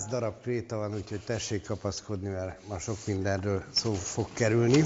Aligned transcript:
száz 0.00 0.10
darab 0.10 0.40
kréta 0.42 0.76
van, 0.76 0.94
úgyhogy 0.94 1.20
tessék 1.20 1.66
kapaszkodni, 1.66 2.28
mert 2.28 2.68
ma 2.68 2.78
sok 2.78 2.96
mindenről 3.06 3.64
szó 3.74 3.92
fog 3.92 4.26
kerülni. 4.32 4.84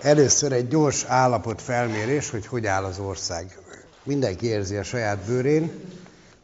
Először 0.00 0.52
egy 0.52 0.68
gyors 0.68 1.04
állapot 1.04 1.62
felmérés, 1.62 2.30
hogy 2.30 2.46
hogy 2.46 2.66
áll 2.66 2.84
az 2.84 2.98
ország. 2.98 3.58
Mindenki 4.02 4.46
érzi 4.46 4.76
a 4.76 4.82
saját 4.82 5.18
bőrén, 5.26 5.72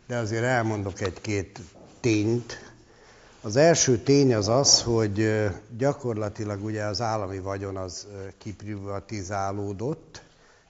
de 0.06 0.16
azért 0.16 0.42
elmondok 0.42 1.00
egy-két 1.00 1.60
tényt. 2.00 2.72
Az 3.40 3.56
első 3.56 3.98
tény 3.98 4.34
az 4.34 4.48
az, 4.48 4.82
hogy 4.82 5.48
gyakorlatilag 5.76 6.64
ugye 6.64 6.84
az 6.84 7.00
állami 7.00 7.38
vagyon 7.38 7.76
az 7.76 8.06
kiprivatizálódott, 8.38 10.22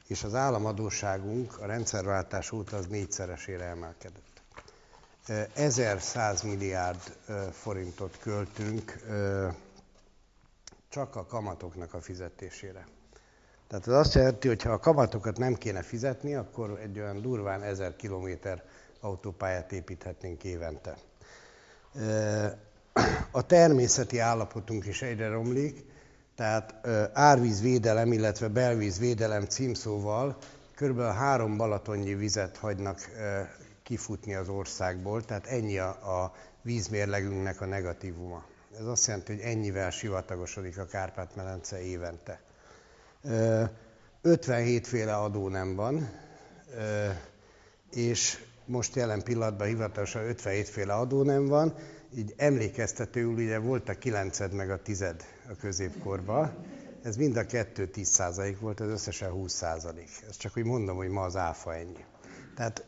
és 0.07 0.23
az 0.23 0.35
államadóságunk 0.35 1.59
a 1.59 1.67
rendszerváltás 1.67 2.53
óta 2.53 2.77
az 2.77 2.87
négyszeresére 2.87 3.65
emelkedett. 3.65 4.40
1100 5.55 6.43
milliárd 6.43 7.17
forintot 7.53 8.19
költünk 8.21 8.99
csak 10.89 11.17
a 11.17 11.27
kamatoknak 11.27 11.95
a 11.95 12.01
fizetésére. 12.01 12.87
Tehát 13.69 13.87
ez 13.87 13.95
azt 13.95 14.15
jelenti, 14.15 14.49
hogy 14.49 14.63
ha 14.63 14.73
a 14.73 14.79
kamatokat 14.79 15.39
nem 15.39 15.55
kéne 15.55 15.83
fizetni, 15.83 16.35
akkor 16.35 16.79
egy 16.83 16.99
olyan 16.99 17.21
durván 17.21 17.63
1000 17.63 17.97
kilométer 17.97 18.63
autópályát 19.01 19.73
építhetnénk 19.73 20.45
évente. 20.45 20.97
A 23.31 23.47
természeti 23.47 24.19
állapotunk 24.19 24.87
is 24.87 25.03
egyre 25.03 25.29
romlik, 25.29 25.85
tehát 26.35 26.87
árvízvédelem, 27.13 28.13
illetve 28.13 28.49
belvízvédelem 28.49 29.45
címszóval 29.45 30.37
kb. 30.75 31.01
három 31.01 31.57
balatonnyi 31.57 32.15
vizet 32.15 32.57
hagynak 32.57 32.99
kifutni 33.91 34.35
az 34.35 34.49
országból, 34.49 35.25
tehát 35.25 35.47
ennyi 35.47 35.79
a, 35.79 35.89
a 35.89 36.33
vízmérlegünknek 36.63 37.61
a 37.61 37.67
negatívuma. 37.67 38.45
Ez 38.79 38.87
azt 38.87 39.07
jelenti, 39.07 39.33
hogy 39.33 39.43
ennyivel 39.43 39.91
sivatagosodik 39.91 40.79
a 40.79 40.87
Kárpát-medence 40.87 41.83
évente. 41.83 42.41
57 44.23 44.87
féle 44.87 45.17
adó 45.17 45.49
nem 45.49 45.75
van, 45.75 46.11
és 47.91 48.39
most 48.65 48.95
jelen 48.95 49.23
pillanatban 49.23 49.67
hivatalosan 49.67 50.23
57 50.23 50.69
féle 50.69 50.95
adó 50.95 51.23
nem 51.23 51.47
van, 51.47 51.75
így 52.17 52.35
emlékeztetőül 52.37 53.33
ugye 53.33 53.59
volt 53.59 53.89
a 53.89 53.95
9 53.95 54.39
meg 54.53 54.71
a 54.71 54.83
10 54.83 55.03
a 55.49 55.57
középkorban, 55.61 56.67
ez 57.03 57.17
mind 57.17 57.37
a 57.37 57.47
kettő 57.47 57.87
10 57.87 58.23
volt, 58.61 58.81
ez 58.81 58.89
összesen 58.89 59.31
20% 59.35 59.95
Ez 60.29 60.37
csak 60.37 60.57
úgy 60.57 60.65
mondom, 60.65 60.97
hogy 60.97 61.09
ma 61.09 61.23
az 61.23 61.37
áfa 61.37 61.75
ennyi. 61.75 62.05
Tehát 62.55 62.85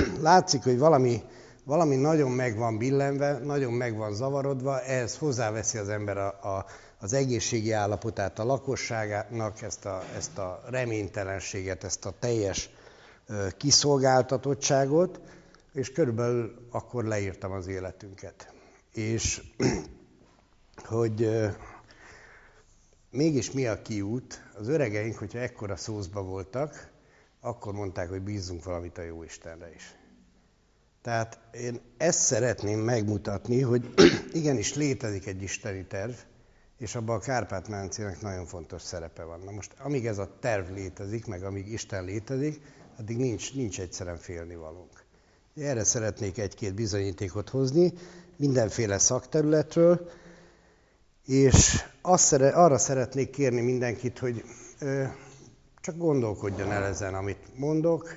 látszik, 0.20 0.62
hogy 0.62 0.78
valami, 0.78 1.22
valami 1.64 1.96
nagyon 1.96 2.30
meg 2.30 2.56
van 2.56 2.78
billenve, 2.78 3.38
nagyon 3.38 3.72
meg 3.72 3.96
van 3.96 4.14
zavarodva, 4.14 4.80
ehhez 4.80 5.16
hozzáveszi 5.16 5.78
az 5.78 5.88
ember 5.88 6.16
a, 6.16 6.26
a, 6.26 6.66
az 6.98 7.12
egészségi 7.12 7.72
állapotát 7.72 8.38
a 8.38 8.44
lakosságának, 8.44 9.62
ezt 9.62 9.84
a, 9.84 10.02
ezt 10.16 10.38
a 10.38 10.62
reménytelenséget, 10.70 11.84
ezt 11.84 12.04
a 12.04 12.14
teljes 12.18 12.70
ö, 13.26 13.46
kiszolgáltatottságot, 13.56 15.20
és 15.72 15.92
körülbelül 15.92 16.68
akkor 16.70 17.04
leírtam 17.04 17.52
az 17.52 17.66
életünket. 17.66 18.52
És 18.92 19.42
hogy 20.84 21.22
ö, 21.22 21.46
mégis 23.10 23.50
mi 23.50 23.66
a 23.66 23.82
kiút, 23.82 24.42
az 24.58 24.68
öregeink, 24.68 25.18
hogyha 25.18 25.38
ekkora 25.38 25.76
szózba 25.76 26.22
voltak, 26.22 26.91
akkor 27.44 27.72
mondták, 27.72 28.08
hogy 28.08 28.22
bízzunk 28.22 28.64
valamit 28.64 28.98
a 28.98 29.02
jó 29.02 29.22
Istenre 29.22 29.74
is. 29.74 29.96
Tehát 31.02 31.38
én 31.52 31.80
ezt 31.96 32.18
szeretném 32.18 32.78
megmutatni, 32.78 33.60
hogy 33.60 33.94
igenis 34.32 34.74
létezik 34.74 35.26
egy 35.26 35.42
isteni 35.42 35.86
terv, 35.86 36.12
és 36.78 36.94
abban 36.94 37.16
a 37.16 37.20
kárpát 37.20 37.68
nagyon 38.20 38.46
fontos 38.46 38.82
szerepe 38.82 39.22
van. 39.22 39.40
Na 39.40 39.50
most, 39.50 39.74
amíg 39.78 40.06
ez 40.06 40.18
a 40.18 40.36
terv 40.40 40.74
létezik, 40.74 41.26
meg 41.26 41.42
amíg 41.42 41.72
Isten 41.72 42.04
létezik, 42.04 42.60
addig 42.98 43.16
nincs, 43.16 43.54
nincs 43.54 43.80
egyszerűen 43.80 44.18
félnivalónk. 44.18 45.04
Erre 45.56 45.84
szeretnék 45.84 46.38
egy-két 46.38 46.74
bizonyítékot 46.74 47.48
hozni, 47.48 47.92
mindenféle 48.36 48.98
szakterületről, 48.98 50.10
és 51.26 51.84
azt, 52.02 52.32
arra 52.32 52.78
szeretnék 52.78 53.30
kérni 53.30 53.60
mindenkit, 53.60 54.18
hogy 54.18 54.44
ö, 54.78 55.04
csak 55.82 55.96
gondolkodjon 55.96 56.72
el 56.72 56.84
ezen, 56.84 57.14
amit 57.14 57.58
mondok, 57.58 58.16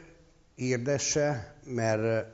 írdesse, 0.55 1.55
mert 1.63 2.27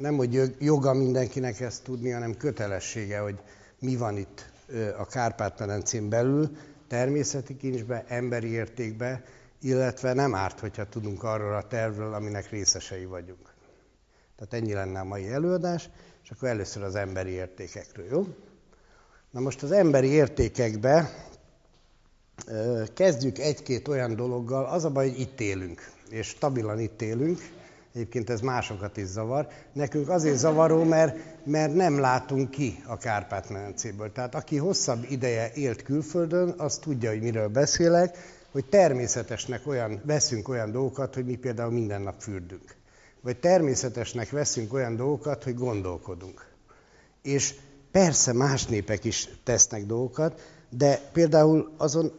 nem, 0.00 0.16
hogy 0.16 0.56
joga 0.58 0.92
mindenkinek 0.92 1.60
ezt 1.60 1.82
tudni, 1.82 2.10
hanem 2.10 2.36
kötelessége, 2.36 3.18
hogy 3.18 3.38
mi 3.78 3.96
van 3.96 4.16
itt 4.16 4.50
a 4.98 5.06
Kárpát-medencén 5.06 6.08
belül, 6.08 6.56
természeti 6.88 7.56
kincsbe, 7.56 8.04
emberi 8.08 8.48
értékbe, 8.48 9.24
illetve 9.60 10.12
nem 10.12 10.34
árt, 10.34 10.60
hogyha 10.60 10.88
tudunk 10.88 11.22
arról 11.22 11.54
a 11.54 11.66
tervről, 11.66 12.14
aminek 12.14 12.50
részesei 12.50 13.04
vagyunk. 13.04 13.54
Tehát 14.36 14.52
ennyi 14.52 14.72
lenne 14.72 15.00
a 15.00 15.04
mai 15.04 15.28
előadás, 15.28 15.88
és 16.22 16.30
akkor 16.30 16.48
először 16.48 16.82
az 16.82 16.94
emberi 16.94 17.30
értékekről, 17.30 18.06
jó? 18.10 18.26
Na 19.30 19.40
most 19.40 19.62
az 19.62 19.72
emberi 19.72 20.08
értékekbe 20.08 21.25
kezdjük 22.94 23.38
egy-két 23.38 23.88
olyan 23.88 24.16
dologgal. 24.16 24.64
Az 24.64 24.84
a 24.84 24.90
baj, 24.90 25.08
hogy 25.08 25.20
itt 25.20 25.40
élünk, 25.40 25.90
és 26.10 26.26
stabilan 26.26 26.80
itt 26.80 27.02
élünk. 27.02 27.38
Egyébként 27.94 28.30
ez 28.30 28.40
másokat 28.40 28.96
is 28.96 29.06
zavar. 29.06 29.48
Nekünk 29.72 30.08
azért 30.08 30.36
zavaró, 30.36 30.84
mert, 30.84 31.18
mert 31.44 31.74
nem 31.74 31.98
látunk 31.98 32.50
ki 32.50 32.82
a 32.86 32.96
Kárpát-medencéből. 32.96 34.12
Tehát 34.12 34.34
aki 34.34 34.56
hosszabb 34.56 35.06
ideje 35.08 35.50
élt 35.54 35.82
külföldön, 35.82 36.54
az 36.56 36.78
tudja, 36.78 37.10
hogy 37.10 37.20
miről 37.20 37.48
beszélek, 37.48 38.16
hogy 38.50 38.64
természetesnek 38.64 39.66
olyan, 39.66 40.00
veszünk 40.04 40.48
olyan 40.48 40.70
dolgokat, 40.70 41.14
hogy 41.14 41.24
mi 41.24 41.36
például 41.36 41.72
minden 41.72 42.02
nap 42.02 42.20
fürdünk. 42.20 42.74
Vagy 43.20 43.36
természetesnek 43.36 44.30
veszünk 44.30 44.72
olyan 44.72 44.96
dolgokat, 44.96 45.44
hogy 45.44 45.54
gondolkodunk. 45.54 46.46
És 47.22 47.54
persze 47.90 48.32
más 48.32 48.66
népek 48.66 49.04
is 49.04 49.28
tesznek 49.44 49.86
dolgokat, 49.86 50.40
de 50.70 51.00
például 51.12 51.72
azon 51.76 52.12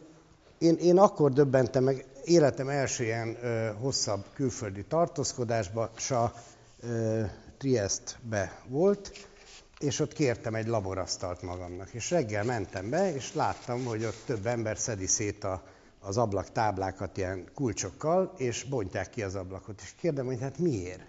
én, 0.57 0.75
én 0.75 0.97
akkor 0.97 1.33
döbbentem 1.33 1.83
meg, 1.83 2.05
életem 2.23 2.69
első 2.69 3.03
ilyen 3.03 3.37
ö, 3.41 3.69
hosszabb 3.79 4.25
külföldi 4.33 4.83
tartózkodásba, 4.83 5.91
sa 5.97 6.33
ö, 6.79 7.21
Triestbe 7.57 8.61
volt, 8.67 9.11
és 9.79 9.99
ott 9.99 10.13
kértem 10.13 10.55
egy 10.55 10.67
laborasztalt 10.67 11.41
magamnak. 11.41 11.93
És 11.93 12.11
reggel 12.11 12.43
mentem 12.43 12.89
be, 12.89 13.13
és 13.15 13.33
láttam, 13.33 13.85
hogy 13.85 14.05
ott 14.05 14.23
több 14.25 14.45
ember 14.45 14.77
szedi 14.77 15.07
szét 15.07 15.43
a, 15.43 15.63
az 15.99 16.17
ablak 16.17 16.51
táblákat 16.51 17.17
ilyen 17.17 17.49
kulcsokkal, 17.53 18.33
és 18.37 18.63
bontják 18.63 19.09
ki 19.09 19.23
az 19.23 19.35
ablakot. 19.35 19.81
És 19.81 19.93
kérdem, 19.99 20.25
hogy 20.25 20.41
hát 20.41 20.57
miért? 20.57 21.01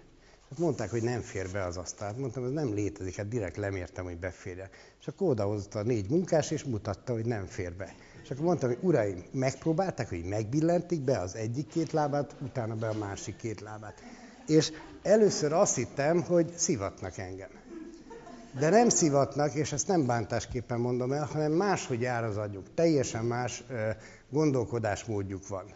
Hát 0.49 0.59
mondták, 0.59 0.89
hogy 0.89 1.03
nem 1.03 1.21
fér 1.21 1.49
be 1.51 1.65
az 1.65 1.77
asztalt. 1.77 2.17
Mondtam, 2.17 2.43
ez 2.43 2.51
nem 2.51 2.73
létezik, 2.73 3.15
hát 3.15 3.27
direkt 3.27 3.57
lemértem, 3.57 4.03
hogy 4.03 4.17
beférje. 4.17 4.69
És 4.99 5.07
akkor 5.07 5.29
odahozta 5.29 5.79
a 5.79 5.83
négy 5.83 6.09
munkás, 6.09 6.51
és 6.51 6.63
mutatta, 6.63 7.13
hogy 7.13 7.25
nem 7.25 7.45
fér 7.45 7.73
be. 7.73 7.95
És 8.23 8.31
akkor 8.31 8.43
mondtam, 8.43 8.69
hogy 8.69 8.79
uraim, 8.81 9.23
megpróbálták, 9.31 10.09
hogy 10.09 10.23
megbillentik 10.23 11.01
be 11.01 11.19
az 11.19 11.35
egyik 11.35 11.67
két 11.67 11.91
lábát, 11.91 12.35
utána 12.41 12.75
be 12.75 12.87
a 12.87 12.97
másik 12.97 13.35
két 13.35 13.61
lábát. 13.61 14.03
És 14.47 14.71
először 15.01 15.53
azt 15.53 15.75
hittem, 15.75 16.21
hogy 16.21 16.53
szivatnak 16.55 17.17
engem. 17.17 17.49
De 18.59 18.69
nem 18.69 18.89
szivatnak, 18.89 19.53
és 19.53 19.71
ezt 19.71 19.87
nem 19.87 20.05
bántásképpen 20.05 20.79
mondom 20.79 21.11
el, 21.11 21.25
hanem 21.25 21.51
máshogy 21.51 22.01
jár 22.01 22.23
az 22.23 22.37
agyuk. 22.37 22.73
Teljesen 22.73 23.25
más 23.25 23.63
gondolkodásmódjuk 24.29 25.47
van. 25.47 25.73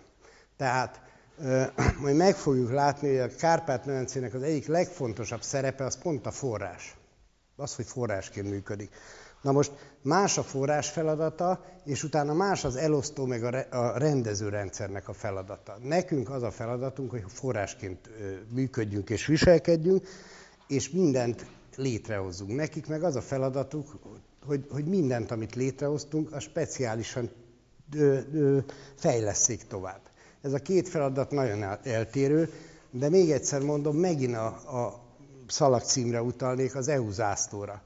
Tehát 0.58 1.02
majd 2.02 2.16
meg 2.16 2.36
fogjuk 2.36 2.72
látni, 2.72 3.10
hogy 3.10 3.32
a 3.32 3.36
Kárpát-medencének 3.36 4.34
az 4.34 4.42
egyik 4.42 4.68
legfontosabb 4.68 5.42
szerepe 5.42 5.84
az 5.84 5.98
pont 5.98 6.26
a 6.26 6.32
forrás. 6.32 6.96
Az, 7.56 7.76
hogy 7.76 7.86
forrásként 7.86 8.50
működik. 8.50 8.90
Na 9.42 9.52
most 9.52 9.72
más 10.02 10.38
a 10.38 10.44
forrás 10.44 10.90
feladata, 10.90 11.66
és 11.86 12.04
utána 12.04 12.34
más 12.34 12.64
az 12.64 12.76
elosztó 12.76 13.26
meg 13.26 13.44
a 13.72 13.98
rendező 13.98 14.50
rendszernek 14.50 15.08
a 15.10 15.14
feladata. 15.14 15.78
Nekünk 15.82 16.30
az 16.30 16.44
a 16.44 16.52
feladatunk, 16.52 17.12
hogy 17.12 17.24
forrásként 17.28 18.10
működjünk 18.50 19.10
és 19.10 19.26
viselkedjünk, 19.26 20.08
és 20.68 20.90
mindent 20.90 21.46
létrehozzunk. 21.76 22.56
Nekik 22.56 22.88
meg 22.88 23.04
az 23.04 23.16
a 23.16 23.22
feladatuk, 23.22 24.00
hogy, 24.46 24.68
hogy 24.70 24.86
mindent, 24.86 25.32
amit 25.32 25.56
létrehoztunk, 25.56 26.32
a 26.32 26.40
speciálisan 26.40 27.30
fejleszék 28.96 29.68
tovább. 29.68 30.02
Ez 30.44 30.54
a 30.54 30.60
két 30.60 30.90
feladat 30.90 31.32
nagyon 31.32 31.64
eltérő, 31.84 32.50
de 32.92 33.10
még 33.10 33.32
egyszer 33.32 33.62
mondom, 33.62 33.98
megint 33.98 34.36
a, 34.36 34.46
a 34.86 35.00
szalagcímre 35.48 36.22
utalnék, 36.22 36.76
az 36.76 36.88
EU 36.88 37.12
zászlóra 37.12 37.82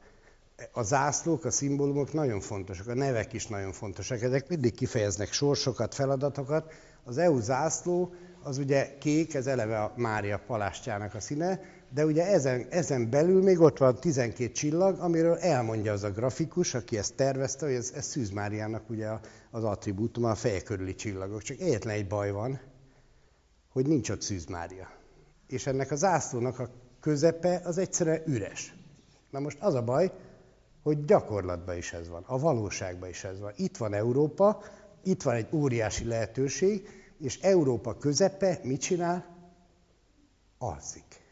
a 0.71 0.83
zászlók, 0.83 1.45
a 1.45 1.51
szimbólumok 1.51 2.13
nagyon 2.13 2.39
fontosak, 2.39 2.87
a 2.87 2.93
nevek 2.93 3.33
is 3.33 3.47
nagyon 3.47 3.71
fontosak. 3.71 4.21
Ezek 4.21 4.47
mindig 4.47 4.75
kifejeznek 4.75 5.31
sorsokat, 5.31 5.93
feladatokat. 5.93 6.71
Az 7.03 7.17
EU 7.17 7.39
zászló 7.39 8.13
az 8.43 8.57
ugye 8.57 8.97
kék, 8.97 9.33
ez 9.33 9.47
eleve 9.47 9.81
a 9.81 9.93
Mária 9.95 10.41
palástjának 10.47 11.13
a 11.13 11.19
színe, 11.19 11.61
de 11.89 12.05
ugye 12.05 12.25
ezen, 12.25 12.67
ezen 12.69 13.09
belül 13.09 13.43
még 13.43 13.59
ott 13.59 13.77
van 13.77 13.95
12 13.95 14.51
csillag, 14.51 14.99
amiről 14.99 15.37
elmondja 15.37 15.91
az 15.91 16.03
a 16.03 16.11
grafikus, 16.11 16.73
aki 16.73 16.97
ezt 16.97 17.15
tervezte, 17.15 17.65
hogy 17.65 17.75
ez, 17.75 17.91
ez 17.95 18.05
Szűz 18.05 18.29
Máriának 18.29 18.89
ugye 18.89 19.09
az 19.51 19.63
attribútum, 19.63 20.23
a 20.23 20.35
feje 20.35 20.61
körüli 20.61 20.95
csillagok. 20.95 21.41
Csak 21.41 21.59
egyetlen 21.59 21.95
egy 21.95 22.07
baj 22.07 22.31
van, 22.31 22.59
hogy 23.69 23.87
nincs 23.87 24.09
ott 24.09 24.21
Szűz 24.21 24.45
Mária. 24.45 24.91
És 25.47 25.67
ennek 25.67 25.91
a 25.91 25.95
zászlónak 25.95 26.59
a 26.59 26.69
közepe 26.99 27.61
az 27.63 27.77
egyszerűen 27.77 28.21
üres. 28.25 28.75
Na 29.29 29.39
most 29.39 29.57
az 29.61 29.73
a 29.73 29.83
baj, 29.83 30.11
hogy 30.83 31.05
gyakorlatban 31.05 31.77
is 31.77 31.93
ez 31.93 32.09
van, 32.09 32.23
a 32.27 32.39
valóságban 32.39 33.09
is 33.09 33.23
ez 33.23 33.39
van. 33.39 33.51
Itt 33.55 33.77
van 33.77 33.93
Európa, 33.93 34.61
itt 35.03 35.23
van 35.23 35.35
egy 35.35 35.47
óriási 35.51 36.05
lehetőség, 36.05 36.87
és 37.19 37.39
Európa 37.39 37.97
közepe 37.97 38.59
mit 38.63 38.81
csinál? 38.81 39.35
Alszik. 40.57 41.26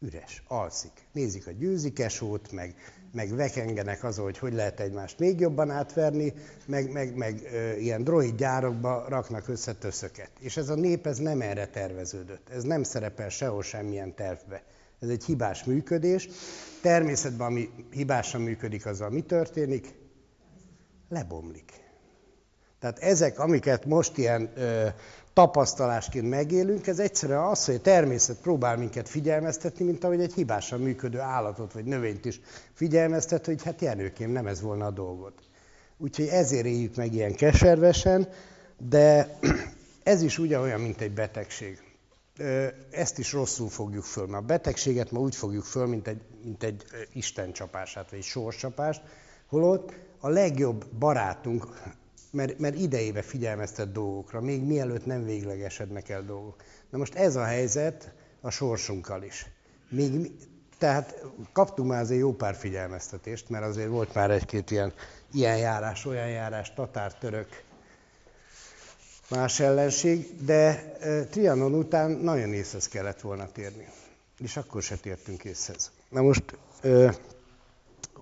Üres, 0.00 0.42
alszik. 0.46 0.92
Nézik 1.12 1.46
a 1.46 1.50
győzikesót, 1.50 2.52
meg, 2.52 2.74
meg 3.12 3.34
vekengenek 3.34 4.04
azon, 4.04 4.24
hogy 4.24 4.38
hogy 4.38 4.52
lehet 4.52 4.80
egymást 4.80 5.18
még 5.18 5.40
jobban 5.40 5.70
átverni, 5.70 6.32
meg, 6.66 6.92
meg, 6.92 7.16
meg 7.16 7.48
ö, 7.52 7.76
ilyen 7.76 8.04
droid 8.04 8.36
gyárokba 8.36 9.04
raknak 9.08 9.48
össze 9.48 9.74
töszöket. 9.74 10.30
És 10.40 10.56
ez 10.56 10.68
a 10.68 10.74
nép 10.74 11.06
ez 11.06 11.18
nem 11.18 11.40
erre 11.40 11.66
terveződött. 11.66 12.48
Ez 12.48 12.62
nem 12.62 12.82
szerepel 12.82 13.28
sehol 13.28 13.62
semmilyen 13.62 14.14
tervbe. 14.14 14.62
Ez 15.00 15.08
egy 15.08 15.24
hibás 15.24 15.64
működés. 15.64 16.28
Természetben, 16.82 17.46
ami 17.46 17.70
hibásan 17.90 18.40
működik, 18.40 18.86
azzal 18.86 19.10
mi 19.10 19.20
történik? 19.20 19.94
Lebomlik. 21.08 21.72
Tehát 22.78 22.98
ezek, 22.98 23.38
amiket 23.38 23.84
most 23.84 24.18
ilyen 24.18 24.50
ö, 24.54 24.88
tapasztalásként 25.36 26.28
megélünk, 26.28 26.86
ez 26.86 26.98
egyszerűen 26.98 27.42
az, 27.42 27.64
hogy 27.64 27.74
a 27.74 27.80
természet 27.80 28.36
próbál 28.40 28.76
minket 28.76 29.08
figyelmeztetni, 29.08 29.84
mint 29.84 30.04
ahogy 30.04 30.20
egy 30.20 30.34
hibásan 30.34 30.80
működő 30.80 31.18
állatot 31.18 31.72
vagy 31.72 31.84
növényt 31.84 32.24
is 32.24 32.40
figyelmeztet, 32.72 33.46
hogy 33.46 33.62
hát 33.62 33.80
Jenőkém, 33.80 34.30
nem 34.30 34.46
ez 34.46 34.60
volna 34.60 34.86
a 34.86 34.90
dolgot. 34.90 35.32
Úgyhogy 35.98 36.26
ezért 36.26 36.66
éljük 36.66 36.96
meg 36.96 37.14
ilyen 37.14 37.34
keservesen, 37.34 38.28
de 38.88 39.38
ez 40.02 40.22
is 40.22 40.38
ugyanolyan, 40.38 40.80
mint 40.80 41.00
egy 41.00 41.12
betegség. 41.12 41.80
Ezt 42.90 43.18
is 43.18 43.32
rosszul 43.32 43.68
fogjuk 43.68 44.04
föl, 44.04 44.26
mert 44.26 44.42
a 44.42 44.46
betegséget 44.46 45.10
ma 45.10 45.20
úgy 45.20 45.36
fogjuk 45.36 45.64
föl, 45.64 45.86
mint 45.86 46.08
egy, 46.08 46.20
mint 46.44 46.62
egy 46.62 46.84
istencsapását, 47.12 48.10
vagy 48.10 48.18
egy 48.18 48.24
sorscsapást, 48.24 49.02
holott 49.46 49.92
a 50.20 50.28
legjobb 50.28 50.86
barátunk 50.98 51.66
mert, 52.36 52.58
mert 52.58 52.78
idejébe 52.78 53.22
figyelmeztet 53.22 53.92
dolgokra, 53.92 54.40
még 54.40 54.62
mielőtt 54.62 55.06
nem 55.06 55.24
véglegesednek 55.24 56.08
el 56.08 56.24
dolgok. 56.24 56.62
Na 56.90 56.98
most 56.98 57.14
ez 57.14 57.36
a 57.36 57.44
helyzet 57.44 58.12
a 58.40 58.50
sorsunkkal 58.50 59.22
is. 59.22 59.46
Még, 59.88 60.30
tehát 60.78 61.24
kaptunk 61.52 61.88
már 61.88 62.00
azért 62.00 62.20
jó 62.20 62.32
pár 62.32 62.54
figyelmeztetést, 62.54 63.48
mert 63.48 63.64
azért 63.64 63.88
volt 63.88 64.14
már 64.14 64.30
egy-két 64.30 64.70
ilyen, 64.70 64.92
ilyen 65.32 65.56
járás, 65.56 66.04
olyan 66.04 66.28
járás, 66.28 66.74
tatár, 66.74 67.14
török, 67.14 67.62
más 69.30 69.60
ellenség, 69.60 70.44
de 70.44 70.92
Trianon 71.30 71.74
után 71.74 72.10
nagyon 72.10 72.52
észhez 72.52 72.88
kellett 72.88 73.20
volna 73.20 73.52
térni. 73.52 73.88
És 74.38 74.56
akkor 74.56 74.82
se 74.82 74.96
tértünk 74.96 75.44
észhez. 75.44 75.90
Na 76.08 76.22
most 76.22 76.58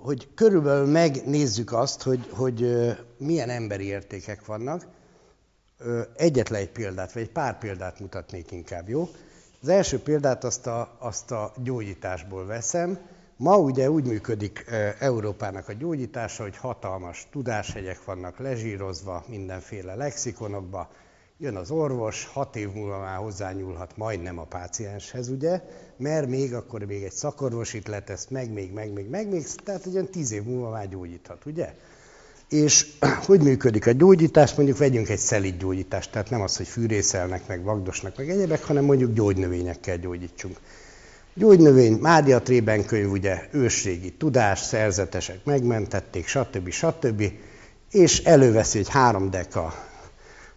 hogy 0.05 0.29
körülbelül 0.35 0.87
megnézzük 0.87 1.73
azt, 1.73 2.03
hogy, 2.03 2.29
hogy 2.31 2.67
milyen 3.19 3.51
emberi 3.51 3.85
értékek 3.85 4.47
vannak. 4.47 4.87
Egyetlen 6.17 6.61
egy 6.61 6.71
példát, 6.71 7.13
vagy 7.13 7.23
egy 7.23 7.31
pár 7.31 7.59
példát 7.59 8.01
mutatnék 8.01 8.51
inkább, 8.51 8.89
jó? 8.89 9.09
Az 9.63 9.69
első 9.69 9.99
példát 9.99 10.45
azt 10.45 10.67
a, 10.67 10.97
azt 10.99 11.31
a 11.31 11.53
gyógyításból 11.63 12.47
veszem. 12.47 12.99
Ma 13.37 13.57
ugye 13.59 13.91
úgy 13.91 14.07
működik 14.07 14.65
Európának 14.99 15.69
a 15.69 15.73
gyógyítása, 15.73 16.43
hogy 16.43 16.57
hatalmas 16.57 17.29
tudáshegyek 17.31 18.05
vannak 18.05 18.39
lezsírozva 18.39 19.25
mindenféle 19.29 19.95
lexikonokba, 19.95 20.91
jön 21.45 21.57
az 21.57 21.71
orvos, 21.71 22.29
hat 22.33 22.57
év 22.57 22.73
múlva 22.73 22.99
már 22.99 23.17
hozzányúlhat 23.17 23.97
majdnem 23.97 24.39
a 24.39 24.45
pácienshez, 24.45 25.29
ugye, 25.29 25.61
mert 25.97 26.29
még 26.29 26.55
akkor 26.55 26.85
még 26.85 27.03
egy 27.03 27.13
szakorvos 27.13 27.75
itt 27.75 27.87
letesz, 27.87 28.27
meg, 28.31 28.53
még, 28.53 28.73
meg, 28.73 28.93
még, 28.93 29.09
meg, 29.09 29.29
még, 29.29 29.47
tehát 29.65 29.87
egy 29.87 29.93
olyan 29.93 30.09
tíz 30.11 30.33
év 30.33 30.43
múlva 30.43 30.71
már 30.71 30.89
gyógyíthat, 30.89 31.47
ugye? 31.47 31.75
És 32.49 32.87
hogy 33.27 33.41
működik 33.43 33.87
a 33.87 33.93
gyógyítás? 33.93 34.55
Mondjuk 34.55 34.79
vegyünk 34.79 35.09
egy 35.09 35.19
szelít 35.19 35.59
gyógyítást, 35.59 36.11
tehát 36.11 36.31
nem 36.31 36.41
az, 36.41 36.57
hogy 36.57 36.67
fűrészelnek, 36.67 37.47
meg 37.47 37.63
vagdosnak, 37.63 38.17
meg 38.17 38.31
egyebek, 38.31 38.65
hanem 38.65 38.85
mondjuk 38.85 39.13
gyógynövényekkel 39.13 39.97
gyógyítsunk. 39.97 40.57
Gyógynövény, 41.35 41.93
Mária 41.93 42.43
Trében 42.43 42.85
könyv, 42.85 43.11
ugye, 43.11 43.49
ősrégi 43.51 44.13
tudás, 44.13 44.59
szerzetesek 44.59 45.45
megmentették, 45.45 46.27
stb. 46.27 46.71
stb. 46.71 47.23
És 47.91 48.19
előveszi 48.19 48.79
egy 48.79 48.89
három 48.89 49.31
deka 49.31 49.93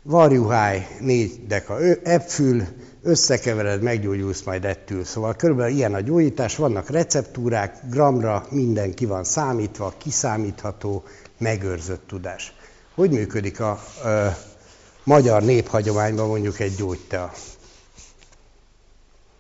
varjuháj, 0.08 0.88
négy 1.00 1.48
deka 1.48 1.80
epfül, 2.04 2.64
összekevered, 3.04 3.82
meggyógyulsz, 3.82 4.44
majd 4.44 4.66
ettől. 4.66 5.04
Szóval 5.04 5.36
körülbelül 5.36 5.76
ilyen 5.76 5.94
a 5.94 6.00
gyógyítás, 6.00 6.56
vannak 6.56 6.90
receptúrák, 6.90 7.78
gramra 7.90 8.46
minden 8.50 8.94
ki 8.94 9.06
van 9.06 9.24
számítva, 9.24 9.94
kiszámítható, 9.98 11.04
megőrzött 11.38 12.08
tudás. 12.08 12.54
Hogy 12.96 13.12
működik 13.12 13.60
a 13.60 13.80
ö, 14.04 14.28
magyar 15.04 15.44
néphagyományban 15.44 16.28
mondjuk 16.28 16.60
egy 16.60 16.76
gyógytea? 16.76 17.32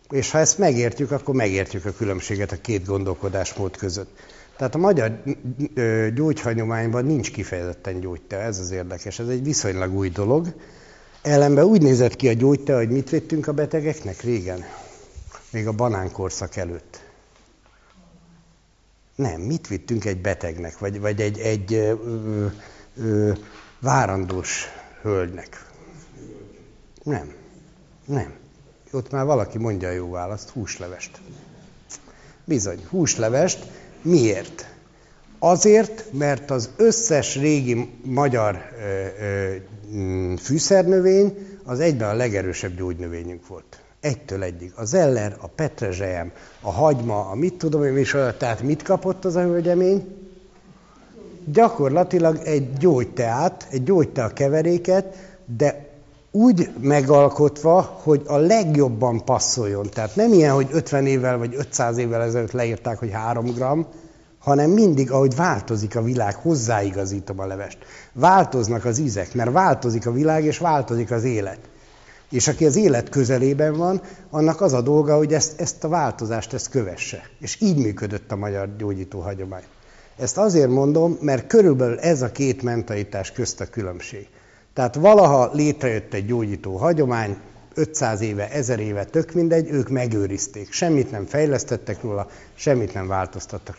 És 0.09 0.31
ha 0.31 0.37
ezt 0.37 0.57
megértjük, 0.57 1.11
akkor 1.11 1.35
megértjük 1.35 1.85
a 1.85 1.93
különbséget 1.97 2.51
a 2.51 2.61
két 2.61 2.85
gondolkodásmód 2.85 3.77
között. 3.77 4.19
Tehát 4.57 4.75
a 4.75 4.77
magyar 4.77 5.23
gyógyhagyományban 6.13 7.05
nincs 7.05 7.31
kifejezetten 7.31 7.99
gyógytea, 7.99 8.39
ez 8.39 8.59
az 8.59 8.71
érdekes, 8.71 9.19
ez 9.19 9.27
egy 9.27 9.43
viszonylag 9.43 9.93
új 9.93 10.09
dolog. 10.09 10.53
Ellenben 11.21 11.65
úgy 11.65 11.81
nézett 11.81 12.15
ki 12.15 12.27
a 12.27 12.33
gyógytea, 12.33 12.77
hogy 12.77 12.89
mit 12.89 13.09
vettünk 13.09 13.47
a 13.47 13.51
betegeknek 13.53 14.21
régen, 14.21 14.63
még 15.51 15.67
a 15.67 15.71
banánkorszak 15.71 16.55
előtt. 16.55 17.05
Nem, 19.15 19.41
mit 19.41 19.67
vittünk 19.67 20.05
egy 20.05 20.21
betegnek, 20.21 20.77
vagy, 20.77 20.99
vagy 20.99 21.21
egy, 21.21 21.39
egy 21.39 21.73
ö, 21.73 22.45
ö, 22.97 23.31
várandós 23.79 24.65
hölgynek? 25.01 25.65
Nem, 27.03 27.33
nem. 28.05 28.33
Ott 28.91 29.11
már 29.11 29.25
valaki 29.25 29.57
mondja 29.57 29.87
a 29.87 29.91
jó 29.91 30.09
választ, 30.09 30.49
húslevest. 30.49 31.21
Bizony, 32.43 32.85
húslevest, 32.89 33.65
Miért? 34.01 34.65
Azért, 35.39 36.05
mert 36.11 36.51
az 36.51 36.69
összes 36.75 37.35
régi 37.35 37.89
magyar 38.03 38.57
mm, 39.95 40.35
fűszernövény 40.35 41.37
az 41.63 41.79
egyben 41.79 42.09
a 42.09 42.13
legerősebb 42.13 42.75
gyógynövényünk 42.75 43.47
volt. 43.47 43.79
Egytől 43.99 44.43
egyig. 44.43 44.71
A 44.75 44.85
zeller, 44.85 45.35
a 45.39 45.47
petrezselyem, 45.47 46.31
a 46.61 46.71
hagyma, 46.71 47.29
a 47.29 47.35
mit 47.35 47.53
tudom 47.53 47.83
én 47.83 47.97
is, 47.97 48.15
tehát 48.37 48.61
mit 48.61 48.81
kapott 48.81 49.25
az 49.25 49.35
a 49.35 49.41
hölgyemény? 49.41 50.15
Gyakorlatilag 51.45 52.39
egy 52.43 52.73
gyógyteát, 52.73 53.67
egy 53.71 53.83
gyógytea 53.83 54.27
keveréket, 54.27 55.15
de 55.57 55.86
úgy 56.31 56.69
megalkotva, 56.79 57.81
hogy 58.03 58.21
a 58.25 58.37
legjobban 58.37 59.25
passzoljon. 59.25 59.89
Tehát 59.89 60.15
nem 60.15 60.33
ilyen, 60.33 60.53
hogy 60.53 60.67
50 60.71 61.05
évvel 61.05 61.37
vagy 61.37 61.55
500 61.55 61.97
évvel 61.97 62.21
ezelőtt 62.21 62.51
leírták, 62.51 62.99
hogy 62.99 63.11
3 63.11 63.45
gram, 63.45 63.87
hanem 64.39 64.69
mindig, 64.69 65.11
ahogy 65.11 65.35
változik 65.35 65.95
a 65.95 66.01
világ, 66.01 66.35
hozzáigazítom 66.35 67.39
a 67.39 67.45
levest. 67.45 67.77
Változnak 68.13 68.85
az 68.85 68.97
ízek, 68.97 69.33
mert 69.33 69.51
változik 69.51 70.07
a 70.07 70.11
világ, 70.11 70.43
és 70.43 70.57
változik 70.57 71.11
az 71.11 71.23
élet. 71.23 71.59
És 72.29 72.47
aki 72.47 72.65
az 72.65 72.75
élet 72.75 73.09
közelében 73.09 73.73
van, 73.73 74.01
annak 74.29 74.61
az 74.61 74.73
a 74.73 74.81
dolga, 74.81 75.17
hogy 75.17 75.33
ezt, 75.33 75.61
ezt 75.61 75.83
a 75.83 75.87
változást 75.87 76.53
ezt 76.53 76.69
kövesse. 76.69 77.23
És 77.39 77.61
így 77.61 77.77
működött 77.77 78.31
a 78.31 78.35
magyar 78.35 78.75
gyógyító 78.77 79.19
hagyomány. 79.19 79.63
Ezt 80.17 80.37
azért 80.37 80.69
mondom, 80.69 81.17
mert 81.21 81.47
körülbelül 81.47 81.99
ez 81.99 82.21
a 82.21 82.31
két 82.31 82.63
mentalitás 82.63 83.31
közt 83.31 83.61
a 83.61 83.65
különbség. 83.65 84.27
Tehát 84.77 84.95
valaha 84.95 85.49
létrejött 85.53 86.13
egy 86.13 86.25
gyógyító 86.25 86.75
hagyomány, 86.75 87.37
500 87.73 88.21
éve, 88.21 88.49
1000 88.49 88.79
éve, 88.79 89.05
tök 89.05 89.33
mindegy, 89.33 89.69
ők 89.69 89.89
megőrizték. 89.89 90.71
Semmit 90.71 91.11
nem 91.11 91.25
fejlesztettek 91.25 92.01
róla, 92.01 92.27
semmit 92.55 92.93
nem 92.93 93.07
változtattak 93.07 93.77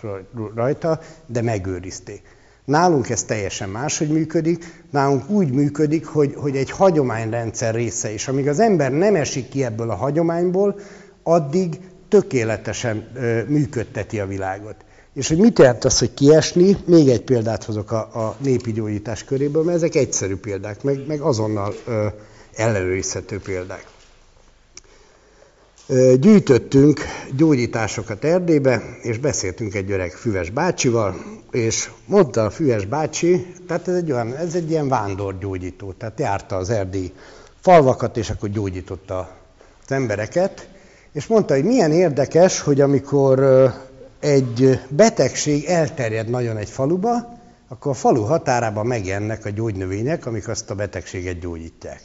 rajta, 0.54 1.00
de 1.26 1.42
megőrizték. 1.42 2.22
Nálunk 2.64 3.08
ez 3.08 3.22
teljesen 3.22 3.68
máshogy 3.68 4.08
működik, 4.08 4.82
nálunk 4.90 5.30
úgy 5.30 5.50
működik, 5.50 6.06
hogy, 6.06 6.34
hogy 6.36 6.56
egy 6.56 6.70
hagyományrendszer 6.70 7.74
része 7.74 8.12
is. 8.12 8.28
Amíg 8.28 8.48
az 8.48 8.60
ember 8.60 8.92
nem 8.92 9.14
esik 9.14 9.48
ki 9.48 9.64
ebből 9.64 9.90
a 9.90 9.94
hagyományból, 9.94 10.80
addig 11.22 11.80
tökéletesen 12.08 13.08
ö, 13.14 13.42
működteti 13.46 14.20
a 14.20 14.26
világot. 14.26 14.76
És 15.18 15.28
hogy 15.28 15.38
mit 15.38 15.58
jelent 15.58 15.84
az, 15.84 15.98
hogy 15.98 16.14
kiesni? 16.14 16.76
Még 16.84 17.08
egy 17.08 17.22
példát 17.22 17.64
hozok 17.64 17.92
a, 17.92 17.98
a 17.98 18.36
népi 18.38 18.72
gyógyítás 18.72 19.24
köréből, 19.24 19.62
mert 19.62 19.76
ezek 19.76 19.94
egyszerű 19.94 20.36
példák, 20.36 20.82
meg, 20.82 21.06
meg 21.06 21.20
azonnal 21.20 21.74
ö, 21.86 22.06
ellenőrizhető 22.54 23.40
példák. 23.40 23.86
Gyűjtöttünk 26.20 27.00
gyógyításokat 27.36 28.24
Erdélybe, 28.24 28.82
és 29.02 29.18
beszéltünk 29.18 29.74
egy 29.74 29.90
öreg 29.90 30.10
füves 30.10 30.50
bácsival, 30.50 31.16
és 31.50 31.90
mondta 32.06 32.44
a 32.44 32.50
füves 32.50 32.84
bácsi, 32.84 33.46
tehát 33.66 33.88
ez 33.88 33.94
egy, 33.94 34.12
olyan, 34.12 34.36
ez 34.36 34.54
egy 34.54 34.70
ilyen 34.70 34.88
vándorgyógyító, 34.88 35.92
tehát 35.92 36.20
járta 36.20 36.56
az 36.56 36.70
erdélyi 36.70 37.12
falvakat, 37.60 38.16
és 38.16 38.30
akkor 38.30 38.48
gyógyította 38.48 39.36
az 39.84 39.92
embereket, 39.92 40.68
és 41.12 41.26
mondta, 41.26 41.54
hogy 41.54 41.64
milyen 41.64 41.92
érdekes, 41.92 42.60
hogy 42.60 42.80
amikor 42.80 43.38
egy 44.20 44.80
betegség 44.88 45.64
elterjed 45.64 46.28
nagyon 46.28 46.56
egy 46.56 46.68
faluba, 46.68 47.38
akkor 47.68 47.90
a 47.90 47.94
falu 47.94 48.22
határában 48.22 48.86
megjelennek 48.86 49.44
a 49.44 49.50
gyógynövények, 49.50 50.26
amik 50.26 50.48
azt 50.48 50.70
a 50.70 50.74
betegséget 50.74 51.38
gyógyítják. 51.38 52.00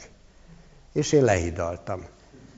És 0.92 1.12
én 1.12 1.24
lehidaltam. 1.24 2.00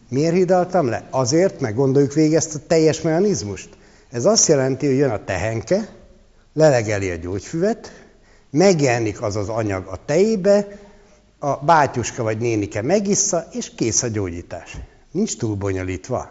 Miért 0.08 0.34
hidaltam 0.34 0.88
le? 0.88 1.06
Azért, 1.10 1.60
meg 1.60 1.75
gondoljuk 1.75 2.12
végig 2.12 2.34
ezt 2.34 2.54
a 2.54 2.58
teljes 2.66 3.00
mechanizmust. 3.00 3.68
Ez 4.10 4.25
azt 4.25 4.48
jelenti, 4.48 4.86
hogy 4.86 4.96
jön 4.96 5.10
a 5.10 5.25
tehenke, 5.25 5.88
lelegeli 6.52 7.10
a 7.10 7.16
gyógyfüvet, 7.16 8.06
megjelenik 8.50 9.22
az 9.22 9.36
az 9.36 9.48
anyag 9.48 9.86
a 9.86 10.04
tejébe, 10.04 10.66
a 11.38 11.56
bátyuska 11.56 12.22
vagy 12.22 12.38
nénike 12.38 12.82
megissza, 12.82 13.48
és 13.52 13.75
kész 13.75 14.02
a 14.02 14.08
gyógyítás. 14.08 14.76
Nincs 15.12 15.36
túl 15.36 15.54
bonyolítva. 15.54 16.30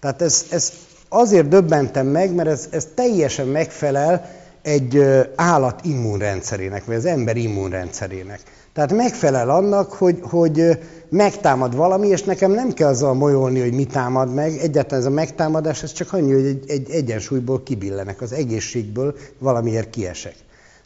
Tehát 0.00 0.22
ez, 0.22 0.46
ez 0.50 0.72
azért 1.12 1.48
döbbentem 1.48 2.06
meg, 2.06 2.34
mert 2.34 2.48
ez, 2.48 2.68
ez 2.70 2.88
teljesen 2.94 3.46
megfelel 3.46 4.30
egy 4.62 5.04
állat 5.34 5.84
immunrendszerének, 5.84 6.84
vagy 6.84 6.94
az 6.94 7.04
ember 7.04 7.36
immunrendszerének. 7.36 8.40
Tehát 8.72 8.92
megfelel 8.92 9.50
annak, 9.50 9.92
hogy, 9.92 10.18
hogy 10.22 10.78
megtámad 11.08 11.76
valami, 11.76 12.08
és 12.08 12.22
nekem 12.22 12.50
nem 12.50 12.72
kell 12.72 12.88
azzal 12.88 13.14
molyolni, 13.14 13.60
hogy 13.60 13.74
mi 13.74 13.84
támad 13.84 14.34
meg. 14.34 14.58
Egyáltalán 14.58 15.00
ez 15.00 15.10
a 15.10 15.14
megtámadás, 15.14 15.82
ez 15.82 15.92
csak 15.92 16.12
annyi, 16.12 16.32
hogy 16.32 16.44
egy, 16.44 16.64
egy 16.70 16.90
egyensúlyból 16.90 17.62
kibillenek, 17.62 18.20
az 18.20 18.32
egészségből 18.32 19.14
valamiért 19.38 19.90
kiesek. 19.90 20.34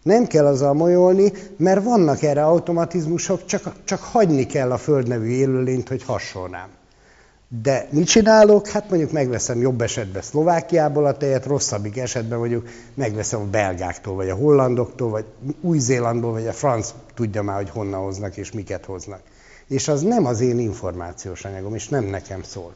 Nem 0.02 0.26
kell 0.26 0.46
azzal 0.46 0.72
molyolni, 0.72 1.32
mert 1.56 1.84
vannak 1.84 2.22
erre 2.22 2.44
automatizmusok, 2.44 3.44
csak, 3.44 3.72
csak 3.84 4.00
hagyni 4.00 4.46
kell 4.46 4.72
a 4.72 4.76
földnevű 4.76 5.28
élőlényt, 5.28 5.88
hogy 5.88 6.02
hasonlám. 6.02 6.68
De 7.62 7.88
mit 7.90 8.06
csinálok? 8.06 8.68
Hát 8.68 8.88
mondjuk 8.90 9.12
megveszem 9.12 9.61
jobb 9.61 9.80
esetben 9.80 10.23
Szlovákiából 10.23 11.06
a 11.06 11.16
tejet, 11.16 11.46
rosszabbik 11.46 11.99
esetben 11.99 12.38
mondjuk 12.38 12.68
megveszem 12.94 13.40
a 13.40 13.44
belgáktól, 13.44 14.14
vagy 14.14 14.28
a 14.28 14.34
hollandoktól, 14.34 15.11
vagy 15.11 15.25
Új-Zélandból, 15.61 16.32
vagy 16.32 16.46
a 16.46 16.52
franc 16.52 16.94
tudja 17.14 17.42
már, 17.42 17.56
hogy 17.56 17.70
honnan 17.70 18.00
hoznak 18.00 18.37
és 18.37 18.52
miket 18.52 18.84
hoznak. 18.84 19.20
És 19.68 19.88
az 19.88 20.02
nem 20.02 20.26
az 20.26 20.40
én 20.40 20.58
információs 20.58 21.44
anyagom, 21.44 21.75
és 21.75 21.88
nem 21.88 22.04
nekem 22.04 22.42
szól. 22.42 22.75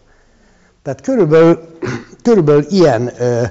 Tehát 0.82 1.00
körülbelül, 1.00 1.78
körülbelül 2.22 2.66
ilyen 2.68 3.12
ö, 3.18 3.42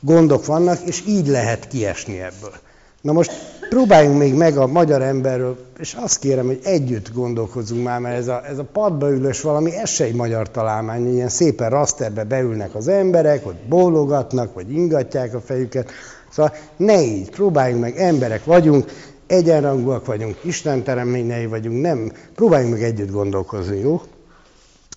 gondok 0.00 0.46
vannak, 0.46 0.80
és 0.80 1.02
így 1.06 1.26
lehet 1.26 1.68
kiesni 1.68 2.20
ebből. 2.20 2.54
Na 3.00 3.12
most 3.12 3.57
próbáljunk 3.68 4.18
még 4.18 4.34
meg 4.34 4.56
a 4.56 4.66
magyar 4.66 5.02
emberről, 5.02 5.56
és 5.78 5.96
azt 6.00 6.18
kérem, 6.18 6.46
hogy 6.46 6.60
együtt 6.62 7.12
gondolkozzunk 7.12 7.84
már, 7.84 8.00
mert 8.00 8.16
ez 8.16 8.28
a, 8.28 8.46
ez 8.46 8.58
a 8.58 8.64
padba 8.72 9.10
ülős 9.10 9.40
valami, 9.40 9.76
ez 9.76 9.88
se 9.88 10.04
egy 10.04 10.14
magyar 10.14 10.50
találmány, 10.50 11.12
ilyen 11.14 11.28
szépen 11.28 11.70
rasterbe 11.70 12.24
beülnek 12.24 12.74
az 12.74 12.88
emberek, 12.88 13.44
hogy 13.44 13.56
bólogatnak, 13.68 14.54
vagy 14.54 14.72
ingatják 14.72 15.34
a 15.34 15.40
fejüket. 15.40 15.90
Szóval 16.30 16.52
ne 16.76 17.02
így, 17.02 17.30
próbáljunk 17.30 17.82
meg, 17.82 17.96
emberek 17.96 18.44
vagyunk, 18.44 18.90
egyenrangúak 19.26 20.06
vagyunk, 20.06 20.36
Isten 20.42 20.82
tereményei 20.82 21.46
vagyunk, 21.46 21.80
nem, 21.80 22.12
próbáljunk 22.34 22.72
meg 22.72 22.82
együtt 22.82 23.10
gondolkozni, 23.10 23.78
jó? 23.78 24.02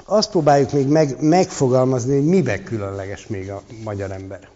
Azt 0.06 0.30
próbáljuk 0.30 0.72
még 0.72 0.88
meg, 0.88 1.16
megfogalmazni, 1.20 2.16
hogy 2.16 2.26
mibe 2.26 2.64
különleges 2.64 3.28
még 3.28 3.50
a 3.50 3.62
magyar 3.84 4.12
ember. 4.12 4.50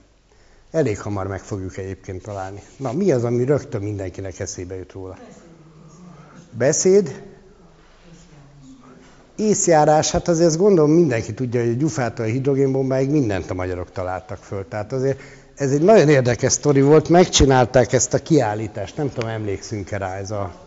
Elég 0.75 0.99
hamar 0.99 1.27
meg 1.27 1.39
fogjuk 1.39 1.77
egyébként 1.77 2.21
találni. 2.21 2.61
Na, 2.77 2.91
mi 2.91 3.11
az, 3.11 3.23
ami 3.23 3.45
rögtön 3.45 3.81
mindenkinek 3.81 4.39
eszébe 4.39 4.75
jut 4.75 4.91
róla? 4.91 5.17
Beszéd? 6.51 7.23
Észjárás, 9.35 10.11
hát 10.11 10.27
azért 10.27 10.47
azt 10.47 10.57
gondolom 10.57 10.91
mindenki 10.91 11.33
tudja, 11.33 11.61
hogy 11.61 11.69
a 11.69 11.73
gyufától 11.73 12.25
a 12.25 12.29
hidrogénbombáig 12.29 13.09
mindent 13.09 13.49
a 13.49 13.53
magyarok 13.53 13.91
találtak 13.91 14.37
föl. 14.37 14.67
Tehát 14.67 14.93
azért 14.93 15.19
ez 15.55 15.71
egy 15.71 15.81
nagyon 15.81 16.09
érdekes 16.09 16.51
sztori 16.51 16.81
volt, 16.81 17.09
megcsinálták 17.09 17.93
ezt 17.93 18.13
a 18.13 18.19
kiállítást, 18.19 18.97
nem 18.97 19.11
tudom, 19.13 19.29
emlékszünk-e 19.29 19.97
rá, 19.97 20.15
ez 20.15 20.31
a 20.31 20.64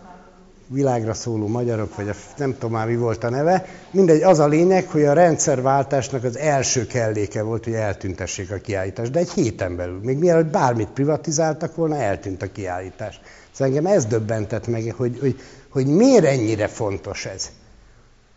világra 0.69 1.15
szóló 1.15 1.47
magyarok, 1.47 1.97
vagy 1.97 2.09
a, 2.09 2.15
nem 2.37 2.53
tudom 2.53 2.71
már 2.71 2.87
mi 2.87 2.97
volt 2.97 3.25
a 3.25 3.31
neve. 3.31 3.67
Mindegy, 3.91 4.23
az 4.23 4.39
a 4.39 4.47
lényeg, 4.47 4.87
hogy 4.87 5.05
a 5.05 5.13
rendszerváltásnak 5.13 6.25
az 6.25 6.37
első 6.37 6.87
kelléke 6.87 7.43
volt, 7.43 7.65
hogy 7.65 7.73
eltüntessék 7.73 8.51
a 8.51 8.57
kiállítást. 8.57 9.11
De 9.11 9.19
egy 9.19 9.31
héten 9.31 9.77
belül, 9.77 10.01
még 10.03 10.19
mielőtt 10.19 10.51
bármit 10.51 10.89
privatizáltak 10.89 11.77
volna, 11.77 11.97
eltűnt 11.97 12.43
a 12.43 12.53
kiállítás. 12.53 13.21
Szóval 13.53 13.77
engem 13.77 13.93
ez 13.93 14.05
döbbentett 14.05 14.67
meg, 14.67 14.95
hogy, 14.97 15.19
hogy, 15.21 15.41
hogy 15.69 15.87
miért 15.87 16.25
ennyire 16.25 16.67
fontos 16.67 17.27
ez. 17.27 17.51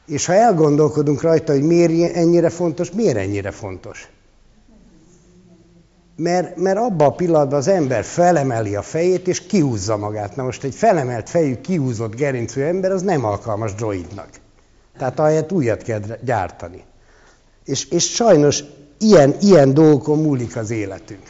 És 0.07 0.25
ha 0.25 0.33
elgondolkodunk 0.33 1.21
rajta, 1.21 1.51
hogy 1.51 1.63
miért 1.63 2.15
ennyire 2.15 2.49
fontos, 2.49 2.91
miért 2.91 3.17
ennyire 3.17 3.51
fontos? 3.51 4.09
Mert, 6.15 6.55
mert 6.55 6.77
abban 6.77 7.07
a 7.07 7.15
pillanatban 7.15 7.59
az 7.59 7.67
ember 7.67 8.03
felemeli 8.03 8.75
a 8.75 8.81
fejét, 8.81 9.27
és 9.27 9.45
kiúzza 9.45 9.97
magát. 9.97 10.35
Na 10.35 10.43
most 10.43 10.63
egy 10.63 10.75
felemelt 10.75 11.29
fejű, 11.29 11.61
kiúzott 11.61 12.15
gerincű 12.15 12.61
ember, 12.61 12.91
az 12.91 13.01
nem 13.01 13.25
alkalmas 13.25 13.73
droidnak. 13.73 14.29
Tehát 14.97 15.19
ahelyett 15.19 15.51
újat 15.51 15.81
kell 15.81 15.99
gyártani. 16.23 16.83
És, 17.65 17.85
és 17.85 18.13
sajnos 18.13 18.63
ilyen, 18.99 19.35
ilyen 19.39 19.73
dolgokon 19.73 20.21
múlik 20.21 20.55
az 20.55 20.69
életünk. 20.69 21.23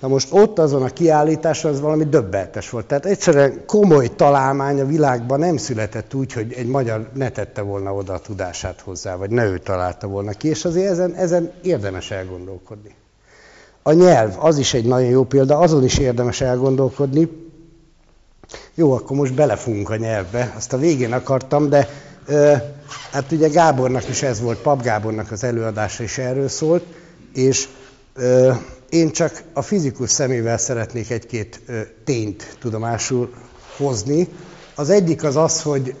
Na 0.00 0.08
most 0.08 0.28
ott 0.32 0.58
azon 0.58 0.82
a 0.82 0.88
kiállításon 0.88 1.72
az 1.72 1.80
valami 1.80 2.04
döbbeltes 2.04 2.70
volt. 2.70 2.86
Tehát 2.86 3.06
egyszerűen 3.06 3.62
komoly 3.66 4.14
találmány 4.16 4.80
a 4.80 4.86
világban 4.86 5.38
nem 5.38 5.56
született 5.56 6.14
úgy, 6.14 6.32
hogy 6.32 6.52
egy 6.52 6.66
magyar 6.66 7.10
ne 7.14 7.28
tette 7.28 7.62
volna 7.62 7.94
oda 7.94 8.12
a 8.12 8.18
tudását 8.18 8.80
hozzá, 8.80 9.16
vagy 9.16 9.30
ne 9.30 9.44
ő 9.44 9.58
találta 9.58 10.06
volna 10.06 10.32
ki, 10.32 10.48
és 10.48 10.64
azért 10.64 10.90
ezen, 10.90 11.14
ezen 11.14 11.52
érdemes 11.62 12.10
elgondolkodni. 12.10 12.94
A 13.86 13.92
nyelv, 13.92 14.34
az 14.38 14.58
is 14.58 14.74
egy 14.74 14.84
nagyon 14.84 15.08
jó 15.08 15.24
példa, 15.24 15.58
azon 15.58 15.84
is 15.84 15.98
érdemes 15.98 16.40
elgondolkodni. 16.40 17.28
Jó, 18.74 18.92
akkor 18.92 19.16
most 19.16 19.34
belefújunk 19.34 19.90
a 19.90 19.96
nyelvbe, 19.96 20.52
azt 20.56 20.72
a 20.72 20.78
végén 20.78 21.12
akartam, 21.12 21.68
de 21.68 21.88
ö, 22.26 22.54
hát 23.12 23.32
ugye 23.32 23.48
Gábornak 23.48 24.08
is 24.08 24.22
ez 24.22 24.40
volt, 24.40 24.58
Pap 24.58 24.82
Gábornak 24.82 25.30
az 25.30 25.44
előadása 25.44 26.02
is 26.02 26.18
erről 26.18 26.48
szólt, 26.48 26.84
és 27.34 27.68
ö, 28.14 28.52
én 28.88 29.10
csak 29.10 29.42
a 29.52 29.62
fizikus 29.62 30.10
szemével 30.10 30.58
szeretnék 30.58 31.10
egy-két 31.10 31.60
tényt 32.04 32.56
tudomásul 32.60 33.34
hozni. 33.76 34.28
Az 34.74 34.90
egyik 34.90 35.24
az 35.24 35.36
az, 35.36 35.62
hogy 35.62 35.94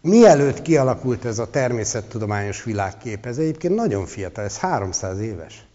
mielőtt 0.00 0.62
kialakult 0.62 1.24
ez 1.24 1.38
a 1.38 1.50
természettudományos 1.50 2.64
világkép, 2.64 3.26
ez 3.26 3.38
egyébként 3.38 3.74
nagyon 3.74 4.06
fiatal, 4.06 4.44
ez 4.44 4.56
300 4.56 5.20
éves. 5.20 5.67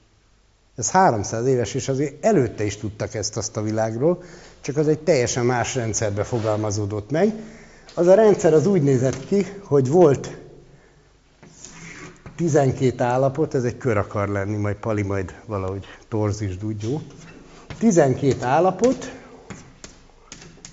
Ez 0.78 0.92
300 0.92 1.46
éves, 1.46 1.74
és 1.74 1.88
azért 1.88 2.26
előtte 2.26 2.64
is 2.64 2.78
tudtak 2.78 3.14
ezt 3.14 3.38
azt 3.38 3.58
a 3.58 3.62
világról, 3.62 4.24
csak 4.62 4.78
az 4.78 4.88
egy 4.88 5.00
teljesen 5.00 5.46
más 5.46 5.76
rendszerbe 5.76 6.24
fogalmazódott 6.24 7.12
meg. 7.12 7.34
Az 7.94 8.08
a 8.08 8.14
rendszer 8.14 8.54
az 8.54 8.68
úgy 8.68 8.84
nézett 8.84 9.26
ki, 9.26 9.46
hogy 9.64 9.90
volt 9.90 10.38
12 12.36 13.04
állapot, 13.04 13.54
ez 13.54 13.64
egy 13.64 13.78
kör 13.78 13.98
akar 13.98 14.28
lenni, 14.28 14.56
majd 14.56 14.76
Pali 14.76 15.02
majd 15.02 15.34
valahogy 15.46 15.86
torzítsd 16.08 16.64
úgy, 16.64 16.84
jó? 16.84 17.02
12 17.78 18.46
állapot, 18.46 19.12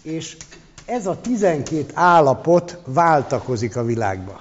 és 0.03 0.37
ez 0.85 1.07
a 1.07 1.21
12 1.21 1.85
állapot 1.95 2.79
váltakozik 2.87 3.77
a 3.77 3.85
világba. 3.85 4.41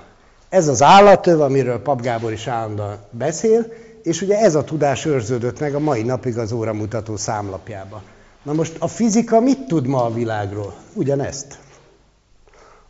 Ez 0.50 0.68
az 0.68 0.82
állatöv, 0.82 1.42
amiről 1.42 1.82
Pap 1.82 2.02
Gábor 2.02 2.32
is 2.32 2.48
állandóan 2.48 2.98
beszél, 3.12 3.66
és 4.04 4.22
ugye 4.22 4.40
ez 4.40 4.56
a 4.56 4.64
tudás 4.64 5.06
őrződött 5.06 5.60
meg 5.60 5.76
a 5.76 5.80
mai 5.80 6.02
napig 6.02 6.38
az 6.38 6.52
óramutató 6.52 7.16
számlapjába. 7.16 8.02
Na 8.44 8.54
most 8.54 8.76
a 8.80 8.88
fizika 8.88 9.40
mit 9.40 9.68
tud 9.68 9.88
ma 9.88 10.04
a 10.04 10.14
világról? 10.14 10.74
Ugyanezt. 10.94 11.60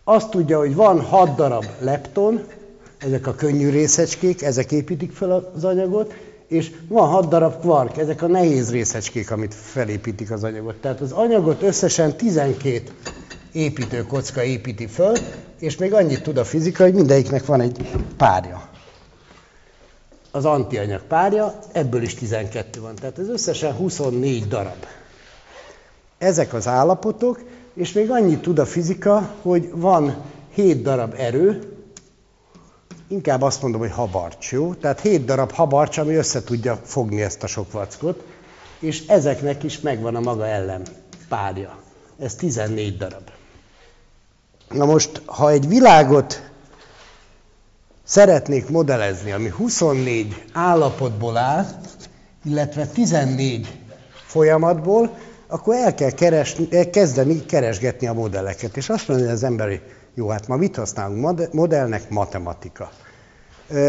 Azt 0.03 0.29
tudja, 0.29 0.57
hogy 0.57 0.75
van 0.75 1.01
hat 1.01 1.35
darab 1.35 1.65
lepton, 1.79 2.43
ezek 2.97 3.27
a 3.27 3.35
könnyű 3.35 3.69
részecskék, 3.69 4.41
ezek 4.41 4.71
építik 4.71 5.11
fel 5.11 5.51
az 5.55 5.63
anyagot, 5.63 6.13
és 6.47 6.71
van 6.87 7.07
hat 7.07 7.27
darab 7.27 7.59
kvark, 7.59 7.97
ezek 7.97 8.21
a 8.21 8.27
nehéz 8.27 8.71
részecskék, 8.71 9.31
amit 9.31 9.53
felépítik 9.53 10.31
az 10.31 10.43
anyagot. 10.43 10.75
Tehát 10.75 11.01
az 11.01 11.11
anyagot 11.11 11.61
összesen 11.61 12.17
12 12.17 12.81
építőkocka 13.51 14.43
építi 14.43 14.87
föl, 14.87 15.15
és 15.59 15.77
még 15.77 15.93
annyit 15.93 16.23
tud 16.23 16.37
a 16.37 16.43
fizika, 16.43 16.83
hogy 16.83 16.93
mindegyiknek 16.93 17.45
van 17.45 17.61
egy 17.61 17.91
párja 18.17 18.68
az 20.31 20.45
antianyag 20.45 21.01
párja, 21.01 21.59
ebből 21.71 22.01
is 22.01 22.13
12 22.13 22.81
van. 22.81 22.95
Tehát 22.95 23.19
ez 23.19 23.29
összesen 23.29 23.74
24 23.74 24.48
darab. 24.48 24.86
Ezek 26.17 26.53
az 26.53 26.67
állapotok, 26.67 27.43
és 27.74 27.93
még 27.93 28.09
annyit 28.09 28.41
tud 28.41 28.59
a 28.59 28.65
fizika, 28.65 29.29
hogy 29.41 29.69
van 29.74 30.15
7 30.53 30.81
darab 30.81 31.13
erő, 31.17 31.77
inkább 33.07 33.41
azt 33.41 33.62
mondom, 33.62 33.79
hogy 33.79 33.91
habarcs, 33.91 34.51
jó? 34.51 34.74
Tehát 34.74 35.00
hét 35.00 35.25
darab 35.25 35.51
habarcs, 35.51 35.98
ami 35.98 36.15
össze 36.15 36.43
tudja 36.43 36.79
fogni 36.83 37.21
ezt 37.21 37.43
a 37.43 37.48
sok 37.48 37.71
vackot, 37.71 38.24
és 38.79 39.07
ezeknek 39.07 39.63
is 39.63 39.79
megvan 39.79 40.15
a 40.15 40.19
maga 40.19 40.48
ellen 40.48 40.81
párja. 41.29 41.77
Ez 42.19 42.36
14 42.36 42.98
darab. 42.98 43.29
Na 44.69 44.86
most, 44.86 45.21
ha 45.25 45.50
egy 45.50 45.67
világot 45.67 46.48
szeretnék 48.09 48.69
modellezni, 48.69 49.31
ami 49.31 49.49
24 49.49 50.43
állapotból 50.53 51.37
áll, 51.37 51.65
illetve 52.45 52.85
14 52.85 53.79
folyamatból, 54.25 55.17
akkor 55.47 55.75
el 55.75 55.95
kell 55.95 56.09
keresni, 56.09 56.67
kezdeni 56.89 57.45
keresgetni 57.45 58.07
a 58.07 58.13
modelleket. 58.13 58.77
És 58.77 58.89
azt 58.89 59.07
mondja 59.07 59.29
az 59.29 59.43
ember, 59.43 59.81
jó, 60.13 60.29
hát 60.29 60.47
ma 60.47 60.55
mit 60.55 60.75
használunk 60.75 61.53
modellnek? 61.53 62.09
Matematika. 62.09 62.89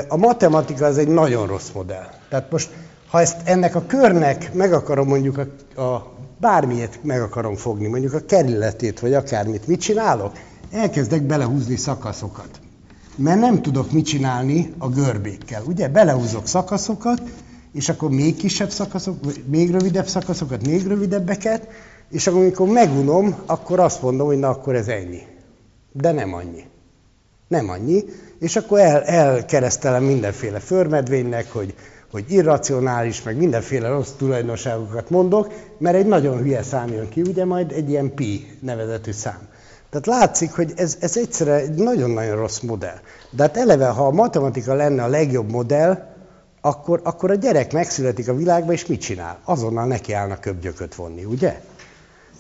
A 0.09 0.17
matematika 0.17 0.87
az 0.87 0.99
egy 0.99 1.09
nagyon 1.09 1.47
rossz 1.47 1.71
modell. 1.75 2.09
Tehát 2.29 2.51
most, 2.51 2.71
ha 3.11 3.21
ezt 3.21 3.37
ennek 3.45 3.75
a 3.75 3.85
körnek 3.87 4.53
meg 4.53 4.73
akarom 4.73 5.09
mondjuk 5.09 5.39
a, 5.39 5.81
a 5.81 6.13
bármilyet 6.41 6.99
meg 7.03 7.23
akarom 7.23 7.57
fogni, 7.57 7.87
mondjuk 7.87 8.13
a 8.13 8.25
kerületét, 8.27 9.01
vagy 9.01 9.15
akármit, 9.15 9.67
mit 9.67 9.81
csinálok? 9.81 10.33
Elkezdek 10.73 11.23
belehúzni 11.23 11.77
szakaszokat. 11.77 12.61
Mert 13.23 13.41
nem 13.41 13.63
tudok 13.63 13.93
mit 13.93 14.07
csinálni 14.07 14.75
a 14.79 14.89
görbékkel. 14.89 15.63
Ugye, 15.67 15.89
belehúzok 15.89 16.47
szakaszokat, 16.47 17.23
és 17.73 17.89
akkor 17.89 18.11
még 18.11 18.37
kisebb 18.37 18.71
szakaszok, 18.71 19.17
még 19.47 19.71
rövidebb 19.71 20.07
szakaszokat, 20.07 20.67
még 20.67 20.87
rövidebbeket, 20.87 21.69
és 22.11 22.27
akkor, 22.27 22.41
amikor 22.41 22.69
megunom, 22.69 23.35
akkor 23.47 23.81
azt 23.81 24.03
mondom, 24.03 24.27
hogy 24.27 24.39
na, 24.39 24.49
akkor 24.49 24.75
ez 24.75 24.89
ennyi. 24.89 25.21
De 25.93 26.13
nem 26.13 26.35
annyi. 26.35 26.65
Nem 27.49 27.69
annyi. 27.69 28.05
És 28.39 28.57
akkor 28.57 28.79
el, 28.79 29.03
elkeresztelem 29.03 30.05
mindenféle 30.05 30.59
förmedvénynek, 30.59 31.53
hogy, 31.53 31.75
hogy 32.11 32.25
irracionális, 32.29 33.23
meg 33.23 33.37
mindenféle 33.37 33.89
rossz 33.89 34.11
tulajdonságokat 34.19 35.11
mondok, 35.11 35.53
mert 35.79 35.97
egy 35.97 36.07
nagyon 36.07 36.39
hülye 36.39 36.63
szám 36.63 36.89
jön 36.93 37.09
ki, 37.09 37.21
ugye 37.21 37.45
majd 37.45 37.73
egy 37.73 37.91
ilyen 37.91 38.15
pi 38.15 38.47
nevezetű 38.61 39.11
szám. 39.11 39.50
Tehát 39.91 40.07
látszik, 40.07 40.53
hogy 40.53 40.73
ez, 40.77 40.97
ez 41.01 41.17
egyszerűen 41.17 41.59
egy 41.59 41.75
nagyon-nagyon 41.75 42.37
rossz 42.37 42.61
modell. 42.61 42.99
De 43.31 43.43
hát 43.43 43.57
eleve, 43.57 43.87
ha 43.87 44.07
a 44.07 44.11
matematika 44.11 44.75
lenne 44.75 45.03
a 45.03 45.09
legjobb 45.09 45.51
modell, 45.51 46.09
akkor, 46.61 47.01
akkor 47.05 47.31
a 47.31 47.35
gyerek 47.35 47.73
megszületik 47.73 48.29
a 48.29 48.35
világba, 48.35 48.73
és 48.73 48.87
mit 48.87 49.01
csinál? 49.01 49.39
Azonnal 49.45 49.87
neki 49.87 50.13
állna 50.13 50.41
köbgyököt 50.41 50.95
vonni, 50.95 51.25
ugye? 51.25 51.61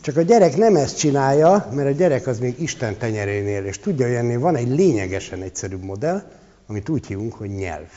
Csak 0.00 0.16
a 0.16 0.22
gyerek 0.22 0.56
nem 0.56 0.76
ezt 0.76 0.98
csinálja, 0.98 1.68
mert 1.72 1.88
a 1.88 1.92
gyerek 1.92 2.26
az 2.26 2.38
még 2.38 2.60
Isten 2.60 2.96
tenyerénél, 2.96 3.64
és 3.64 3.78
tudja, 3.78 4.06
hogy 4.06 4.14
ennél 4.14 4.38
van 4.40 4.56
egy 4.56 4.68
lényegesen 4.68 5.42
egyszerűbb 5.42 5.82
modell, 5.82 6.22
amit 6.66 6.88
úgy 6.88 7.06
hívunk, 7.06 7.34
hogy 7.34 7.50
nyelv. 7.50 7.88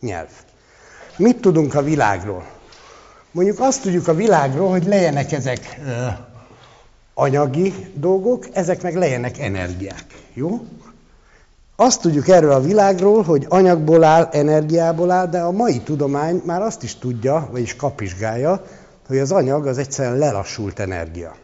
Nyelv. 0.00 0.28
Mit 1.16 1.40
tudunk 1.40 1.74
a 1.74 1.82
világról? 1.82 2.46
Mondjuk 3.30 3.60
azt 3.60 3.82
tudjuk 3.82 4.08
a 4.08 4.14
világról, 4.14 4.70
hogy 4.70 4.86
legyenek 4.86 5.32
ezek 5.32 5.80
anyagi 7.18 7.74
dolgok, 7.94 8.46
ezek 8.52 8.82
meg 8.82 8.96
legyenek 8.96 9.38
energiák. 9.38 10.04
Jó? 10.34 10.60
Azt 11.76 12.00
tudjuk 12.00 12.28
erről 12.28 12.50
a 12.52 12.60
világról, 12.60 13.22
hogy 13.22 13.46
anyagból 13.48 14.04
áll, 14.04 14.28
energiából 14.32 15.10
áll, 15.10 15.26
de 15.26 15.40
a 15.40 15.50
mai 15.50 15.78
tudomány 15.78 16.42
már 16.44 16.62
azt 16.62 16.82
is 16.82 16.94
tudja, 16.94 17.48
vagyis 17.50 17.76
kapizsgálja, 17.76 18.62
hogy 19.06 19.18
az 19.18 19.32
anyag 19.32 19.66
az 19.66 19.78
egyszerűen 19.78 20.18
lelassult 20.18 20.78
energia. 20.78 21.34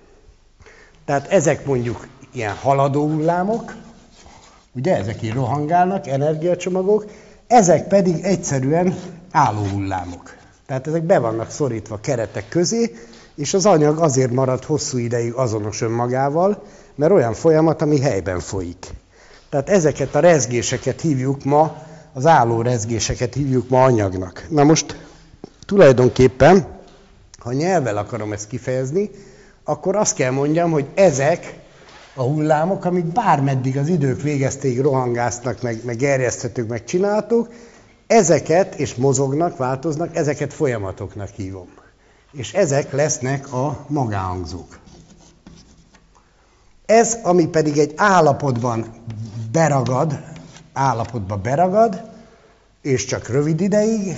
Tehát 1.05 1.27
ezek 1.29 1.67
mondjuk 1.67 2.07
ilyen 2.33 2.55
haladó 2.55 3.09
hullámok, 3.09 3.75
ugye 4.75 4.97
ezek 4.97 5.23
így 5.23 5.33
rohangálnak, 5.33 6.07
energiacsomagok, 6.07 7.05
ezek 7.47 7.89
pedig 7.89 8.25
egyszerűen 8.25 8.95
álló 9.31 9.63
hullámok. 9.63 10.37
Tehát 10.67 10.87
ezek 10.87 11.03
be 11.03 11.19
vannak 11.19 11.51
szorítva 11.51 11.99
keretek 12.01 12.49
közé, 12.49 12.95
és 13.37 13.55
az 13.55 13.66
anyag 13.66 13.99
azért 13.99 14.31
marad 14.31 14.64
hosszú 14.64 14.99
ideig 14.99 15.33
azonos 15.33 15.81
önmagával, 15.81 16.62
mert 16.94 17.12
olyan 17.12 17.33
folyamat, 17.33 17.83
ami 17.83 18.01
helyben 18.01 18.40
folyik. 18.40 18.87
Tehát 19.49 19.68
ezeket 19.68 20.14
a 20.14 20.20
rezgéseket 20.20 21.01
hívjuk 21.01 21.44
ma, 21.44 21.83
az 22.12 22.27
álló 22.27 22.62
rezgéseket 22.62 23.35
hívjuk 23.35 23.68
ma 23.68 23.85
anyagnak. 23.85 24.47
Na 24.49 24.64
most 24.64 24.97
tulajdonképpen, 25.66 26.66
ha 27.38 27.53
nyelvvel 27.53 27.97
akarom 27.97 28.33
ezt 28.33 28.49
kifejezni, 28.49 29.11
akkor 29.64 29.97
azt 29.97 30.14
kell 30.14 30.31
mondjam, 30.31 30.70
hogy 30.70 30.87
ezek 30.94 31.59
a 32.14 32.23
hullámok, 32.23 32.85
amik 32.85 33.05
bármeddig 33.05 33.79
az 33.79 33.88
idők 33.88 34.23
végezték, 34.23 34.83
rohangásznak, 34.83 35.62
meg, 35.62 35.81
meg 35.85 35.97
gerjeszthetők, 35.97 36.68
meg 36.68 36.85
csináltuk, 36.85 37.49
ezeket, 38.07 38.75
és 38.75 38.94
mozognak, 38.94 39.57
változnak, 39.57 40.16
ezeket 40.16 40.53
folyamatoknak 40.53 41.29
hívom. 41.29 41.68
És 42.35 42.53
ezek 42.53 42.92
lesznek 42.92 43.53
a 43.53 43.85
magáhangzók. 43.88 44.79
Ez, 46.87 47.18
ami 47.23 47.47
pedig 47.47 47.79
egy 47.79 47.92
állapotban 47.97 48.87
beragad, 49.53 50.20
állapotba 50.73 51.37
beragad, 51.37 52.03
és 52.83 53.05
csak 53.05 53.29
rövid 53.29 53.61
ideig, 53.61 54.16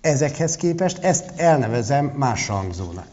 ezekhez 0.00 0.56
képest 0.56 0.98
ezt 1.04 1.32
elnevezem 1.36 2.04
más 2.16 2.46
hangzónak. 2.46 3.08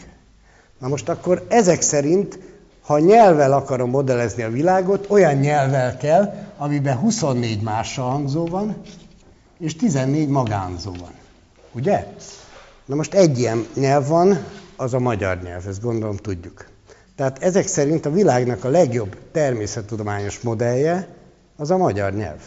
Na 0.80 0.88
most 0.88 1.10
akkor 1.10 1.46
ezek 1.50 1.82
szerint, 1.82 2.40
ha 2.82 3.00
nyelvvel 3.00 3.54
akarom 3.54 3.90
modellezni 3.90 4.44
a 4.44 4.50
világot, 4.50 5.10
olyan 5.10 5.36
nyelvvel 5.36 5.98
kell, 5.98 6.34
amiben 6.58 6.98
24 6.98 7.62
más 7.62 7.96
hangzó 7.96 8.46
van, 8.46 8.82
és 9.60 9.76
14 9.76 10.28
magánzó 10.28 10.92
van. 11.00 11.12
Ugye? 11.72 12.08
Na 12.92 12.98
most 12.98 13.14
egy 13.14 13.40
ilyen 13.40 13.68
nyelv 13.76 14.08
van, 14.08 14.46
az 14.76 14.94
a 14.94 15.00
magyar 15.00 15.42
nyelv, 15.42 15.68
ezt 15.68 15.82
gondolom 15.82 16.18
tudjuk. 16.18 16.66
Tehát 17.16 17.44
ezek 17.44 17.68
szerint 17.68 18.06
a 18.06 18.12
világnak 18.12 18.64
a 18.64 18.70
legjobb 18.70 19.18
természettudományos 19.32 20.40
modellje 20.40 21.08
az 21.58 21.72
a 21.72 21.78
magyar 21.78 22.14
nyelv. 22.14 22.40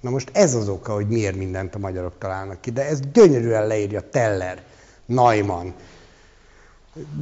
Na 0.00 0.10
most 0.10 0.30
ez 0.32 0.54
az 0.54 0.68
oka, 0.68 0.92
hogy 0.92 1.08
miért 1.08 1.36
mindent 1.36 1.74
a 1.74 1.78
magyarok 1.78 2.18
találnak 2.18 2.60
ki, 2.60 2.70
de 2.70 2.86
ez 2.86 3.00
gyönyörűen 3.12 3.66
leírja 3.66 4.00
Teller, 4.10 4.62
Neumann. 5.06 5.68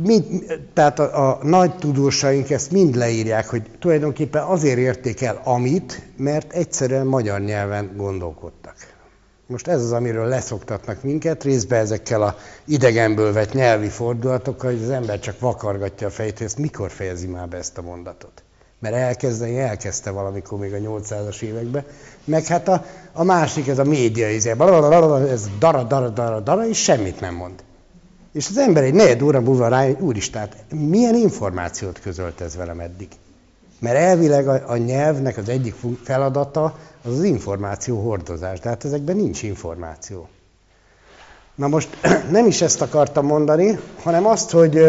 Mind, 0.03 0.25
tehát 0.73 0.99
a, 0.99 1.31
a 1.31 1.45
nagy 1.45 1.77
tudósaink 1.77 2.51
ezt 2.51 2.71
mind 2.71 2.95
leírják, 2.97 3.49
hogy 3.49 3.63
tulajdonképpen 3.79 4.43
azért 4.43 4.79
érték 4.79 5.23
el 5.23 5.41
amit, 5.45 6.03
mert 6.17 6.53
egyszerűen 6.53 7.07
magyar 7.07 7.41
nyelven 7.41 7.93
gondolkodtak. 7.97 8.88
Most 9.49 9.67
ez 9.69 9.83
az, 9.83 9.93
amiről 9.93 10.27
leszoktatnak 10.27 11.03
minket, 11.03 11.45
részben 11.45 11.81
ezekkel 11.81 12.23
a 12.23 12.37
idegenből 12.65 13.33
vett 13.33 13.53
nyelvi 13.53 13.89
fordulatokkal, 13.89 14.71
hogy 14.71 14.83
az 14.83 14.91
ember 14.91 15.19
csak 15.19 15.41
vakargatja 15.41 16.07
a 16.07 16.11
fejét, 16.11 16.37
hogy 16.37 16.47
ezt 16.47 16.59
mikor 16.59 16.91
fejezi 16.91 17.27
már 17.27 17.49
be 17.49 17.57
ezt 17.57 17.79
a 17.79 17.83
mondatot. 17.83 18.43
Mert 18.79 18.95
elkezdeni 18.95 19.59
elkezdte 19.59 20.11
valamikor 20.11 20.59
még 20.59 20.73
a 20.73 20.77
800-as 20.77 21.41
években. 21.41 21.85
Meg 22.25 22.45
hát 22.45 22.69
a, 22.69 22.85
a 23.13 23.25
másik, 23.25 23.69
ez 23.69 23.79
a 23.79 23.85
média, 23.85 24.31
izé, 24.31 24.51
ez 24.51 24.57
dara, 25.59 25.83
dara, 25.83 26.09
dara, 26.09 26.41
dara, 26.41 26.69
és 26.69 26.83
semmit 26.83 27.21
nem 27.21 27.35
mond. 27.35 27.65
És 28.33 28.49
az 28.49 28.59
ember 28.59 28.83
egy 28.83 28.95
negyed 28.95 29.23
óra 29.23 29.41
múlva 29.41 29.69
rá, 29.69 29.89
úristen, 29.99 30.41
hát 30.41 30.57
milyen 30.71 31.15
információt 31.15 32.01
közölt 32.01 32.41
ez 32.41 32.57
velem 32.57 32.81
eddig? 32.81 33.09
Mert 33.79 33.97
elvileg 33.97 34.49
a, 34.49 34.63
a 34.67 34.77
nyelvnek 34.77 35.37
az 35.37 35.49
egyik 35.49 35.75
feladata 36.03 36.75
az 37.05 37.13
az 37.13 37.23
információ 37.23 38.01
hordozás. 38.01 38.61
Tehát 38.61 38.85
ezekben 38.85 39.17
nincs 39.17 39.43
információ. 39.43 40.29
Na 41.55 41.69
most 41.69 41.89
nem 42.31 42.47
is 42.47 42.63
ezt 42.63 42.81
akartam 42.81 43.27
mondani, 43.27 43.79
hanem 44.03 44.27
azt, 44.27 44.51
hogy 44.51 44.81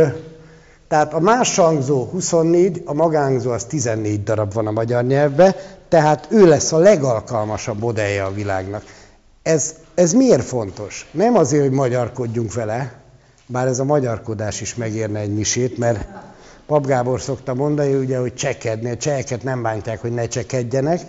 tehát 0.88 1.14
a 1.14 1.20
más 1.20 1.56
hangzó 1.56 2.06
24, 2.06 2.82
a 2.86 2.94
magánzó 2.94 3.52
az 3.52 3.64
14 3.64 4.24
darab 4.24 4.54
van 4.54 4.68
a 4.68 4.72
magyar 4.72 5.04
nyelvben, 5.04 5.56
tehát 5.90 6.28
ő 6.30 6.48
lesz 6.48 6.72
a 6.72 6.78
legalkalmasabb 6.78 7.80
modellje 7.80 8.24
a 8.24 8.34
világnak. 8.34 8.84
Ez, 9.42 9.76
ez 9.94 10.14
miért 10.14 10.44
fontos? 10.44 11.08
Nem 11.12 11.36
azért, 11.36 11.64
hogy 11.64 11.72
magyarkodjunk 11.72 12.54
vele, 12.54 12.94
bár 13.46 13.68
ez 13.68 13.80
a 13.80 13.84
magyarkodás 13.84 14.62
is 14.62 14.76
megérne 14.76 15.20
egy 15.20 15.34
misét, 15.34 15.78
mert 15.78 16.08
Pap 16.70 16.86
Gábor 16.86 17.22
szokta 17.22 17.54
mondani, 17.54 17.96
ugye, 17.96 18.18
hogy 18.18 18.34
csekedni, 18.34 18.90
a 18.90 18.98
cseheket 18.98 19.44
nem 19.44 19.62
bántják, 19.62 20.02
hogy 20.02 20.12
ne 20.12 20.28
csekedjenek, 20.28 21.02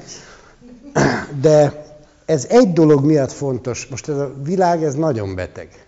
de 1.40 1.84
ez 2.24 2.46
egy 2.48 2.72
dolog 2.72 3.04
miatt 3.04 3.32
fontos. 3.32 3.86
Most 3.86 4.08
ez 4.08 4.16
a 4.16 4.34
világ, 4.42 4.82
ez 4.82 4.94
nagyon 4.94 5.34
beteg. 5.34 5.86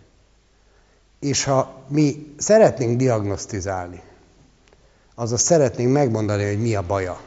És 1.20 1.44
ha 1.44 1.84
mi 1.88 2.34
szeretnénk 2.38 2.96
diagnosztizálni, 2.96 4.00
azaz 5.14 5.40
szeretnénk 5.40 5.92
megmondani, 5.92 6.44
hogy 6.44 6.60
mi 6.60 6.74
a 6.74 6.86
baja, 6.86 7.20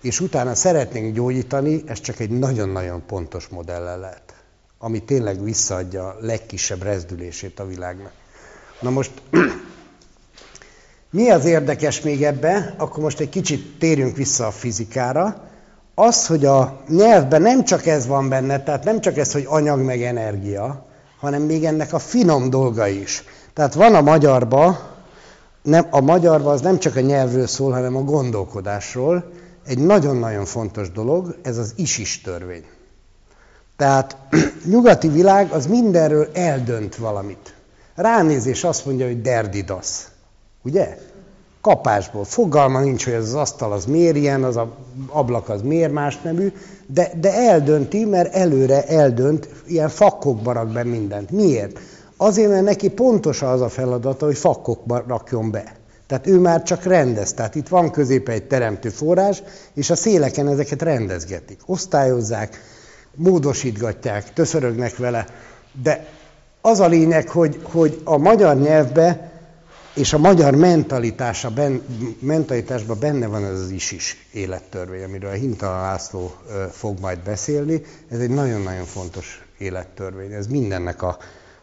és 0.00 0.20
utána 0.20 0.54
szeretnénk 0.54 1.14
gyógyítani, 1.14 1.82
ez 1.86 2.00
csak 2.00 2.20
egy 2.20 2.30
nagyon-nagyon 2.30 3.02
pontos 3.06 3.48
modellel 3.48 3.98
lehet, 3.98 4.34
ami 4.78 5.02
tényleg 5.02 5.42
visszaadja 5.42 6.06
a 6.06 6.16
legkisebb 6.20 6.82
rezdülését 6.82 7.60
a 7.60 7.66
világnak. 7.66 8.12
Na 8.80 8.90
most, 8.90 9.10
mi 11.10 11.30
az 11.30 11.44
érdekes 11.44 12.00
még 12.00 12.24
ebbe? 12.24 12.74
Akkor 12.76 13.02
most 13.02 13.20
egy 13.20 13.28
kicsit 13.28 13.78
térjünk 13.78 14.16
vissza 14.16 14.46
a 14.46 14.50
fizikára. 14.50 15.46
az, 15.94 16.26
hogy 16.26 16.44
a 16.44 16.80
nyelvben 16.88 17.42
nem 17.42 17.64
csak 17.64 17.86
ez 17.86 18.06
van 18.06 18.28
benne, 18.28 18.62
tehát 18.62 18.84
nem 18.84 19.00
csak 19.00 19.16
ez, 19.16 19.32
hogy 19.32 19.44
anyag 19.48 19.80
meg 19.80 20.02
energia, 20.02 20.86
hanem 21.20 21.42
még 21.42 21.64
ennek 21.64 21.92
a 21.92 21.98
finom 21.98 22.50
dolga 22.50 22.86
is. 22.86 23.24
Tehát 23.52 23.74
van 23.74 23.94
a 23.94 24.00
magyarba, 24.00 24.78
nem, 25.62 25.86
a 25.90 26.00
magyarban 26.00 26.52
az 26.52 26.60
nem 26.60 26.78
csak 26.78 26.96
a 26.96 27.00
nyelvről 27.00 27.46
szól, 27.46 27.72
hanem 27.72 27.96
a 27.96 28.02
gondolkodásról. 28.02 29.32
Egy 29.66 29.78
nagyon-nagyon 29.78 30.44
fontos 30.44 30.90
dolog, 30.90 31.36
ez 31.42 31.56
az 31.56 31.72
is-is 31.76 32.20
törvény. 32.20 32.64
Tehát 33.76 34.16
nyugati 34.72 35.08
világ 35.08 35.50
az 35.50 35.66
mindenről 35.66 36.28
eldönt 36.32 36.96
valamit. 36.96 37.54
Ránézés 37.94 38.64
azt 38.64 38.86
mondja, 38.86 39.06
hogy 39.06 39.20
derdidasz. 39.20 40.08
Ugye? 40.62 40.98
Kapásból. 41.60 42.24
Fogalma 42.24 42.80
nincs, 42.80 43.04
hogy 43.04 43.12
ez 43.12 43.24
az 43.24 43.34
asztal 43.34 43.72
az 43.72 43.84
miért 43.84 44.16
ilyen, 44.16 44.44
az 44.44 44.56
a 44.56 44.76
ablak 45.08 45.48
az 45.48 45.62
miért 45.62 45.92
más 45.92 46.20
nemű, 46.22 46.52
de, 46.86 47.10
de 47.20 47.32
eldönti, 47.32 48.04
mert 48.04 48.34
előre 48.34 48.86
eldönt, 48.86 49.48
ilyen 49.66 49.88
fakkokba 49.88 50.52
rak 50.52 50.68
be 50.68 50.84
mindent. 50.84 51.30
Miért? 51.30 51.78
Azért, 52.16 52.50
mert 52.50 52.64
neki 52.64 52.88
pontos 52.90 53.42
az 53.42 53.60
a 53.60 53.68
feladata, 53.68 54.24
hogy 54.26 54.36
fakkokba 54.36 55.04
rakjon 55.06 55.50
be. 55.50 55.76
Tehát 56.06 56.26
ő 56.26 56.38
már 56.38 56.62
csak 56.62 56.82
rendez. 56.82 57.32
Tehát 57.32 57.54
itt 57.54 57.68
van 57.68 57.90
középe 57.90 58.32
egy 58.32 58.46
teremtő 58.46 58.88
forrás, 58.88 59.42
és 59.74 59.90
a 59.90 59.96
széleken 59.96 60.48
ezeket 60.48 60.82
rendezgetik. 60.82 61.60
Osztályozzák, 61.66 62.60
módosítgatják, 63.14 64.32
töszörögnek 64.32 64.96
vele. 64.96 65.26
De 65.82 66.06
az 66.60 66.80
a 66.80 66.86
lényeg, 66.86 67.28
hogy, 67.28 67.60
hogy 67.62 68.00
a 68.04 68.16
magyar 68.16 68.56
nyelvbe 68.56 69.30
és 69.98 70.12
a 70.12 70.18
magyar 70.18 70.54
mentalitása, 70.54 71.50
ben, 71.50 71.82
mentalitásban 72.20 72.98
benne 73.00 73.26
van 73.26 73.44
ez 73.44 73.60
az 73.60 73.70
is-is 73.70 74.26
élettörvény, 74.32 75.02
amiről 75.04 75.30
a 75.30 75.34
Hintalan 75.34 75.80
László 75.80 76.34
fog 76.70 77.00
majd 77.00 77.18
beszélni. 77.18 77.82
Ez 78.10 78.18
egy 78.18 78.30
nagyon-nagyon 78.30 78.84
fontos 78.84 79.42
élettörvény. 79.58 80.32
Ez 80.32 80.46
mindennek 80.46 81.02
a, 81.02 81.18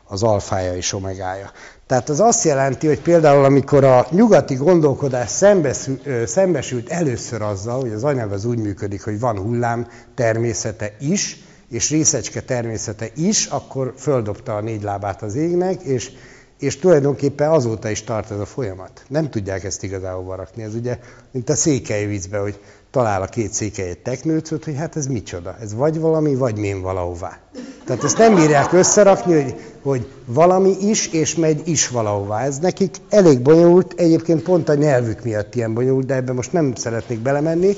az 0.07 0.23
alfája 0.23 0.75
és 0.75 0.93
omegája. 0.93 1.51
Tehát 1.87 2.09
az 2.09 2.19
azt 2.19 2.43
jelenti, 2.43 2.87
hogy 2.87 3.01
például 3.01 3.43
amikor 3.43 3.83
a 3.83 4.07
nyugati 4.09 4.55
gondolkodás 4.55 5.29
szembesült, 5.29 6.27
szembesült 6.27 6.89
először 6.89 7.41
azzal, 7.41 7.79
hogy 7.79 7.91
az 7.91 8.03
anyag 8.03 8.31
az 8.31 8.45
úgy 8.45 8.59
működik, 8.59 9.03
hogy 9.03 9.19
van 9.19 9.39
hullám 9.39 9.87
természete 10.15 10.95
is, 10.99 11.43
és 11.69 11.89
részecske 11.89 12.41
természete 12.41 13.07
is, 13.15 13.45
akkor 13.45 13.93
földobta 13.97 14.55
a 14.55 14.61
négy 14.61 14.83
lábát 14.83 15.21
az 15.21 15.35
égnek, 15.35 15.81
és, 15.81 16.11
és 16.59 16.77
tulajdonképpen 16.77 17.49
azóta 17.49 17.89
is 17.89 18.03
tart 18.03 18.31
ez 18.31 18.39
a 18.39 18.45
folyamat. 18.45 19.03
Nem 19.07 19.29
tudják 19.29 19.63
ezt 19.63 19.83
igazából 19.83 20.35
rakni. 20.35 20.63
Ez 20.63 20.75
ugye, 20.75 20.99
mint 21.31 21.49
a 21.49 21.55
székely 21.55 22.05
vízbe, 22.05 22.37
hogy 22.37 22.59
talál 22.91 23.21
a 23.21 23.25
két 23.25 23.53
székely 23.53 23.89
egy 23.89 23.97
teknőcöt, 23.97 24.63
hogy 24.63 24.75
hát 24.75 24.95
ez 24.95 25.07
micsoda, 25.07 25.55
ez 25.61 25.73
vagy 25.73 25.99
valami, 25.99 26.35
vagy 26.35 26.57
mén 26.57 26.81
valahová. 26.81 27.39
Tehát 27.85 28.03
ezt 28.03 28.17
nem 28.17 28.35
bírják 28.35 28.73
összerakni, 28.73 29.33
hogy, 29.33 29.55
hogy 29.81 30.07
valami 30.25 30.75
is, 30.81 31.07
és 31.07 31.35
megy 31.35 31.67
is 31.67 31.87
valahová. 31.87 32.43
Ez 32.43 32.59
nekik 32.59 32.95
elég 33.09 33.41
bonyolult, 33.41 33.93
egyébként 33.97 34.43
pont 34.43 34.69
a 34.69 34.73
nyelvük 34.73 35.23
miatt 35.23 35.55
ilyen 35.55 35.73
bonyolult, 35.73 36.05
de 36.05 36.15
ebben 36.15 36.35
most 36.35 36.51
nem 36.51 36.75
szeretnék 36.75 37.19
belemenni, 37.19 37.75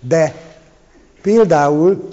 de 0.00 0.34
például 1.22 2.08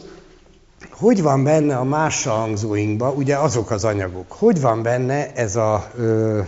hogy 0.92 1.22
van 1.22 1.44
benne 1.44 1.76
a 1.78 1.84
más 1.84 2.24
hangzóinkba, 2.24 3.12
ugye 3.12 3.38
azok 3.38 3.72
az 3.72 3.84
anyagok, 3.84 4.32
hogy 4.32 4.62
van 4.62 4.82
benne 4.82 5.34
ez 5.34 5.56
a 5.56 5.92
ö, 5.96 6.42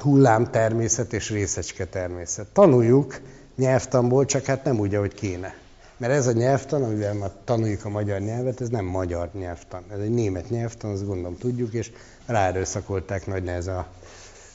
hullám 0.00 0.50
természet 0.50 1.12
és 1.12 1.30
részecske 1.30 1.84
természet. 1.84 2.46
Tanuljuk 2.46 3.20
nyelvtanból, 3.56 4.24
csak 4.24 4.44
hát 4.44 4.64
nem 4.64 4.78
úgy, 4.78 4.94
ahogy 4.94 5.14
kéne. 5.14 5.54
Mert 5.96 6.12
ez 6.12 6.26
a 6.26 6.32
nyelvtan, 6.32 6.82
amivel 6.82 7.14
már 7.14 7.30
tanuljuk 7.44 7.84
a 7.84 7.88
magyar 7.88 8.20
nyelvet, 8.20 8.60
ez 8.60 8.68
nem 8.68 8.84
magyar 8.84 9.28
nyelvtan. 9.32 9.82
Ez 9.92 9.98
egy 9.98 10.10
német 10.10 10.50
nyelvtan, 10.50 10.90
azt 10.90 11.06
gondolom 11.06 11.36
tudjuk, 11.38 11.72
és 11.72 11.90
ráerőszakolták 12.26 13.26
nagy 13.26 13.42
nehez 13.42 13.66
a 13.66 13.86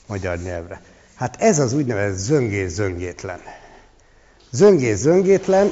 magyar 0.08 0.38
nyelvre. 0.38 0.82
Hát 1.16 1.42
ez 1.42 1.60
az 1.60 1.74
úgynevezett 1.74 2.18
zöngés-zöngétlen. 2.18 3.40
Zöngés-zöngétlen, 4.56 5.72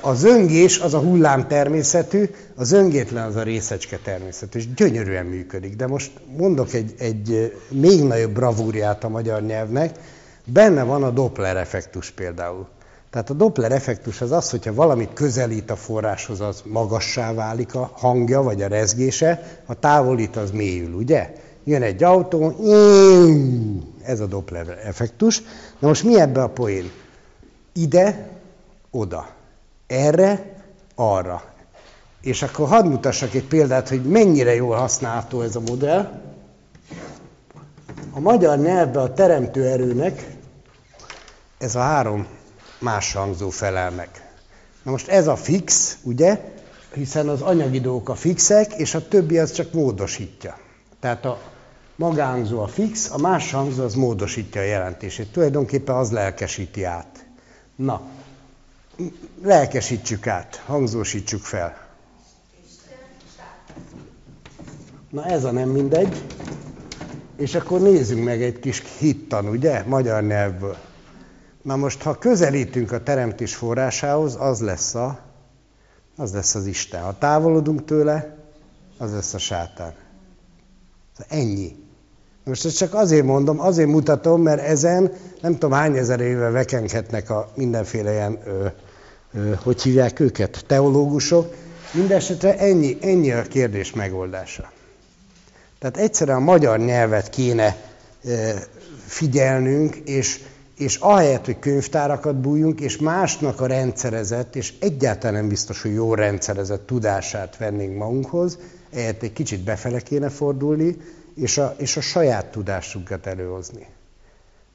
a 0.00 0.14
zöngés 0.14 0.78
az 0.78 0.94
a 0.94 0.98
hullám 0.98 1.46
természetű, 1.46 2.30
a 2.56 2.64
zöngétlen 2.64 3.26
az 3.26 3.36
a 3.36 3.42
részecske 3.42 3.98
természetű, 4.04 4.58
és 4.58 4.74
gyönyörűen 4.74 5.26
működik. 5.26 5.76
De 5.76 5.86
most 5.86 6.10
mondok 6.36 6.72
egy, 6.72 6.94
egy 6.98 7.56
még 7.68 8.02
nagyobb 8.02 8.30
bravúriát 8.30 9.04
a 9.04 9.08
magyar 9.08 9.42
nyelvnek, 9.42 9.98
benne 10.44 10.82
van 10.82 11.02
a 11.02 11.10
Doppler 11.10 11.56
effektus 11.56 12.10
például. 12.10 12.66
Tehát 13.10 13.30
a 13.30 13.34
Doppler 13.34 13.72
effektus 13.72 14.20
az 14.20 14.32
az, 14.32 14.50
hogyha 14.50 14.74
valamit 14.74 15.12
közelít 15.14 15.70
a 15.70 15.76
forráshoz, 15.76 16.40
az 16.40 16.62
magassá 16.64 17.32
válik 17.32 17.74
a 17.74 17.90
hangja, 17.94 18.42
vagy 18.42 18.62
a 18.62 18.68
rezgése, 18.68 19.60
ha 19.66 19.74
távolít, 19.74 20.36
az 20.36 20.50
mélyül, 20.50 20.92
ugye? 20.92 21.32
Jön 21.64 21.82
egy 21.82 22.04
autó, 22.04 22.56
ez 24.02 24.20
a 24.20 24.26
Doppler 24.26 24.80
effektus. 24.84 25.42
Na 25.78 25.88
most 25.88 26.04
mi 26.04 26.20
ebbe 26.20 26.42
a 26.42 26.48
poén? 26.48 26.90
Ide, 27.78 28.28
oda. 28.90 29.28
Erre, 29.86 30.62
arra. 30.94 31.42
És 32.20 32.42
akkor 32.42 32.68
hadd 32.68 32.86
mutassak 32.86 33.34
egy 33.34 33.44
példát, 33.44 33.88
hogy 33.88 34.02
mennyire 34.02 34.54
jól 34.54 34.76
használható 34.76 35.40
ez 35.40 35.56
a 35.56 35.60
modell. 35.60 36.20
A 38.10 38.20
magyar 38.20 38.58
nyelvben 38.58 39.02
a 39.02 39.12
teremtő 39.12 39.66
erőnek 39.66 40.36
ez 41.58 41.74
a 41.74 41.80
három 41.80 42.26
más 42.78 43.12
hangzó 43.12 43.50
felel 43.50 43.90
meg. 43.90 44.08
Na 44.82 44.90
most 44.90 45.08
ez 45.08 45.26
a 45.26 45.36
fix, 45.36 45.96
ugye, 46.02 46.40
hiszen 46.94 47.28
az 47.28 47.42
anyagi 47.42 47.80
dolgok 47.80 48.08
a 48.08 48.14
fixek, 48.14 48.72
és 48.72 48.94
a 48.94 49.08
többi 49.08 49.38
az 49.38 49.52
csak 49.52 49.72
módosítja. 49.72 50.58
Tehát 51.00 51.24
a 51.24 51.38
magánzó 51.96 52.60
a 52.60 52.66
fix, 52.66 53.10
a 53.10 53.18
más 53.18 53.52
hangzó 53.52 53.84
az 53.84 53.94
módosítja 53.94 54.60
a 54.60 54.64
jelentését. 54.64 55.32
Tulajdonképpen 55.32 55.94
az 55.94 56.10
lelkesíti 56.10 56.84
át. 56.84 57.17
Na, 57.78 58.00
lelkesítsük 59.42 60.26
át, 60.26 60.62
hangzósítsuk 60.66 61.40
fel. 61.40 61.86
Na 65.10 65.24
ez 65.24 65.44
a 65.44 65.50
nem 65.50 65.68
mindegy. 65.68 66.24
És 67.36 67.54
akkor 67.54 67.80
nézzünk 67.80 68.24
meg 68.24 68.42
egy 68.42 68.58
kis 68.58 68.82
hittan, 68.98 69.48
ugye, 69.48 69.84
magyar 69.84 70.22
nyelvből. 70.22 70.76
Na 71.62 71.76
most, 71.76 72.02
ha 72.02 72.18
közelítünk 72.18 72.92
a 72.92 73.02
teremtés 73.02 73.54
forrásához, 73.54 74.36
az 74.38 74.60
lesz, 74.60 74.94
a, 74.94 75.20
az 76.16 76.32
lesz 76.32 76.54
az 76.54 76.66
Isten. 76.66 77.02
Ha 77.02 77.18
távolodunk 77.18 77.84
tőle, 77.84 78.36
az 78.96 79.12
lesz 79.12 79.34
a 79.34 79.38
sátán. 79.38 79.94
Ennyi. 81.28 81.87
Most 82.48 82.64
ezt 82.64 82.76
csak 82.76 82.94
azért 82.94 83.24
mondom, 83.24 83.60
azért 83.60 83.88
mutatom, 83.88 84.42
mert 84.42 84.60
ezen 84.60 85.12
nem 85.40 85.52
tudom 85.52 85.72
hány 85.72 85.96
ezer 85.96 86.20
éve 86.20 86.50
vekenkednek 86.50 87.30
a 87.30 87.50
mindenféle 87.54 88.12
ilyen, 88.12 88.38
ö, 88.44 88.66
ö, 89.34 89.52
hogy 89.62 89.82
hívják 89.82 90.20
őket, 90.20 90.64
teológusok. 90.66 91.54
Mindenesetre 91.92 92.58
ennyi, 92.58 92.98
ennyi 93.00 93.32
a 93.32 93.42
kérdés 93.42 93.92
megoldása. 93.92 94.72
Tehát 95.78 95.96
egyszerűen 95.96 96.36
a 96.36 96.40
magyar 96.40 96.78
nyelvet 96.78 97.30
kéne 97.30 97.76
ö, 98.24 98.50
figyelnünk, 99.06 99.96
és 99.96 100.40
és 100.76 100.96
ahelyett, 100.96 101.44
hogy 101.44 101.58
könyvtárakat 101.58 102.36
bújjunk, 102.36 102.80
és 102.80 102.98
másnak 102.98 103.60
a 103.60 103.66
rendszerezett, 103.66 104.56
és 104.56 104.74
egyáltalán 104.80 105.34
nem 105.34 105.48
biztos, 105.48 105.82
hogy 105.82 105.94
jó 105.94 106.14
rendszerezett 106.14 106.86
tudását 106.86 107.56
vennénk 107.56 107.96
magunkhoz, 107.96 108.58
ehelyett 108.92 109.22
egy 109.22 109.32
kicsit 109.32 109.60
befele 109.60 110.00
kéne 110.00 110.28
fordulni, 110.28 110.96
és 111.40 111.58
a, 111.58 111.74
és 111.76 111.96
a 111.96 112.00
saját 112.00 112.46
tudásunkat 112.46 113.26
előhozni. 113.26 113.86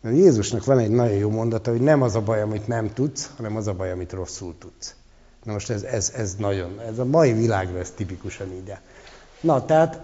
Mert 0.02 0.15
Jézusnak 0.15 0.65
van 0.65 0.80
egy 0.80 0.89
nagyon 0.89 1.17
jó 1.17 1.30
mondata, 1.30 1.71
hogy 1.71 1.82
nem 1.82 2.02
az 2.02 2.15
a 2.15 2.21
baj, 2.21 2.41
amit 2.41 2.67
nem 2.67 2.93
tudsz, 2.93 3.32
hanem 3.36 3.56
az 3.56 3.67
a 3.67 3.73
baj, 3.73 3.91
amit 3.91 4.12
rosszul 4.12 4.56
tudsz. 4.60 4.95
Na 5.43 5.54
most 5.54 5.69
ez, 5.69 5.84
ez, 5.84 6.13
ez 6.15 6.36
nagyon, 6.36 6.80
ez 6.80 6.99
a 6.99 7.06
mai 7.06 7.34
világra 7.34 7.80
ez 7.80 7.91
tipikusan 7.91 8.52
így 8.52 8.73
Na, 9.41 9.65
tehát 9.65 9.99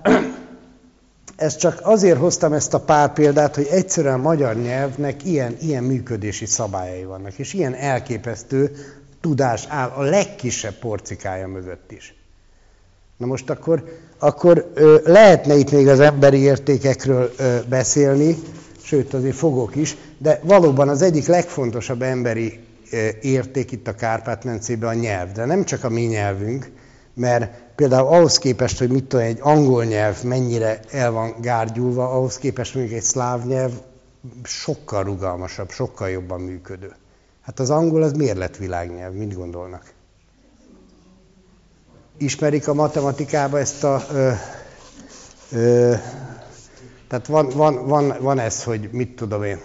ezt 1.36 1.60
csak 1.60 1.80
azért 1.84 2.20
hoztam 2.20 2.54
ezt 2.54 2.74
a 2.74 2.80
pár 2.80 3.14
példát, 3.14 3.56
hogy 3.56 3.68
egyszerűen 3.70 4.14
a 4.14 4.22
magyar 4.22 4.56
nyelvnek 4.56 5.26
ilyen, 5.26 5.58
ilyen 5.62 5.84
működési 5.84 6.46
szabályai 6.46 7.04
vannak, 7.04 7.38
és 7.38 7.54
ilyen 7.54 7.74
elképesztő 7.74 8.76
tudás 9.22 9.66
áll 9.68 9.90
a 9.90 10.02
legkisebb 10.02 10.74
porcikája 10.74 11.48
mögött 11.48 11.92
is. 11.92 12.19
Na 13.20 13.26
most 13.26 13.50
akkor, 13.50 13.84
akkor 14.20 14.72
lehetne 15.04 15.56
itt 15.56 15.72
még 15.72 15.88
az 15.88 16.00
emberi 16.00 16.38
értékekről 16.38 17.32
beszélni, 17.70 18.36
sőt 18.82 19.14
azért 19.14 19.36
fogok 19.36 19.76
is, 19.76 19.98
de 20.18 20.40
valóban 20.44 20.90
az 20.90 21.02
egyik 21.02 21.28
legfontosabb 21.28 22.02
emberi 22.02 22.60
érték 23.22 23.72
itt 23.72 23.88
a 23.88 23.96
Kárpát-mencében 23.96 24.90
a 24.90 25.00
nyelv, 25.00 25.32
de 25.32 25.46
nem 25.46 25.64
csak 25.64 25.84
a 25.84 25.90
mi 25.90 26.02
nyelvünk, 26.02 26.72
mert 27.14 27.62
például 27.76 28.08
ahhoz 28.08 28.38
képest, 28.38 28.80
hogy 28.80 28.90
mit 28.90 29.04
tudom, 29.04 29.26
egy 29.26 29.40
angol 29.42 29.84
nyelv 29.84 30.24
mennyire 30.24 30.80
el 30.92 31.12
van 31.12 31.36
gárgyulva, 31.42 32.12
ahhoz 32.12 32.38
képest 32.38 32.76
mondjuk 32.76 32.98
egy 32.98 33.04
szláv 33.04 33.46
nyelv 33.46 33.72
sokkal 34.44 35.04
rugalmasabb, 35.04 35.70
sokkal 35.70 36.10
jobban 36.10 36.42
működő. 36.42 36.92
Hát 37.42 37.60
az 37.60 37.70
angol 37.70 38.02
az 38.02 38.12
miért 38.12 38.38
lett 38.38 38.58
világnyelv? 38.58 39.14
Mit 39.14 39.36
gondolnak? 39.36 39.84
Ismerik 42.20 42.68
a 42.68 42.74
matematikában 42.74 43.60
ezt 43.60 43.84
a... 43.84 44.06
Ö, 44.12 44.32
ö, 45.52 45.94
tehát 47.08 47.28
van, 47.28 47.50
van, 47.50 47.88
van, 47.88 48.16
van 48.20 48.40
ez, 48.40 48.64
hogy 48.64 48.90
mit 48.92 49.16
tudom 49.16 49.44
én, 49.44 49.60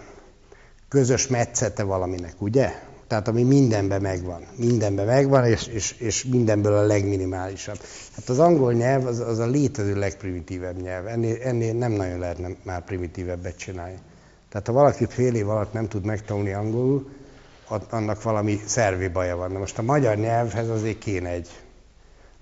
közös 0.89 1.27
metszete 1.27 1.83
valaminek, 1.83 2.35
ugye? 2.39 2.73
Tehát 3.07 3.29
ami 3.29 3.43
mindenben 3.43 4.01
megvan. 4.01 4.43
Mindenben 4.57 5.07
megvan, 5.07 5.45
és, 5.45 5.67
és, 5.67 5.93
és 5.99 6.25
mindenből 6.25 6.73
a 6.73 6.87
legminimálisabb. 6.87 7.79
Hát 8.17 8.29
az 8.29 8.39
angol 8.39 8.73
nyelv 8.73 9.07
az, 9.07 9.21
az 9.21 9.39
a 9.39 9.47
létező 9.47 9.99
legprimitívebb 9.99 10.81
nyelv. 10.81 11.07
Ennél, 11.07 11.37
ennél 11.43 11.75
nem 11.75 11.93
nagyon 11.93 12.19
lehetne 12.19 12.49
már 12.63 12.85
primitívebbet 12.85 13.57
csinálni. 13.57 13.99
Tehát 14.49 14.67
ha 14.67 14.73
valaki 14.73 15.07
fél 15.09 15.35
év 15.35 15.49
alatt 15.49 15.73
nem 15.73 15.89
tud 15.89 16.05
megtanulni 16.05 16.53
angolul, 16.53 17.11
annak 17.91 18.23
valami 18.23 18.61
szervi 18.67 19.09
baja 19.09 19.37
van. 19.37 19.51
Na 19.51 19.59
most 19.59 19.79
a 19.79 19.83
magyar 19.83 20.17
nyelvhez 20.17 20.69
azért 20.69 20.99
kéne 20.99 21.29
egy 21.29 21.49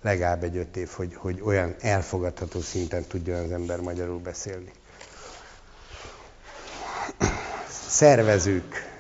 legalább 0.03 0.43
egy 0.43 0.57
öt 0.57 0.77
év, 0.77 0.89
hogy, 0.89 1.15
hogy 1.15 1.41
olyan 1.45 1.75
elfogadható 1.81 2.61
szinten 2.61 3.05
tudjon 3.05 3.45
az 3.45 3.51
ember 3.53 3.81
magyarul 3.81 4.19
beszélni. 4.19 4.73
Szervezők. 7.89 8.91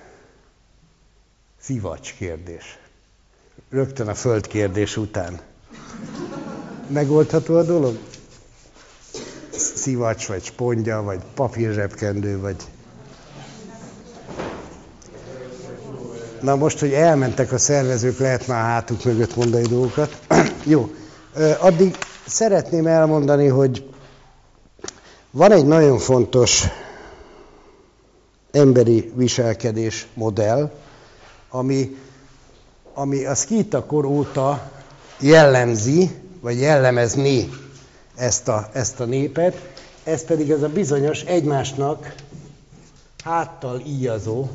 Szivacs 1.60 2.14
kérdés. 2.14 2.78
Rögtön 3.70 4.08
a 4.08 4.14
föld 4.14 4.46
kérdés 4.46 4.96
után. 4.96 5.40
Megoldható 6.88 7.56
a 7.56 7.62
dolog? 7.62 7.98
Szivacs, 9.50 10.26
vagy 10.26 10.44
spondja, 10.44 11.02
vagy 11.02 11.22
papírzsebkendő, 11.34 12.38
vagy... 12.40 12.56
Na 16.42 16.56
most, 16.56 16.78
hogy 16.78 16.92
elmentek 16.92 17.52
a 17.52 17.58
szervezők, 17.58 18.18
lehet 18.18 18.46
már 18.46 18.64
hátuk 18.64 19.04
mögött 19.04 19.36
mondani 19.36 19.66
dolgokat. 19.66 20.18
Jó, 20.64 20.90
addig 21.58 21.96
szeretném 22.26 22.86
elmondani, 22.86 23.46
hogy 23.46 23.88
van 25.30 25.52
egy 25.52 25.66
nagyon 25.66 25.98
fontos 25.98 26.64
emberi 28.50 29.12
viselkedés 29.14 30.06
modell, 30.14 30.70
ami, 31.50 31.96
ami 32.94 33.24
a 33.24 33.34
szkíta 33.34 33.84
kor 33.84 34.04
óta 34.04 34.70
jellemzi, 35.20 36.10
vagy 36.40 36.60
jellemezni 36.60 37.48
ezt 38.16 38.48
a, 38.48 38.68
ezt 38.72 39.00
a 39.00 39.04
népet, 39.04 39.72
ez 40.04 40.24
pedig 40.24 40.50
ez 40.50 40.62
a 40.62 40.68
bizonyos 40.68 41.20
egymásnak 41.20 42.14
háttal 43.24 43.82
íjazó 43.86 44.48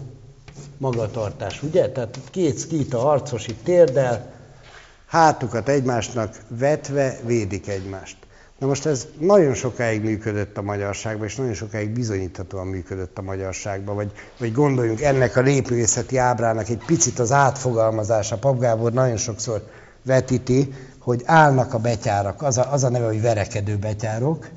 magatartás, 0.78 1.64
ugye? 1.64 1.90
Tehát 1.90 2.20
két 2.32 2.58
szkíta 2.58 3.00
harcos 3.00 3.48
itt 3.48 3.64
térdel, 3.64 4.32
hátukat 5.08 5.70
egymásnak 5.70 6.36
vetve 6.48 7.20
védik 7.26 7.68
egymást. 7.68 8.18
Na 8.60 8.68
most 8.68 8.86
ez 8.86 9.08
nagyon 9.20 9.54
sokáig 9.54 10.04
működött 10.04 10.58
a 10.58 10.62
magyarságban, 10.62 11.28
és 11.28 11.36
nagyon 11.36 11.54
sokáig 11.54 11.90
bizonyíthatóan 11.90 12.68
működött 12.68 13.18
a 13.18 13.22
magyarságban, 13.22 13.96
vagy, 13.96 14.12
vagy 14.40 14.54
gondoljunk 14.54 15.02
ennek 15.02 15.36
a 15.36 15.42
lépőészeti 15.42 16.18
ábrának 16.18 16.70
egy 16.70 16.82
picit 16.86 17.20
az 17.20 17.32
átfogalmazása. 17.32 18.38
Pap 18.38 18.60
Gábor 18.60 18.94
nagyon 18.94 19.18
sokszor 19.18 19.68
vetíti, 20.04 20.74
hogy 21.00 21.22
állnak 21.26 21.74
a 21.74 21.80
betyárak, 21.80 22.42
az 22.42 22.58
a, 22.58 22.72
az 22.72 22.84
a 22.84 22.90
neve, 22.90 23.06
hogy 23.06 23.22
verekedő 23.22 23.78
betyárok, 23.78 24.48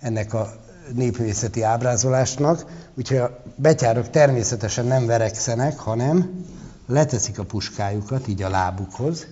ennek 0.00 0.34
a 0.34 0.52
népművészeti 0.92 1.62
ábrázolásnak, 1.62 2.64
úgyhogy 2.94 3.16
a 3.16 3.42
betyárok 3.54 4.10
természetesen 4.10 4.86
nem 4.86 5.06
verekszenek, 5.06 5.78
hanem 5.78 6.44
leteszik 6.86 7.38
a 7.38 7.44
puskájukat 7.44 8.28
így 8.28 8.42
a 8.42 8.48
lábukhoz, 8.48 9.26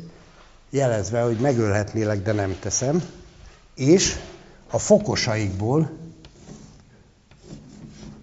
jelezve, 0.70 1.22
hogy 1.22 1.38
megölhetnélek, 1.38 2.22
de 2.22 2.32
nem 2.32 2.56
teszem, 2.60 3.02
és 3.74 4.16
a 4.70 4.78
fokosaikból, 4.78 5.90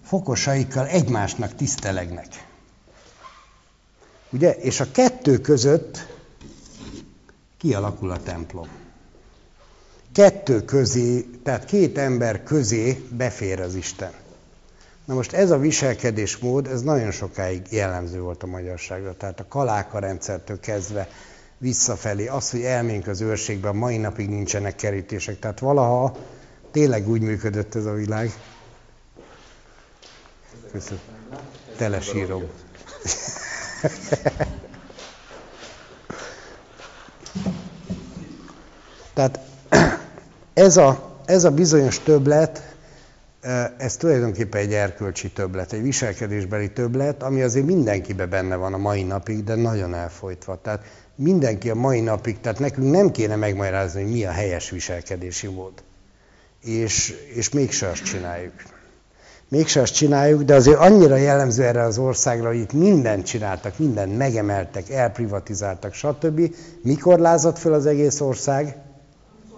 fokosaikkal 0.04 0.86
egymásnak 0.86 1.54
tisztelegnek. 1.54 2.46
Ugye? 4.30 4.56
És 4.56 4.80
a 4.80 4.90
kettő 4.90 5.38
között 5.38 6.06
kialakul 7.58 8.10
a 8.10 8.22
templom. 8.22 8.81
Kettő 10.12 10.64
közé, 10.64 11.26
tehát 11.42 11.64
két 11.64 11.98
ember 11.98 12.42
közé 12.42 13.04
befér 13.10 13.60
az 13.60 13.74
Isten. 13.74 14.12
Na 15.04 15.14
most 15.14 15.32
ez 15.32 15.50
a 15.50 15.58
viselkedésmód, 15.58 16.66
ez 16.66 16.82
nagyon 16.82 17.10
sokáig 17.10 17.66
jellemző 17.70 18.20
volt 18.20 18.42
a 18.42 18.46
magyarságra. 18.46 19.16
Tehát 19.16 19.40
a 19.40 19.46
kaláka 19.48 19.98
rendszertől 19.98 20.60
kezdve 20.60 21.08
visszafelé. 21.58 22.26
Az, 22.26 22.50
hogy 22.50 22.62
elménk 22.62 23.06
az 23.06 23.20
őrségben, 23.20 23.76
mai 23.76 23.96
napig 23.96 24.28
nincsenek 24.28 24.76
kerítések. 24.76 25.38
Tehát 25.38 25.58
valaha 25.58 26.16
tényleg 26.70 27.08
úgy 27.08 27.20
működött 27.20 27.74
ez 27.74 27.84
a 27.84 27.92
világ. 27.92 28.32
Köszönöm. 30.72 31.00
Telesírom. 31.76 32.42
Tehát 39.14 39.51
ez 40.54 40.76
a, 40.76 41.18
ez 41.24 41.44
a 41.44 41.50
bizonyos 41.50 41.98
többlet, 41.98 42.74
ez 43.76 43.96
tulajdonképpen 43.96 44.60
egy 44.60 44.72
erkölcsi 44.72 45.30
többlet, 45.30 45.72
egy 45.72 45.82
viselkedésbeli 45.82 46.70
többlet, 46.70 47.22
ami 47.22 47.42
azért 47.42 47.66
mindenkibe 47.66 48.26
benne 48.26 48.56
van 48.56 48.74
a 48.74 48.78
mai 48.78 49.02
napig, 49.02 49.44
de 49.44 49.54
nagyon 49.54 49.94
elfolytva. 49.94 50.58
Tehát 50.62 50.84
mindenki 51.14 51.70
a 51.70 51.74
mai 51.74 52.00
napig, 52.00 52.40
tehát 52.40 52.58
nekünk 52.58 52.90
nem 52.90 53.10
kéne 53.10 53.36
megmagyarázni, 53.36 54.02
hogy 54.02 54.12
mi 54.12 54.24
a 54.24 54.30
helyes 54.30 54.70
viselkedési 54.70 55.46
mód. 55.46 55.72
És, 56.64 57.14
és 57.34 57.48
mégse 57.48 57.88
azt 57.88 58.04
csináljuk. 58.04 58.52
Mégse 59.48 59.80
azt 59.80 59.94
csináljuk, 59.94 60.42
de 60.42 60.54
azért 60.54 60.78
annyira 60.78 61.16
jellemző 61.16 61.64
erre 61.64 61.82
az 61.82 61.98
országra, 61.98 62.48
hogy 62.48 62.58
itt 62.58 62.72
mindent 62.72 63.26
csináltak, 63.26 63.78
mindent 63.78 64.16
megemeltek, 64.16 64.90
elprivatizáltak, 64.90 65.94
stb. 65.94 66.54
Mikor 66.82 67.18
lázadt 67.18 67.58
föl 67.58 67.72
az 67.72 67.86
egész 67.86 68.20
ország? 68.20 68.76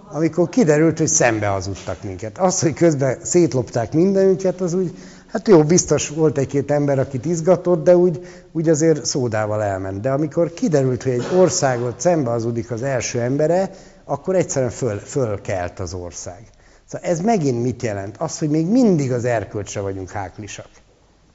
Amikor 0.09 0.49
kiderült, 0.49 0.99
hogy 0.99 1.09
szembe 1.09 1.47
hazudtak 1.47 2.03
minket. 2.03 2.38
Az, 2.38 2.61
hogy 2.61 2.75
közben 2.75 3.19
szétlopták 3.23 3.93
mindenünket, 3.93 4.61
az 4.61 4.75
úgy 4.75 4.95
Hát 5.35 5.49
jó, 5.49 5.62
biztos 5.62 6.09
volt 6.09 6.38
egy-két 6.38 6.71
ember, 6.71 6.99
akit 6.99 7.25
izgatott, 7.25 7.85
de 7.85 7.97
úgy, 7.97 8.27
úgy 8.53 8.69
azért 8.69 9.05
szódával 9.05 9.62
elment. 9.62 10.01
De 10.01 10.11
amikor 10.11 10.53
kiderült, 10.53 11.03
hogy 11.03 11.12
egy 11.12 11.27
országot 11.37 12.01
szembeazudik 12.01 12.71
az 12.71 12.83
első 12.83 13.21
embere, 13.21 13.71
akkor 14.05 14.37
egyszerűen 14.37 14.71
föl, 14.71 14.99
fölkelt 14.99 15.81
az 15.81 15.95
ország. 15.95 16.40
Szóval 16.87 17.09
ez 17.09 17.21
megint 17.21 17.62
mit 17.62 17.83
jelent? 17.83 18.17
Az, 18.17 18.38
hogy 18.38 18.51
még 18.51 18.67
mindig 18.67 19.12
az 19.12 19.25
erkölcsre 19.25 19.81
vagyunk 19.81 20.11
háklisak. 20.11 20.69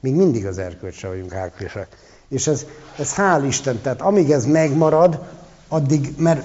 Még 0.00 0.14
mindig 0.14 0.46
az 0.46 0.58
erkölcsre 0.58 1.08
vagyunk 1.08 1.32
háklisak. 1.32 1.88
És 2.28 2.46
ez, 2.46 2.66
ez 2.98 3.14
hál' 3.16 3.44
Isten, 3.46 3.80
tehát 3.82 4.00
amíg 4.00 4.30
ez 4.30 4.46
megmarad, 4.46 5.20
addig, 5.68 6.14
mert 6.16 6.44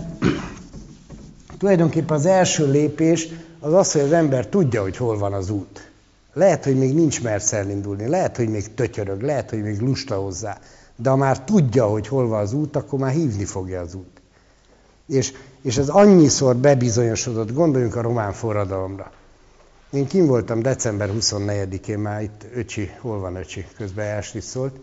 tulajdonképpen 1.65 2.17
az 2.17 2.25
első 2.25 2.71
lépés 2.71 3.29
az 3.59 3.73
az, 3.73 3.91
hogy 3.91 4.01
az 4.01 4.11
ember 4.11 4.47
tudja, 4.47 4.81
hogy 4.81 4.97
hol 4.97 5.17
van 5.17 5.33
az 5.33 5.49
út. 5.49 5.91
Lehet, 6.33 6.63
hogy 6.63 6.77
még 6.77 6.93
nincs 6.93 7.23
mersz 7.23 7.53
elindulni, 7.53 8.07
lehet, 8.07 8.37
hogy 8.37 8.49
még 8.49 8.73
tötyörög, 8.73 9.21
lehet, 9.21 9.49
hogy 9.49 9.61
még 9.61 9.79
lusta 9.79 10.15
hozzá, 10.15 10.57
de 10.95 11.09
ha 11.09 11.15
már 11.15 11.43
tudja, 11.43 11.85
hogy 11.85 12.07
hol 12.07 12.27
van 12.27 12.41
az 12.41 12.53
út, 12.53 12.75
akkor 12.75 12.99
már 12.99 13.11
hívni 13.11 13.45
fogja 13.45 13.81
az 13.81 13.93
út. 13.93 14.21
És, 15.07 15.33
és 15.61 15.77
ez 15.77 15.89
annyiszor 15.89 16.55
bebizonyosodott, 16.55 17.53
gondoljunk 17.53 17.95
a 17.95 18.01
román 18.01 18.33
forradalomra. 18.33 19.11
Én 19.91 20.07
kim 20.07 20.25
voltam 20.25 20.61
december 20.61 21.09
24-én, 21.19 21.99
már 21.99 22.21
itt 22.21 22.45
öcsi, 22.53 22.91
hol 22.99 23.19
van 23.19 23.35
öcsi, 23.35 23.65
közben 23.77 24.05
Elsli 24.05 24.39
szólt. 24.39 24.75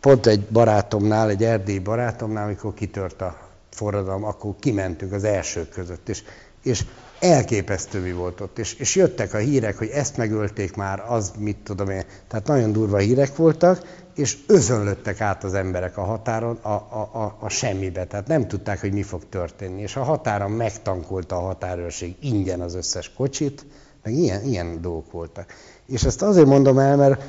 Pont 0.00 0.26
egy 0.26 0.46
barátomnál, 0.52 1.28
egy 1.28 1.44
erdélyi 1.44 1.78
barátomnál, 1.78 2.44
amikor 2.44 2.74
kitört 2.74 3.20
a 3.20 3.49
forradalom, 3.80 4.24
akkor 4.24 4.54
kimentünk 4.58 5.12
az 5.12 5.24
elsők 5.24 5.68
között. 5.68 6.08
És, 6.08 6.22
és 6.62 6.84
elképesztő 7.20 8.00
mi 8.00 8.12
volt 8.12 8.40
ott, 8.40 8.58
és, 8.58 8.74
és 8.74 8.96
jöttek 8.96 9.34
a 9.34 9.38
hírek, 9.38 9.78
hogy 9.78 9.88
ezt 9.88 10.16
megölték 10.16 10.76
már, 10.76 11.04
az 11.08 11.32
mit 11.38 11.56
tudom 11.56 11.90
én. 11.90 12.04
Tehát 12.28 12.46
nagyon 12.46 12.72
durva 12.72 12.98
hírek 12.98 13.36
voltak, 13.36 13.82
és 14.14 14.38
özönlöttek 14.46 15.20
át 15.20 15.44
az 15.44 15.54
emberek 15.54 15.96
a 15.96 16.02
határon 16.02 16.56
a, 16.62 16.68
a, 16.68 17.10
a, 17.12 17.36
a 17.40 17.48
semmibe. 17.48 18.04
Tehát 18.04 18.26
nem 18.26 18.48
tudták, 18.48 18.80
hogy 18.80 18.92
mi 18.92 19.02
fog 19.02 19.22
történni. 19.28 19.80
És 19.80 19.96
a 19.96 20.02
határon 20.02 20.50
megtankolta 20.50 21.36
a 21.36 21.40
határőrség 21.40 22.16
ingyen 22.20 22.60
az 22.60 22.74
összes 22.74 23.12
kocsit, 23.12 23.66
meg 24.02 24.12
ilyen, 24.12 24.44
ilyen 24.44 24.80
dolgok 24.80 25.12
voltak. 25.12 25.52
És 25.86 26.02
ezt 26.02 26.22
azért 26.22 26.46
mondom 26.46 26.78
el, 26.78 26.96
mert 26.96 27.22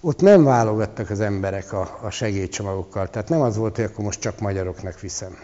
ott 0.00 0.20
nem 0.20 0.44
válogattak 0.44 1.10
az 1.10 1.20
emberek 1.20 1.72
a, 1.72 1.98
a 2.02 2.10
segédcsomagokkal. 2.10 3.10
Tehát 3.10 3.28
nem 3.28 3.40
az 3.40 3.56
volt, 3.56 3.76
hogy 3.76 3.84
akkor 3.84 4.04
most 4.04 4.20
csak 4.20 4.40
magyaroknak 4.40 5.00
viszem 5.00 5.36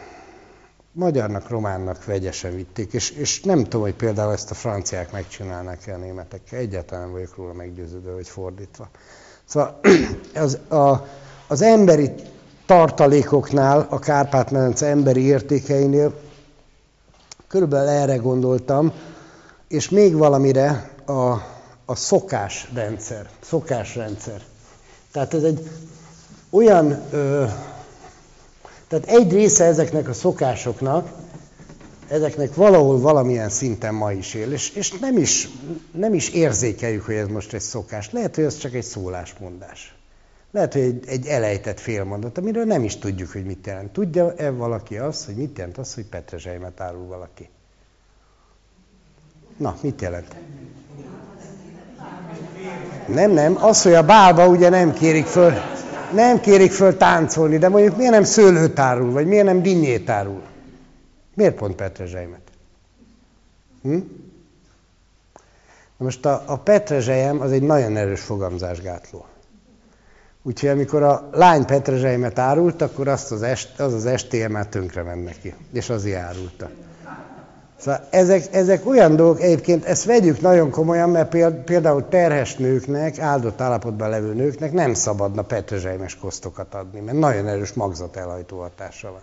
magyarnak, 0.92 1.48
románnak 1.48 2.04
vegyesen 2.04 2.54
vitték, 2.54 2.92
és, 2.92 3.10
és 3.10 3.42
nem 3.42 3.62
tudom, 3.62 3.80
hogy 3.80 3.94
például 3.94 4.32
ezt 4.32 4.50
a 4.50 4.54
franciák 4.54 5.12
megcsinálnak-e 5.12 5.94
a 5.94 5.98
németekkel, 5.98 6.58
egyáltalán 6.58 7.12
vagyok 7.12 7.36
róla 7.36 7.52
meggyőződő, 7.52 8.14
hogy 8.14 8.28
fordítva. 8.28 8.88
Szóval 9.44 9.80
az, 10.34 10.58
a, 10.68 11.06
az 11.46 11.62
emberi 11.62 12.10
tartalékoknál, 12.66 13.86
a 13.90 13.98
Kárpát-medence 13.98 14.86
emberi 14.86 15.20
értékeinél 15.20 16.14
Körülbelül 17.52 17.88
erre 17.88 18.16
gondoltam, 18.16 18.92
és 19.68 19.88
még 19.88 20.16
valamire 20.16 20.90
a, 21.06 21.30
a 21.84 21.94
szokásrendszer, 21.94 23.28
szokásrendszer. 23.40 24.40
Tehát 25.12 25.34
ez 25.34 25.42
egy 25.42 25.70
olyan, 26.50 27.02
ö, 27.10 27.44
tehát 28.92 29.20
egy 29.20 29.32
része 29.32 29.64
ezeknek 29.64 30.08
a 30.08 30.12
szokásoknak, 30.12 31.08
ezeknek 32.08 32.54
valahol 32.54 33.00
valamilyen 33.00 33.48
szinten 33.48 33.94
ma 33.94 34.12
is 34.12 34.34
él, 34.34 34.52
és, 34.52 34.70
és 34.70 34.92
nem, 34.92 35.16
is, 35.16 35.48
nem 35.92 36.14
is 36.14 36.28
érzékeljük, 36.28 37.04
hogy 37.04 37.14
ez 37.14 37.28
most 37.28 37.52
egy 37.52 37.60
szokás. 37.60 38.10
Lehet, 38.10 38.34
hogy 38.34 38.44
ez 38.44 38.58
csak 38.58 38.74
egy 38.74 38.82
szólásmondás. 38.82 39.96
Lehet, 40.50 40.72
hogy 40.72 40.82
egy, 40.82 41.04
egy 41.06 41.26
elejtett 41.26 41.80
félmondat, 41.80 42.38
amiről 42.38 42.64
nem 42.64 42.84
is 42.84 42.96
tudjuk, 42.96 43.30
hogy 43.30 43.44
mit 43.44 43.66
jelent. 43.66 43.92
Tudja-e 43.92 44.50
valaki 44.50 44.98
azt, 44.98 45.24
hogy 45.24 45.34
mit 45.34 45.58
jelent 45.58 45.78
az, 45.78 45.94
hogy 45.94 46.04
petrezselymet 46.04 46.80
árul 46.80 47.06
valaki? 47.06 47.48
Na, 49.56 49.76
mit 49.80 50.00
jelent? 50.00 50.36
Nem, 53.06 53.30
nem. 53.30 53.56
Az, 53.64 53.82
hogy 53.82 53.94
a 53.94 54.04
bálba 54.04 54.48
ugye 54.48 54.68
nem 54.68 54.92
kérik 54.92 55.26
föl, 55.26 55.52
nem 56.12 56.40
kérik 56.40 56.72
föl 56.72 56.96
táncolni, 56.96 57.58
de 57.58 57.68
mondjuk 57.68 57.96
miért 57.96 58.12
nem 58.12 58.24
szőlőt 58.24 58.78
árul, 58.78 59.12
vagy 59.12 59.26
miért 59.26 59.44
nem 59.44 59.62
dinnyét 59.62 60.10
árul? 60.10 60.42
Miért 61.34 61.54
pont 61.54 61.74
petrezselymet? 61.74 62.40
Hm? 63.82 63.98
Most 65.96 66.26
a, 66.26 66.42
a 66.46 66.56
petrezselyem 66.56 67.40
az 67.40 67.52
egy 67.52 67.62
nagyon 67.62 67.96
erős 67.96 68.20
fogamzásgátló. 68.20 69.26
Úgyhogy 70.42 70.68
amikor 70.68 71.02
a 71.02 71.28
lány 71.32 71.64
petrezselymet 71.64 72.38
árult, 72.38 72.82
akkor 72.82 73.08
azt 73.08 73.32
az, 73.32 73.42
est, 73.42 73.80
az 73.80 73.92
az 73.92 74.06
estéje 74.06 74.48
már 74.48 74.66
tönkre 74.66 75.02
ment 75.02 75.24
neki. 75.24 75.54
És 75.72 75.90
az 75.90 76.06
árulta. 76.06 76.70
Szóval 77.82 78.06
ezek, 78.10 78.54
ezek 78.54 78.86
olyan 78.86 79.16
dolgok, 79.16 79.40
egyébként 79.40 79.84
ezt 79.84 80.04
vegyük 80.04 80.40
nagyon 80.40 80.70
komolyan, 80.70 81.10
mert 81.10 81.36
például 81.64 82.08
terhes 82.08 82.56
nőknek, 82.56 83.18
áldott 83.18 83.60
állapotban 83.60 84.10
levő 84.10 84.34
nőknek 84.34 84.72
nem 84.72 84.94
szabadna 84.94 85.42
petrezselymes 85.42 86.16
kosztokat 86.16 86.74
adni, 86.74 87.00
mert 87.00 87.18
nagyon 87.18 87.48
erős 87.48 87.72
magzat 87.72 88.16
elhajtó 88.16 88.60
hatása 88.60 89.10
van. 89.10 89.20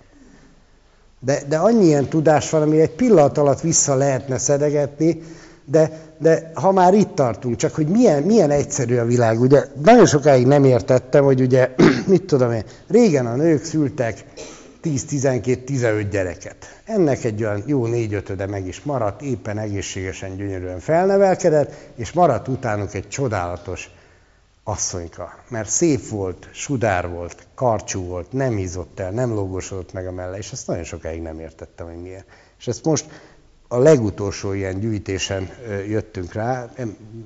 De, 1.19 1.41
de 1.47 1.57
annyi 1.57 1.85
ilyen 1.85 2.07
tudás 2.07 2.49
van, 2.49 2.61
ami 2.61 2.81
egy 2.81 2.95
pillanat 2.95 3.37
alatt 3.37 3.61
vissza 3.61 3.95
lehetne 3.95 4.37
szedegetni, 4.37 5.21
de, 5.65 5.91
de 6.17 6.51
ha 6.53 6.71
már 6.71 6.93
itt 6.93 7.15
tartunk, 7.15 7.55
csak 7.55 7.75
hogy 7.75 7.87
milyen, 7.87 8.23
milyen 8.23 8.51
egyszerű 8.51 8.97
a 8.97 9.05
világ. 9.05 9.41
Ugye 9.41 9.65
nagyon 9.83 10.05
sokáig 10.05 10.47
nem 10.47 10.63
értettem, 10.63 11.23
hogy 11.23 11.41
ugye, 11.41 11.69
mit 12.07 12.23
tudom 12.23 12.51
én, 12.51 12.63
régen 12.87 13.25
a 13.25 13.35
nők 13.35 13.63
szültek 13.63 14.25
10-12-15 14.83 16.07
gyereket. 16.11 16.81
Ennek 16.85 17.23
egy 17.23 17.43
olyan 17.43 17.63
jó 17.65 17.85
négy-ötöde 17.85 18.45
meg 18.45 18.67
is 18.67 18.81
maradt, 18.81 19.21
éppen 19.21 19.57
egészségesen, 19.57 20.35
gyönyörűen 20.35 20.79
felnevelkedett, 20.79 21.73
és 21.95 22.11
maradt 22.11 22.47
utánuk 22.47 22.93
egy 22.93 23.07
csodálatos 23.07 23.89
asszonyka. 24.63 25.43
Mert 25.49 25.69
szép 25.69 26.07
volt, 26.07 26.49
sudár 26.51 27.09
volt, 27.09 27.47
karcsú 27.55 28.03
volt, 28.03 28.31
nem 28.31 28.55
hízott 28.55 28.99
el, 28.99 29.11
nem 29.11 29.33
lógosodott 29.33 29.93
meg 29.93 30.07
a 30.07 30.11
melle, 30.11 30.37
és 30.37 30.51
ezt 30.51 30.67
nagyon 30.67 30.83
sokáig 30.83 31.21
nem 31.21 31.39
értettem, 31.39 31.85
hogy 31.85 32.01
miért. 32.01 32.25
És 32.59 32.67
ezt 32.67 32.85
most 32.85 33.05
a 33.67 33.77
legutolsó 33.77 34.53
ilyen 34.53 34.79
gyűjtésen 34.79 35.49
jöttünk 35.87 36.33
rá, 36.33 36.69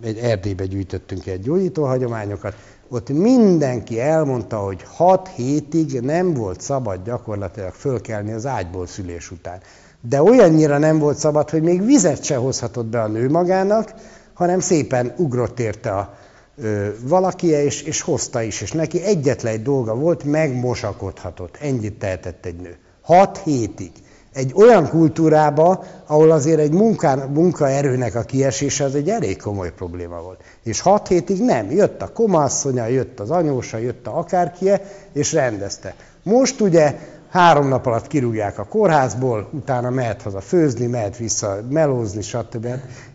egy 0.02 0.18
Erdélybe 0.18 0.66
gyűjtöttünk 0.66 1.26
egy 1.26 1.42
gyógyítóhagyományokat, 1.42 2.56
ott 2.94 3.10
mindenki 3.10 4.00
elmondta, 4.00 4.58
hogy 4.58 4.86
hat 4.96 5.28
hétig 5.28 6.00
nem 6.00 6.34
volt 6.34 6.62
szabad 6.62 7.04
gyakorlatilag 7.06 7.74
fölkelni 7.74 8.32
az 8.32 8.46
ágyból 8.46 8.88
szülés 8.88 9.32
után. 9.32 9.60
De 10.02 10.24
olyannyira 10.24 10.78
nem 10.78 11.00
volt 11.00 11.18
szabad, 11.18 11.50
hogy 11.50 11.62
még 11.62 11.86
vizet 11.86 12.24
se 12.24 12.36
hozhatott 12.36 12.86
be 12.86 13.02
a 13.02 13.08
nő 13.08 13.30
magának, 13.30 13.94
hanem 14.34 14.60
szépen 14.60 15.14
ugrott 15.18 15.60
érte 15.60 15.92
a 15.92 16.14
ö, 16.58 16.88
valakie, 17.02 17.64
és, 17.64 17.82
és 17.82 18.02
hozta 18.02 18.42
is, 18.42 18.62
és 18.62 18.72
neki 18.72 19.04
egyetlen 19.04 19.54
egy 19.54 19.62
dolga 19.62 19.96
volt, 19.96 20.24
megmosakodhatott. 20.24 21.58
Ennyit 21.62 22.00
tehetett 22.00 22.46
egy 22.46 22.56
nő. 22.56 22.78
Hat 23.02 23.38
hétig 23.38 23.92
egy 24.34 24.52
olyan 24.56 24.90
kultúrába, 24.90 25.84
ahol 26.06 26.32
azért 26.32 26.60
egy 26.60 26.72
munkán, 26.72 27.20
munkaerőnek 27.20 28.16
a 28.16 28.22
kiesése 28.22 28.84
az 28.84 28.96
egy 28.96 29.10
elég 29.10 29.42
komoly 29.42 29.74
probléma 29.74 30.22
volt. 30.22 30.42
És 30.64 30.80
hat 30.82 31.08
hétig 31.08 31.42
nem. 31.42 31.72
Jött 31.72 32.02
a 32.02 32.12
komasszonya, 32.12 32.88
jött 32.88 33.20
az 33.20 33.32
anyósa, 33.32 33.78
jött 33.78 34.08
a 34.08 34.18
akárkie, 34.18 34.82
és 35.14 35.34
rendezte. 35.34 35.96
Most 36.24 36.62
ugye 36.62 36.96
három 37.30 37.68
nap 37.68 37.86
alatt 37.86 38.08
kirúgják 38.08 38.60
a 38.60 38.64
kórházból, 38.64 39.50
utána 39.52 39.90
mehet 39.90 40.22
haza 40.22 40.42
főzni, 40.42 40.86
mehet 40.86 41.18
vissza 41.18 41.60
melózni, 41.70 42.22
stb. 42.22 42.68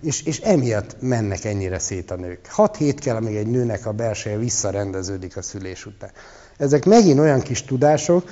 És, 0.03 0.23
és 0.23 0.41
emiatt 0.41 0.97
mennek 1.01 1.45
ennyire 1.45 1.79
szét 1.79 2.11
a 2.11 2.17
nők. 2.17 2.47
Hat 2.49 2.77
hét 2.77 3.01
kell, 3.01 3.17
amíg 3.17 3.37
egy 3.37 3.47
nőnek 3.47 3.87
a 3.87 3.93
belseje 3.93 4.37
visszarendeződik 4.37 5.37
a 5.37 5.43
szülés 5.43 5.87
után. 5.87 6.11
Ezek 6.57 6.85
megint 6.85 7.19
olyan 7.19 7.41
kis 7.41 7.65
tudások, 7.65 8.31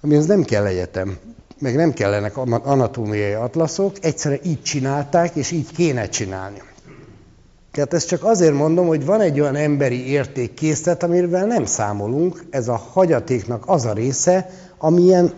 amihez 0.00 0.26
nem 0.26 0.42
kell 0.42 0.66
egyetem 0.66 1.18
meg 1.58 1.74
nem 1.74 1.92
kellenek 1.92 2.36
anatómiai 2.36 3.32
atlaszok, 3.32 3.96
egyszerűen 4.00 4.40
így 4.44 4.62
csinálták, 4.62 5.34
és 5.34 5.50
így 5.50 5.72
kéne 5.72 6.08
csinálni. 6.08 6.62
Tehát 7.72 7.92
ezt 7.94 8.08
csak 8.08 8.24
azért 8.24 8.54
mondom, 8.54 8.86
hogy 8.86 9.04
van 9.04 9.20
egy 9.20 9.40
olyan 9.40 9.56
emberi 9.56 10.08
értékkészlet, 10.08 11.02
amivel 11.02 11.46
nem 11.46 11.64
számolunk, 11.64 12.44
ez 12.50 12.68
a 12.68 12.76
hagyatéknak 12.76 13.62
az 13.66 13.84
a 13.84 13.92
része, 13.92 14.50
amilyen 14.78 15.32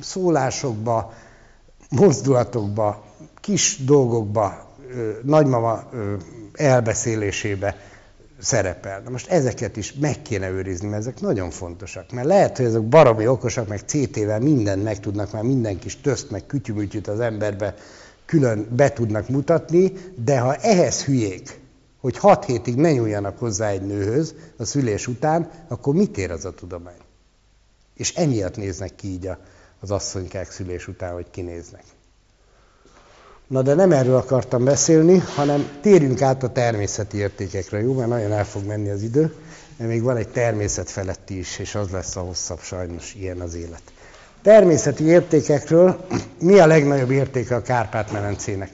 szólásokba, 0.00 1.12
mozdulatokba, 1.90 3.04
kis 3.40 3.84
dolgokba, 3.84 4.66
nagymama 5.22 5.82
elbeszélésébe 6.52 7.76
szerepel. 8.38 9.00
Na 9.00 9.10
most 9.10 9.30
ezeket 9.30 9.76
is 9.76 9.92
meg 9.92 10.22
kéne 10.22 10.50
őrizni, 10.50 10.88
mert 10.88 11.00
ezek 11.00 11.20
nagyon 11.20 11.50
fontosak. 11.50 12.12
Mert 12.12 12.26
lehet, 12.26 12.56
hogy 12.56 12.66
ezek 12.66 12.82
baromi 12.82 13.26
okosak, 13.26 13.68
meg 13.68 13.80
CT-vel 13.80 14.40
mindent 14.40 14.82
meg 14.82 15.00
tudnak, 15.00 15.32
már 15.32 15.42
minden 15.42 15.78
kis 15.78 16.00
tözt, 16.00 16.30
meg 16.30 16.46
kütyümütyűt 16.46 17.08
az 17.08 17.20
emberbe 17.20 17.74
külön 18.24 18.68
be 18.70 18.92
tudnak 18.92 19.28
mutatni, 19.28 19.92
de 20.24 20.38
ha 20.38 20.54
ehhez 20.54 21.04
hülyék, 21.04 21.60
hogy 22.00 22.18
hat 22.18 22.44
hétig 22.44 22.74
ne 22.74 22.92
nyúljanak 22.92 23.38
hozzá 23.38 23.68
egy 23.68 23.82
nőhöz 23.82 24.34
a 24.56 24.64
szülés 24.64 25.06
után, 25.06 25.50
akkor 25.68 25.94
mit 25.94 26.18
ér 26.18 26.30
az 26.30 26.44
a 26.44 26.54
tudomány? 26.54 26.98
És 27.94 28.14
emiatt 28.14 28.56
néznek 28.56 28.94
ki 28.94 29.08
így 29.08 29.30
az 29.80 29.90
asszonykák 29.90 30.50
szülés 30.50 30.88
után, 30.88 31.12
hogy 31.12 31.30
kinéznek. 31.30 31.84
Na 33.46 33.62
de 33.62 33.74
nem 33.74 33.92
erről 33.92 34.16
akartam 34.16 34.64
beszélni, 34.64 35.18
hanem 35.18 35.68
térjünk 35.80 36.22
át 36.22 36.42
a 36.42 36.52
természeti 36.52 37.16
értékekre, 37.16 37.80
jó? 37.80 37.92
Mert 37.92 38.08
nagyon 38.08 38.32
el 38.32 38.44
fog 38.44 38.64
menni 38.64 38.88
az 38.88 39.02
idő, 39.02 39.34
mert 39.76 39.90
még 39.90 40.02
van 40.02 40.16
egy 40.16 40.28
természet 40.28 40.90
feletti 40.90 41.38
is, 41.38 41.58
és 41.58 41.74
az 41.74 41.90
lesz 41.90 42.16
a 42.16 42.20
hosszabb, 42.20 42.60
sajnos 42.60 43.14
ilyen 43.14 43.40
az 43.40 43.54
élet. 43.54 43.82
Természeti 44.42 45.04
értékekről 45.04 46.06
mi 46.40 46.58
a 46.58 46.66
legnagyobb 46.66 47.10
értéke 47.10 47.54
a 47.54 47.62
Kárpát-medencének? 47.62 48.70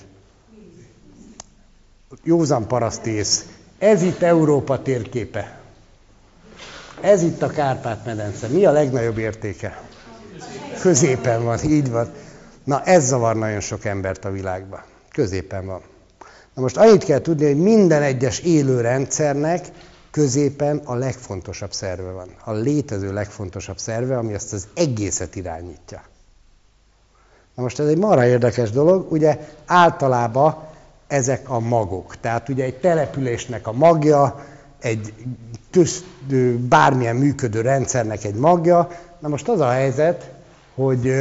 Józan 2.25 2.67
parasztész. 2.67 3.47
Ez 3.79 4.03
itt 4.03 4.23
Európa 4.23 4.83
térképe. 4.83 5.59
Ez 7.01 7.23
itt 7.23 7.43
a 7.43 7.47
Kárpát-medence. 7.49 8.47
Mi 8.47 8.65
a 8.65 8.71
legnagyobb 8.71 9.19
értéke? 9.19 9.83
Középen 10.81 11.45
van, 11.45 11.59
így 11.65 11.91
van. 11.91 12.11
Na 12.65 12.83
ez 12.83 13.07
zavar 13.07 13.37
nagyon 13.37 13.61
sok 13.61 13.85
embert 13.85 14.25
a 14.25 14.31
világban. 14.31 14.83
Középen 15.13 15.67
van. 15.67 15.81
Na 16.55 16.63
most 16.63 16.77
annyit 16.77 17.05
kell 17.05 17.21
tudni, 17.21 17.47
hogy 17.47 17.63
minden 17.63 18.03
egyes 18.03 18.39
élő 18.39 18.81
rendszernek 18.81 19.67
középen 20.11 20.81
a 20.85 20.95
legfontosabb 20.95 21.73
szerve 21.73 22.11
van. 22.11 22.29
A 22.45 22.53
létező 22.53 23.13
legfontosabb 23.13 23.79
szerve, 23.79 24.19
ami 24.19 24.33
ezt 24.33 24.53
az 24.53 24.67
egészet 24.75 25.37
irányítja. 25.37 26.03
Na 27.55 27.63
most 27.63 27.79
ez 27.79 27.87
egy 27.87 27.99
marha 27.99 28.27
érdekes 28.27 28.71
dolog, 28.71 29.13
ugye 29.13 29.39
általában 29.67 30.57
ezek 31.07 31.51
a 31.51 31.61
magok. 31.61 32.17
Tehát 32.21 32.49
ugye 32.49 32.65
egy 32.65 32.81
településnek 32.81 33.67
a 33.67 33.73
magja, 33.73 34.45
egy 34.81 35.13
töz, 35.71 36.05
bármilyen 36.69 37.17
működő 37.17 37.61
rendszernek 37.61 38.25
egy 38.25 38.35
magja. 38.35 38.91
Na 39.19 39.29
most 39.29 39.49
az 39.49 39.61
a 39.61 39.71
helyzet, 39.71 40.31
hogy 40.75 41.13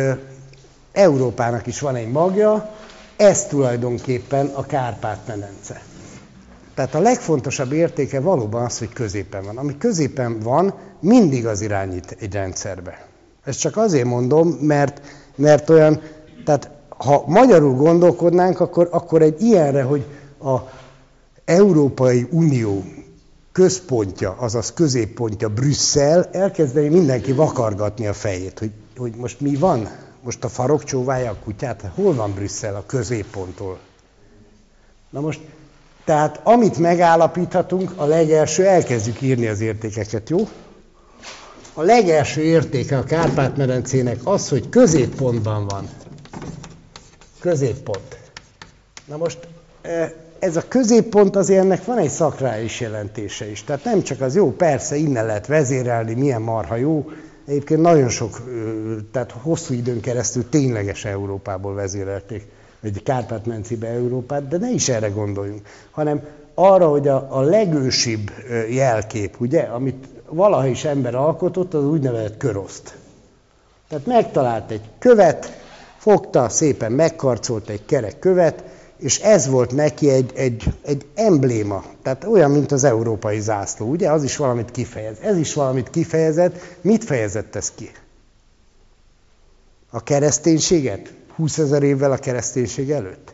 Európának 0.92 1.68
is 1.68 1.80
van 1.80 1.96
egy 1.96 2.12
magja, 2.12 2.70
ez 3.16 3.46
tulajdonképpen 3.46 4.46
a 4.46 4.66
Kárpát-medence. 4.66 5.82
Tehát 6.74 6.96
a 6.96 7.00
legfontosabb 7.00 7.72
értéke 7.72 8.20
valóban 8.20 8.64
az, 8.64 8.78
hogy 8.80 8.94
középen 8.94 9.44
van. 9.44 9.58
Ami 9.58 9.78
középen 9.78 10.40
van, 10.40 10.74
mindig 11.00 11.46
az 11.48 11.62
irányít 11.62 12.16
egy 12.20 12.34
rendszerbe. 12.34 13.06
Ezt 13.44 13.60
csak 13.60 13.78
azért 13.78 14.06
mondom, 14.06 14.48
mert, 14.48 15.02
mert 15.36 15.70
olyan, 15.70 16.02
tehát 16.46 16.70
ha 16.98 17.24
magyarul 17.28 17.76
gondolkodnánk, 17.76 18.60
akkor, 18.60 18.88
akkor 18.92 19.22
egy 19.22 19.42
ilyenre, 19.42 19.84
hogy 19.84 20.06
a 20.44 20.58
Európai 21.46 22.28
Unió 22.32 22.84
központja, 23.52 24.36
azaz 24.40 24.74
középpontja 24.74 25.50
Brüsszel, 25.50 26.30
elkezdeni 26.32 26.88
mindenki 26.88 27.32
vakargatni 27.32 28.08
a 28.08 28.14
fejét, 28.14 28.60
hogy, 28.60 28.72
hogy 28.98 29.14
most 29.16 29.40
mi 29.42 29.56
van, 29.56 29.90
Most 30.24 30.44
a 30.44 30.50
farok 30.50 30.84
csóválja 30.84 31.32
a 31.32 31.36
kutyát? 31.44 31.92
Hol 31.96 32.14
van 32.14 32.34
Brüsszel 32.34 32.76
a 32.76 32.84
középponttól? 32.86 33.80
Na 35.10 35.20
most, 35.20 35.40
tehát 36.06 36.40
amit 36.44 36.78
megállapíthatunk, 36.78 37.94
a 37.96 38.06
legelső, 38.06 38.66
elkezdjük 38.66 39.22
írni 39.22 39.48
az 39.48 39.60
értékeket, 39.60 40.30
jó? 40.30 40.48
A 41.74 41.82
legelső 41.82 42.42
értéke 42.42 42.98
a 42.98 43.04
Kárpát-medencének 43.04 44.20
az, 44.24 44.50
hogy 44.50 44.70
középpontban 44.70 45.68
van. 45.68 45.90
Középpont. 47.40 48.18
Na 49.06 49.18
most 49.18 49.48
e, 49.82 50.14
ez 50.40 50.56
a 50.56 50.68
középpont 50.68 51.36
azért 51.36 51.64
ennek 51.64 51.86
van 51.86 51.98
egy 51.98 52.10
szakrális 52.10 52.80
jelentése 52.80 53.50
is. 53.50 53.64
Tehát 53.64 53.84
nem 53.84 54.02
csak 54.02 54.22
az 54.22 54.36
jó, 54.36 54.52
persze 54.52 54.96
innen 54.96 55.26
lehet 55.26 55.48
vezérelni, 55.48 56.14
milyen 56.14 56.42
marha 56.42 56.76
jó. 56.76 57.10
Egyébként 57.46 57.82
nagyon 57.82 58.10
sok, 58.10 58.42
tehát 59.12 59.32
hosszú 59.32 59.74
időn 59.74 60.02
keresztül 60.02 60.50
tényleges 60.50 61.06
Európából 61.06 61.74
vezérelték, 61.74 62.48
vagy 62.82 63.04
Kárpát-mencébe 63.04 63.88
Európát, 63.88 64.48
de 64.48 64.58
ne 64.58 64.70
is 64.70 64.90
erre 64.90 65.10
gondoljunk, 65.10 65.62
hanem 65.92 66.22
arra, 66.54 66.88
hogy 66.88 67.08
a, 67.08 67.28
a 67.30 67.42
legősibb 67.42 68.32
jelkép, 68.70 69.36
ugye, 69.40 69.62
amit 69.62 70.08
valaha 70.30 70.68
is 70.68 70.86
ember 70.86 71.16
alkotott, 71.16 71.74
az 71.74 71.84
úgynevezett 71.86 72.38
köroszt. 72.38 72.96
Tehát 73.88 74.06
megtalált 74.06 74.72
egy 74.72 74.82
követ, 75.00 75.60
fogta, 75.98 76.50
szépen 76.50 76.92
megkarcolt 76.92 77.70
egy 77.70 77.86
kerek 77.86 78.20
követ, 78.20 78.64
és 79.02 79.20
ez 79.20 79.48
volt 79.48 79.72
neki 79.72 80.10
egy, 80.10 80.32
egy, 80.36 80.74
egy 80.82 81.06
embléma, 81.16 81.84
tehát 82.02 82.24
olyan, 82.24 82.52
mint 82.52 82.72
az 82.72 82.84
európai 82.84 83.40
zászló, 83.40 83.90
ugye? 83.90 84.12
Az 84.12 84.24
is 84.24 84.36
valamit 84.36 84.72
kifejez. 84.72 85.18
Ez 85.22 85.38
is 85.38 85.54
valamit 85.54 85.90
kifejezett. 85.90 86.78
Mit 86.82 87.04
fejezett 87.04 87.56
ez 87.56 87.72
ki? 87.72 87.92
A 89.90 90.04
kereszténységet? 90.04 91.14
20 91.36 91.58
ezer 91.58 91.84
évvel 91.84 92.12
a 92.12 92.18
kereszténység 92.18 92.92
előtt? 92.92 93.34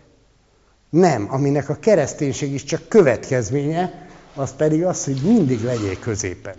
Nem, 0.89 1.27
aminek 1.29 1.69
a 1.69 1.75
kereszténység 1.79 2.53
is 2.53 2.63
csak 2.63 2.87
következménye, 2.87 4.07
az 4.35 4.55
pedig 4.55 4.85
az, 4.85 5.03
hogy 5.03 5.21
mindig 5.23 5.63
legyél 5.63 5.99
középen. 5.99 6.55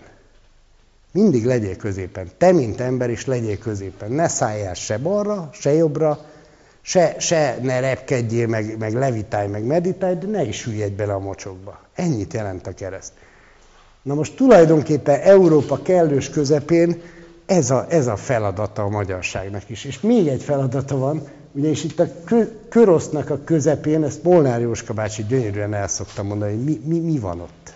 Mindig 1.11 1.45
legyél 1.45 1.75
középen. 1.75 2.29
Te, 2.37 2.51
mint 2.51 2.79
ember 2.79 3.09
is 3.09 3.25
legyél 3.25 3.57
középen. 3.57 4.11
Ne 4.11 4.27
szálljál 4.27 4.73
se 4.73 4.97
balra, 4.97 5.49
se 5.53 5.73
jobbra, 5.73 6.25
se, 6.89 7.15
se 7.19 7.57
ne 7.61 7.79
repkedjél, 7.79 8.47
meg, 8.47 8.77
meg 8.77 8.93
levitálj, 8.93 9.47
meg 9.47 9.63
meditálj, 9.63 10.15
de 10.15 10.27
ne 10.27 10.43
is 10.43 10.63
hüljedj 10.63 10.93
bele 10.93 11.13
a 11.13 11.19
mocsokba. 11.19 11.79
Ennyit 11.95 12.33
jelent 12.33 12.67
a 12.67 12.73
kereszt. 12.73 13.11
Na 14.01 14.13
most 14.13 14.35
tulajdonképpen 14.35 15.19
Európa 15.19 15.81
kellős 15.81 16.29
közepén 16.29 17.01
ez 17.45 17.69
a, 17.71 17.85
ez 17.89 18.07
a 18.07 18.15
feladata 18.15 18.83
a 18.83 18.89
magyarságnak 18.89 19.69
is. 19.69 19.85
És 19.85 19.99
még 19.99 20.27
egy 20.27 20.43
feladata 20.43 20.97
van, 20.97 21.27
ugye 21.51 21.69
és 21.69 21.83
itt 21.83 21.99
a 21.99 22.07
kö, 22.25 22.43
körosznak 22.69 23.29
a 23.29 23.39
közepén, 23.43 24.03
ezt 24.03 24.23
Molnár 24.23 24.61
Jóska 24.61 24.93
bácsi 24.93 25.23
gyönyörűen 25.23 25.73
el 25.73 25.87
szoktam 25.87 26.27
mondani, 26.27 26.55
hogy 26.55 26.63
mi, 26.63 26.81
mi, 26.85 26.99
mi 26.99 27.19
van 27.19 27.39
ott. 27.39 27.73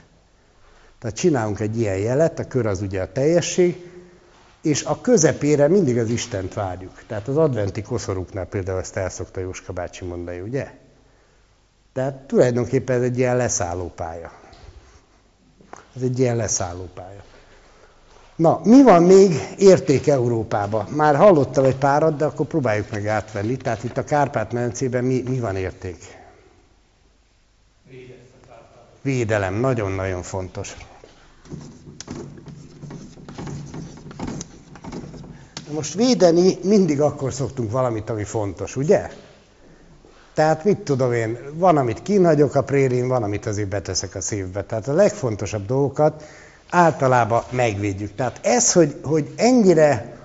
Tehát 1.00 1.16
csinálunk 1.16 1.60
egy 1.60 1.80
ilyen 1.80 1.98
jelet, 1.98 2.40
a 2.40 2.48
kör 2.48 2.66
az 2.66 2.82
ugye 2.82 3.02
a 3.02 3.12
teljesség, 3.12 3.93
és 4.64 4.84
a 4.84 5.02
közepére 5.02 5.68
mindig 5.68 5.98
az 5.98 6.10
Istent 6.10 6.54
várjuk. 6.54 7.04
Tehát 7.08 7.28
az 7.28 7.38
adventi 7.38 7.82
koszorúknál 7.82 8.46
például 8.46 8.80
ezt 8.80 8.96
el 8.98 9.10
szokta 9.10 9.40
Jóska 9.40 9.74
bácsi 9.74 10.06
mondani, 10.06 10.40
ugye? 10.40 10.72
Tehát 11.94 12.14
tulajdonképpen 12.14 12.96
ez 12.96 13.02
egy 13.02 13.18
ilyen 13.18 13.38
leszállópálya. 13.38 14.32
Ez 15.96 16.02
egy 16.02 16.20
ilyen 16.20 16.36
leszállópálya. 16.36 17.24
Na, 18.36 18.62
mi 18.64 18.84
van 18.84 19.04
még 19.04 19.32
érték 19.58 20.08
Európába? 20.08 20.88
Már 20.96 21.16
hallottam 21.16 21.64
egy 21.64 21.78
párat, 21.78 22.16
de 22.16 22.26
akkor 22.26 22.46
próbáljuk 22.46 22.92
meg 22.92 23.08
átvenni. 23.08 23.58
Tehát 23.58 23.84
itt 23.84 23.98
a 23.98 24.04
Kárpát-medencében 24.04 25.04
mi, 25.04 25.24
mi 25.28 25.40
van 25.40 25.56
érték? 25.56 25.98
Védelem, 29.02 29.54
nagyon-nagyon 29.54 30.22
fontos. 30.22 30.76
Most 35.74 35.94
védeni 35.94 36.58
mindig 36.64 37.02
akkor 37.02 37.34
szoktunk 37.34 37.72
valamit, 37.72 38.10
ami 38.10 38.24
fontos, 38.24 38.76
ugye? 38.76 39.10
Tehát 40.34 40.64
mit 40.64 40.78
tudom 40.78 41.14
én, 41.14 41.38
van, 41.54 41.78
amit 41.78 42.02
kínhagyok 42.02 42.56
a 42.56 42.64
prérin, 42.64 43.08
van, 43.08 43.24
amit 43.24 43.46
azért 43.46 43.70
beteszek 43.70 44.16
a 44.16 44.22
szívbe. 44.22 44.64
Tehát 44.64 44.88
a 44.88 44.94
legfontosabb 44.94 45.66
dolgokat 45.66 46.24
általában 46.70 47.44
megvédjük. 47.50 48.16
Tehát 48.16 48.40
ez, 48.44 48.74
hogy, 48.74 48.96
hogy 49.04 49.34
ennyire 49.36 50.16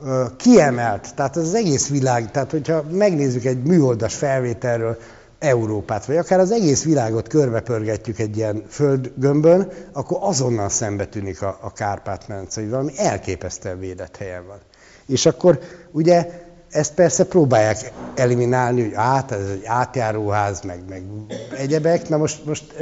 uh, 0.00 0.36
kiemelt, 0.36 1.14
tehát 1.14 1.36
az, 1.36 1.54
egész 1.54 1.88
világ, 1.88 2.30
tehát 2.30 2.50
hogyha 2.50 2.84
megnézzük 2.90 3.44
egy 3.44 3.62
műholdas 3.62 4.14
felvételről 4.14 4.98
Európát, 5.38 6.06
vagy 6.06 6.16
akár 6.16 6.38
az 6.40 6.50
egész 6.50 6.84
világot 6.84 7.28
körbepörgetjük 7.28 8.18
egy 8.18 8.36
ilyen 8.36 8.64
földgömbön, 8.68 9.68
akkor 9.92 10.18
azonnal 10.20 10.68
szembe 10.68 11.06
tűnik 11.06 11.42
a, 11.42 11.58
a 11.60 11.72
Kárpát-medence, 11.72 12.60
hogy 12.60 12.70
valami 12.70 12.92
elképesztően 12.96 13.78
védett 13.78 14.16
helyen 14.16 14.46
van. 14.46 14.58
És 15.06 15.26
akkor 15.26 15.58
ugye 15.90 16.44
ezt 16.70 16.94
persze 16.94 17.24
próbálják 17.24 17.92
eliminálni, 18.14 18.82
hogy 18.82 18.94
át, 18.94 19.32
ez 19.32 19.48
egy 19.48 19.64
átjáróház, 19.64 20.60
meg, 20.60 20.80
meg 20.88 21.02
egyebek. 21.56 22.08
Na 22.08 22.16
most, 22.16 22.44
most 22.44 22.74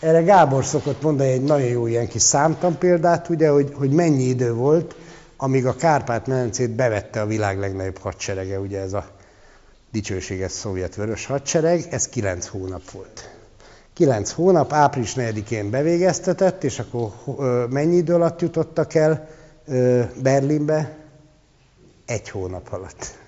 erre 0.00 0.22
Gábor 0.22 0.64
szokott 0.64 1.02
mondani 1.02 1.30
egy 1.30 1.44
nagyon 1.44 1.68
jó 1.68 1.86
ilyen 1.86 2.08
kis 2.08 2.22
számtan 2.22 2.78
példát, 2.78 3.28
ugye, 3.28 3.48
hogy, 3.48 3.72
hogy 3.74 3.90
mennyi 3.90 4.22
idő 4.22 4.54
volt, 4.54 4.94
amíg 5.36 5.66
a 5.66 5.76
Kárpát-medencét 5.76 6.70
bevette 6.70 7.20
a 7.20 7.26
világ 7.26 7.58
legnagyobb 7.58 7.98
hadserege, 7.98 8.60
ugye 8.60 8.80
ez 8.80 8.92
a 8.92 9.04
dicsőséges 9.92 10.52
szovjet 10.52 10.94
vörös 10.94 11.26
hadsereg, 11.26 11.86
ez 11.90 12.08
kilenc 12.08 12.46
hónap 12.46 12.90
volt. 12.90 13.30
Kilenc 13.94 14.30
hónap, 14.30 14.72
április 14.72 15.14
4-én 15.16 15.70
bevégeztetett, 15.70 16.64
és 16.64 16.78
akkor 16.78 17.12
mennyi 17.70 17.96
idő 17.96 18.14
alatt 18.14 18.40
jutottak 18.40 18.94
el 18.94 19.28
Berlinbe? 20.22 21.01
Egy 22.12 22.28
hónap 22.28 22.68
alatt. 22.70 23.20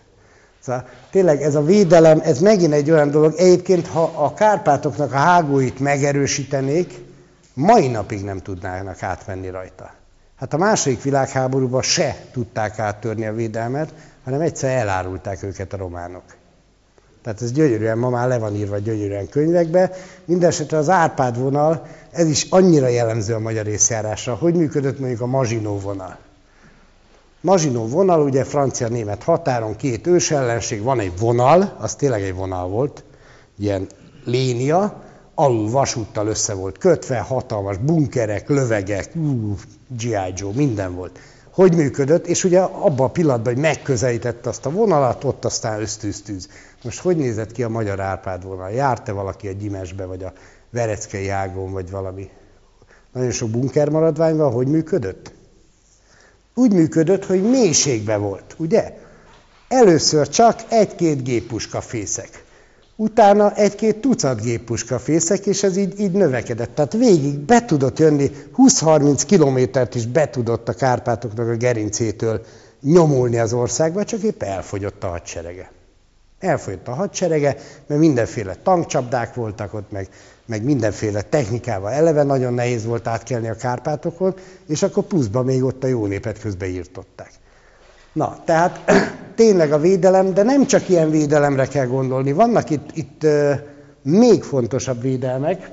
Szóval 0.61 0.89
tényleg 1.11 1.43
ez 1.43 1.55
a 1.55 1.63
védelem, 1.63 2.21
ez 2.25 2.41
megint 2.41 2.73
egy 2.73 2.91
olyan 2.91 3.11
dolog. 3.11 3.35
Egyébként, 3.37 3.87
ha 3.87 4.03
a 4.03 4.35
Kárpátoknak 4.35 5.13
a 5.13 5.17
hágóit 5.17 5.79
megerősítenék, 5.81 7.01
mai 7.55 7.89
napig 7.89 8.25
nem 8.25 8.39
tudnának 8.39 9.03
átmenni 9.03 9.51
rajta. 9.51 9.93
Hát 10.37 10.55
a 10.55 10.57
második 10.57 11.03
világháborúban 11.03 11.83
se 11.83 12.17
tudták 12.33 12.79
áttörni 12.79 13.27
a 13.27 13.33
védelmet, 13.33 13.95
hanem 14.25 14.41
egyszer 14.41 14.77
elárulták 14.77 15.43
őket 15.43 15.73
a 15.73 15.77
románok. 15.77 16.23
Tehát 17.23 17.43
ez 17.43 17.53
gyönyörűen, 17.53 17.99
ma 17.99 18.09
már 18.09 18.29
le 18.29 18.39
van 18.39 18.55
írva 18.55 18.79
gyönyörűen 18.79 19.29
könyvekbe. 19.29 19.91
Mindenesetre 20.25 20.77
az 20.77 20.89
Árpád 20.89 21.39
vonal, 21.39 21.87
ez 22.11 22.29
is 22.29 22.47
annyira 22.51 22.89
jellemző 22.89 23.35
a 23.35 23.39
magyar 23.39 23.67
észjárásra. 23.67 24.35
Hogy 24.35 24.55
működött 24.55 24.99
mondjuk 24.99 25.21
a 25.21 25.27
Mazsinó 25.27 25.79
vonal? 25.79 26.19
Mazsinó 27.45 27.87
vonal, 27.87 28.23
ugye 28.23 28.45
francia-német 28.45 29.23
határon 29.23 29.77
két 29.77 30.07
ősellenség, 30.07 30.83
van 30.83 31.01
egy 31.01 31.19
vonal, 31.19 31.77
az 31.81 31.95
tényleg 31.95 32.23
egy 32.23 32.35
vonal 32.35 32.69
volt, 32.69 33.05
ilyen 33.59 33.87
lénia, 34.25 35.03
alul 35.35 35.71
vasúttal 35.71 36.27
össze 36.27 36.55
volt 36.55 36.79
kötve, 36.79 37.19
hatalmas 37.19 37.77
bunkerek, 37.77 38.49
lövegek, 38.49 39.11
uh, 39.15 39.59
G.I. 39.89 40.33
Joe, 40.37 40.53
minden 40.55 40.95
volt. 40.95 41.19
Hogy 41.51 41.75
működött, 41.75 42.27
és 42.27 42.45
ugye 42.45 42.61
abban 42.61 43.07
a 43.07 43.11
pillanatban, 43.11 43.53
hogy 43.53 43.63
megközelítette 43.63 44.49
azt 44.49 44.67
a 44.67 44.71
vonalat, 44.71 45.25
ott 45.25 45.45
aztán 45.45 45.81
ösztűztűz. 45.81 46.49
Most 46.85 47.01
hogy 47.01 47.17
nézett 47.17 47.53
ki 47.53 47.63
a 47.63 47.69
magyar 47.69 48.01
Árpád 48.01 48.45
vonal? 48.45 48.71
Járt-e 48.71 49.13
valaki 49.13 49.49
a 49.49 49.53
Gyimesbe, 49.53 50.05
vagy 50.05 50.23
a 50.23 50.33
Vereckei 50.71 51.29
ágon, 51.29 51.73
vagy 51.73 51.91
valami? 51.91 52.29
Nagyon 53.13 53.31
sok 53.31 53.51
bunker 53.51 53.89
maradvány 53.89 54.37
van, 54.37 54.53
hogy 54.53 54.67
működött? 54.67 55.33
Úgy 56.55 56.73
működött, 56.73 57.25
hogy 57.25 57.43
mélységbe 57.43 58.17
volt, 58.17 58.55
ugye? 58.59 58.99
Először 59.69 60.29
csak 60.29 60.61
egy-két 60.69 61.23
géppuska 61.23 61.81
fészek. 61.81 62.45
Utána 62.97 63.55
egy-két 63.55 63.97
tucat 63.97 64.41
géppuska 64.43 64.99
fészek, 64.99 65.47
és 65.47 65.63
ez 65.63 65.77
így, 65.77 66.01
így 66.01 66.13
növekedett. 66.13 66.75
Tehát 66.75 66.93
végig 66.93 67.39
be 67.39 67.65
tudott 67.65 67.99
jönni, 67.99 68.31
20-30 68.57 69.23
kilométert 69.27 69.95
is 69.95 70.07
be 70.07 70.31
tudott 70.31 70.69
a 70.69 70.73
Kárpátoknak 70.73 71.49
a 71.49 71.57
gerincétől 71.57 72.45
nyomulni 72.81 73.39
az 73.39 73.53
országba, 73.53 74.05
csak 74.05 74.23
épp 74.23 74.43
elfogyott 74.43 75.05
a 75.05 75.09
hadserege. 75.09 75.74
Elfogyott 76.41 76.89
a 76.89 76.95
hadserege, 76.95 77.57
mert 77.87 78.01
mindenféle 78.01 78.55
tankcsapdák 78.55 79.35
voltak 79.35 79.75
ott, 79.75 79.91
meg 79.91 80.09
meg 80.47 80.63
mindenféle 80.63 81.23
technikával 81.23 81.91
eleve 81.91 82.23
nagyon 82.23 82.55
nehéz 82.55 82.85
volt 82.85 83.07
átkelni 83.07 83.49
a 83.49 83.55
Kárpátokon, 83.55 84.35
és 84.67 84.83
akkor 84.83 85.05
pluszban 85.05 85.45
még 85.45 85.63
ott 85.63 85.85
a 85.85 85.87
jó 85.87 86.07
népet 86.07 86.41
közbe 86.41 86.67
írtották. 86.67 87.31
Na, 88.13 88.39
tehát 88.45 88.81
tényleg 89.35 89.73
a 89.73 89.79
védelem, 89.79 90.35
de 90.35 90.43
nem 90.43 90.67
csak 90.67 90.89
ilyen 90.89 91.11
védelemre 91.11 91.67
kell 91.67 91.87
gondolni. 91.87 92.33
Vannak 92.33 92.71
itt, 92.71 92.97
itt 92.97 93.27
még 94.03 94.43
fontosabb 94.43 95.03
védelmek. 95.03 95.71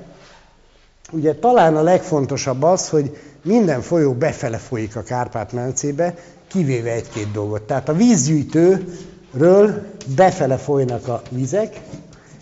Ugye 1.12 1.34
talán 1.34 1.76
a 1.76 1.82
legfontosabb 1.82 2.62
az, 2.62 2.88
hogy 2.88 3.16
minden 3.42 3.80
folyó 3.80 4.12
befele 4.12 4.56
folyik 4.56 4.96
a 4.96 5.02
Kárpát-mencébe, 5.02 6.14
kivéve 6.48 6.90
egy-két 6.90 7.30
dolgot. 7.32 7.62
Tehát 7.62 7.88
a 7.88 7.94
vízgyűjtő 7.94 8.94
ről 9.32 9.86
befele 10.16 10.56
folynak 10.56 11.08
a 11.08 11.22
vizek, 11.30 11.80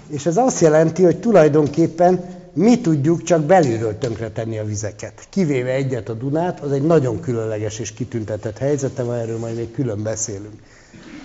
és 0.09 0.27
ez 0.27 0.37
azt 0.37 0.61
jelenti, 0.61 1.03
hogy 1.03 1.21
tulajdonképpen 1.21 2.39
mi 2.53 2.81
tudjuk 2.81 3.23
csak 3.23 3.43
belülről 3.43 3.99
tönkretenni 3.99 4.59
a 4.59 4.65
vizeket. 4.65 5.27
Kivéve 5.31 5.71
egyet 5.71 6.09
a 6.09 6.15
Dunát, 6.15 6.61
az 6.61 6.73
egy 6.73 6.83
nagyon 6.83 7.21
különleges 7.21 7.79
és 7.79 7.93
kitüntetett 7.93 8.59
helyzete 8.59 9.03
van, 9.03 9.17
erről 9.17 9.39
majd 9.39 9.57
még 9.57 9.73
külön 9.73 10.03
beszélünk. 10.03 10.63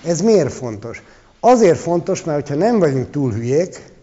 Ez 0.04 0.20
miért 0.20 0.52
fontos? 0.52 1.02
Azért 1.40 1.78
fontos, 1.78 2.24
mert 2.24 2.48
ha 2.48 2.54
nem 2.54 2.78
vagyunk 2.78 3.10
túl 3.10 3.32
hülyék, 3.32 3.94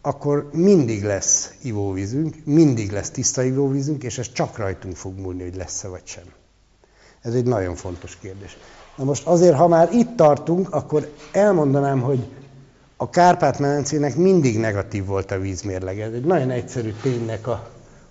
akkor 0.00 0.48
mindig 0.52 1.04
lesz 1.04 1.54
ivóvízünk, 1.62 2.34
mindig 2.44 2.92
lesz 2.92 3.10
tiszta 3.10 3.42
ivóvízünk, 3.42 4.02
és 4.02 4.18
ez 4.18 4.32
csak 4.32 4.56
rajtunk 4.56 4.96
fog 4.96 5.18
múlni, 5.18 5.42
hogy 5.42 5.56
lesz-e 5.56 5.88
vagy 5.88 6.02
sem. 6.04 6.24
Ez 7.22 7.34
egy 7.34 7.46
nagyon 7.46 7.74
fontos 7.74 8.18
kérdés. 8.20 8.56
Na 8.96 9.04
most 9.04 9.26
azért, 9.26 9.56
ha 9.56 9.68
már 9.68 9.88
itt 9.92 10.16
tartunk, 10.16 10.74
akkor 10.74 11.12
elmondanám, 11.32 12.00
hogy 12.00 12.26
a 12.96 13.10
Kárpát-medencének 13.10 14.16
mindig 14.16 14.58
negatív 14.58 15.06
volt 15.06 15.30
a 15.30 15.38
vízmérleg. 15.38 16.00
Ez 16.00 16.12
egy 16.12 16.24
nagyon 16.24 16.50
egyszerű 16.50 16.92
ténynek 17.02 17.46
a 17.46 17.70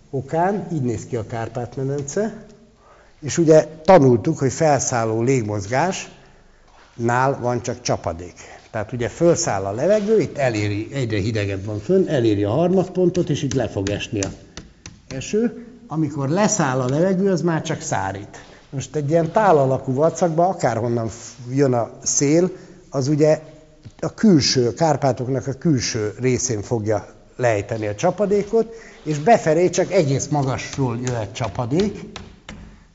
okán, 0.09 0.67
így 0.73 0.81
néz 0.81 1.05
ki 1.05 1.15
a 1.15 1.25
Kárpát-medence, 1.25 2.45
és 3.21 3.37
ugye 3.37 3.67
tanultuk, 3.83 4.37
hogy 4.37 4.51
felszálló 4.51 5.21
légmozgásnál 5.21 7.39
van 7.41 7.61
csak 7.61 7.81
csapadék. 7.81 8.33
Tehát 8.71 8.91
ugye 8.91 9.09
felszáll 9.09 9.65
a 9.65 9.71
levegő, 9.71 10.19
itt 10.19 10.37
eléri, 10.37 10.89
egyre 10.93 11.17
hidegebb 11.17 11.65
van 11.65 11.79
fönn, 11.79 12.07
eléri 12.07 12.43
a 12.43 12.51
harmadpontot, 12.51 13.29
és 13.29 13.43
itt 13.43 13.53
le 13.53 13.67
fog 13.67 13.89
esni 13.89 14.21
a 14.21 14.29
eső. 15.07 15.65
Amikor 15.87 16.29
leszáll 16.29 16.81
a 16.81 16.89
levegő, 16.89 17.31
az 17.31 17.41
már 17.41 17.61
csak 17.61 17.81
szárít. 17.81 18.54
Most 18.75 18.95
egy 18.95 19.09
ilyen 19.09 19.31
tálalakú 19.31 19.93
vacakban, 19.93 20.49
akárhonnan 20.49 21.09
jön 21.49 21.73
a 21.73 21.91
szél, 22.03 22.51
az 22.89 23.07
ugye 23.07 23.41
a 23.99 24.13
külső, 24.13 24.73
Kárpátoknak 24.73 25.47
a 25.47 25.53
külső 25.53 26.13
részén 26.19 26.61
fogja 26.61 27.07
lejteni 27.35 27.87
a 27.87 27.95
csapadékot, 27.95 28.73
és 29.03 29.19
befelé 29.19 29.69
csak 29.69 29.91
egész 29.91 30.27
magasról 30.27 30.99
jöhet 31.03 31.33
csapadék, 31.33 31.99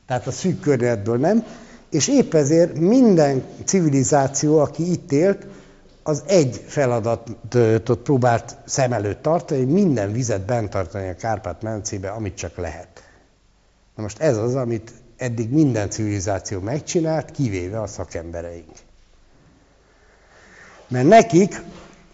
tehát 0.07 0.27
a 0.27 0.31
szűk 0.31 0.61
környezetből 0.61 1.19
nem, 1.19 1.45
és 1.91 2.09
épp 2.09 2.35
ezért 2.35 2.79
minden 2.79 3.45
civilizáció, 3.65 4.59
aki 4.59 4.91
itt 4.91 5.13
élt, 5.13 5.47
az 6.03 6.23
egy 6.27 6.65
feladatot 6.67 7.99
próbált 7.99 8.57
szem 8.65 8.93
előtt 8.93 9.23
tartani, 9.23 9.65
hogy 9.65 9.73
minden 9.73 10.13
vizet 10.13 10.47
bent 10.47 10.71
tartani 10.71 11.09
a 11.09 11.17
Kárpát-medencébe, 11.17 12.09
amit 12.09 12.35
csak 12.35 12.57
lehet. 12.57 12.89
Na 13.97 14.03
most 14.03 14.19
ez 14.19 14.37
az, 14.37 14.55
amit 14.55 14.93
eddig 15.21 15.51
minden 15.51 15.91
civilizáció 15.91 16.61
megcsinált, 16.61 17.31
kivéve 17.31 17.81
a 17.81 17.87
szakembereink. 17.87 18.73
Mert 20.89 21.09
nekik 21.09 21.63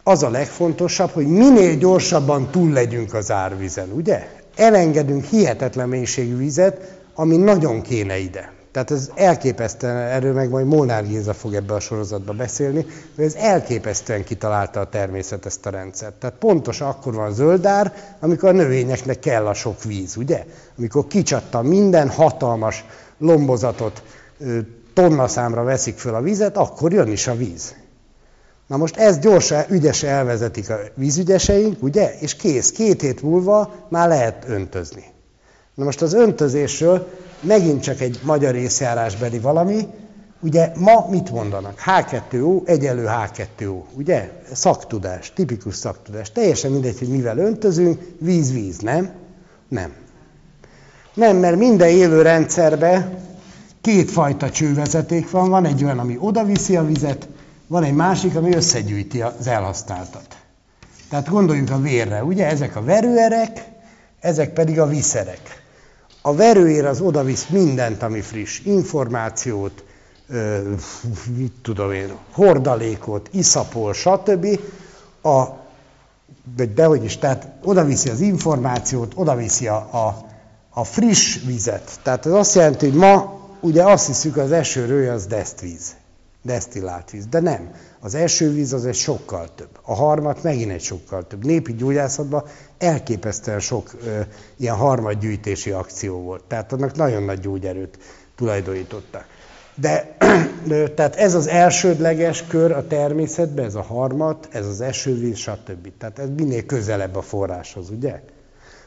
az 0.02 0.22
a 0.22 0.30
legfontosabb, 0.30 1.10
hogy 1.10 1.26
minél 1.26 1.76
gyorsabban 1.76 2.50
túl 2.50 2.70
legyünk 2.72 3.14
az 3.14 3.30
árvizen, 3.30 3.90
ugye? 3.90 4.30
Elengedünk 4.56 5.24
hihetetlen 5.24 5.88
mélységű 5.88 6.36
vizet, 6.36 7.00
ami 7.14 7.36
nagyon 7.36 7.82
kéne 7.82 8.18
ide. 8.18 8.52
Tehát 8.76 8.90
ez 8.90 9.10
elképesztően, 9.14 9.96
erről 9.96 10.32
meg 10.32 10.50
majd 10.50 10.66
Molnár 10.66 11.06
Géza 11.06 11.34
fog 11.34 11.54
ebbe 11.54 11.74
a 11.74 11.80
sorozatba 11.80 12.32
beszélni, 12.32 12.86
hogy 13.14 13.24
ez 13.24 13.34
elképesztően 13.34 14.24
kitalálta 14.24 14.80
a 14.80 14.88
természet 14.88 15.46
ezt 15.46 15.66
a 15.66 15.70
rendszert. 15.70 16.14
Tehát 16.14 16.36
pontosan 16.36 16.88
akkor 16.88 17.14
van 17.14 17.32
zöldár, 17.32 17.94
amikor 18.20 18.48
a 18.48 18.52
növényeknek 18.52 19.18
kell 19.18 19.46
a 19.46 19.54
sok 19.54 19.84
víz, 19.84 20.16
ugye? 20.16 20.44
Amikor 20.78 21.06
kicsatta 21.06 21.62
minden 21.62 22.08
hatalmas 22.08 22.84
lombozatot, 23.18 24.02
tonna 24.94 25.28
számra 25.28 25.62
veszik 25.62 25.98
föl 25.98 26.14
a 26.14 26.22
vizet, 26.22 26.56
akkor 26.56 26.92
jön 26.92 27.08
is 27.08 27.26
a 27.26 27.36
víz. 27.36 27.74
Na 28.66 28.76
most 28.76 28.96
ezt 28.96 29.20
gyorsan, 29.20 29.64
ügyesen 29.68 30.10
elvezetik 30.10 30.70
a 30.70 30.78
vízügyeseink, 30.94 31.82
ugye? 31.82 32.14
És 32.18 32.34
kész, 32.36 32.72
két 32.72 33.00
hét 33.00 33.22
múlva 33.22 33.74
már 33.88 34.08
lehet 34.08 34.44
öntözni. 34.48 35.14
Na 35.76 35.84
most 35.84 36.02
az 36.02 36.12
öntözésről 36.14 37.08
megint 37.40 37.82
csak 37.82 38.00
egy 38.00 38.20
magyar 38.22 38.54
észjárásbeli 38.54 39.38
valami, 39.38 39.86
ugye 40.40 40.72
ma 40.76 41.06
mit 41.10 41.30
mondanak? 41.30 41.82
H2O 41.86 42.68
egyelő 42.68 43.06
H2O, 43.08 43.80
ugye? 43.96 44.42
Szaktudás, 44.52 45.32
tipikus 45.32 45.74
szaktudás. 45.74 46.32
Teljesen 46.32 46.70
mindegy, 46.70 46.98
hogy 46.98 47.08
mivel 47.08 47.38
öntözünk, 47.38 48.00
víz-víz, 48.18 48.78
nem? 48.78 49.10
Nem. 49.68 49.92
Nem, 51.14 51.36
mert 51.36 51.56
minden 51.56 51.88
élő 51.88 52.22
rendszerben 52.22 53.18
kétfajta 53.80 54.50
csővezeték 54.50 55.30
van. 55.30 55.50
Van 55.50 55.64
egy 55.64 55.84
olyan, 55.84 55.98
ami 55.98 56.16
odaviszi 56.20 56.76
a 56.76 56.86
vizet, 56.86 57.28
van 57.66 57.82
egy 57.82 57.94
másik, 57.94 58.36
ami 58.36 58.54
összegyűjti 58.54 59.22
az 59.22 59.46
elhasználtat. 59.46 60.36
Tehát 61.10 61.28
gondoljunk 61.28 61.70
a 61.70 61.80
vérre, 61.80 62.24
ugye? 62.24 62.46
Ezek 62.46 62.76
a 62.76 62.82
verőerek, 62.82 63.64
ezek 64.20 64.52
pedig 64.52 64.80
a 64.80 64.86
viszerek. 64.86 65.64
A 66.26 66.34
verőér 66.34 66.84
az 66.84 67.00
odavisz 67.00 67.46
mindent, 67.46 68.02
ami 68.02 68.20
friss, 68.20 68.60
információt, 68.64 69.84
ö, 70.28 70.72
mit 71.36 71.52
tudom 71.62 71.92
én, 71.92 72.12
hordalékot, 72.32 73.28
iszapol, 73.32 73.92
stb. 73.92 74.46
A, 75.22 75.44
vagy 76.56 76.74
dehogy 76.74 77.04
is, 77.04 77.18
tehát 77.18 77.48
odaviszi 77.62 78.08
az 78.08 78.20
információt, 78.20 79.12
odaviszi 79.14 79.66
a, 79.68 79.76
a, 79.76 80.26
a 80.70 80.84
friss 80.84 81.38
vizet. 81.44 81.98
Tehát 82.02 82.26
ez 82.26 82.32
azt 82.32 82.54
jelenti, 82.54 82.88
hogy 82.88 82.98
ma 82.98 83.40
ugye 83.60 83.82
azt 83.82 84.06
hiszük, 84.06 84.36
az 84.36 84.52
esőrője 84.52 85.12
az 85.12 85.26
desztvíz 85.26 85.94
desztillált 86.46 87.10
víz. 87.10 87.26
De 87.26 87.40
nem. 87.40 87.70
Az 88.06 88.14
első 88.14 88.52
víz 88.52 88.72
az 88.72 88.86
egy 88.86 88.94
sokkal 88.94 89.48
több. 89.54 89.68
A 89.82 89.94
harmad 89.94 90.38
megint 90.42 90.70
egy 90.70 90.80
sokkal 90.80 91.26
több. 91.26 91.44
Népi 91.44 91.74
gyógyászatban 91.74 92.44
elképesztően 92.78 93.60
sok 93.60 93.90
ö, 94.04 94.20
ilyen 94.56 94.74
harmadgyűjtési 94.74 95.70
akció 95.70 96.20
volt. 96.20 96.44
Tehát 96.44 96.72
annak 96.72 96.96
nagyon 96.96 97.22
nagy 97.22 97.40
gyógyerőt 97.40 97.98
tulajdonítottak. 98.36 99.26
De 99.74 100.16
tehát 100.96 101.16
ez 101.16 101.34
az 101.34 101.46
elsődleges 101.46 102.44
kör 102.46 102.72
a 102.72 102.86
természetben, 102.86 103.64
ez 103.64 103.74
a 103.74 103.82
harmad, 103.82 104.36
ez 104.50 104.66
az 104.66 104.80
esővíz, 104.80 105.36
stb. 105.36 105.88
Tehát 105.98 106.18
ez 106.18 106.28
minél 106.36 106.66
közelebb 106.66 107.16
a 107.16 107.22
forráshoz, 107.22 107.90
ugye? 107.90 108.20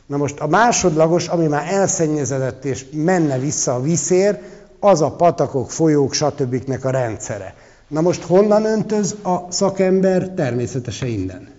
Na 0.05 0.17
most 0.17 0.39
a 0.39 0.47
másodlagos, 0.47 1.27
ami 1.27 1.47
már 1.47 1.73
elszennyezedett 1.73 2.65
és 2.65 2.85
menne 2.91 3.37
vissza 3.37 3.75
a 3.75 3.81
viszér, 3.81 4.39
az 4.79 5.01
a 5.01 5.11
patakok, 5.11 5.71
folyók, 5.71 6.13
stb. 6.13 6.77
a 6.83 6.89
rendszere. 6.89 7.55
Na 7.89 8.01
most 8.01 8.21
honnan 8.21 8.65
öntöz 8.65 9.15
a 9.23 9.51
szakember? 9.51 10.29
Természetesen 10.29 11.07
innen. 11.07 11.49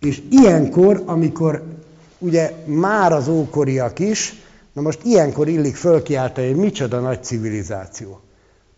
És 0.00 0.22
ilyenkor, 0.30 1.02
amikor 1.06 1.62
ugye 2.18 2.52
már 2.64 3.12
az 3.12 3.28
ókoriak 3.28 3.98
is, 3.98 4.42
na 4.72 4.82
most 4.82 5.04
ilyenkor 5.04 5.48
illik 5.48 5.76
fölkiáltani, 5.76 6.46
hogy 6.46 6.56
micsoda 6.56 7.00
nagy 7.00 7.24
civilizáció. 7.24 8.20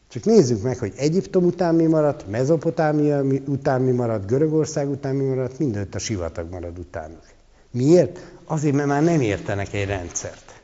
Csak 0.09 0.25
nézzük 0.25 0.63
meg, 0.63 0.79
hogy 0.79 0.93
Egyiptom 0.97 1.45
után 1.45 1.75
mi 1.75 1.87
maradt, 1.87 2.31
Mezopotámia 2.31 3.23
után 3.47 3.81
mi 3.81 3.91
maradt, 3.91 4.27
Görögország 4.27 4.91
után 4.91 5.15
mi 5.15 5.25
maradt, 5.25 5.59
mindent 5.59 5.95
a 5.95 5.99
sivatag 5.99 6.51
marad 6.51 6.79
utánuk. 6.79 7.23
Miért? 7.71 8.19
Azért, 8.45 8.75
mert 8.75 8.89
már 8.89 9.03
nem 9.03 9.21
értenek 9.21 9.73
egy 9.73 9.87
rendszert. 9.87 10.61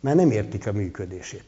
Már 0.00 0.14
nem 0.14 0.30
értik 0.30 0.66
a 0.66 0.72
működését. 0.72 1.44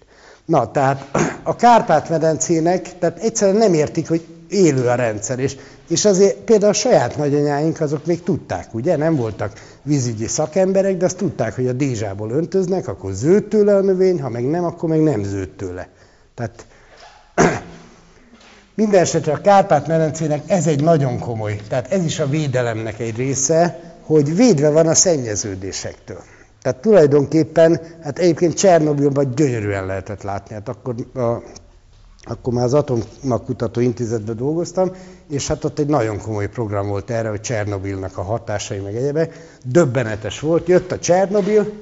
Na, 0.48 0.70
tehát 0.70 1.10
a 1.42 1.56
Kárpát-medencének, 1.56 2.98
tehát 2.98 3.18
egyszerűen 3.18 3.56
nem 3.56 3.74
értik, 3.74 4.08
hogy 4.08 4.26
élő 4.48 4.86
a 4.86 4.94
rendszer, 4.94 5.38
és, 5.38 5.56
és 5.88 6.04
azért 6.04 6.36
például 6.36 6.70
a 6.70 6.74
saját 6.74 7.16
nagyanyáink 7.16 7.80
azok 7.80 8.06
még 8.06 8.22
tudták, 8.22 8.74
ugye, 8.74 8.96
nem 8.96 9.16
voltak 9.16 9.52
vízügyi 9.82 10.26
szakemberek, 10.26 10.96
de 10.96 11.04
azt 11.04 11.16
tudták, 11.16 11.54
hogy 11.54 11.66
a 11.66 11.72
dézsából 11.72 12.30
öntöznek, 12.30 12.88
akkor 12.88 13.12
zöld 13.12 13.44
tőle 13.44 13.76
a 13.76 13.80
növény, 13.80 14.22
ha 14.22 14.28
meg 14.28 14.48
nem, 14.48 14.64
akkor 14.64 14.88
meg 14.88 15.02
nem 15.02 15.22
zöld 15.22 15.48
tőle. 15.48 15.88
Tehát 16.34 16.66
minden 18.74 19.00
esetre 19.00 19.32
a 19.32 19.40
Kárpát-medencének 19.40 20.42
ez 20.46 20.66
egy 20.66 20.82
nagyon 20.82 21.18
komoly, 21.18 21.60
tehát 21.68 21.92
ez 21.92 22.04
is 22.04 22.18
a 22.18 22.28
védelemnek 22.28 22.98
egy 23.00 23.16
része, 23.16 23.80
hogy 24.02 24.36
védve 24.36 24.70
van 24.70 24.86
a 24.86 24.94
szennyeződésektől. 24.94 26.22
Tehát 26.62 26.80
tulajdonképpen, 26.80 27.80
hát 28.02 28.18
egyébként 28.18 28.54
Csernobilban 28.54 29.32
gyönyörűen 29.34 29.86
lehetett 29.86 30.22
látni. 30.22 30.54
Hát 30.54 30.68
akkor, 30.68 30.94
a, 31.14 31.42
akkor 32.22 32.52
már 32.52 32.64
az 32.64 32.74
Atomkutató 32.74 33.80
Intézetben 33.80 34.36
dolgoztam, 34.36 34.90
és 35.30 35.46
hát 35.46 35.64
ott 35.64 35.78
egy 35.78 35.86
nagyon 35.86 36.20
komoly 36.20 36.48
program 36.48 36.88
volt 36.88 37.10
erre, 37.10 37.28
hogy 37.28 37.40
Csernobilnak 37.40 38.18
a 38.18 38.22
hatásai 38.22 38.78
meg 38.78 38.96
egyebek. 38.96 39.58
Döbbenetes 39.64 40.40
volt, 40.40 40.68
jött 40.68 40.92
a 40.92 40.98
Csernobil, 40.98 41.72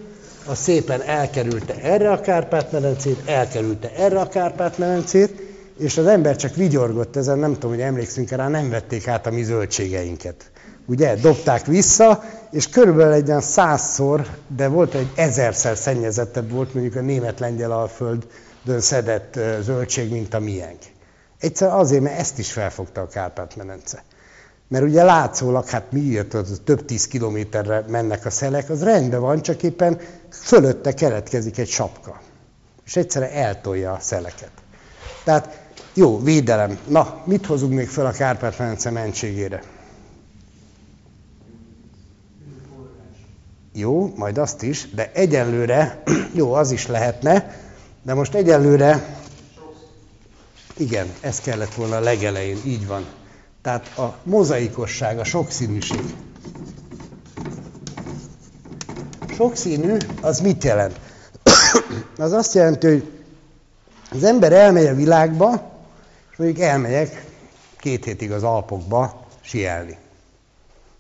a 0.47 0.55
szépen 0.55 1.03
elkerülte 1.03 1.74
erre 1.83 2.11
a 2.11 2.20
Kárpát-medencét, 2.20 3.22
elkerülte 3.27 3.93
erre 3.97 4.20
a 4.20 4.29
Kárpát-medencét, 4.29 5.43
és 5.79 5.97
az 5.97 6.07
ember 6.07 6.37
csak 6.37 6.55
vigyorgott 6.55 7.16
ezen, 7.16 7.39
nem 7.39 7.53
tudom, 7.53 7.70
hogy 7.70 7.81
emlékszünk 7.81 8.31
rá, 8.31 8.49
nem 8.49 8.70
vették 8.70 9.09
át 9.09 9.27
a 9.27 9.31
mi 9.31 9.43
zöldségeinket 9.43 10.51
ugye, 10.87 11.14
dobták 11.14 11.66
vissza, 11.66 12.24
és 12.51 12.68
körülbelül 12.68 13.12
egy 13.12 13.28
olyan 13.28 13.41
százszor, 13.41 14.26
de 14.57 14.68
volt 14.68 14.95
egy 14.95 15.11
ezerszer 15.14 15.76
szennyezettebb 15.76 16.51
volt 16.51 16.74
mondjuk 16.74 16.97
a 16.97 17.01
német-lengyel 17.01 17.72
alföldön 17.72 18.80
szedett 18.80 19.39
zöldség, 19.62 20.11
mint 20.11 20.34
a 20.34 20.41
miénk. 20.41 20.78
Egyszer 21.39 21.72
azért, 21.72 22.03
mert 22.03 22.18
ezt 22.18 22.39
is 22.39 22.53
felfogta 22.53 23.01
a 23.01 23.09
Kárpát-medence. 23.09 24.03
Mert 24.68 24.84
ugye 24.84 25.03
látszólag, 25.03 25.68
hát 25.68 25.93
miért 25.93 26.34
az 26.34 26.61
több 26.64 26.84
tíz 26.84 27.07
kilométerre 27.07 27.84
mennek 27.89 28.24
a 28.24 28.30
szelek, 28.30 28.70
az 28.70 28.82
rendben 28.82 29.20
van, 29.20 29.43
csak 29.43 29.62
éppen 29.62 29.99
fölötte 30.30 30.93
keletkezik 30.93 31.59
egy 31.59 31.68
sapka. 31.68 32.20
És 32.87 32.97
egyszerre 32.97 33.32
eltolja 33.32 33.93
a 33.93 33.99
szeleket. 34.01 34.51
Tehát 35.24 35.61
jó, 35.95 36.22
védelem. 36.22 36.78
Na, 36.89 37.22
mit 37.24 37.47
hozunk 37.47 37.72
még 37.72 37.89
fel 37.89 38.07
a 38.07 38.11
Kárpát-medence 38.11 38.91
mentségére? 38.91 39.62
Jó, 43.79 44.12
majd 44.14 44.39
azt 44.39 44.62
is, 44.62 44.89
de 44.95 45.11
egyelőre, 45.14 46.03
jó, 46.41 46.53
az 46.53 46.70
is 46.70 46.87
lehetne, 46.87 47.61
de 48.03 48.14
most 48.14 48.35
egyelőre, 48.35 49.16
igen, 50.77 51.07
ez 51.20 51.41
kellett 51.41 51.74
volna 51.74 51.97
a 51.97 52.01
legelején, 52.01 52.59
így 52.64 52.87
van. 52.87 53.07
Tehát 53.62 53.99
a 53.99 54.16
mozaikosság, 54.22 55.18
a 55.18 55.24
sokszínűség. 55.24 56.14
Sokszínű, 59.35 59.97
az 60.20 60.41
mit 60.41 60.64
jelent? 60.64 61.01
az 62.16 62.33
azt 62.33 62.55
jelenti, 62.55 62.87
hogy 62.87 63.12
az 64.11 64.24
ember 64.24 64.53
elmegy 64.53 64.87
a 64.87 64.95
világba, 64.95 65.72
és 66.31 66.37
mondjuk 66.37 66.61
elmegyek 66.61 67.24
két 67.79 68.05
hétig 68.05 68.33
az 68.33 68.43
Alpokba 68.43 69.27
sielni. 69.41 69.99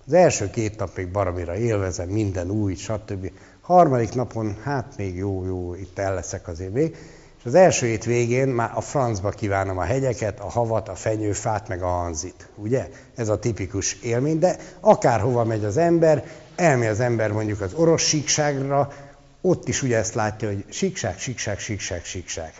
Az 0.06 0.12
első 0.12 0.50
két 0.50 0.78
nap 0.78 0.96
még 0.96 1.08
baromira 1.08 1.56
élvezem, 1.56 2.08
minden 2.08 2.50
új, 2.50 2.74
stb. 2.74 3.30
Harmadik 3.60 4.14
napon, 4.14 4.56
hát 4.62 4.94
még 4.96 5.16
jó, 5.16 5.44
jó, 5.46 5.74
itt 5.74 5.98
el 5.98 6.14
leszek 6.14 6.48
azért 6.48 6.72
még. 6.72 6.96
És 7.38 7.44
az 7.44 7.54
első 7.54 7.86
hét 7.86 8.04
végén 8.04 8.48
már 8.48 8.70
a 8.74 8.80
francba 8.80 9.30
kívánom 9.30 9.78
a 9.78 9.82
hegyeket, 9.82 10.40
a 10.40 10.48
havat, 10.48 10.88
a 10.88 10.94
fenyőfát, 10.94 11.68
meg 11.68 11.82
a 11.82 11.86
hanzit. 11.86 12.48
Ugye? 12.54 12.88
Ez 13.14 13.28
a 13.28 13.38
tipikus 13.38 13.92
élmény, 14.02 14.38
de 14.38 14.56
akárhova 14.80 15.44
megy 15.44 15.64
az 15.64 15.76
ember, 15.76 16.26
elmegy 16.56 16.88
az 16.88 17.00
ember 17.00 17.32
mondjuk 17.32 17.60
az 17.60 17.74
orosz 17.74 18.02
síkságra, 18.02 18.92
ott 19.40 19.68
is 19.68 19.82
ugye 19.82 19.96
ezt 19.96 20.14
látja, 20.14 20.48
hogy 20.48 20.64
síkság, 20.68 21.18
síkság, 21.18 21.58
síkság, 21.58 22.04
síkság. 22.04 22.52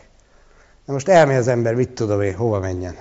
Na 0.84 0.92
most 0.92 1.08
elmegy 1.08 1.36
az 1.36 1.48
ember, 1.48 1.74
mit 1.74 1.90
tudom 1.90 2.22
én, 2.22 2.34
hova 2.34 2.60
menjen. 2.60 2.94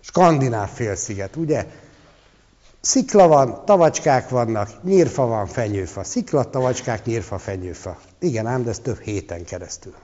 Skandináv 0.00 0.68
félsziget, 0.68 1.36
ugye? 1.36 1.66
Szikla 2.84 3.26
van, 3.28 3.62
tavacskák 3.64 4.28
vannak, 4.28 4.70
nyírfa 4.82 5.26
van, 5.26 5.46
fenyőfa. 5.46 6.04
Szikla, 6.04 6.50
tavacskák, 6.50 7.04
nyírfa, 7.04 7.38
fenyőfa. 7.38 7.98
Igen 8.18 8.46
ám, 8.46 8.64
de 8.64 8.70
ez 8.70 8.78
több 8.78 8.98
héten 8.98 9.44
keresztül. 9.44 9.94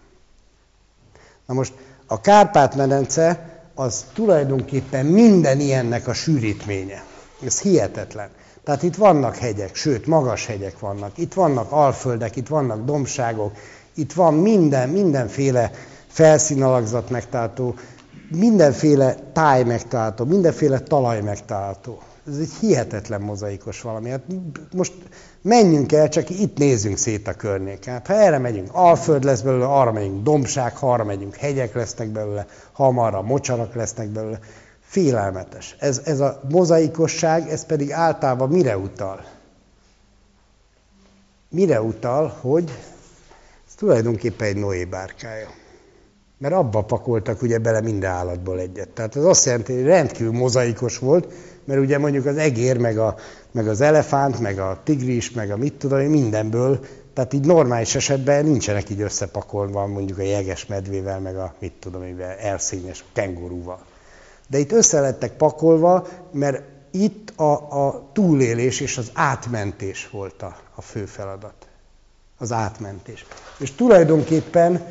Na 1.47 1.55
most 1.55 1.73
a 2.07 2.21
Kárpát-medence 2.21 3.61
az 3.75 4.05
tulajdonképpen 4.15 5.07
minden 5.07 5.61
ilyennek 5.61 6.07
a 6.09 6.13
sűrítménye. 6.13 7.05
Ez 7.45 7.61
hihetetlen. 7.61 8.29
Tehát 8.65 8.83
itt 8.83 8.97
vannak 8.97 9.37
hegyek, 9.37 9.75
sőt, 9.75 10.07
magas 10.07 10.47
hegyek 10.47 10.79
vannak. 10.79 11.19
Itt 11.19 11.35
vannak 11.35 11.73
alföldek, 11.73 12.37
itt 12.37 12.49
vannak 12.49 12.85
dombságok, 12.85 13.53
itt 13.95 14.13
van 14.13 14.35
minden, 14.35 14.89
mindenféle 14.89 15.71
felszínalakzat 16.07 17.11
megtalálható, 17.11 17.75
mindenféle 18.31 19.15
táj 19.33 19.63
megtalálható, 19.63 20.25
mindenféle 20.25 20.79
talaj 20.79 21.21
megtalálható 21.21 22.03
ez 22.29 22.39
egy 22.39 22.53
hihetetlen 22.61 23.21
mozaikos 23.21 23.81
valami. 23.81 24.11
Hát 24.11 24.23
most 24.73 24.93
menjünk 25.43 25.93
el, 25.93 26.09
csak 26.09 26.31
itt 26.31 26.59
nézzünk 26.59 26.97
szét 26.97 27.29
a 27.29 27.35
környéken. 27.35 27.93
Hát, 27.93 28.07
ha 28.07 28.15
erre 28.15 28.39
megyünk, 28.39 28.69
alföld 28.73 29.25
lesz 29.25 29.41
belőle, 29.41 29.67
arra 29.67 29.93
megyünk 29.93 30.23
dombság, 30.23 30.77
ha 30.77 30.93
arra 30.93 31.05
megyünk, 31.05 31.37
hegyek 31.37 31.75
lesznek 31.75 32.09
belőle, 32.09 32.47
ha 32.73 32.87
arra 32.87 33.23
mocsarak 33.23 33.75
lesznek 33.75 34.09
belőle. 34.09 34.39
Félelmetes. 34.81 35.77
Ez, 35.79 36.01
ez 36.05 36.21
a 36.21 36.41
mozaikosság, 36.51 37.49
ez 37.49 37.67
pedig 37.67 37.93
általában 37.93 38.49
mire 38.49 38.79
utal? 38.79 39.25
Mire 41.49 41.83
utal, 41.83 42.37
hogy 42.41 42.71
ez 43.67 43.75
tulajdonképpen 43.75 44.49
egy 44.49 44.57
Noé 44.57 44.85
bárkája. 44.85 45.49
Mert 46.39 46.55
abba 46.55 46.83
pakoltak 46.83 47.43
ugye 47.43 47.59
bele 47.59 47.81
minden 47.81 48.11
állatból 48.11 48.59
egyet. 48.59 48.89
Tehát 48.89 49.17
ez 49.17 49.25
azt 49.25 49.45
jelenti, 49.45 49.75
hogy 49.75 49.85
rendkívül 49.85 50.33
mozaikos 50.33 50.99
volt, 50.99 51.33
mert 51.69 51.81
ugye 51.81 51.99
mondjuk 51.99 52.27
az 52.27 52.37
egér, 52.37 52.79
meg, 52.79 52.99
a, 52.99 53.15
meg 53.51 53.69
az 53.69 53.81
elefánt, 53.81 54.41
meg 54.41 54.59
a 54.59 54.81
tigris, 54.85 55.31
meg 55.31 55.51
a 55.51 55.57
mit 55.57 55.75
tudom 55.75 55.99
én, 55.99 56.11
mindenből, 56.11 56.81
tehát 57.13 57.33
így 57.33 57.47
normális 57.47 57.95
esetben 57.95 58.45
nincsenek 58.45 58.91
így 58.91 59.01
összepakolva 59.01 59.87
mondjuk 59.87 60.19
a 60.19 60.23
jeges 60.23 60.67
medvével, 60.67 61.21
meg 61.21 61.37
a 61.37 61.55
mit 61.59 61.73
tudom 61.81 62.03
én, 62.03 62.21
elszényes 62.21 63.05
kengurúval. 63.13 63.81
De 64.47 64.59
itt 64.59 64.73
össze 64.73 65.01
lettek 65.01 65.37
pakolva, 65.37 66.07
mert 66.33 66.63
itt 66.91 67.33
a, 67.37 67.53
a 67.87 68.11
túlélés 68.13 68.81
és 68.81 68.99
az 68.99 69.11
átmentés 69.13 70.09
volt 70.11 70.43
a, 70.43 70.57
a 70.75 70.83
fő 70.83 71.05
feladat. 71.05 71.69
Az 72.39 72.53
átmentés. 72.53 73.27
És 73.59 73.75
tulajdonképpen 73.75 74.87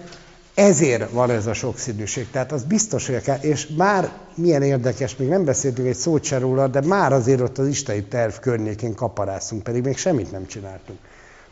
ezért 0.58 1.12
van 1.12 1.30
ez 1.30 1.46
a 1.46 1.54
sokszínűség. 1.54 2.30
Tehát 2.32 2.52
az 2.52 2.64
biztos, 2.64 3.08
hogy 3.08 3.22
kell. 3.22 3.38
És 3.42 3.68
már 3.78 4.12
milyen 4.36 4.62
érdekes, 4.62 5.16
még 5.16 5.28
nem 5.28 5.46
beszéltünk 5.46 5.88
egy 5.88 5.96
szót 5.96 6.24
se 6.24 6.38
róla, 6.38 6.68
de 6.68 6.82
már 6.82 7.14
azért 7.14 7.42
ott 7.42 7.58
az 7.58 7.68
isteni 7.68 8.04
terv 8.04 8.34
környékén 8.34 8.94
kaparászunk, 8.94 9.64
pedig 9.64 9.84
még 9.84 9.98
semmit 9.98 10.32
nem 10.32 10.48
csináltunk. 10.48 11.00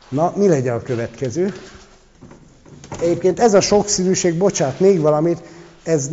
Na, 0.09 0.33
mi 0.35 0.47
legyen 0.47 0.75
a 0.75 0.81
következő? 0.81 1.53
Egyébként 3.01 3.39
ez 3.39 3.53
a 3.53 3.61
sokszínűség, 3.61 4.37
bocsát, 4.37 4.79
még 4.79 4.99
valamit, 4.99 5.41
ez 5.83 6.09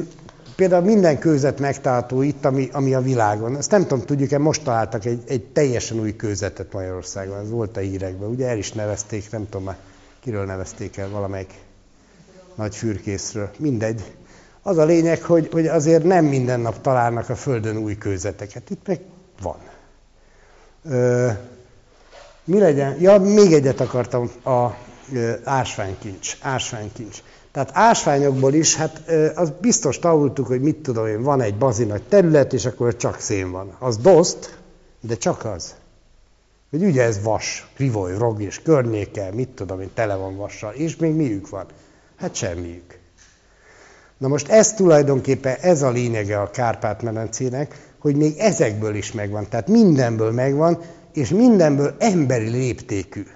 például 0.57 0.85
minden 0.85 1.19
kőzet 1.19 1.61
megtalálható 1.61 2.23
itt, 2.23 2.45
ami, 2.45 2.69
ami 2.73 2.95
a 2.95 3.01
világon. 3.01 3.57
Ezt 3.57 3.71
nem 3.71 3.83
tudom, 3.83 4.05
tudjuk-e, 4.05 4.39
most 4.39 4.63
találtak 4.63 5.05
egy, 5.05 5.23
egy 5.27 5.45
teljesen 5.45 6.01
új 6.01 6.17
kőzetet 6.17 6.73
Magyarországon, 6.73 7.39
ez 7.39 7.51
volt 7.51 7.77
a 7.77 7.81
hírekben, 7.81 8.29
ugye 8.29 8.49
el 8.49 8.59
is 8.59 8.73
nevezték, 8.73 9.31
nem 9.31 9.45
tudom 9.49 9.65
már, 9.65 9.77
kiről 10.21 10.45
nevezték 10.45 10.97
el 10.97 11.09
valamelyik 11.09 11.55
nagy 12.55 12.77
fürkészről. 12.77 13.51
Mindegy. 13.59 14.15
Az 14.63 14.79
a 14.79 14.85
lényeg, 14.85 15.23
hogy, 15.23 15.49
hogy 15.53 15.67
azért 15.67 16.05
nem 16.05 16.25
minden 16.25 16.61
nap 16.61 16.81
találnak 16.81 17.29
a 17.29 17.35
Földön 17.35 17.77
új 17.77 17.99
kőzeteket. 17.99 18.71
Itt 18.71 18.87
meg 18.87 19.01
van. 19.43 19.59
Ö, 20.85 21.29
mi 22.45 22.59
legyen? 22.59 23.01
Ja, 23.01 23.19
még 23.19 23.53
egyet 23.53 23.81
akartam, 23.81 24.31
a 24.45 24.69
ö, 25.13 25.33
ásványkincs. 25.45 26.37
Ásványkincs. 26.41 27.23
Tehát 27.53 27.71
ásványokból 27.73 28.55
is, 28.55 28.77
hát 28.77 29.03
az 29.35 29.53
biztos 29.61 29.99
tanultuk, 29.99 30.47
hogy 30.47 30.61
mit 30.61 30.77
tudom 30.77 31.07
én, 31.07 31.23
van 31.23 31.41
egy 31.41 31.55
bazi 31.55 31.85
nagy 31.85 32.03
terület, 32.03 32.53
és 32.53 32.65
akkor 32.65 32.97
csak 32.97 33.21
szén 33.21 33.51
van. 33.51 33.77
Az 33.79 33.97
doszt, 33.97 34.59
de 35.01 35.17
csak 35.17 35.45
az. 35.45 35.75
Hogy 36.71 36.85
ugye 36.85 37.03
ez 37.03 37.23
vas, 37.23 37.71
rivoly, 37.77 38.17
rog 38.17 38.43
és 38.43 38.63
környéke, 38.63 39.31
mit 39.33 39.49
tudom 39.49 39.81
én, 39.81 39.91
tele 39.95 40.15
van 40.15 40.37
vassal, 40.37 40.73
és 40.73 40.97
még 40.97 41.15
miük 41.15 41.49
van. 41.49 41.67
Hát 42.23 42.35
semmiük. 42.35 42.99
Na 44.19 44.29
most 44.29 44.49
ez 44.49 44.73
tulajdonképpen 44.73 45.57
ez 45.61 45.83
a 45.83 45.91
lényege 45.91 46.41
a 46.41 46.51
Kárpát-medencének, 46.51 47.91
hogy 47.99 48.17
még 48.17 48.39
ezekből 48.39 48.95
is 48.95 49.13
megvan. 49.13 49.49
Tehát 49.49 49.69
mindenből 49.69 50.31
megvan, 50.31 50.79
és 51.13 51.29
mindenből 51.29 51.95
emberi 51.99 52.49
léptékű. 52.49 53.27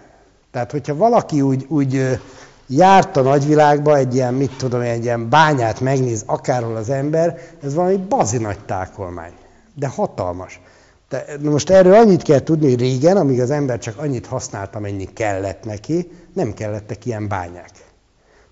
Tehát, 0.51 0.70
hogyha 0.70 0.97
valaki 0.97 1.41
úgy, 1.41 1.64
úgy 1.68 2.18
járt 2.66 3.16
a 3.16 3.22
nagyvilágba, 3.22 3.97
egy 3.97 4.14
ilyen, 4.14 4.34
mit 4.34 4.57
tudom, 4.57 4.80
egy 4.80 5.05
ilyen 5.05 5.28
bányát 5.28 5.80
megnéz 5.80 6.22
akárhol 6.26 6.76
az 6.76 6.91
ember, 6.91 7.41
ez 7.62 7.74
valami 7.74 7.97
bazi 7.97 8.39
nagy 8.39 8.64
tákolmány. 8.64 9.32
De 9.74 9.87
hatalmas. 9.89 10.61
De 11.09 11.24
most 11.43 11.70
erről 11.70 11.95
annyit 11.95 12.22
kell 12.22 12.41
tudni, 12.41 12.68
hogy 12.70 12.80
régen, 12.80 13.16
amíg 13.16 13.41
az 13.41 13.51
ember 13.51 13.78
csak 13.78 13.99
annyit 13.99 14.26
használta, 14.26 14.78
amennyi 14.78 15.09
kellett 15.12 15.64
neki, 15.64 16.11
nem 16.32 16.55
kellettek 16.55 17.07
ilyen 17.07 17.28
bányák. 17.28 17.70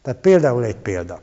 Tehát 0.05 0.21
például 0.21 0.65
egy 0.65 0.77
példa. 0.77 1.21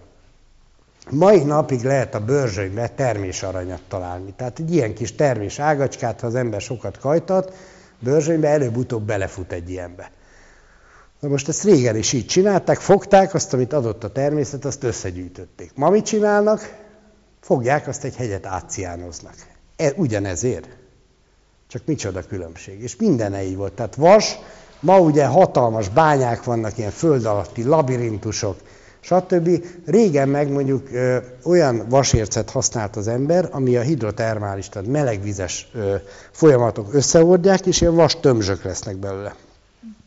Mai 1.09 1.43
napig 1.43 1.83
lehet 1.83 2.15
a 2.15 2.25
bőrzsönybe 2.25 2.87
termésaranyat 2.87 3.81
találni. 3.87 4.33
Tehát 4.35 4.59
egy 4.59 4.73
ilyen 4.73 4.93
kis 4.93 5.15
termés 5.15 5.59
ágacskát, 5.59 6.19
ha 6.19 6.27
az 6.27 6.35
ember 6.35 6.61
sokat 6.61 6.97
kajtat, 6.99 7.53
bőrzsönybe 7.99 8.47
előbb-utóbb 8.47 9.03
belefut 9.03 9.51
egy 9.51 9.69
ilyenbe. 9.69 10.11
Na 11.19 11.27
most 11.27 11.47
ezt 11.47 11.63
régen 11.63 11.95
is 11.95 12.13
így 12.13 12.25
csinálták, 12.25 12.77
fogták 12.77 13.33
azt, 13.33 13.53
amit 13.53 13.73
adott 13.73 14.03
a 14.03 14.11
természet, 14.11 14.65
azt 14.65 14.83
összegyűjtötték. 14.83 15.71
Ma 15.75 15.89
mit 15.89 16.05
csinálnak? 16.05 16.75
Fogják, 17.41 17.87
azt 17.87 18.03
egy 18.03 18.15
hegyet 18.15 18.45
átciánoznak. 18.45 19.33
E, 19.75 19.93
ugyanezért. 19.95 20.67
Csak 21.67 21.81
micsoda 21.85 22.21
különbség. 22.23 22.81
És 22.81 22.95
minden 22.95 23.35
így 23.35 23.55
volt. 23.55 23.73
Tehát 23.73 23.95
vas, 23.95 24.37
ma 24.81 24.99
ugye 24.99 25.25
hatalmas 25.25 25.89
bányák 25.89 26.43
vannak, 26.43 26.77
ilyen 26.77 26.91
föld 26.91 27.25
alatti 27.25 27.63
labirintusok, 27.63 28.55
stb. 28.99 29.65
Régen 29.85 30.29
meg 30.29 30.51
mondjuk 30.51 30.91
ö, 30.91 31.17
olyan 31.43 31.85
vasércet 31.89 32.49
használt 32.49 32.95
az 32.95 33.07
ember, 33.07 33.49
ami 33.51 33.77
a 33.77 33.81
hidrotermális, 33.81 34.69
tehát 34.69 34.87
melegvizes 34.87 35.69
ö, 35.73 35.95
folyamatok 36.31 36.93
összeordják, 36.93 37.65
és 37.65 37.81
ilyen 37.81 37.95
vas 37.95 38.19
tömzsök 38.19 38.63
lesznek 38.63 38.95
belőle. 38.95 39.35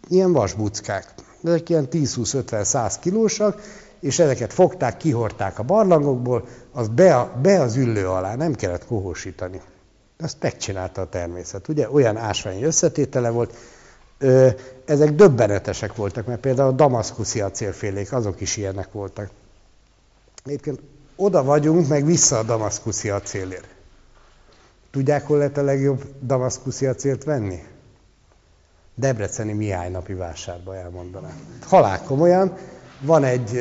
Ilyen 0.09 0.33
vasbuckák. 0.33 1.15
ezek 1.45 1.69
ilyen 1.69 1.89
10-20-50-100 1.91 2.95
kilósak, 3.01 3.61
és 4.01 4.19
ezeket 4.19 4.53
fogták, 4.53 4.97
kihorták 4.97 5.59
a 5.59 5.63
barlangokból, 5.63 6.45
az 6.73 6.89
be, 6.89 7.17
a, 7.17 7.33
be 7.43 7.61
az 7.61 7.77
üllő 7.77 8.09
alá, 8.09 8.35
nem 8.35 8.55
kellett 8.55 8.87
kohósítani. 8.87 9.61
Azt 10.19 10.37
megcsinálta 10.41 11.01
a 11.01 11.09
természet, 11.09 11.69
ugye? 11.69 11.91
Olyan 11.91 12.17
ásványi 12.17 12.65
összetétele 12.65 13.31
volt. 13.31 13.55
Ezek 14.85 15.11
döbbenetesek 15.11 15.95
voltak, 15.95 16.27
mert 16.27 16.41
például 16.41 16.69
a 16.69 16.73
damaszkuszi 16.73 17.41
acélfélék, 17.41 18.13
azok 18.13 18.41
is 18.41 18.57
ilyenek 18.57 18.93
voltak. 18.93 19.31
Egyébként 20.45 20.81
oda 21.17 21.45
vagyunk, 21.45 21.89
meg 21.89 22.05
vissza 22.05 22.39
a 22.39 22.43
damaszkuszi 22.43 23.11
acélért. 23.11 23.69
Tudják, 24.91 25.27
hol 25.27 25.39
lehet 25.39 25.57
a 25.59 25.63
legjobb 25.63 26.05
damaszkuszi 26.23 26.87
acélt 26.87 27.25
venni? 27.25 27.63
Debreceni 28.95 29.53
Mihály 29.53 29.91
napi 29.91 30.13
vásárba 30.13 30.77
elmondanám. 30.77 31.37
Halál 31.63 32.03
komolyan, 32.03 32.57
van 33.01 33.25
egy, 33.25 33.61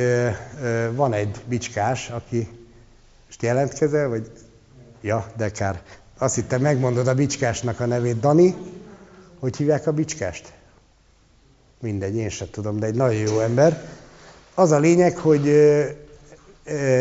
van 0.96 1.14
egy 1.14 1.44
bicskás, 1.48 2.10
aki 2.10 2.48
most 3.26 3.42
jelentkezel, 3.42 4.08
vagy? 4.08 4.32
Ja, 5.02 5.32
de 5.38 5.50
kár. 5.52 5.82
Azt 6.18 6.36
hittem, 6.36 6.62
megmondod 6.62 7.08
a 7.08 7.14
bicskásnak 7.14 7.80
a 7.80 7.86
nevét. 7.86 8.20
Dani, 8.20 8.56
hogy 9.44 9.58
hívják 9.58 9.88
a 9.88 9.92
bicskást? 9.92 10.54
Mindegy, 11.82 12.16
én 12.16 12.30
sem 12.30 12.48
tudom, 12.52 12.80
de 12.80 12.86
egy 12.86 12.96
nagyon 12.96 13.20
jó 13.20 13.40
ember. 13.40 13.86
Az 14.56 14.72
a 14.72 14.80
lényeg, 14.80 15.18
hogy 15.18 15.48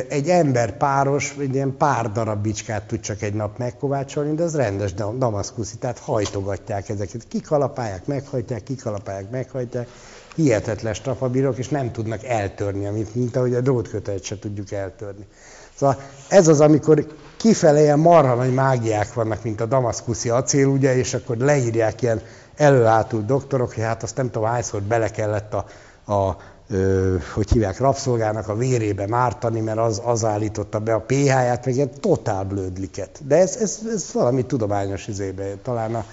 egy 0.09 0.29
ember 0.29 0.77
páros, 0.77 1.35
egy 1.39 1.55
ilyen 1.55 1.77
pár 1.77 2.13
darab 2.13 2.43
bicskát 2.43 2.87
tud 2.87 3.01
csak 3.01 3.23
egy 3.23 3.35
nap 3.35 3.59
megkovácsolni, 3.59 4.35
de 4.35 4.43
az 4.43 4.57
rendes 4.57 4.95
damaszkuszi, 4.95 5.77
tehát 5.77 5.99
hajtogatják 5.99 6.89
ezeket. 6.89 7.29
Kikalapálják, 7.29 8.07
meghajtják, 8.07 8.63
kikalapálják, 8.63 9.31
meghajtják. 9.31 9.89
Hihetetlen 10.35 10.95
strapabírok, 10.95 11.59
és 11.59 11.69
nem 11.69 11.93
tudnak 11.93 12.25
eltörni, 12.25 12.89
mint, 12.89 13.15
mint 13.15 13.37
ahogy 13.37 13.55
a 13.55 13.61
drótkötelet 13.61 14.25
se 14.25 14.39
tudjuk 14.39 14.73
eltörni. 14.73 15.27
Szóval 15.75 16.01
ez 16.29 16.49
az, 16.49 16.61
amikor 16.61 17.07
kifele 17.43 17.81
ilyen 17.81 17.99
marha 17.99 18.35
nagy 18.35 18.55
mágiák 18.55 19.15
vannak, 19.15 19.43
mint 19.43 19.61
a 19.61 19.67
damaszkuszi 19.67 20.29
acél, 20.29 20.67
ugye, 20.67 20.97
és 20.97 21.15
akkor 21.15 21.37
leírják 21.37 22.03
ilyen 22.03 22.21
előátult 22.57 23.27
doktorok, 23.27 23.75
hogy 23.75 23.83
hát 23.83 24.03
azt 24.03 24.17
nem 24.17 24.31
tudom, 24.31 24.49
hányszor 24.49 24.83
bele 24.83 25.09
kellett 25.09 25.55
a, 25.55 25.65
a 26.13 26.37
ö, 26.71 27.17
hogy 27.35 27.51
hívják, 27.51 27.79
rabszolgának 27.79 28.49
a 28.49 28.57
vérébe 28.57 29.07
mártani, 29.07 29.61
mert 29.61 29.79
az, 29.79 30.03
az 30.05 30.25
állította 30.25 30.79
be 30.79 30.95
a 30.95 31.01
pH-ját, 31.01 31.65
meg 31.65 31.75
ilyen 31.75 31.91
totál 32.01 32.45
blödliket. 32.45 33.21
De 33.27 33.37
ez, 33.37 33.57
ez, 33.57 33.81
ez 33.95 34.13
valami 34.13 34.45
tudományos 34.47 35.07
izébe, 35.07 35.45
talán 35.63 35.95
a 35.95 36.05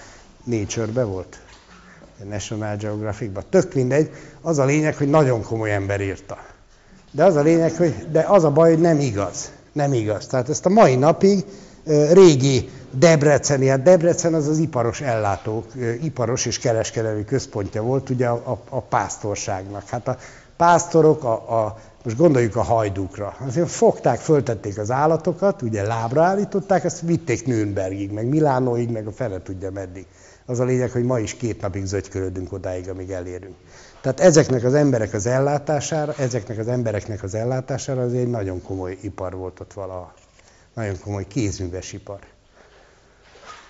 Nature-be 0.43 1.03
volt, 1.03 1.39
a 2.21 2.23
National 2.23 2.75
Geographic-ban. 2.75 3.43
Tök 3.49 3.73
mindegy, 3.73 4.11
az 4.41 4.57
a 4.57 4.65
lényeg, 4.65 4.95
hogy 4.95 5.09
nagyon 5.09 5.43
komoly 5.43 5.73
ember 5.73 6.01
írta. 6.01 6.37
De 7.11 7.23
az 7.23 7.35
a 7.35 7.41
lényeg, 7.41 7.75
hogy 7.75 8.05
de 8.11 8.25
az 8.27 8.43
a 8.43 8.51
baj, 8.51 8.69
hogy 8.69 8.81
nem 8.81 8.99
igaz. 8.99 9.51
Nem 9.71 9.93
igaz. 9.93 10.27
Tehát 10.27 10.49
ezt 10.49 10.65
a 10.65 10.69
mai 10.69 10.95
napig 10.95 11.45
régi 12.11 12.69
Debreceni, 12.91 13.67
hát 13.67 13.83
Debrecen 13.83 14.33
az 14.33 14.47
az 14.47 14.57
iparos 14.57 15.01
ellátók, 15.01 15.65
iparos 16.01 16.45
és 16.45 16.59
kereskedelmi 16.59 17.25
központja 17.25 17.81
volt 17.81 18.09
ugye 18.09 18.27
a, 18.27 18.33
a, 18.33 18.59
a 18.69 18.81
pásztorságnak. 18.81 19.89
Hát 19.89 20.07
a 20.07 20.17
pásztorok, 20.57 21.23
a, 21.23 21.63
a, 21.65 21.77
most 22.09 22.21
gondoljuk 22.21 22.55
a 22.55 22.61
hajdúkra, 22.61 23.35
azért 23.47 23.69
fogták, 23.69 24.19
föltették 24.19 24.77
az 24.77 24.91
állatokat, 24.91 25.61
ugye 25.61 25.83
lábra 25.83 26.23
állították, 26.23 26.83
ezt 26.83 27.01
vitték 27.01 27.45
Nürnbergig, 27.45 28.11
meg 28.11 28.25
Milánóig, 28.25 28.89
meg 28.89 29.07
a 29.07 29.11
fele 29.11 29.41
tudja 29.41 29.71
meddig. 29.71 30.05
Az 30.45 30.59
a 30.59 30.63
lényeg, 30.63 30.91
hogy 30.91 31.03
ma 31.03 31.19
is 31.19 31.35
két 31.35 31.61
napig 31.61 31.85
zögykölődünk 31.85 32.53
odáig, 32.53 32.89
amíg 32.89 33.09
elérünk. 33.11 33.55
Tehát 34.01 34.19
ezeknek 34.19 34.63
az 34.63 34.73
emberek 34.73 35.13
az 35.13 35.25
ellátására, 35.25 36.13
ezeknek 36.17 36.57
az 36.57 36.67
embereknek 36.67 37.23
az 37.23 37.35
ellátására 37.35 38.01
az 38.01 38.13
egy 38.13 38.29
nagyon 38.29 38.61
komoly 38.61 38.97
ipar 39.01 39.35
volt 39.35 39.59
ott 39.59 39.73
valaha. 39.73 40.13
Nagyon 40.73 40.99
komoly 40.99 41.27
kézműves 41.27 41.93
ipar. 41.93 42.19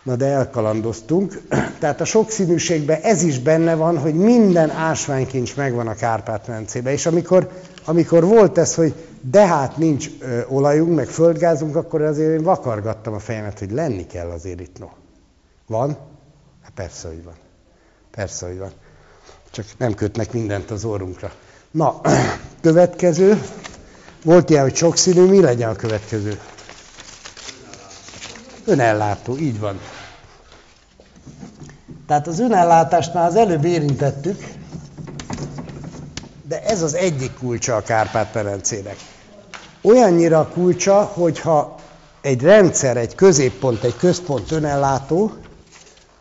Na 0.03 0.15
de 0.15 0.25
elkalandoztunk. 0.25 1.41
Tehát 1.79 2.01
a 2.01 2.05
sokszínűségben 2.05 3.01
ez 3.01 3.21
is 3.21 3.39
benne 3.39 3.75
van, 3.75 3.97
hogy 3.97 4.13
minden 4.13 4.69
ásványkincs 4.69 5.55
megvan 5.55 5.87
a 5.87 5.95
Kárpát-mencében. 5.95 6.93
És 6.93 7.05
amikor, 7.05 7.49
amikor 7.89 8.25
volt 8.25 8.57
ez, 8.57 8.75
hogy 8.75 8.93
de 9.21 9.47
hát 9.47 9.77
nincs 9.77 10.09
olajunk, 10.47 10.95
meg 10.95 11.07
földgázunk, 11.07 11.75
akkor 11.75 12.01
azért 12.01 12.37
én 12.37 12.43
vakargattam 12.43 13.13
a 13.13 13.19
fejemet, 13.19 13.59
hogy 13.59 13.71
lenni 13.71 14.05
kell 14.07 14.29
azért 14.29 14.59
itt. 14.59 14.79
No. 14.79 14.87
Van? 15.67 15.97
Hát 16.63 16.71
persze, 16.75 17.07
hogy 17.07 17.23
van. 17.23 17.33
Persze, 18.11 18.47
hogy 18.47 18.57
van. 18.57 18.71
Csak 19.51 19.65
nem 19.77 19.93
kötnek 19.93 20.33
mindent 20.33 20.71
az 20.71 20.85
orrunkra. 20.85 21.31
Na, 21.71 22.01
következő. 22.61 23.41
Volt 24.23 24.49
ilyen, 24.49 24.63
hogy 24.63 24.75
sokszínű, 24.75 25.25
mi 25.25 25.41
legyen 25.41 25.69
a 25.69 25.75
következő? 25.75 26.39
Önellátó, 28.65 29.37
így 29.37 29.59
van. 29.59 29.79
Tehát 32.07 32.27
az 32.27 32.39
önellátásnál 32.39 33.27
az 33.27 33.35
előbb 33.35 33.65
érintettük, 33.65 34.58
de 36.49 36.63
ez 36.63 36.81
az 36.81 36.93
egyik 36.93 37.33
kulcsa 37.37 37.75
a 37.75 37.81
Kárpát-Perencének. 37.81 38.95
Olyannyira 39.81 40.39
a 40.39 40.47
kulcsa, 40.47 41.03
hogyha 41.03 41.75
egy 42.21 42.41
rendszer, 42.41 42.97
egy 42.97 43.15
középpont, 43.15 43.83
egy 43.83 43.95
központ 43.97 44.51
önellátó, 44.51 45.31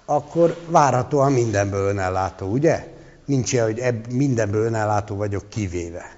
akkor 0.05 0.57
várhatóan 0.67 1.33
mindenből 1.33 1.89
önellátó, 1.89 2.47
ugye? 2.47 2.87
Nincs 3.25 3.53
ilyen, 3.53 3.65
hogy 3.65 3.79
ebb, 3.79 4.13
mindenből 4.13 4.65
önellátó 4.65 5.17
vagyok 5.17 5.49
kivéve. 5.49 6.17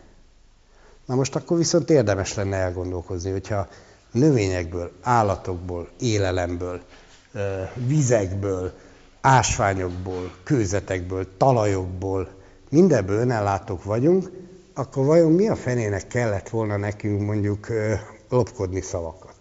Na 1.06 1.14
most 1.14 1.36
akkor 1.36 1.56
viszont 1.56 1.90
érdemes 1.90 2.34
lenne 2.34 2.56
elgondolkozni, 2.56 3.30
hogyha 3.30 3.68
növényekből, 4.12 4.90
állatokból, 5.02 5.88
élelemből, 6.00 6.80
vizekből, 7.74 8.72
ásványokból, 9.20 10.32
kőzetekből, 10.44 11.26
talajokból, 11.36 12.39
mindenből 12.70 13.18
önellátók 13.18 13.84
vagyunk, 13.84 14.30
akkor 14.74 15.04
vajon 15.04 15.32
mi 15.32 15.48
a 15.48 15.56
fenének 15.56 16.06
kellett 16.06 16.48
volna 16.48 16.76
nekünk 16.76 17.20
mondjuk 17.20 17.66
lopkodni 18.28 18.80
szavakat? 18.80 19.34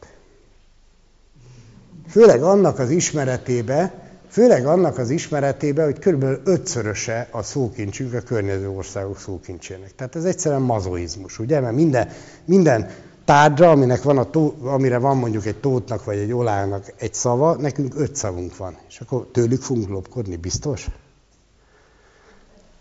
Főleg 2.10 2.44
annak 2.44 2.80
az 2.80 2.90
ismeretébe, 2.90 4.10
főleg 4.30 4.66
annak 4.66 4.98
az 4.98 5.10
ismeretébe, 5.10 5.84
hogy 5.84 6.00
körülbelül 6.00 6.42
ötszöröse 6.44 7.28
a 7.32 7.44
szókincsünk 7.44 8.14
a 8.14 8.20
környező 8.20 8.70
országok 8.70 9.20
szókincsének. 9.20 9.96
Tehát 9.96 10.16
ez 10.16 10.24
egyszerűen 10.24 10.62
mazoizmus, 10.62 11.40
ugye? 11.40 11.60
Mert 11.60 11.76
minden, 11.76 12.10
minden 12.46 12.90
tárgyra, 13.26 13.72
aminek 13.72 14.04
van 14.04 14.18
a 14.18 14.30
tó, 14.30 14.56
amire 14.64 14.98
van 14.98 15.18
mondjuk 15.18 15.46
egy 15.46 15.60
tótnak 15.60 16.04
vagy 16.04 16.18
egy 16.18 16.32
olának 16.32 16.94
egy 16.98 17.14
szava, 17.14 17.56
nekünk 17.56 17.94
öt 17.96 18.16
szavunk 18.16 18.58
van. 18.58 18.78
És 18.88 19.00
akkor 19.00 19.28
tőlük 19.32 19.62
fogunk 19.62 19.90
lopkodni, 19.90 20.36
biztos? 20.36 20.88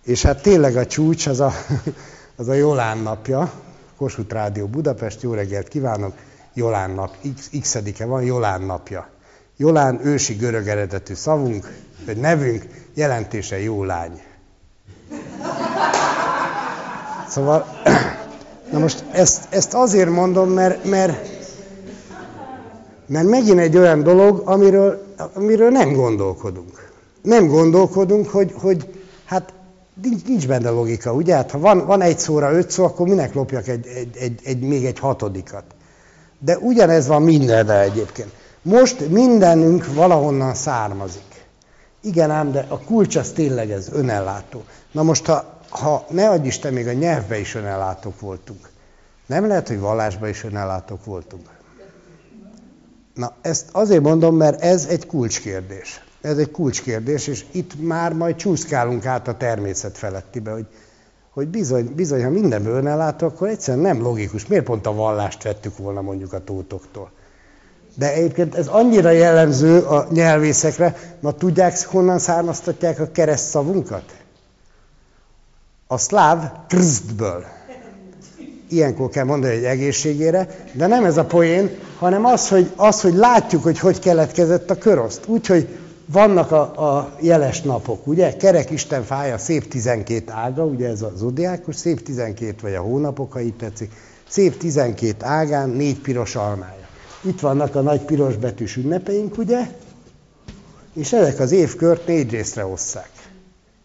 És 0.09 0.23
hát 0.23 0.43
tényleg 0.43 0.77
a 0.77 0.87
csúcs 0.87 1.27
az 1.27 1.41
a, 1.41 1.53
az 2.37 2.49
a 2.49 2.53
Jolán 2.53 2.99
napja, 2.99 3.53
Kossuth 3.97 4.35
Rádió 4.35 4.67
Budapest, 4.67 5.23
jó 5.23 5.33
reggelt 5.33 5.69
kívánok, 5.69 6.13
Jolán 6.55 6.91
nap, 6.91 7.15
x, 7.37 7.51
x 7.61 7.79
van, 7.99 8.23
Jolán 8.23 8.63
napja. 8.63 9.09
Jolán 9.57 10.01
ősi 10.07 10.35
görög 10.35 10.69
eredetű 10.69 11.15
szavunk, 11.15 11.73
vagy 12.07 12.17
nevünk, 12.17 12.65
jelentése 12.95 13.61
jó 13.61 13.85
lány. 13.85 14.21
Szóval 17.29 17.67
Na 18.73 18.79
most 18.79 19.05
ezt, 19.13 19.47
ezt 19.51 19.75
azért 19.75 20.11
mondom, 20.11 20.51
mert, 20.51 20.85
mert, 20.85 21.29
mert 23.07 23.29
megint 23.29 23.59
egy 23.59 23.77
olyan 23.77 24.03
dolog, 24.03 24.43
amiről, 24.45 25.15
amiről 25.35 25.71
nem 25.71 25.93
gondolkodunk. 25.93 26.91
Nem 27.23 27.47
gondolkodunk, 27.47 28.29
hogy, 28.29 28.55
hogy 28.57 29.03
hát 29.25 29.53
nincs, 30.03 30.25
nincs 30.25 30.47
benne 30.47 30.71
logika, 30.71 31.13
ugye? 31.13 31.35
Hát 31.35 31.51
ha 31.51 31.59
van, 31.59 31.87
van 31.87 32.01
egy 32.01 32.19
szóra 32.19 32.53
öt 32.53 32.71
szó, 32.71 32.85
akkor 32.85 33.09
minek 33.09 33.35
lopjak 33.35 33.69
egy, 33.69 33.87
egy, 33.87 34.17
egy, 34.17 34.41
egy, 34.45 34.61
még 34.61 34.85
egy 34.85 34.99
hatodikat? 34.99 35.65
De 36.39 36.59
ugyanez 36.59 37.07
van 37.07 37.23
mindenre 37.23 37.81
egyébként. 37.81 38.29
Most 38.63 39.09
mindenünk 39.09 39.95
valahonnan 39.95 40.55
származik. 40.55 41.47
Igen 42.01 42.31
ám, 42.31 42.53
de 42.53 42.67
a 42.69 42.79
kulcs 42.79 43.17
az 43.17 43.31
tényleg 43.31 43.71
ez, 43.71 43.89
önellátó. 43.93 44.63
Na 44.93 45.03
most, 45.03 45.27
ha 45.27 45.59
ha 45.69 46.07
ne 46.11 46.29
adj 46.29 46.47
Isten, 46.47 46.73
még 46.73 46.87
a 46.87 46.93
nyelvbe 46.93 47.39
is 47.39 47.55
önellátók 47.55 48.21
voltunk. 48.21 48.69
Nem 49.27 49.47
lehet, 49.47 49.69
hogy 49.69 49.81
vallásba 49.81 50.29
is 50.29 50.45
önellátók 50.45 51.05
voltunk. 51.05 51.49
Na, 53.15 53.35
ezt 53.41 53.69
azért 53.73 54.03
mondom, 54.03 54.37
mert 54.37 54.61
ez 54.61 54.87
egy 54.87 55.07
kulcskérdés. 55.07 56.01
Ez 56.21 56.39
egy 56.39 56.51
kulcskérdés, 56.51 57.27
és 57.27 57.45
itt 57.51 57.81
már 57.81 58.13
majd 58.13 58.37
csúszkálunk 58.37 59.07
át 59.07 59.29
a 59.29 59.37
természet 59.37 59.99
felettibe, 59.99 60.51
hogy, 60.51 60.67
hogy 61.31 61.49
bizony, 61.49 61.93
bizony, 61.95 62.25
ha 62.25 62.31
mindenből 62.31 62.77
önellátó, 62.77 63.27
akkor 63.27 63.49
egyszerűen 63.49 63.83
nem 63.83 64.03
logikus. 64.03 64.47
Miért 64.47 64.65
pont 64.65 64.87
a 64.87 64.95
vallást 64.95 65.43
vettük 65.43 65.77
volna 65.77 66.01
mondjuk 66.01 66.33
a 66.33 66.45
tótoktól? 66.45 67.11
De 67.95 68.13
egyébként 68.13 68.55
ez 68.55 68.67
annyira 68.67 69.11
jellemző 69.11 69.81
a 69.81 70.07
nyelvészekre, 70.11 70.97
ma 71.21 71.33
tudják, 71.33 71.87
honnan 71.87 72.19
származtatják 72.19 73.01
a 73.01 73.11
kereszt 73.13 73.49
szavunkat? 73.49 74.19
a 75.89 75.99
szláv 75.99 76.51
krzdből. 76.69 77.45
Ilyenkor 78.69 79.09
kell 79.09 79.25
mondani, 79.25 79.55
hogy 79.55 79.65
egészségére, 79.65 80.49
de 80.73 80.87
nem 80.87 81.05
ez 81.05 81.17
a 81.17 81.25
poén, 81.25 81.71
hanem 81.99 82.25
az, 82.25 82.49
hogy, 82.49 82.73
az, 82.77 83.01
hogy 83.01 83.15
látjuk, 83.15 83.63
hogy 83.63 83.79
hogy 83.79 83.99
keletkezett 83.99 84.71
a 84.71 84.79
köroszt. 84.79 85.27
Úgyhogy 85.27 85.69
vannak 86.13 86.53
a, 86.53 86.97
a 86.97 87.17
jeles 87.21 87.63
napok, 87.63 88.07
ugye? 88.07 88.37
Kerek 88.37 88.71
Isten 88.71 89.03
fája, 89.03 89.39
szép 89.39 89.69
12 89.69 90.33
ága, 90.33 90.65
ugye 90.65 90.89
ez 90.89 91.03
a 91.03 91.13
zodiákus, 91.17 91.77
szép 91.77 92.03
12, 92.03 92.55
vagy 92.63 92.75
a 92.75 92.81
hónapok, 92.81 93.33
ha 93.33 93.41
így 93.41 93.57
tetszik. 93.57 93.93
Szép 94.29 94.57
12 94.57 95.25
ágán, 95.25 95.69
négy 95.69 95.99
piros 96.01 96.37
almája. 96.37 96.87
Itt 97.23 97.41
vannak 97.41 97.75
a 97.75 97.81
nagy 97.81 98.01
piros 98.01 98.37
betűs 98.37 98.77
ünnepeink, 98.77 99.39
ugye? 99.39 99.71
És 100.95 101.13
ezek 101.13 101.41
az 101.41 101.53
évkört 101.53 102.07
négy 102.07 102.31
részre 102.31 102.67
osszák. 102.67 103.11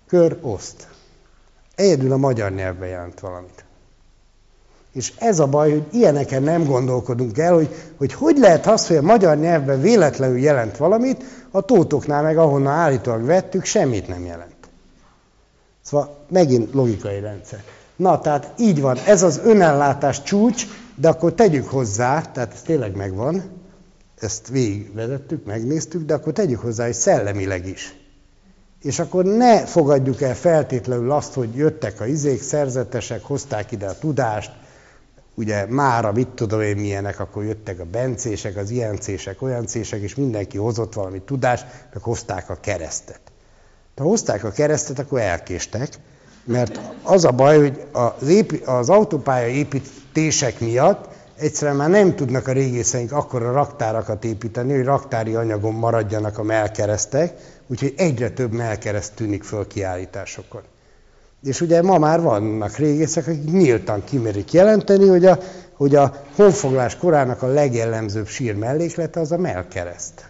Kör, 0.08 0.38
oszt. 0.42 0.88
Egyedül 1.76 2.12
a 2.12 2.18
magyar 2.18 2.52
nyelvben 2.52 2.88
jelent 2.88 3.20
valamit. 3.20 3.66
És 4.94 5.14
ez 5.18 5.40
a 5.40 5.48
baj, 5.48 5.72
hogy 5.72 5.84
ilyeneken 5.92 6.44
nem 6.44 6.66
gondolkodunk 6.66 7.38
el, 7.38 7.54
hogy, 7.54 7.70
hogy 7.98 8.14
hogy 8.14 8.38
lehet 8.38 8.68
az, 8.68 8.88
hogy 8.88 8.96
a 8.96 9.02
magyar 9.02 9.38
nyelvben 9.38 9.82
véletlenül 9.82 10.40
jelent 10.40 10.78
valamit, 10.78 11.24
a 11.52 11.62
tótoknál 11.62 12.24
meg 12.24 12.38
ahonnan 12.38 12.74
állítólag 12.74 13.26
vettük, 13.26 13.66
semmit 13.66 14.08
nem 14.08 14.26
jelent. 14.26 14.52
Szóval 15.82 16.26
megint 16.30 16.74
logikai 16.74 17.20
rendszer. 17.20 17.64
Na, 17.96 18.20
tehát 18.20 18.54
így 18.58 18.82
van, 18.82 18.98
ez 19.06 19.24
az 19.24 19.42
önellátás 19.44 20.24
csúcs, 20.24 20.66
de 20.96 21.10
akkor 21.10 21.34
tegyük 21.34 21.70
hozzá, 21.70 22.22
tehát 22.22 22.54
ez 22.54 22.62
tényleg 22.62 22.96
megvan, 22.96 23.44
ezt 24.20 24.48
végigvezettük, 24.48 25.46
megnéztük, 25.46 26.06
de 26.06 26.14
akkor 26.14 26.34
tegyük 26.34 26.60
hozzá, 26.60 26.86
hogy 26.86 26.94
szellemileg 26.94 27.68
is. 27.68 27.96
És 28.82 29.00
akkor 29.00 29.26
ne 29.26 29.66
fogadjuk 29.66 30.22
el 30.22 30.36
feltétlenül 30.36 31.12
azt, 31.12 31.34
hogy 31.34 31.56
jöttek 31.56 32.02
a 32.02 32.06
izék, 32.06 32.42
szerzetesek, 32.42 33.24
hozták 33.24 33.72
ide 33.72 33.88
a 33.88 33.98
tudást, 33.98 34.52
ugye 35.36 35.66
mára 35.66 36.12
mit 36.12 36.28
tudom 36.28 36.62
én 36.62 36.76
milyenek, 36.76 37.20
akkor 37.20 37.44
jöttek 37.44 37.80
a 37.80 37.86
bencések, 37.86 38.58
az 38.58 38.70
ilyen 38.70 39.00
cések, 39.00 39.42
olyan 39.42 39.66
cések, 39.66 40.02
és 40.02 40.16
mindenki 40.16 40.58
hozott 40.58 40.94
valami 40.94 41.22
tudást, 41.22 41.66
meg 41.94 42.04
hozták 42.04 42.50
a 42.50 42.58
keresztet. 42.62 43.22
Ha 43.96 44.04
hozták 44.04 44.44
a 44.44 44.52
keresztet, 44.52 45.00
akkor 45.00 45.20
elkéstek, 45.20 45.90
mert 46.44 46.80
az 47.04 47.26
a 47.26 47.32
baj, 47.32 47.58
hogy 47.58 47.84
az, 47.92 48.28
épi, 48.28 48.62
az 48.66 48.90
autópálya 48.90 49.48
építések 49.48 50.60
miatt 50.60 51.08
egyszerűen 51.38 51.78
már 51.78 51.90
nem 51.90 52.16
tudnak 52.16 52.48
a 52.48 52.52
régészeink 52.52 53.12
akkora 53.12 53.52
raktárakat 53.52 54.24
építeni, 54.26 54.76
hogy 54.76 54.86
raktári 54.86 55.36
anyagon 55.36 55.74
maradjanak 55.74 56.38
a 56.38 56.44
melkeresztek, 56.44 57.34
úgyhogy 57.68 57.94
egyre 57.98 58.30
több 58.30 58.52
melkereszt 58.52 59.14
tűnik 59.14 59.44
föl 59.44 59.68
kiállításokon. 59.68 60.62
És 61.44 61.62
ugye 61.62 61.82
ma 61.82 61.98
már 61.98 62.22
vannak 62.22 62.78
régészek, 62.78 63.28
akik 63.28 63.52
nyíltan 63.52 64.04
kimerik 64.04 64.52
jelenteni, 64.52 65.08
hogy 65.08 65.26
a, 65.26 65.38
hogy 65.74 65.96
a 65.96 66.24
honfoglás 66.36 66.98
korának 66.98 67.42
a 67.42 67.48
legjellemzőbb 67.48 68.28
sír 68.28 68.56
melléklete 68.56 69.20
az 69.20 69.32
a 69.32 69.38
melkereszt. 69.38 70.26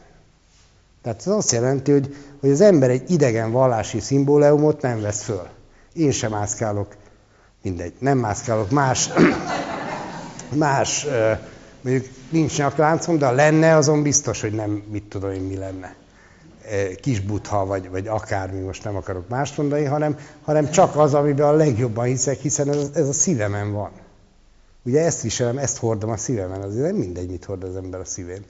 Tehát 1.02 1.20
ez 1.20 1.28
azt 1.28 1.52
jelenti, 1.52 1.92
hogy, 1.92 2.16
hogy 2.40 2.50
az 2.50 2.62
ember 2.62 2.90
egy 2.90 3.12
idegen 3.12 3.52
vallási 3.52 4.00
szimbóleumot 4.00 4.82
nem 4.82 5.02
vesz 5.02 5.24
föl. 5.24 5.48
Én 5.94 6.12
sem 6.12 6.32
mászkálok, 6.32 6.96
mindegy, 7.62 7.94
nem 8.00 8.18
mászkálok, 8.18 8.70
más, 8.70 9.10
más 10.56 11.08
mondjuk 11.82 12.06
nincs 12.30 12.58
nyakláncom, 12.58 13.18
de 13.18 13.26
ha 13.26 13.32
lenne, 13.32 13.76
azon 13.76 14.02
biztos, 14.02 14.42
hogy 14.42 14.54
nem, 14.54 14.84
mit 14.92 15.04
tudom 15.04 15.32
én, 15.32 15.42
mi 15.42 15.58
lenne. 15.58 15.96
Kis 17.02 17.20
butha, 17.20 17.66
vagy, 17.66 17.90
vagy 17.90 18.08
akármi, 18.08 18.60
most 18.60 18.84
nem 18.84 18.96
akarok 18.96 19.30
mást 19.30 19.58
mondani, 19.58 19.84
hanem, 19.84 20.18
hanem 20.42 20.70
csak 20.70 20.96
az, 20.96 21.14
amiben 21.14 21.48
a 21.48 21.52
legjobban 21.52 22.06
hiszek, 22.06 22.40
hiszen 22.40 22.70
ez, 22.70 22.90
ez 22.94 23.08
a 23.08 23.14
szívemen 23.14 23.72
van. 23.72 23.92
Ugye 24.86 25.06
ezt 25.06 25.22
viselem, 25.22 25.58
ezt 25.58 25.78
hordom 25.78 26.10
a 26.10 26.18
szívemen, 26.18 26.62
azért 26.62 26.86
nem 26.86 26.96
mindegy, 26.96 27.30
mit 27.30 27.46
hord 27.46 27.64
az 27.64 27.76
ember 27.76 28.00
a 28.00 28.06
szívén. 28.06 28.44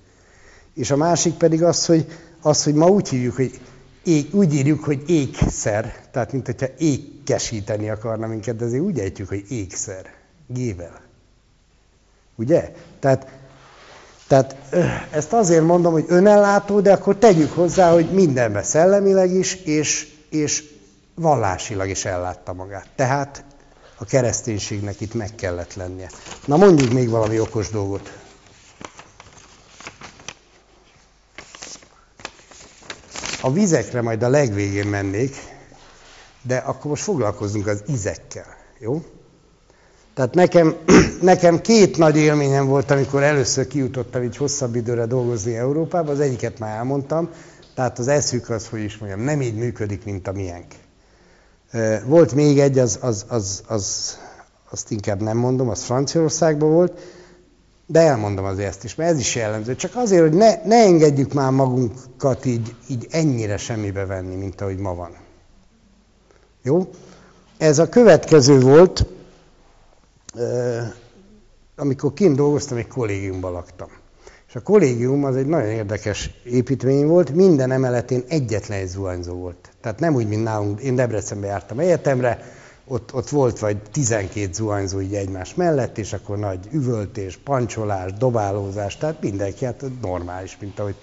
És 0.73 0.91
a 0.91 0.95
másik 0.95 1.33
pedig 1.33 1.63
az, 1.63 1.85
hogy, 1.85 2.05
az, 2.41 2.63
hogy 2.63 2.73
ma 2.73 2.87
úgy 2.87 3.09
hívjuk, 3.09 3.35
hogy 3.35 3.59
ég, 4.03 4.35
úgy 4.35 4.53
írjuk, 4.53 4.83
hogy 4.83 5.03
ékszer, 5.09 5.95
tehát 6.11 6.31
mint 6.31 6.45
hogyha 6.45 6.67
ékkesíteni 6.77 7.89
akarna 7.89 8.27
minket, 8.27 8.55
de 8.55 8.65
azért 8.65 8.83
úgy 8.83 8.99
ejtjük, 8.99 9.27
hogy 9.27 9.45
ékszer, 9.49 10.13
gével. 10.47 11.01
Ugye? 12.35 12.73
Tehát, 12.99 13.27
tehát 14.27 14.55
ezt 15.11 15.33
azért 15.33 15.63
mondom, 15.63 15.91
hogy 15.91 16.05
önellátó, 16.07 16.79
de 16.79 16.93
akkor 16.93 17.15
tegyük 17.15 17.51
hozzá, 17.51 17.91
hogy 17.91 18.11
mindenbe 18.11 18.63
szellemileg 18.63 19.31
is, 19.31 19.55
és, 19.55 20.07
és 20.29 20.63
vallásilag 21.15 21.89
is 21.89 22.05
ellátta 22.05 22.53
magát. 22.53 22.87
Tehát 22.95 23.43
a 23.97 24.05
kereszténységnek 24.05 25.01
itt 25.01 25.13
meg 25.13 25.35
kellett 25.35 25.73
lennie. 25.73 26.09
Na 26.45 26.57
mondjuk 26.57 26.91
még 26.91 27.09
valami 27.09 27.39
okos 27.39 27.69
dolgot. 27.69 28.11
A 33.41 33.51
vizekre 33.51 34.01
majd 34.01 34.23
a 34.23 34.29
legvégén 34.29 34.87
mennék, 34.87 35.35
de 36.41 36.57
akkor 36.57 36.85
most 36.85 37.03
foglalkozunk 37.03 37.67
az 37.67 37.83
izekkel, 37.87 38.57
jó? 38.79 39.03
Tehát 40.13 40.33
nekem, 40.33 40.75
nekem 41.21 41.61
két 41.61 41.97
nagy 41.97 42.17
élményem 42.17 42.65
volt, 42.65 42.91
amikor 42.91 43.23
először 43.23 43.67
kijutottam 43.67 44.23
így 44.23 44.37
hosszabb 44.37 44.75
időre 44.75 45.05
dolgozni 45.05 45.55
Európába. 45.55 46.11
Az 46.11 46.19
egyiket 46.19 46.59
már 46.59 46.75
elmondtam, 46.77 47.29
tehát 47.75 47.99
az 47.99 48.07
eszük 48.07 48.49
az, 48.49 48.67
hogy 48.67 48.83
is 48.83 48.97
mondjam, 48.97 49.21
nem 49.21 49.41
így 49.41 49.55
működik, 49.55 50.05
mint 50.05 50.27
a 50.27 50.31
miénk. 50.31 50.65
Volt 52.05 52.33
még 52.33 52.59
egy, 52.59 52.77
az, 52.77 52.97
az, 53.01 53.25
az, 53.27 53.63
az, 53.67 54.17
azt 54.69 54.91
inkább 54.91 55.21
nem 55.21 55.37
mondom, 55.37 55.69
az 55.69 55.83
Franciaországban 55.83 56.71
volt, 56.71 56.99
de 57.85 57.99
elmondom 57.99 58.45
azért 58.45 58.67
ezt 58.67 58.83
is, 58.83 58.95
mert 58.95 59.11
ez 59.11 59.19
is 59.19 59.35
jellemző. 59.35 59.75
Csak 59.75 59.91
azért, 59.95 60.21
hogy 60.21 60.33
ne, 60.33 60.55
ne 60.65 60.75
engedjük 60.75 61.33
már 61.33 61.51
magunkat 61.51 62.45
így, 62.45 62.75
így 62.87 63.07
ennyire 63.11 63.57
semmibe 63.57 64.05
venni, 64.05 64.35
mint 64.35 64.61
ahogy 64.61 64.77
ma 64.77 64.95
van. 64.95 65.11
Jó? 66.63 66.89
Ez 67.57 67.79
a 67.79 67.89
következő 67.89 68.59
volt, 68.59 69.05
amikor 71.75 72.13
kint 72.13 72.35
dolgoztam, 72.35 72.77
egy 72.77 72.87
kollégiumban 72.87 73.51
laktam. 73.51 73.87
És 74.47 74.55
a 74.55 74.61
kollégium 74.61 75.23
az 75.23 75.35
egy 75.35 75.45
nagyon 75.45 75.69
érdekes 75.69 76.29
építmény 76.43 77.07
volt, 77.07 77.35
minden 77.35 77.71
emeletén 77.71 78.23
egyetlen 78.27 78.79
egy 78.79 78.87
zuhanyzó 78.87 79.33
volt. 79.33 79.69
Tehát 79.81 79.99
nem 79.99 80.15
úgy, 80.15 80.27
mint 80.27 80.43
nálunk, 80.43 80.79
én 80.79 80.95
Debrecenbe 80.95 81.47
jártam 81.47 81.79
egyetemre, 81.79 82.43
ott, 82.87 83.13
ott 83.13 83.29
volt 83.29 83.59
vagy 83.59 83.77
12 83.91 84.53
zuhanyzó 84.53 85.01
így 85.01 85.15
egymás 85.15 85.55
mellett, 85.55 85.97
és 85.97 86.13
akkor 86.13 86.37
nagy 86.37 86.67
üvöltés, 86.71 87.37
pancsolás, 87.37 88.13
dobálózás, 88.13 88.97
tehát 88.97 89.21
mindenki 89.21 89.65
hát 89.65 89.83
normális, 90.01 90.57
mint 90.59 90.79
ahogy 90.79 90.95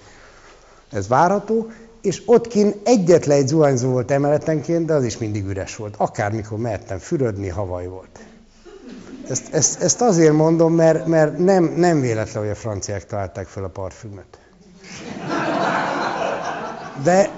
ez 0.91 1.07
várható, 1.07 1.71
és 2.01 2.21
ott 2.25 2.47
kint 2.47 2.75
egyetlen 2.83 3.37
egy 3.37 3.47
zuhanyzó 3.47 3.89
volt 3.89 4.11
emeletenként, 4.11 4.85
de 4.85 4.93
az 4.93 5.03
is 5.03 5.17
mindig 5.17 5.45
üres 5.45 5.75
volt. 5.75 5.95
Akármikor 5.97 6.57
mehettem 6.57 6.97
fürödni, 6.97 7.47
havaj 7.47 7.87
volt. 7.87 8.19
Ezt, 9.31 9.53
ezt, 9.53 9.81
ezt 9.81 10.01
azért 10.01 10.33
mondom, 10.33 10.73
mert, 10.73 11.05
mert 11.05 11.37
nem, 11.37 11.73
nem 11.75 12.01
véletlen, 12.01 12.43
hogy 12.43 12.51
a 12.51 12.55
franciák 12.55 13.05
találták 13.05 13.47
fel 13.47 13.63
a 13.63 13.67
parfümöt. 13.67 14.39
De, 17.03 17.29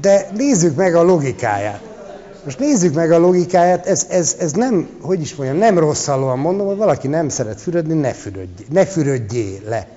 de 0.00 0.28
nézzük 0.36 0.76
meg 0.76 0.94
a 0.94 1.02
logikáját. 1.02 1.80
Most 2.44 2.58
nézzük 2.58 2.94
meg 2.94 3.12
a 3.12 3.18
logikáját, 3.18 3.86
ez, 3.86 4.06
ez, 4.10 4.36
ez 4.38 4.52
nem, 4.52 4.88
hogy 5.00 5.20
is 5.20 5.34
mondjam, 5.34 5.58
nem 5.58 5.78
rosszallóan 5.78 6.38
mondom, 6.38 6.66
hogy 6.66 6.76
valaki 6.76 7.08
nem 7.08 7.28
szeret 7.28 7.60
fürödni, 7.60 7.94
ne 7.94 8.12
fürödjé, 8.12 8.66
ne 8.70 8.86
fürödjé 8.86 9.62
le. 9.68 9.88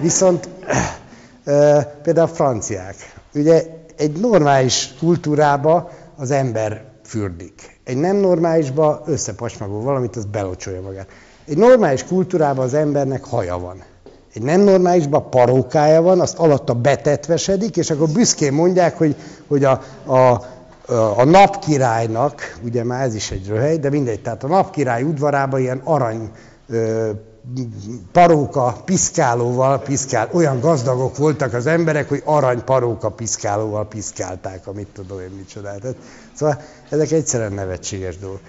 Viszont 0.00 0.48
például 2.02 2.28
a 2.28 2.34
franciák, 2.34 3.14
ugye 3.34 3.62
egy 3.96 4.20
normális 4.20 4.94
kultúrába 4.98 5.90
az 6.16 6.30
ember 6.30 6.84
fürdik. 7.04 7.73
Egy 7.84 7.96
nem 7.96 8.16
normálisba 8.16 9.02
összepacsmagol 9.06 9.80
valamit, 9.80 10.16
az 10.16 10.24
belocsolja 10.24 10.80
magát. 10.80 11.08
Egy 11.46 11.56
normális 11.56 12.04
kultúrában 12.04 12.64
az 12.64 12.74
embernek 12.74 13.24
haja 13.24 13.58
van. 13.58 13.82
Egy 14.34 14.42
nem 14.42 14.60
normálisban 14.60 15.30
parókája 15.30 16.02
van, 16.02 16.20
azt 16.20 16.38
alatta 16.38 16.74
betetvesedik, 16.74 17.76
és 17.76 17.90
akkor 17.90 18.08
büszkén 18.08 18.52
mondják, 18.52 18.98
hogy, 18.98 19.16
hogy 19.48 19.64
a, 19.64 19.80
a, 20.04 20.44
a 21.16 21.24
napkirálynak, 21.24 22.58
ugye 22.64 22.84
már 22.84 23.04
ez 23.04 23.14
is 23.14 23.30
egy 23.30 23.48
röhely, 23.48 23.76
de 23.76 23.90
mindegy, 23.90 24.22
tehát 24.22 24.44
a 24.44 24.48
napkirály 24.48 25.02
udvarában 25.02 25.60
ilyen 25.60 25.80
arany 25.84 26.30
ö, 26.68 27.10
paróka 28.12 28.76
piszkálóval 28.84 29.78
piszkál. 29.78 30.28
Olyan 30.32 30.60
gazdagok 30.60 31.16
voltak 31.16 31.52
az 31.52 31.66
emberek, 31.66 32.08
hogy 32.08 32.22
arany 32.24 32.64
paróka 32.64 33.08
piszkálóval 33.08 33.88
piszkálták, 33.88 34.66
amit 34.66 34.88
tudom 34.92 35.20
én 35.20 35.30
micsoda. 35.36 35.74
Tehát, 35.80 35.96
szóval 36.34 36.60
ezek 36.94 37.10
egyszerűen 37.10 37.52
nevetséges 37.52 38.18
dolgok. 38.18 38.40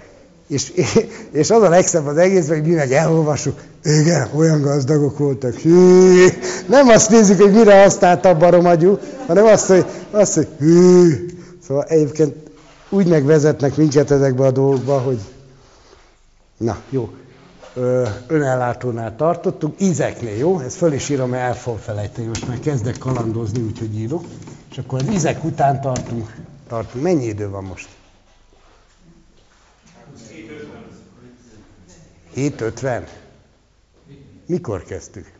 És, 0.46 0.72
és 1.40 1.50
az 1.50 1.62
a 1.62 1.68
legszebb 1.68 2.06
az 2.06 2.16
egész, 2.16 2.48
hogy 2.48 2.62
mi 2.62 2.74
meg 2.74 2.92
elolvassuk, 2.92 3.60
igen, 3.82 4.28
olyan 4.36 4.60
gazdagok 4.60 5.18
voltak. 5.18 5.54
Hű. 5.54 6.26
Nem 6.68 6.88
azt 6.88 7.10
nézzük, 7.10 7.40
hogy 7.40 7.52
mire 7.52 7.82
használta 7.82 8.28
a 8.28 8.36
baromagyú, 8.36 8.98
hanem 9.26 9.44
azt, 9.44 9.66
hogy, 9.66 9.84
azt, 10.10 10.34
hogy 10.34 10.48
hű. 10.58 11.26
Szóval 11.66 11.84
egyébként 11.84 12.34
úgy 12.88 13.06
megvezetnek 13.06 13.76
minket 13.76 14.10
ezekbe 14.10 14.44
a 14.44 14.50
dolgokba, 14.50 14.98
hogy 14.98 15.18
na, 16.56 16.78
jó, 16.90 17.10
önellátónál 18.26 19.16
tartottunk, 19.16 19.80
ízeknél, 19.80 20.36
jó? 20.36 20.58
Ezt 20.58 20.76
föl 20.76 20.92
is 20.92 21.08
írom, 21.08 21.30
mert 21.30 21.42
el 21.42 21.54
fog 21.54 21.78
felejteni, 21.78 22.26
most 22.26 22.48
már 22.48 22.60
kezdek 22.60 22.98
kalandozni, 22.98 23.62
úgyhogy 23.62 23.98
írok. 23.98 24.24
És 24.70 24.78
akkor 24.78 25.00
az 25.00 25.14
ízek 25.14 25.44
után 25.44 25.80
tartunk. 25.80 26.34
tartunk. 26.68 27.04
Mennyi 27.04 27.24
idő 27.24 27.48
van 27.48 27.64
most? 27.64 27.88
7.50. 32.36 33.02
Mikor 34.46 34.82
kezdtük? 34.82 35.32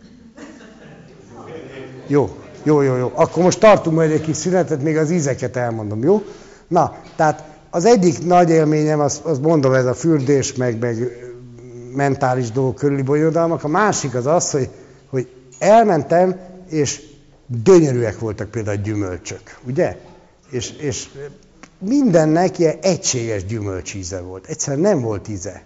Jó, 2.06 2.36
jó, 2.62 2.80
jó, 2.82 2.96
jó. 2.96 3.12
Akkor 3.14 3.42
most 3.42 3.58
tartunk 3.58 3.96
majd 3.96 4.10
egy 4.10 4.20
kis 4.20 4.36
szünetet, 4.36 4.82
még 4.82 4.96
az 4.96 5.10
ízeket 5.10 5.56
elmondom, 5.56 6.02
jó? 6.02 6.22
Na, 6.68 6.96
tehát 7.16 7.44
az 7.70 7.84
egyik 7.84 8.24
nagy 8.24 8.50
élményem, 8.50 9.00
az, 9.00 9.20
az 9.24 9.38
mondom, 9.38 9.72
ez 9.72 9.86
a 9.86 9.94
fürdés, 9.94 10.54
meg, 10.54 10.78
meg 10.78 11.26
mentális 11.94 12.50
dolgok 12.50 12.74
körüli 12.74 13.02
bonyodalmak. 13.02 13.64
A 13.64 13.68
másik 13.68 14.14
az 14.14 14.26
az, 14.26 14.50
hogy, 14.50 14.68
hogy 15.10 15.28
elmentem, 15.58 16.40
és 16.68 17.02
gyönyörűek 17.64 18.18
voltak 18.18 18.50
például 18.50 18.76
a 18.78 18.80
gyümölcsök, 18.80 19.58
ugye? 19.66 19.96
És, 20.50 20.70
és 20.70 21.08
mindennek 21.78 22.58
ilyen 22.58 22.76
egységes 22.80 23.44
gyümölcsíze 23.44 24.20
volt. 24.20 24.46
Egyszerűen 24.46 24.82
nem 24.82 25.00
volt 25.00 25.28
íze. 25.28 25.62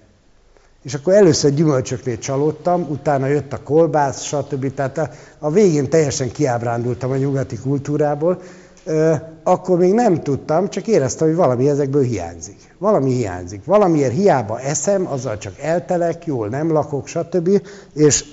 És 0.82 0.94
akkor 0.94 1.12
először 1.12 1.54
gyümölcsöknél 1.54 2.18
csalódtam, 2.18 2.86
utána 2.88 3.26
jött 3.26 3.52
a 3.52 3.62
kolbász, 3.62 4.22
stb. 4.22 4.74
Tehát 4.74 4.98
a, 4.98 5.10
a 5.38 5.50
végén 5.50 5.90
teljesen 5.90 6.30
kiábrándultam 6.30 7.10
a 7.10 7.16
nyugati 7.16 7.58
kultúrából, 7.58 8.42
akkor 9.42 9.78
még 9.78 9.92
nem 9.92 10.22
tudtam, 10.22 10.68
csak 10.68 10.86
éreztem, 10.86 11.26
hogy 11.26 11.36
valami 11.36 11.68
ezekből 11.68 12.02
hiányzik. 12.02 12.74
Valami 12.78 13.12
hiányzik. 13.12 13.64
Valamiért 13.64 14.12
hiába 14.12 14.60
eszem, 14.60 15.06
azzal 15.06 15.38
csak 15.38 15.58
eltelek, 15.58 16.26
jól 16.26 16.48
nem 16.48 16.72
lakok, 16.72 17.06
stb. 17.06 17.62
És, 17.94 18.24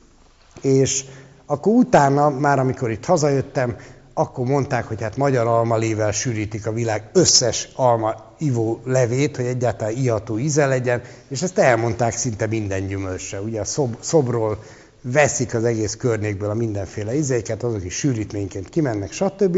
és 0.62 1.04
akkor 1.46 1.72
utána, 1.72 2.28
már 2.28 2.58
amikor 2.58 2.90
itt 2.90 3.04
hazajöttem, 3.04 3.76
akkor 4.20 4.46
mondták, 4.46 4.84
hogy 4.84 5.02
hát 5.02 5.16
magyar 5.16 5.46
almalével 5.46 6.12
sűrítik 6.12 6.66
a 6.66 6.72
világ 6.72 7.10
összes 7.12 7.68
alma 7.74 8.14
ivó 8.38 8.80
levét, 8.84 9.36
hogy 9.36 9.44
egyáltalán 9.44 9.96
iható 9.96 10.38
íze 10.38 10.66
legyen, 10.66 11.02
és 11.28 11.42
ezt 11.42 11.58
elmondták 11.58 12.12
szinte 12.12 12.46
minden 12.46 12.86
gyümölcsre. 12.86 13.40
Ugye 13.40 13.60
a 13.60 13.64
szob, 13.64 13.96
szobról 14.00 14.58
veszik 15.02 15.54
az 15.54 15.64
egész 15.64 15.96
környékből 15.96 16.50
a 16.50 16.54
mindenféle 16.54 17.14
izéket, 17.14 17.62
azok 17.62 17.84
is 17.84 17.94
sűrítményként 17.94 18.68
kimennek, 18.68 19.12
stb. 19.12 19.56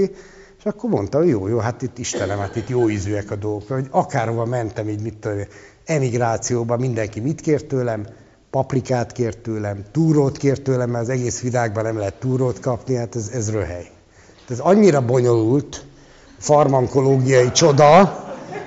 És 0.59 0.65
akkor 0.65 0.91
mondta, 0.91 1.19
hogy 1.19 1.29
jó, 1.29 1.49
jó, 1.49 1.59
hát 1.59 1.83
itt 1.83 1.99
Istenem, 1.99 2.39
hát 2.39 2.57
itt 2.57 2.69
jó 2.69 2.89
ízűek 2.89 3.31
a 3.31 3.37
dolgok, 3.37 3.69
hogy 3.69 3.87
akárhova 3.91 4.45
mentem, 4.45 4.89
így 4.89 5.03
mit 5.03 5.15
tudom, 5.15 5.39
emigrációban 5.85 6.81
mindenki 6.81 7.21
mit 7.21 7.41
kért 7.41 7.67
tőlem, 7.67 8.07
paprikát 8.51 9.13
kért 9.13 9.39
tőlem, 9.39 9.85
túrót 9.93 10.37
kért 10.37 10.63
tőlem, 10.63 10.91
mert 10.91 11.03
az 11.03 11.09
egész 11.09 11.41
világban 11.41 11.85
nem 11.85 11.99
lehet 11.99 12.15
túrót 12.15 12.61
kapni, 12.61 12.95
hát 12.95 13.17
ez, 13.17 13.29
ez 13.33 13.51
röhely. 13.51 13.91
Ez 14.49 14.59
annyira 14.59 15.01
bonyolult, 15.01 15.85
farmankológiai 16.39 17.53
csoda, 17.53 18.21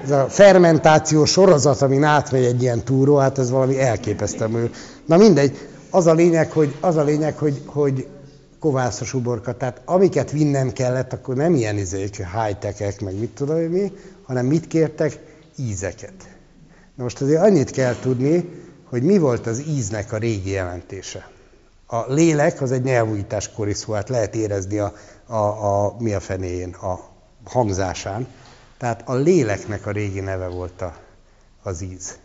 ez 0.03 0.11
a 0.11 0.25
fermentáció 0.29 1.25
sorozat, 1.25 1.81
amin 1.81 2.03
átmegy 2.03 2.43
egy 2.43 2.61
ilyen 2.61 2.83
túró, 2.83 3.15
hát 3.15 3.37
ez 3.37 3.49
valami 3.49 3.79
elképesztő. 3.79 4.69
Na 5.05 5.17
mindegy, 5.17 5.67
az 5.89 6.07
a 6.07 6.13
lényeg, 6.13 6.51
hogy, 6.51 6.75
az 6.79 6.95
a 6.95 7.03
lényeg, 7.03 7.37
hogy, 7.37 7.61
hogy 7.65 8.07
kovászos 8.59 9.13
uborka, 9.13 9.57
tehát 9.57 9.81
amiket 9.85 10.31
vinnem 10.31 10.71
kellett, 10.71 11.13
akkor 11.13 11.35
nem 11.35 11.53
ilyen 11.53 11.77
izék, 11.77 12.15
high 12.15 13.01
meg 13.01 13.19
mit 13.19 13.29
tudom 13.29 13.55
hogy 13.55 13.69
mi, 13.69 13.91
hanem 14.23 14.45
mit 14.45 14.67
kértek? 14.67 15.19
Ízeket. 15.57 16.13
Na 16.95 17.03
most 17.03 17.21
azért 17.21 17.41
annyit 17.41 17.71
kell 17.71 17.95
tudni, 18.01 18.49
hogy 18.89 19.03
mi 19.03 19.17
volt 19.17 19.47
az 19.47 19.63
íznek 19.67 20.11
a 20.13 20.17
régi 20.17 20.49
jelentése. 20.49 21.29
A 21.87 22.13
lélek 22.13 22.61
az 22.61 22.71
egy 22.71 22.83
nyelvújításkori 22.83 23.73
szó, 23.73 23.93
hát 23.93 24.09
lehet 24.09 24.35
érezni 24.35 24.79
a, 24.79 24.93
a, 25.27 25.35
a, 25.35 25.95
mi 25.99 26.13
a 26.13 26.19
fenéjén, 26.19 26.73
a 26.73 26.99
hangzásán. 27.43 28.27
Tehát 28.77 29.09
a 29.09 29.13
léleknek 29.13 29.85
a 29.85 29.91
régi 29.91 30.19
neve 30.19 30.47
volt 30.47 30.81
a, 30.81 30.95
az 31.63 31.81
íz. 31.81 32.17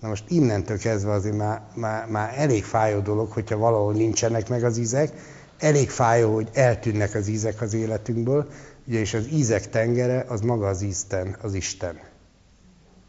Na 0.00 0.08
most 0.08 0.24
innentől 0.28 0.78
kezdve 0.78 1.12
azért 1.12 1.36
már, 1.36 1.62
már, 1.74 2.06
már 2.06 2.32
elég 2.36 2.64
fájó 2.64 3.00
dolog, 3.00 3.32
hogyha 3.32 3.56
valahol 3.56 3.92
nincsenek 3.92 4.48
meg 4.48 4.64
az 4.64 4.78
ízek, 4.78 5.12
elég 5.58 5.90
fájó, 5.90 6.34
hogy 6.34 6.48
eltűnnek 6.52 7.14
az 7.14 7.28
ízek 7.28 7.60
az 7.60 7.74
életünkből, 7.74 8.48
ugye, 8.86 8.98
és 8.98 9.14
az 9.14 9.26
ízek 9.26 9.70
tengere 9.70 10.24
az 10.28 10.40
maga 10.40 10.68
az 10.68 10.82
Isten, 10.82 11.36
az 11.42 11.54
Isten. 11.54 11.98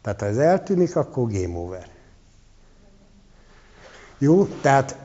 Tehát 0.02 0.20
ha 0.20 0.26
ez 0.26 0.38
eltűnik, 0.38 0.96
akkor 0.96 1.30
game 1.30 1.58
over. 1.58 1.86
Jó, 4.18 4.46
tehát 4.46 4.96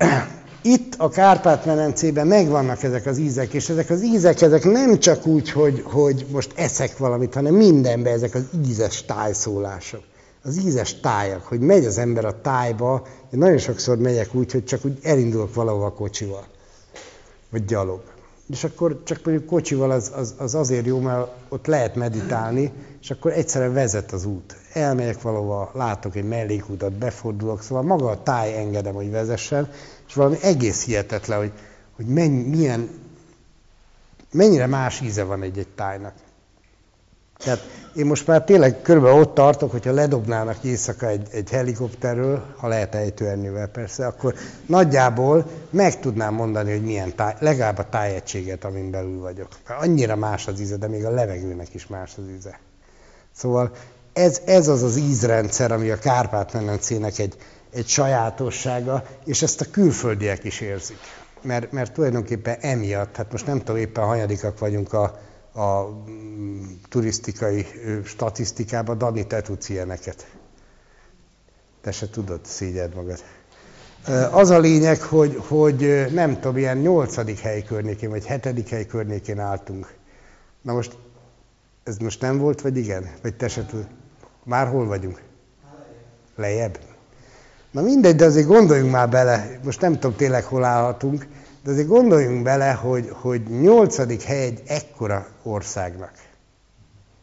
itt 0.61 0.95
a 0.97 1.09
Kárpát-medencében 1.09 2.27
megvannak 2.27 2.83
ezek 2.83 3.05
az 3.05 3.17
ízek, 3.17 3.53
és 3.53 3.69
ezek 3.69 3.89
az 3.89 4.03
ízek, 4.03 4.41
ezek 4.41 4.63
nem 4.63 4.99
csak 4.99 5.25
úgy, 5.25 5.51
hogy, 5.51 5.83
hogy 5.85 6.25
most 6.31 6.51
eszek 6.55 6.97
valamit, 6.97 7.33
hanem 7.33 7.53
mindenben 7.53 8.13
ezek 8.13 8.35
az 8.35 8.43
ízes 8.67 9.05
tájszólások. 9.05 10.03
Az 10.43 10.57
ízes 10.57 10.99
tájak, 10.99 11.43
hogy 11.43 11.59
megy 11.59 11.85
az 11.85 11.97
ember 11.97 12.25
a 12.25 12.41
tájba, 12.41 13.07
én 13.33 13.39
nagyon 13.39 13.57
sokszor 13.57 13.97
megyek 13.97 14.35
úgy, 14.35 14.51
hogy 14.51 14.63
csak 14.63 14.85
úgy 14.85 14.97
elindulok 15.01 15.53
valahova 15.53 15.91
kocsival, 15.91 16.45
vagy 17.49 17.65
gyalog. 17.65 18.01
És 18.49 18.63
akkor 18.63 19.01
csak 19.03 19.19
mondjuk 19.25 19.47
kocsival 19.47 19.91
az, 19.91 20.11
az, 20.15 20.33
az 20.37 20.55
azért 20.55 20.85
jó, 20.85 20.99
mert 20.99 21.27
ott 21.49 21.65
lehet 21.65 21.95
meditálni, 21.95 22.71
és 23.01 23.11
akkor 23.11 23.31
egyszerűen 23.31 23.73
vezet 23.73 24.11
az 24.11 24.25
út. 24.25 24.55
Elmegyek 24.73 25.21
valahova, 25.21 25.71
látok 25.73 26.15
egy 26.15 26.27
mellékutat, 26.27 26.93
befordulok, 26.93 27.61
szóval 27.61 27.83
maga 27.83 28.09
a 28.09 28.23
táj 28.23 28.57
engedem, 28.57 28.93
hogy 28.93 29.11
vezessen, 29.11 29.69
és 30.07 30.13
valami 30.13 30.37
egész 30.41 30.85
hihetetlen, 30.85 31.37
hogy, 31.37 31.51
hogy 31.95 32.05
mennyi, 32.05 32.43
milyen, 32.43 32.89
mennyire 34.31 34.65
más 34.65 35.01
íze 35.01 35.23
van 35.23 35.43
egy-egy 35.43 35.67
tájnak. 35.67 36.13
Tehát 37.37 37.61
én 37.95 38.05
most 38.05 38.27
már 38.27 38.43
tényleg 38.43 38.81
körülbelül 38.81 39.19
ott 39.19 39.33
tartok, 39.33 39.71
hogyha 39.71 39.91
ledobnának 39.91 40.63
éjszaka 40.63 41.07
egy, 41.07 41.27
egy 41.31 41.49
helikopterről, 41.49 42.45
ha 42.57 42.67
lehet 42.67 42.95
ejtőernyővel 42.95 43.67
persze, 43.67 44.07
akkor 44.07 44.33
nagyjából 44.65 45.45
meg 45.69 45.99
tudnám 45.99 46.33
mondani, 46.33 46.71
hogy 46.71 46.83
milyen 46.83 47.15
táj, 47.15 47.35
legalább 47.39 47.77
a 47.77 47.89
tájegységet, 47.89 48.63
amin 48.63 48.91
belül 48.91 49.19
vagyok. 49.19 49.47
Annyira 49.67 50.15
más 50.15 50.47
az 50.47 50.59
íze, 50.59 50.77
de 50.77 50.87
még 50.87 51.05
a 51.05 51.09
levegőnek 51.09 51.73
is 51.73 51.87
más 51.87 52.13
az 52.17 52.23
íze. 52.37 52.59
Szóval 53.35 53.71
ez, 54.13 54.41
ez 54.45 54.67
az 54.67 54.83
az 54.83 54.97
ízrendszer, 54.97 55.71
ami 55.71 55.89
a 55.89 55.97
Kárpát-medencének 55.97 57.19
egy, 57.19 57.37
egy 57.77 57.87
sajátossága, 57.87 59.03
és 59.25 59.41
ezt 59.41 59.61
a 59.61 59.65
külföldiek 59.71 60.43
is 60.43 60.61
érzik. 60.61 60.97
Mert, 61.41 61.71
mert 61.71 61.93
tulajdonképpen 61.93 62.57
emiatt, 62.59 63.15
hát 63.15 63.31
most 63.31 63.45
nem 63.45 63.57
tudom 63.57 63.75
éppen 63.75 64.05
hanyadikak 64.05 64.59
vagyunk 64.59 64.93
a, 64.93 65.19
a 65.53 65.85
mm, 66.09 66.61
turisztikai 66.89 67.65
statisztikában, 68.03 68.97
Dani, 68.97 69.27
te 69.27 69.41
tudsz 69.41 69.69
ilyeneket. 69.69 70.27
Te 71.81 71.91
se 71.91 72.09
tudod, 72.09 72.45
szígyed 72.45 72.95
magad. 72.95 73.23
Az 74.31 74.49
a 74.49 74.59
lényeg, 74.59 75.01
hogy, 75.01 75.41
hogy 75.47 76.07
nem 76.13 76.33
tudom, 76.33 76.57
ilyen 76.57 76.77
nyolcadik 76.77 77.39
hely 77.39 77.63
környékén, 77.63 78.09
vagy 78.09 78.25
hetedik 78.25 78.69
hely 78.69 78.85
környékén 78.85 79.39
álltunk. 79.39 79.93
Na 80.61 80.73
most, 80.73 80.97
ez 81.83 81.97
most 81.97 82.21
nem 82.21 82.37
volt, 82.37 82.61
vagy 82.61 82.77
igen? 82.77 83.09
Vagy 83.21 83.35
te 83.35 83.47
se 83.47 83.65
tudod? 83.65 83.87
Már 84.43 84.67
hol 84.67 84.85
vagyunk? 84.85 85.21
Lejjebb. 86.35 86.86
Na 87.71 87.81
mindegy, 87.81 88.15
de 88.15 88.25
azért 88.25 88.47
gondoljunk 88.47 88.91
már 88.91 89.09
bele, 89.09 89.59
most 89.63 89.81
nem 89.81 89.93
tudom 89.93 90.15
tényleg 90.15 90.43
hol 90.43 90.63
állhatunk, 90.63 91.27
de 91.63 91.71
azért 91.71 91.87
gondoljunk 91.87 92.43
bele, 92.43 92.71
hogy, 92.71 93.09
hogy 93.11 93.41
nyolcadik 93.61 94.21
hely 94.21 94.45
egy 94.45 94.61
ekkora 94.67 95.27
országnak. 95.43 96.11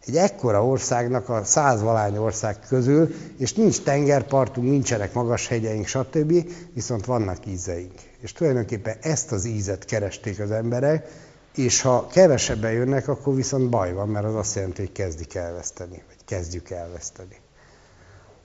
Egy 0.07 0.17
ekkora 0.17 0.67
országnak 0.67 1.29
a 1.29 1.45
százvalány 1.45 2.17
ország 2.17 2.59
közül, 2.69 3.15
és 3.39 3.55
nincs 3.55 3.83
tengerpartunk, 3.83 4.69
nincsenek 4.69 5.13
magas 5.13 5.49
hegyeink, 5.49 5.87
stb., 5.87 6.33
viszont 6.75 7.05
vannak 7.05 7.47
ízeink. 7.47 7.93
És 8.21 8.33
tulajdonképpen 8.33 8.97
ezt 9.01 9.33
az 9.33 9.45
ízet 9.45 9.85
keresték 9.85 10.41
az 10.41 10.51
emberek, 10.51 11.09
és 11.55 11.81
ha 11.81 12.07
kevesebben 12.07 12.73
jönnek, 12.73 13.09
akkor 13.09 13.35
viszont 13.35 13.71
baj 13.71 13.93
van, 13.93 14.09
mert 14.09 14.27
az 14.27 14.35
azt 14.35 14.55
jelenti, 14.55 14.81
hogy 14.81 14.93
kezdik 14.93 15.35
elveszteni, 15.35 16.03
vagy 16.09 16.25
kezdjük 16.25 16.71
elveszteni. 16.71 17.37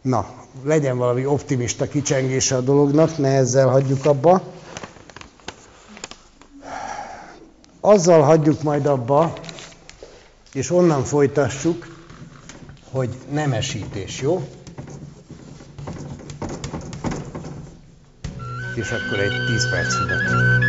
Na, 0.01 0.25
legyen 0.63 0.97
valami 0.97 1.25
optimista 1.25 1.87
kicsengése 1.87 2.55
a 2.55 2.61
dolognak, 2.61 3.17
ne 3.17 3.27
ezzel 3.27 3.67
hagyjuk 3.67 4.05
abba. 4.05 4.41
Azzal 7.79 8.21
hagyjuk 8.21 8.63
majd 8.63 8.85
abba, 8.85 9.33
és 10.53 10.71
onnan 10.71 11.03
folytassuk, 11.03 11.87
hogy 12.91 13.09
nemesítés, 13.31 14.21
jó? 14.21 14.47
És 18.75 18.91
akkor 18.91 19.19
egy 19.19 19.45
10 19.47 19.69
perc 19.69 19.93
szünet. 19.93 20.68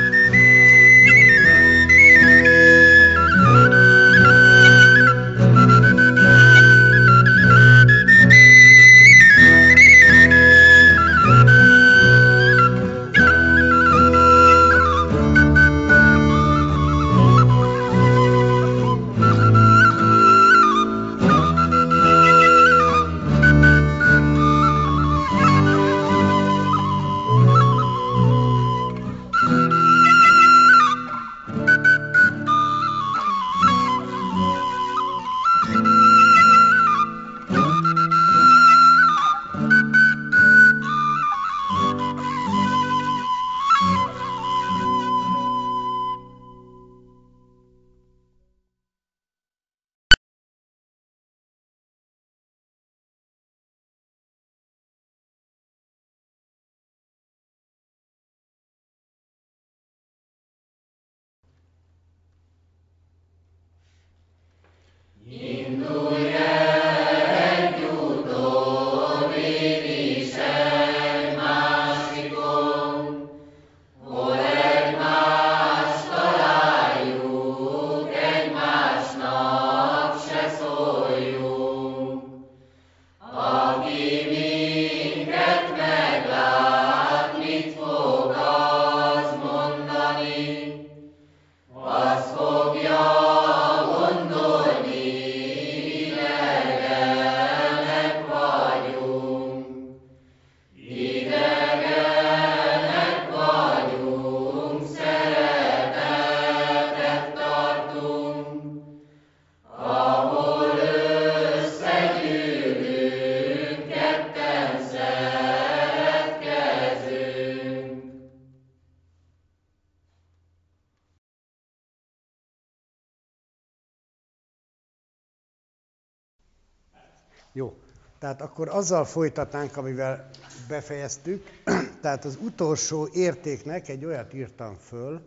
Akkor 128.60 128.74
azzal 128.76 129.04
folytatnánk, 129.04 129.76
amivel 129.76 130.30
befejeztük. 130.68 131.46
Tehát 132.02 132.24
az 132.24 132.38
utolsó 132.42 133.08
értéknek 133.12 133.88
egy 133.88 134.04
olyat 134.04 134.34
írtam 134.34 134.76
föl, 134.76 135.22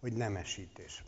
hogy 0.00 0.12
nemesítés. 0.12 1.04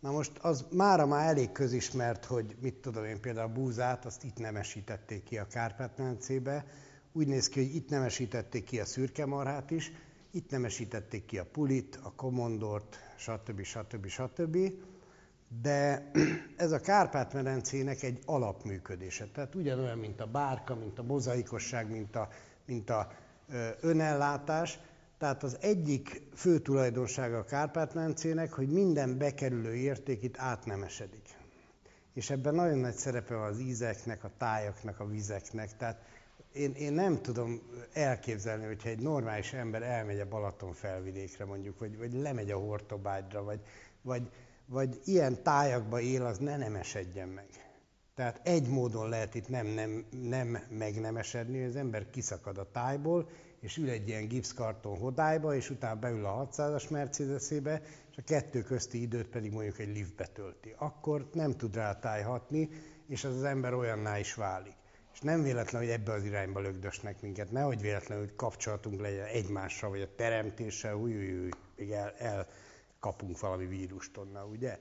Na 0.00 0.10
most 0.10 0.32
az 0.40 0.64
mára 0.70 1.06
már 1.06 1.26
elég 1.26 1.52
közismert, 1.52 2.24
hogy 2.24 2.56
mit 2.60 2.74
tudom 2.74 3.04
én, 3.04 3.20
például 3.20 3.50
a 3.50 3.52
búzát, 3.52 4.04
azt 4.04 4.24
itt 4.24 4.38
nemesítették 4.38 5.22
ki 5.22 5.38
a 5.38 5.46
Kárpát-medencébe. 5.46 6.66
Úgy 7.12 7.26
néz 7.26 7.48
ki, 7.48 7.64
hogy 7.64 7.74
itt 7.74 7.88
nemesítették 7.88 8.64
ki 8.64 8.80
a 8.80 8.84
szürke 8.84 9.26
marhát 9.26 9.70
is, 9.70 9.92
itt 10.30 10.50
nemesítették 10.50 11.24
ki 11.24 11.38
a 11.38 11.44
pulit, 11.44 11.98
a 12.02 12.12
komondort, 12.12 12.96
stb. 13.16 13.62
stb. 13.62 14.06
stb. 14.06 14.56
De 15.62 16.10
ez 16.56 16.72
a 16.72 16.80
Kárpát-medencének 16.80 18.02
egy 18.02 18.18
alapműködése. 18.24 19.26
Tehát 19.26 19.54
ugyanolyan, 19.54 19.98
mint 19.98 20.20
a 20.20 20.26
bárka, 20.26 20.74
mint 20.74 20.98
a 20.98 21.02
mozaikosság, 21.02 21.90
mint 21.90 22.16
a, 22.16 22.28
mint 22.66 22.90
a 22.90 23.10
önellátás. 23.80 24.78
Tehát 25.18 25.42
az 25.42 25.56
egyik 25.60 26.22
fő 26.34 26.58
tulajdonsága 26.58 27.38
a 27.38 27.44
Kárpát-medencének, 27.44 28.52
hogy 28.52 28.68
minden 28.68 29.18
bekerülő 29.18 29.74
érték 29.74 30.22
itt 30.22 30.38
átnemesedik. 30.38 31.36
És 32.14 32.30
ebben 32.30 32.54
nagyon 32.54 32.78
nagy 32.78 32.94
szerepe 32.94 33.34
van 33.34 33.48
az 33.48 33.60
ízeknek, 33.60 34.24
a 34.24 34.30
tájaknak, 34.38 35.00
a 35.00 35.06
vizeknek. 35.06 35.76
Tehát 35.76 36.02
én, 36.52 36.72
én 36.72 36.92
nem 36.92 37.22
tudom 37.22 37.62
elképzelni, 37.92 38.64
hogyha 38.64 38.88
egy 38.88 39.00
normális 39.00 39.52
ember 39.52 39.82
elmegy 39.82 40.20
a 40.20 40.28
Balaton 40.28 40.72
felvidékre 40.72 41.44
mondjuk, 41.44 41.78
vagy, 41.78 41.98
vagy 41.98 42.12
lemegy 42.12 42.50
a 42.50 42.58
Hortobágyra, 42.58 43.42
vagy, 43.42 43.60
vagy, 44.02 44.30
vagy 44.66 45.00
ilyen 45.04 45.42
tájakba 45.42 46.00
él, 46.00 46.24
az 46.24 46.38
ne 46.38 46.56
nemesedjen 46.56 47.28
meg. 47.28 47.46
Tehát 48.14 48.40
egy 48.44 48.68
módon 48.68 49.08
lehet 49.08 49.34
itt 49.34 49.48
nem, 49.48 49.66
nem, 49.66 50.04
nem 50.10 50.58
megnemesedni, 50.68 51.64
az 51.64 51.76
ember 51.76 52.10
kiszakad 52.10 52.58
a 52.58 52.70
tájból, 52.70 53.28
és 53.60 53.76
ül 53.76 53.88
egy 53.88 54.08
ilyen 54.08 54.28
gipszkarton 54.28 54.98
hodályba, 54.98 55.54
és 55.54 55.70
utána 55.70 56.00
beül 56.00 56.24
a 56.24 56.48
600-as 56.48 56.90
Mercedesébe, 56.90 57.82
és 58.10 58.16
a 58.16 58.22
kettő 58.24 58.62
közti 58.62 59.00
időt 59.00 59.28
pedig 59.28 59.52
mondjuk 59.52 59.78
egy 59.78 59.96
liftbe 59.96 60.26
tölti. 60.26 60.74
Akkor 60.78 61.28
nem 61.32 61.56
tud 61.56 61.74
rá 61.74 61.98
tájhatni, 61.98 62.68
és 63.08 63.24
az 63.24 63.36
az 63.36 63.42
ember 63.42 63.74
olyanná 63.74 64.18
is 64.18 64.34
válik. 64.34 64.74
És 65.12 65.20
nem 65.20 65.42
véletlen, 65.42 65.82
hogy 65.82 65.90
ebbe 65.90 66.12
az 66.12 66.24
irányba 66.24 66.60
lögdösnek 66.60 67.20
minket, 67.20 67.50
nehogy 67.50 67.80
véletlenül, 67.80 68.24
hogy 68.24 68.36
kapcsolatunk 68.36 69.00
legyen 69.00 69.26
egymással, 69.26 69.90
vagy 69.90 70.00
a 70.00 70.14
teremtéssel, 70.16 70.94
új, 70.94 71.16
új, 71.16 71.40
új, 71.40 71.50
még 71.76 71.90
el, 71.90 72.46
elkapunk 73.06 73.40
valami 73.40 73.66
vírust 73.66 74.16
onnan, 74.16 74.50
ugye? 74.50 74.78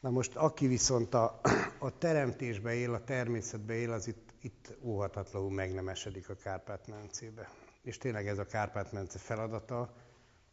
Na 0.00 0.10
most 0.10 0.36
aki 0.36 0.66
viszont 0.66 1.14
a, 1.14 1.40
a 1.78 1.98
teremtésbe 1.98 2.74
él, 2.74 2.94
a 2.94 3.04
természetbe 3.04 3.74
él, 3.74 3.92
az 3.92 4.06
itt, 4.06 4.34
itt 4.40 4.76
óhatatlanul 4.82 5.50
megnemesedik 5.50 6.28
a 6.28 6.34
Kárpát-medencébe. 6.34 7.48
És 7.82 7.98
tényleg 7.98 8.26
ez 8.26 8.38
a 8.38 8.46
Kárpát-medence 8.46 9.18
feladata, 9.18 9.94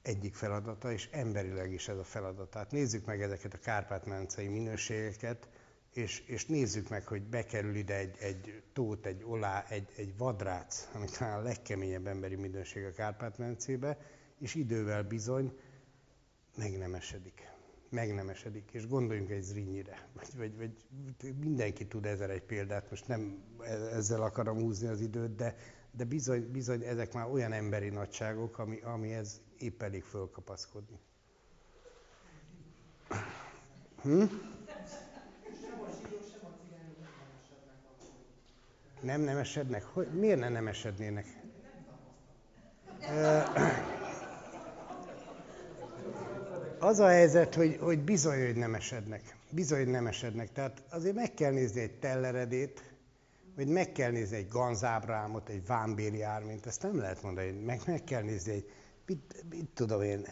egyik 0.02 0.36
feladata, 0.36 0.92
és 0.92 1.10
emberileg 1.12 1.72
is 1.72 1.88
ez 1.88 1.98
a 1.98 2.04
feladata. 2.04 2.58
Hát 2.58 2.72
nézzük 2.72 3.06
meg 3.06 3.22
ezeket 3.22 3.54
a 3.54 3.58
Kárpát-medencei 3.58 4.48
minőségeket, 4.48 5.50
és, 5.94 6.20
és 6.20 6.46
nézzük 6.46 6.90
meg, 6.90 7.08
hogy 7.08 7.22
bekerül 7.22 7.76
ide 7.76 7.96
egy, 7.96 8.16
egy 8.20 8.64
tót, 8.74 9.06
egy 9.06 9.24
olá, 9.24 9.66
egy, 9.70 9.88
egy 9.96 10.18
vadrác, 10.18 10.90
ami 10.94 11.06
talán 11.18 11.40
a 11.40 11.44
legkeményebb 11.44 12.08
emberi 12.08 12.36
minőség 12.36 12.86
a 12.86 12.92
Kárpát-medencébe, 12.92 13.98
és 14.40 14.56
idővel 14.56 15.04
bizony 15.04 15.54
megnemesedik. 16.58 17.50
Megnemesedik. 17.90 18.70
És 18.72 18.88
gondoljunk 18.88 19.30
egy 19.30 19.42
zrinyire, 19.42 20.08
vagy, 20.14 20.28
vagy, 20.38 20.58
vagy 20.58 20.72
mindenki 21.40 21.88
tud 21.88 22.06
ezzel 22.06 22.30
egy 22.30 22.44
példát, 22.44 22.90
most 22.90 23.08
nem 23.08 23.44
e, 23.60 23.74
ezzel 23.74 24.22
akarom 24.22 24.60
húzni 24.60 24.88
az 24.88 25.02
időt, 25.02 25.36
de, 25.36 25.56
de 25.92 26.04
bizony, 26.04 26.52
bizony 26.52 26.84
ezek 26.84 27.14
már 27.14 27.28
olyan 27.32 27.52
emberi 27.52 27.90
nagyságok, 27.90 28.58
ami, 28.58 28.80
ami 28.82 29.14
ez 29.14 29.42
épp 29.58 29.82
elég 29.82 30.04
fölkapaszkodni. 30.04 31.00
Hm? 34.02 34.24
Nem 39.02 39.22
nemesednek? 39.22 39.84
Hogy, 39.84 40.08
miért 40.08 40.40
ne 40.40 40.50
nemesednének? 40.50 41.26
Az 46.84 47.00
a 47.00 47.08
helyzet, 47.08 47.56
hogy, 47.56 47.78
hogy 47.80 48.00
bizony, 48.00 48.46
hogy 48.46 48.56
nemesednek. 48.56 49.36
Bizony, 49.50 49.78
hogy 49.78 49.88
nemesednek. 49.88 50.52
Tehát 50.52 50.84
azért 50.90 51.16
meg 51.16 51.34
kell 51.34 51.52
nézni 51.52 51.82
egy 51.82 52.00
telleredét, 52.00 52.94
vagy 53.56 53.68
meg 53.68 53.92
kell 53.92 54.12
nézni 54.12 54.36
egy 54.36 54.48
ganzábrámot, 54.48 55.50
egy 55.50 55.66
vámbéli 55.66 56.22
ármint, 56.22 56.66
ezt 56.66 56.82
nem 56.82 56.98
lehet 56.98 57.22
mondani, 57.22 57.52
meg, 57.52 57.82
meg 57.86 58.04
kell 58.04 58.22
nézni 58.22 58.52
egy, 58.52 58.72
mit, 59.06 59.44
mit 59.50 59.70
tudom 59.74 60.02
én, 60.02 60.28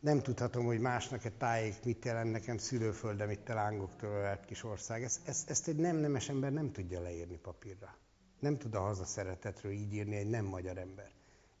nem 0.00 0.20
tudhatom, 0.20 0.64
hogy 0.64 0.78
másnak 0.78 1.24
egy 1.24 1.36
tájék 1.36 1.84
mit 1.84 2.04
jelent 2.04 2.30
nekem 2.30 2.58
szülőföldem 2.58 3.30
itt 3.30 3.48
a 3.48 3.54
lángoktól 3.54 4.10
ölt 4.10 4.44
kis 4.44 4.64
ország. 4.64 5.02
Ezt, 5.02 5.28
ezt, 5.28 5.50
ezt 5.50 5.68
egy 5.68 5.76
nem 5.76 5.96
nemes 5.96 6.28
ember 6.28 6.52
nem 6.52 6.72
tudja 6.72 7.00
leírni 7.00 7.36
papírra. 7.36 7.96
Nem 8.40 8.58
tud 8.58 8.74
a 8.74 8.80
hazaszeretetről 8.80 9.72
így 9.72 9.94
írni 9.94 10.16
egy 10.16 10.30
nem 10.30 10.44
magyar 10.44 10.78
ember. 10.78 11.10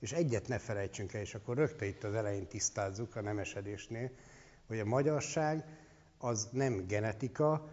És 0.00 0.12
egyet 0.12 0.48
ne 0.48 0.58
felejtsünk 0.58 1.12
el, 1.12 1.20
és 1.20 1.34
akkor 1.34 1.56
rögtön 1.56 1.88
itt 1.88 2.04
az 2.04 2.14
elején 2.14 2.46
tisztázzuk 2.46 3.16
a 3.16 3.20
nemesedésnél, 3.20 4.10
hogy 4.66 4.78
a 4.78 4.84
magyarság 4.84 5.64
az 6.18 6.48
nem 6.52 6.86
genetika, 6.86 7.68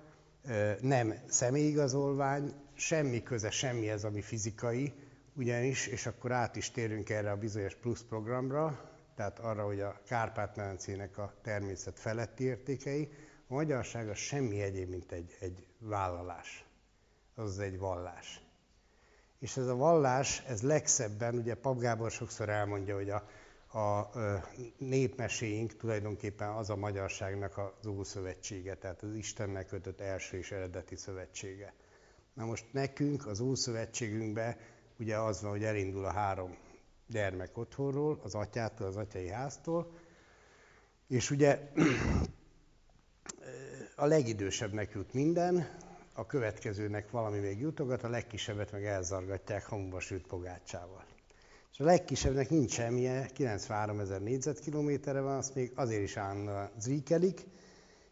nem 0.82 1.14
személyigazolvány, 1.28 2.54
semmi 2.74 3.24
köze 3.24 3.50
semmi 3.50 3.90
ez, 3.90 4.04
ami 4.04 4.22
fizikai, 4.22 4.94
ugyanis, 5.34 5.88
és 5.88 6.06
akkor 6.06 6.32
át 6.32 6.56
is 6.56 6.72
térünk 6.72 7.10
erre 7.10 7.32
a 7.32 7.38
bizonyos 7.38 7.76
plusz 7.76 8.02
programra, 8.02 8.90
tehát 9.16 9.40
arra, 9.40 9.66
hogy 9.66 9.80
a 9.80 10.02
Kárpát-medencének 10.08 11.18
a 11.18 11.34
természet 11.42 12.00
feletti 12.00 12.44
értékei, 12.44 13.10
a 13.48 13.54
magyarság 13.54 14.10
az 14.10 14.18
semmi 14.18 14.62
egyéb, 14.62 14.90
mint 14.90 15.12
egy, 15.12 15.38
egy 15.40 15.66
vállalás, 15.80 16.66
az 17.36 17.60
egy 17.60 17.80
vallás. 17.80 18.42
És 19.40 19.58
ez 19.58 19.68
a 19.68 19.76
vallás, 19.76 20.44
ez 20.48 20.62
legszebben, 20.62 21.36
ugye 21.36 21.56
Pap 21.56 21.80
Gábor 21.80 22.12
sokszor 22.12 22.50
elmondja, 22.50 22.96
hogy 22.96 23.10
a, 23.10 23.28
a 23.74 24.10
népmeséink 24.78 25.76
tulajdonképpen 25.76 26.50
az 26.50 26.70
a 26.70 26.76
magyarságnak 26.76 27.58
az 27.58 27.88
Ószövetsége, 27.88 28.76
tehát 28.76 29.02
az 29.02 29.14
Istennek 29.14 29.68
kötött 29.68 30.00
első 30.00 30.38
és 30.38 30.52
eredeti 30.52 30.96
szövetsége. 30.96 31.74
Na 32.34 32.46
most 32.46 32.66
nekünk 32.72 33.28
az 33.28 33.40
Ószövetségünkben 33.40 34.56
ugye 35.00 35.18
az 35.18 35.42
van, 35.42 35.52
hogy 35.52 35.64
elindul 35.64 36.06
a 36.06 36.12
három 36.12 36.58
gyermek 37.08 37.58
otthonról, 37.58 38.20
az 38.24 38.36
atyától, 38.36 38.88
az 38.88 38.98
atyai 38.98 39.30
háztól, 39.30 39.92
és 41.08 41.32
ugye 41.32 41.72
a 43.96 44.06
legidősebbnek 44.06 44.92
jut 44.94 45.14
minden, 45.14 45.78
a 46.14 46.26
következőnek 46.26 47.12
valami 47.12 47.40
még 47.40 47.60
jutogat, 47.60 48.04
a 48.04 48.10
legkisebbet 48.10 48.72
meg 48.72 48.86
elzargatják 48.86 49.66
hamuba 49.66 50.00
sült 50.00 50.28
pogácsával. 50.28 51.11
És 51.72 51.80
a 51.80 51.84
legkisebbnek 51.84 52.50
nincs 52.50 52.72
semmije, 52.72 53.26
93 53.34 54.00
ezer 54.00 54.22
négyzetkilométerre 54.22 55.22
van, 55.22 55.38
azt 55.38 55.56
még 55.56 55.72
azért 55.76 56.02
is 56.02 56.18
állandóan 56.18 56.70
zríkelik, 56.80 57.42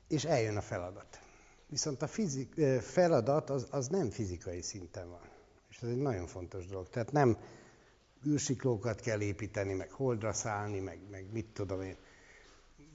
és 0.07 0.25
eljön 0.25 0.57
a 0.57 0.61
feladat. 0.61 1.19
Viszont 1.67 2.01
a 2.01 2.07
fizik, 2.07 2.53
feladat 2.81 3.49
az, 3.49 3.67
az 3.71 3.87
nem 3.87 4.09
fizikai 4.09 4.61
szinten 4.61 5.09
van. 5.09 5.29
És 5.69 5.81
ez 5.81 5.89
egy 5.89 6.01
nagyon 6.01 6.27
fontos 6.27 6.65
dolog. 6.65 6.89
Tehát 6.89 7.11
nem 7.11 7.37
űrsiklókat 8.27 9.01
kell 9.01 9.21
építeni, 9.21 9.73
meg 9.73 9.91
holdra 9.91 10.33
szállni, 10.33 10.79
meg, 10.79 10.99
meg 11.11 11.31
mit 11.31 11.47
tudom 11.53 11.81
én, 11.81 11.95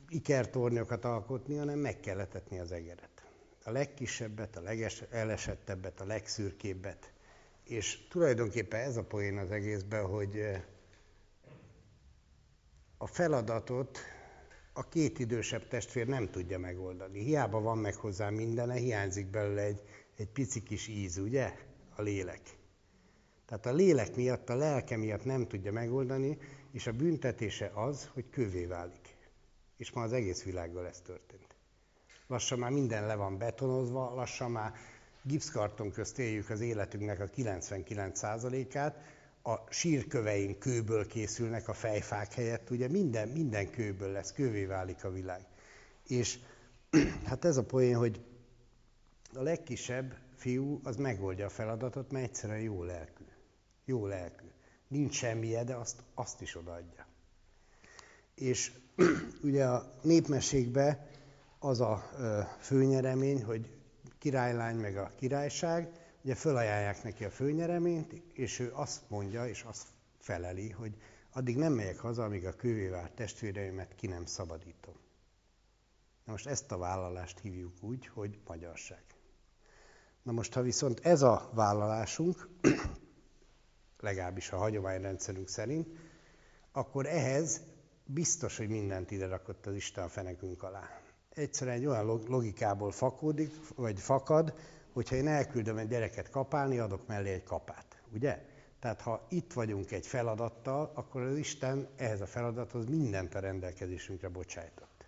ikertornyokat 0.08 1.04
alkotni, 1.04 1.56
hanem 1.56 1.78
meg 1.78 2.00
kell 2.00 2.16
letetni 2.16 2.58
az 2.58 2.72
egeret 2.72 3.14
a 3.64 3.70
legkisebbet, 3.70 4.56
a 4.56 4.60
legelesettebbet, 4.60 6.00
a 6.00 6.04
legszürkébbet. 6.04 7.12
És 7.64 8.06
tulajdonképpen 8.08 8.80
ez 8.80 8.96
a 8.96 9.04
poén 9.04 9.38
az 9.38 9.50
egészben, 9.50 10.06
hogy 10.06 10.36
eh, 10.36 10.62
a 12.96 13.06
feladatot 13.06 13.98
a 14.72 14.88
két 14.88 15.18
idősebb 15.18 15.68
testvér 15.68 16.06
nem 16.06 16.30
tudja 16.30 16.58
megoldani. 16.58 17.22
Hiába 17.22 17.60
van 17.60 17.78
meg 17.78 17.94
hozzá 17.94 18.30
mindene, 18.30 18.74
hiányzik 18.74 19.26
belőle 19.26 19.62
egy, 19.62 19.82
egy 20.16 20.28
pici 20.28 20.62
kis 20.62 20.88
íz, 20.88 21.18
ugye? 21.18 21.52
A 21.96 22.02
lélek. 22.02 22.40
Tehát 23.46 23.66
a 23.66 23.72
lélek 23.72 24.16
miatt, 24.16 24.48
a 24.48 24.56
lelke 24.56 24.96
miatt 24.96 25.24
nem 25.24 25.46
tudja 25.46 25.72
megoldani, 25.72 26.38
és 26.72 26.86
a 26.86 26.92
büntetése 26.92 27.70
az, 27.74 28.10
hogy 28.12 28.30
kövé 28.30 28.64
válik. 28.64 29.16
És 29.76 29.90
ma 29.90 30.02
az 30.02 30.12
egész 30.12 30.42
világgal 30.42 30.86
ez 30.86 31.00
történt 31.00 31.54
lassan 32.26 32.58
már 32.58 32.70
minden 32.70 33.06
le 33.06 33.14
van 33.14 33.38
betonozva, 33.38 34.14
lassan 34.14 34.50
már 34.50 34.72
gipszkarton 35.26 35.90
közt 35.90 36.18
éljük 36.18 36.50
az 36.50 36.60
életünknek 36.60 37.20
a 37.20 37.28
99%-át, 37.28 38.96
a 39.42 39.56
sírköveink 39.70 40.58
kőből 40.58 41.06
készülnek 41.06 41.68
a 41.68 41.72
fejfák 41.72 42.32
helyett, 42.32 42.70
ugye 42.70 42.88
minden, 42.88 43.28
minden 43.28 43.70
kőből 43.70 44.12
lesz, 44.12 44.32
kővé 44.32 44.64
válik 44.64 45.04
a 45.04 45.10
világ. 45.10 45.46
És 46.06 46.38
hát 47.28 47.44
ez 47.44 47.56
a 47.56 47.64
poén, 47.64 47.96
hogy 47.96 48.20
A 49.34 49.42
legkisebb 49.42 50.14
fiú 50.36 50.80
az 50.82 50.96
megoldja 50.96 51.46
a 51.46 51.50
feladatot, 51.50 52.10
mert 52.10 52.24
egyszerűen 52.24 52.60
jó 52.60 52.82
lelkű. 52.82 53.24
Jó 53.84 54.06
lelkű. 54.06 54.46
Nincs 54.88 55.14
semmije, 55.14 55.64
de 55.64 55.74
azt, 55.74 56.02
azt 56.14 56.40
is 56.40 56.56
odaadja. 56.56 57.06
És 58.34 58.72
ugye 59.42 59.64
a 59.64 59.92
népmesékben 60.02 61.06
az 61.58 61.80
a 61.80 62.10
főnyeremény, 62.60 63.44
hogy 63.44 63.73
királylány 64.24 64.76
meg 64.76 64.96
a 64.96 65.10
királyság, 65.16 65.88
ugye 66.22 66.34
fölajánlják 66.34 67.02
neki 67.02 67.24
a 67.24 67.30
főnyereményt, 67.30 68.12
és 68.32 68.58
ő 68.58 68.72
azt 68.74 69.02
mondja, 69.08 69.46
és 69.46 69.62
azt 69.62 69.86
feleli, 70.18 70.70
hogy 70.70 70.96
addig 71.32 71.56
nem 71.56 71.72
megyek 71.72 71.98
haza, 71.98 72.24
amíg 72.24 72.46
a 72.46 72.52
kővé 72.52 72.90
testvéreimet 73.14 73.94
ki 73.94 74.06
nem 74.06 74.24
szabadítom. 74.24 74.94
Na 76.24 76.32
most 76.32 76.46
ezt 76.46 76.72
a 76.72 76.78
vállalást 76.78 77.38
hívjuk 77.38 77.72
úgy, 77.80 78.06
hogy 78.06 78.38
magyarság. 78.46 79.02
Na 80.22 80.32
most, 80.32 80.52
ha 80.52 80.62
viszont 80.62 81.00
ez 81.00 81.22
a 81.22 81.50
vállalásunk, 81.54 82.48
legalábbis 84.00 84.50
a 84.50 84.56
hagyományrendszerünk 84.56 85.48
szerint, 85.48 85.88
akkor 86.72 87.06
ehhez 87.06 87.60
biztos, 88.04 88.56
hogy 88.56 88.68
mindent 88.68 89.10
ide 89.10 89.26
rakott 89.26 89.66
az 89.66 89.74
Isten 89.74 90.04
a 90.04 90.08
fenekünk 90.08 90.62
alá. 90.62 91.03
Egyszerűen 91.34 91.76
egy 91.76 91.86
olyan 91.86 92.20
logikából 92.28 92.90
fakódik, 92.90 93.50
vagy 93.76 94.00
fakad, 94.00 94.54
hogyha 94.92 95.16
én 95.16 95.26
elküldöm 95.26 95.78
egy 95.78 95.88
gyereket 95.88 96.30
kapálni, 96.30 96.78
adok 96.78 97.06
mellé 97.06 97.32
egy 97.32 97.42
kapát. 97.42 98.02
Ugye? 98.12 98.44
Tehát 98.80 99.00
ha 99.00 99.26
itt 99.28 99.52
vagyunk 99.52 99.92
egy 99.92 100.06
feladattal, 100.06 100.90
akkor 100.94 101.22
az 101.22 101.36
Isten 101.36 101.88
ehhez 101.96 102.20
a 102.20 102.26
feladathoz 102.26 102.86
mindent 102.86 103.34
a 103.34 103.38
rendelkezésünkre 103.38 104.28
bocsájtott. 104.28 105.04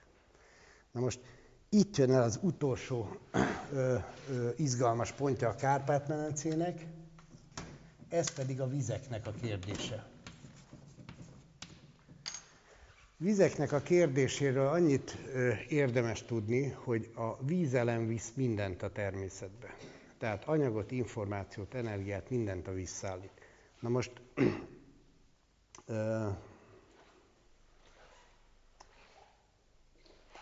Na 0.93 1.01
most 1.01 1.21
itt 1.69 1.97
jön 1.97 2.13
el 2.13 2.23
az 2.23 2.39
utolsó 2.43 3.09
ö, 3.73 3.97
ö, 4.31 4.49
izgalmas 4.57 5.13
pontja 5.13 5.49
a 5.49 5.55
Kárpát-medencének, 5.55 6.87
ez 8.09 8.31
pedig 8.31 8.61
a 8.61 8.69
vizeknek 8.69 9.27
a 9.27 9.33
kérdése. 9.41 10.16
Vizeknek 13.19 13.73
a 13.73 13.81
kérdéséről 13.81 14.67
annyit 14.67 15.11
érdemes 15.69 16.23
tudni, 16.25 16.69
hogy 16.69 17.11
a 17.15 17.45
vízelem 17.45 18.07
visz 18.07 18.33
mindent 18.35 18.83
a 18.83 18.91
természetbe. 18.93 19.77
Tehát 20.19 20.45
anyagot, 20.45 20.91
információt, 20.91 21.75
energiát, 21.75 22.31
mindent 22.31 22.69
a 22.69 22.73
víz 22.73 22.89
szállít. 22.91 23.31
Na 23.81 23.89
most 23.89 24.13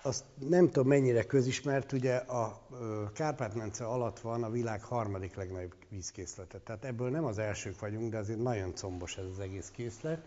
azt 0.03 0.25
nem 0.49 0.67
tudom 0.67 0.87
mennyire 0.89 1.25
közismert, 1.25 1.93
ugye 1.93 2.17
a 2.17 2.67
Kárpát-mence 3.15 3.85
alatt 3.85 4.21
van 4.21 4.43
a 4.43 4.51
világ 4.51 4.83
harmadik 4.83 5.35
legnagyobb 5.35 5.75
vízkészlete. 5.89 6.59
Tehát 6.59 6.85
ebből 6.85 7.11
nem 7.11 7.25
az 7.25 7.39
elsők 7.39 7.81
vagyunk, 7.81 8.11
de 8.11 8.19
azért 8.19 8.43
nagyon 8.43 8.75
combos 8.75 9.17
ez 9.17 9.25
az 9.25 9.39
egész 9.39 9.71
készlet. 9.71 10.27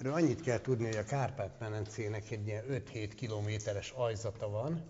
Erről 0.00 0.12
annyit 0.12 0.40
kell 0.40 0.60
tudni, 0.60 0.86
hogy 0.86 0.96
a 0.96 1.04
Kárpát-menencének 1.04 2.30
egy 2.30 2.46
ilyen 2.46 2.64
5-7 2.68 3.10
kilométeres 3.16 3.90
ajzata 3.96 4.48
van, 4.48 4.82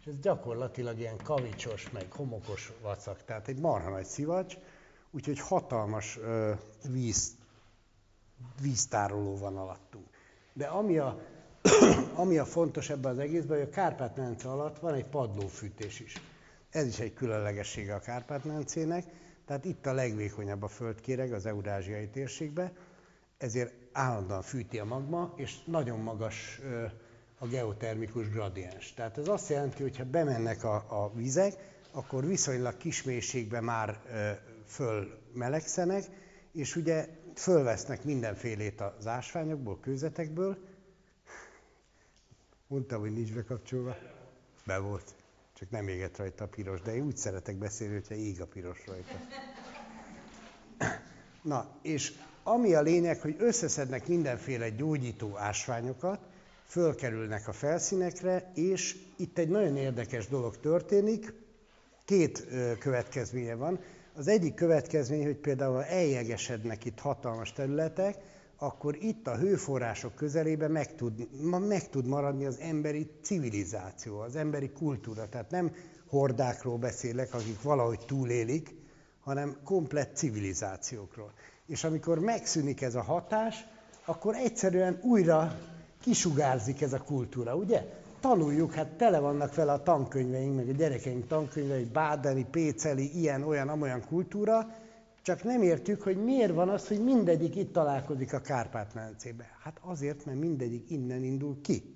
és 0.00 0.06
ez 0.06 0.18
gyakorlatilag 0.20 0.98
ilyen 0.98 1.16
kavicsos, 1.16 1.90
meg 1.90 2.12
homokos 2.12 2.72
vacak, 2.82 3.24
tehát 3.24 3.48
egy 3.48 3.58
marha 3.58 3.90
nagy 3.90 4.04
szivacs, 4.04 4.56
úgyhogy 5.10 5.40
hatalmas 5.40 6.16
ö, 6.16 6.52
víz, 6.90 7.36
víztároló 8.62 9.36
van 9.36 9.56
alattunk. 9.56 10.06
De 10.52 10.66
ami 10.66 10.98
a 10.98 11.20
ami 12.14 12.38
a 12.38 12.44
fontos 12.44 12.90
ebben 12.90 13.12
az 13.12 13.18
egészben, 13.18 13.58
hogy 13.58 13.66
a 13.66 13.74
Kárpát-mence 13.74 14.48
alatt 14.48 14.78
van 14.78 14.94
egy 14.94 15.08
padlófűtés 15.08 16.00
is. 16.00 16.14
Ez 16.70 16.86
is 16.86 16.98
egy 16.98 17.14
különlegessége 17.14 17.94
a 17.94 18.00
Kárpát-mencének, 18.00 19.04
tehát 19.46 19.64
itt 19.64 19.86
a 19.86 19.92
legvékonyabb 19.92 20.62
a 20.62 20.68
földkéreg 20.68 21.32
az 21.32 21.46
eurázsiai 21.46 22.08
térségbe, 22.08 22.72
ezért 23.38 23.87
állandóan 23.98 24.42
fűti 24.42 24.78
a 24.78 24.84
magma, 24.84 25.32
és 25.36 25.64
nagyon 25.64 25.98
magas 25.98 26.60
a 27.38 27.46
geotermikus 27.46 28.30
gradiens. 28.30 28.94
Tehát 28.94 29.18
ez 29.18 29.28
azt 29.28 29.48
jelenti, 29.48 29.82
hogy 29.82 29.96
ha 29.96 30.04
bemennek 30.04 30.64
a, 30.64 30.74
a 30.88 31.12
vizek, 31.14 31.54
akkor 31.92 32.26
viszonylag 32.26 32.76
kis 32.76 33.02
mélységben 33.02 33.64
már 33.64 34.00
fölmelegszenek, 34.66 36.04
és 36.52 36.76
ugye 36.76 37.08
fölvesznek 37.34 38.04
mindenfélét 38.04 38.80
az 38.80 39.06
ásványokból, 39.06 39.80
kőzetekből, 39.80 40.58
Mondtam, 42.68 43.00
hogy 43.00 43.12
nincs 43.12 43.32
bekapcsolva. 43.32 43.96
Be 44.66 44.78
volt. 44.78 45.14
Csak 45.52 45.70
nem 45.70 45.88
égett 45.88 46.16
rajta 46.16 46.44
a 46.44 46.48
piros, 46.48 46.80
de 46.80 46.94
én 46.94 47.02
úgy 47.02 47.16
szeretek 47.16 47.56
beszélni, 47.56 47.94
hogyha 47.94 48.14
ég 48.14 48.40
a 48.40 48.46
piros 48.46 48.86
rajta. 48.86 49.14
Na, 51.42 51.78
és 51.82 52.12
ami 52.52 52.74
a 52.74 52.82
lényeg, 52.82 53.20
hogy 53.20 53.36
összeszednek 53.38 54.06
mindenféle 54.06 54.68
gyógyító 54.70 55.36
ásványokat, 55.36 56.20
fölkerülnek 56.66 57.48
a 57.48 57.52
felszínekre, 57.52 58.52
és 58.54 58.96
itt 59.16 59.38
egy 59.38 59.48
nagyon 59.48 59.76
érdekes 59.76 60.28
dolog 60.28 60.60
történik. 60.60 61.32
Két 62.04 62.46
következménye 62.78 63.54
van. 63.54 63.78
Az 64.14 64.28
egyik 64.28 64.54
következmény, 64.54 65.24
hogy 65.24 65.36
például 65.36 65.82
eljegesednek 65.82 66.84
itt 66.84 66.98
hatalmas 66.98 67.52
területek, 67.52 68.16
akkor 68.58 68.96
itt 69.00 69.26
a 69.26 69.36
hőforrások 69.36 70.14
közelében 70.14 70.70
meg 70.70 70.94
tud, 70.94 71.28
meg 71.68 71.88
tud 71.88 72.06
maradni 72.06 72.44
az 72.44 72.58
emberi 72.60 73.10
civilizáció, 73.22 74.18
az 74.18 74.36
emberi 74.36 74.70
kultúra. 74.70 75.28
Tehát 75.28 75.50
nem 75.50 75.74
hordákról 76.06 76.76
beszélek, 76.78 77.34
akik 77.34 77.62
valahogy 77.62 78.00
túlélik, 78.06 78.74
hanem 79.20 79.56
komplett 79.64 80.16
civilizációkról. 80.16 81.32
És 81.68 81.84
amikor 81.84 82.18
megszűnik 82.18 82.82
ez 82.82 82.94
a 82.94 83.02
hatás, 83.02 83.66
akkor 84.04 84.34
egyszerűen 84.34 84.98
újra 85.02 85.58
kisugárzik 86.00 86.82
ez 86.82 86.92
a 86.92 87.02
kultúra, 87.02 87.56
ugye? 87.56 87.84
Tanuljuk, 88.20 88.72
hát 88.72 88.86
tele 88.86 89.18
vannak 89.18 89.54
vele 89.54 89.72
a 89.72 89.82
tankönyveink, 89.82 90.56
meg 90.56 90.68
a 90.68 90.72
gyerekeink 90.72 91.26
tankönyvei, 91.26 91.84
bádeni, 91.84 92.46
péceli, 92.50 93.18
ilyen, 93.18 93.42
olyan, 93.42 93.68
amolyan 93.68 94.04
kultúra, 94.06 94.74
csak 95.22 95.42
nem 95.44 95.62
értjük, 95.62 96.02
hogy 96.02 96.16
miért 96.16 96.54
van 96.54 96.68
az, 96.68 96.88
hogy 96.88 97.04
mindegyik 97.04 97.56
itt 97.56 97.72
találkozik 97.72 98.32
a 98.32 98.40
Kárpát-medencébe. 98.40 99.56
Hát 99.62 99.78
azért, 99.80 100.24
mert 100.24 100.38
mindegyik 100.38 100.90
innen 100.90 101.22
indul 101.22 101.60
ki. 101.62 101.94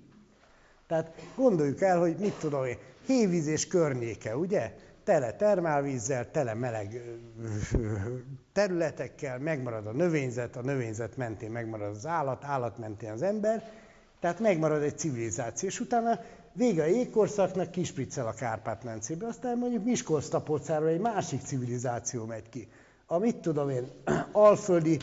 Tehát 0.87 1.15
gondoljuk 1.35 1.81
el, 1.81 1.99
hogy 1.99 2.15
mit 2.19 2.33
tudom 2.33 2.65
én, 2.65 2.77
hévíz 3.05 3.47
és 3.47 3.67
környéke, 3.67 4.37
ugye? 4.37 4.75
Tele 5.03 5.35
termálvízzel, 5.35 6.31
tele 6.31 6.53
meleg 6.53 7.01
területekkel, 8.53 9.39
megmarad 9.39 9.87
a 9.87 9.91
növényzet, 9.91 10.55
a 10.55 10.61
növényzet 10.61 11.17
mentén 11.17 11.51
megmarad 11.51 11.95
az 11.95 12.05
állat, 12.05 12.43
állat 12.43 12.77
mentén 12.77 13.11
az 13.11 13.21
ember, 13.21 13.71
tehát 14.19 14.39
megmarad 14.39 14.81
egy 14.81 14.97
civilizáció, 14.97 15.69
és 15.69 15.79
utána 15.79 16.19
vége 16.53 16.83
a 16.83 16.85
jégkorszaknak 16.85 17.71
kispriccel 17.71 18.27
a 18.27 18.33
Kárpát-mencébe, 18.33 19.27
aztán 19.27 19.57
mondjuk 19.57 19.83
miskolc 19.83 20.69
egy 20.87 20.99
másik 20.99 21.41
civilizáció 21.41 22.25
megy 22.25 22.49
ki 22.49 22.67
a 23.13 23.17
mit 23.17 23.35
tudom 23.35 23.69
én, 23.69 23.87
alföldi, 24.31 24.99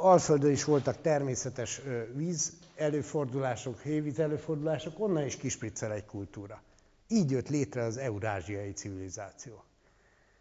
alföldön 0.00 0.50
is 0.50 0.64
voltak 0.64 1.00
természetes 1.00 1.80
víz 2.14 2.52
előfordulások, 2.76 3.80
hévíz 3.80 4.18
előfordulások, 4.18 5.00
onnan 5.00 5.24
is 5.24 5.36
kispriccel 5.36 5.92
egy 5.92 6.04
kultúra. 6.04 6.62
Így 7.08 7.30
jött 7.30 7.48
létre 7.48 7.82
az 7.82 7.96
eurázsiai 7.96 8.72
civilizáció. 8.72 9.64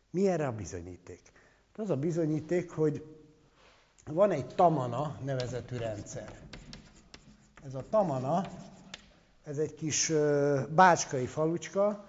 Mi 0.10 0.28
erre 0.28 0.48
a 0.48 0.52
bizonyíték? 0.52 1.22
Az 1.76 1.89
a 1.89 1.95
bizonyíték, 1.95 2.72
hogy 2.72 3.06
van 4.06 4.31
egy 4.31 4.56
tamana 4.56 5.19
nevezetű 5.23 5.77
rendszer. 5.77 6.39
Ez 7.65 7.76
a 7.76 7.84
tamana, 7.89 8.45
ez 9.43 9.57
egy 9.57 9.76
kis 9.76 10.11
bácskai 10.69 11.26
falucska, 11.26 12.06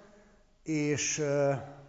és 0.62 1.22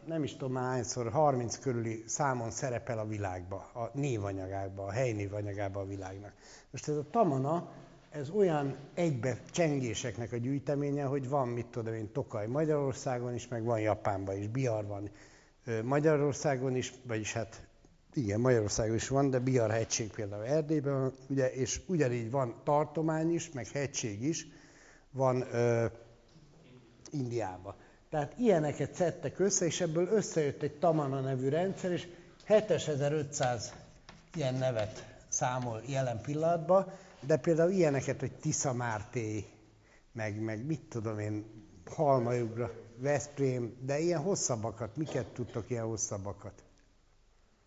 nem 0.06 0.24
is 0.24 0.32
tudom 0.32 0.54
már 0.54 0.64
hányszor, 0.64 1.12
30 1.12 1.60
körüli 1.60 2.04
számon 2.08 2.52
szerepel 2.52 3.00
a 3.00 3.08
világba, 3.08 3.56
a 3.56 3.90
névanyagába, 3.94 4.86
a 4.86 4.92
helynévanyagába 4.92 5.80
a 5.80 5.86
világnak. 5.86 6.34
Most 6.72 6.88
ez 6.88 6.96
a 6.96 7.10
tamana, 7.12 7.72
ez 8.10 8.30
olyan 8.30 8.76
egybe 8.94 9.38
csengéseknek 9.52 10.32
a 10.32 10.38
gyűjteménye, 10.38 11.04
hogy 11.04 11.30
van, 11.30 11.48
mit 11.48 11.66
tudom 11.66 11.94
én, 11.94 12.12
Tokaj 12.12 12.48
Magyarországon 12.48 13.34
is, 13.34 13.48
meg 13.48 13.64
van 13.64 13.80
Japánban 13.80 14.38
is, 14.38 14.48
Biar 14.48 14.86
van 14.86 15.10
Magyarországon 15.84 16.76
is, 16.76 16.94
vagyis 17.08 17.34
hát 17.34 17.68
igen, 18.14 18.40
Magyarországon 18.40 18.96
is 18.96 19.08
van, 19.08 19.30
de 19.30 19.40
Biar 19.40 19.72
hegység 19.72 20.12
például 20.12 20.46
Erdélyben 20.46 21.00
van, 21.00 21.14
ugye, 21.28 21.54
és 21.54 21.82
ugyanígy 21.86 22.32
van 22.32 22.56
tartomány 22.64 23.34
is, 23.34 23.52
meg 23.52 23.68
hegység 23.68 24.24
is, 24.24 24.48
van 25.12 25.42
ö, 25.52 25.86
Indiában. 27.12 27.76
Tehát 28.10 28.34
ilyeneket 28.38 28.96
szedtek 28.96 29.40
össze, 29.40 29.66
és 29.66 29.82
ebből 29.82 30.08
összejött 30.08 30.62
egy 30.62 30.80
Tamana 30.80 31.20
nevű 31.20 31.50
rendszer, 31.50 31.92
és 31.92 32.08
7500 32.46 33.74
ilyen 34.34 34.56
nevet 34.56 35.06
számol 35.28 35.82
jelen 35.86 36.22
pillanatban, 36.22 36.92
de 37.22 37.38
például 37.38 37.72
ilyeneket, 37.72 38.20
hogy 38.20 38.32
Tisza 38.32 38.74
Márté, 38.74 39.46
meg, 40.12 40.42
meg 40.42 40.66
mit 40.66 40.82
tudom 40.90 41.20
én, 41.20 41.63
Halmajugra, 41.86 42.72
Veszprém, 42.98 43.78
de 43.86 44.00
ilyen 44.00 44.22
hosszabbakat, 44.22 44.98
miket 44.98 45.26
tudtok 45.26 45.70
ilyen 45.70 45.86
hosszabbakat? 45.86 46.64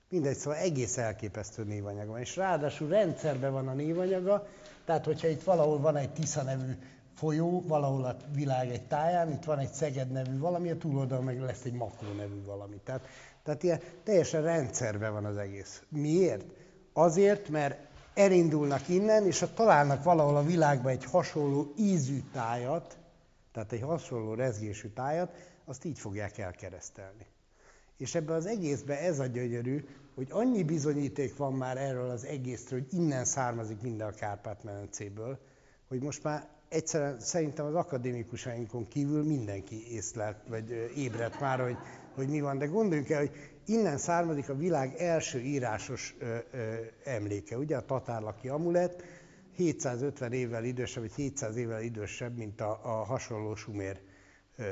Mindegy, 0.08 0.36
szóval 0.36 0.58
egész 0.58 0.98
elképesztő 0.98 1.64
névanyag 1.64 2.08
van. 2.08 2.20
És 2.20 2.36
ráadásul 2.36 2.88
rendszerben 2.88 3.52
van 3.52 3.68
a 3.68 3.72
névanyaga, 3.72 4.46
tehát 4.84 5.04
hogyha 5.04 5.28
itt 5.28 5.42
valahol 5.42 5.80
van 5.80 5.96
egy 5.96 6.12
Tisza 6.12 6.42
nevű 6.42 6.72
folyó, 7.14 7.62
valahol 7.66 8.04
a 8.04 8.16
világ 8.34 8.70
egy 8.70 8.86
táján, 8.86 9.32
itt 9.32 9.44
van 9.44 9.58
egy 9.58 9.72
Szeged 9.72 10.10
nevű 10.10 10.38
valami, 10.38 10.70
a 10.70 10.78
túloldalon 10.78 11.24
meg 11.24 11.40
lesz 11.40 11.64
egy 11.64 11.72
Makó 11.72 12.12
nevű 12.16 12.44
valami. 12.44 12.80
Tehát, 12.84 13.06
tehát 13.42 13.62
ilyen 13.62 13.80
teljesen 14.04 14.42
rendszerben 14.42 15.12
van 15.12 15.24
az 15.24 15.36
egész. 15.36 15.82
Miért? 15.88 16.44
Azért, 16.92 17.48
mert 17.48 17.78
elindulnak 18.14 18.88
innen, 18.88 19.26
és 19.26 19.40
ha 19.40 19.52
találnak 19.54 20.02
valahol 20.02 20.36
a 20.36 20.44
világban 20.44 20.92
egy 20.92 21.04
hasonló 21.04 21.72
ízű 21.76 22.22
tájat, 22.32 22.96
tehát 23.56 23.72
egy 23.72 23.82
hasonló 23.82 24.34
rezgésű 24.34 24.88
tájat, 24.88 25.32
azt 25.64 25.84
így 25.84 25.98
fogják 25.98 26.38
elkeresztelni. 26.38 27.26
És 27.96 28.14
ebbe 28.14 28.32
az 28.32 28.46
egészbe 28.46 29.00
ez 29.00 29.18
a 29.18 29.26
gyönyörű, 29.26 29.84
hogy 30.14 30.26
annyi 30.30 30.62
bizonyíték 30.62 31.36
van 31.36 31.52
már 31.52 31.76
erről 31.76 32.10
az 32.10 32.24
egészről, 32.24 32.80
hogy 32.80 32.98
innen 32.98 33.24
származik 33.24 33.80
minden 33.80 34.08
a 34.08 34.10
Kárpát-medencéből, 34.10 35.38
hogy 35.88 36.02
most 36.02 36.22
már 36.22 36.48
egyszerűen 36.68 37.20
szerintem 37.20 37.66
az 37.66 37.74
akadémikusainkon 37.74 38.88
kívül 38.88 39.24
mindenki 39.24 39.92
észlelt, 39.92 40.36
vagy 40.48 40.90
ébredt 40.96 41.40
már, 41.40 41.60
hogy, 41.60 41.76
hogy 42.14 42.28
mi 42.28 42.40
van. 42.40 42.58
De 42.58 42.66
gondoljunk 42.66 43.10
el, 43.10 43.18
hogy 43.18 43.32
innen 43.66 43.98
származik 43.98 44.48
a 44.48 44.56
világ 44.56 44.94
első 44.98 45.40
írásos 45.40 46.14
ö, 46.18 46.36
ö, 46.50 46.74
emléke, 47.04 47.58
ugye 47.58 47.76
a 47.76 47.84
tatárlaki 47.84 48.48
amulet, 48.48 49.02
750 49.56 50.32
évvel 50.32 50.64
idősebb, 50.64 51.02
vagy 51.02 51.14
700 51.14 51.56
évvel 51.56 51.82
idősebb, 51.82 52.36
mint 52.36 52.60
a, 52.60 52.80
a 52.82 53.04
hasonló 53.04 53.54
sumér 53.54 54.00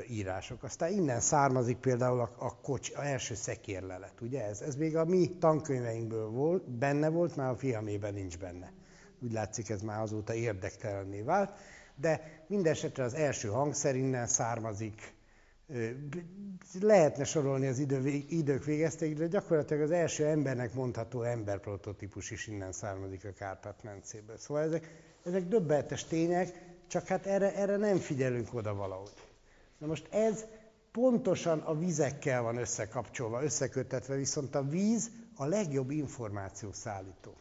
írások. 0.09 0.63
Aztán 0.63 0.93
innen 0.93 1.21
származik 1.21 1.77
például 1.77 2.21
a, 2.21 2.35
a 2.39 2.61
kocs, 2.61 2.91
a 2.95 3.05
első 3.05 3.35
szekérlelet, 3.35 4.21
ugye 4.21 4.45
ez? 4.45 4.61
Ez 4.61 4.77
még 4.77 4.97
a 4.97 5.05
mi 5.05 5.37
tankönyveinkből 5.39 6.29
volt, 6.29 6.71
benne 6.71 7.09
volt, 7.09 7.37
már 7.37 7.51
a 7.51 7.57
fiamében 7.57 8.15
nincs 8.15 8.39
benne. 8.39 8.73
Úgy 9.21 9.33
látszik, 9.33 9.69
ez 9.69 9.83
már 9.83 10.01
azóta 10.01 10.35
érdektelenné 10.35 11.21
vált, 11.21 11.59
de 11.97 12.45
mindesetre 12.47 13.05
az 13.05 13.15
első 13.15 13.49
hangszer 13.49 13.97
innen 13.97 14.27
származik. 14.27 15.15
Lehetne 16.81 17.25
sorolni 17.25 17.67
az 17.67 17.79
idő, 17.79 18.07
idők 18.29 18.65
végezték, 18.65 19.17
de 19.17 19.27
gyakorlatilag 19.27 19.83
az 19.83 19.91
első 19.91 20.27
embernek 20.27 20.75
mondható 20.75 21.23
emberprototípus 21.23 22.31
is 22.31 22.47
innen 22.47 22.73
származik 22.73 23.25
a 23.25 23.33
Kárpát-mencéből. 23.33 24.37
Szóval 24.37 24.63
ezek, 24.63 25.03
ezek 25.25 25.49
döbbenetes 25.49 26.05
tények, 26.05 26.73
csak 26.87 27.07
hát 27.07 27.27
erre, 27.27 27.55
erre 27.55 27.77
nem 27.77 27.99
figyelünk 27.99 28.55
oda 28.55 28.75
valahogy. 28.75 29.13
Na 29.79 29.87
most 29.87 30.09
ez 30.13 30.45
pontosan 30.93 31.59
a 31.59 31.79
vizekkel 31.79 32.43
van 32.43 32.57
összekapcsolva, 32.57 33.43
összekötetve, 33.43 34.17
viszont 34.17 34.55
a 34.55 34.63
víz 34.63 35.11
a 35.37 35.45
legjobb 35.45 35.91
információszállító. 35.91 37.35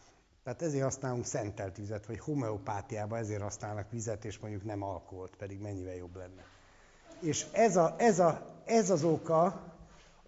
Tehát 0.43 0.61
ezért 0.61 0.83
használunk 0.83 1.25
szentelt 1.25 1.77
vizet, 1.77 2.05
vagy 2.05 2.19
homeopátiában 2.19 3.19
ezért 3.19 3.41
használnak 3.41 3.91
vizet, 3.91 4.25
és 4.25 4.39
mondjuk 4.39 4.63
nem 4.63 4.81
alkoholt, 4.81 5.35
pedig 5.35 5.59
mennyivel 5.59 5.95
jobb 5.95 6.15
lenne. 6.15 6.43
És 7.23 7.45
ez, 7.51 7.75
a, 7.75 7.95
ez, 7.97 8.19
a, 8.19 8.61
ez 8.65 8.89
az 8.89 9.03
oka, 9.03 9.71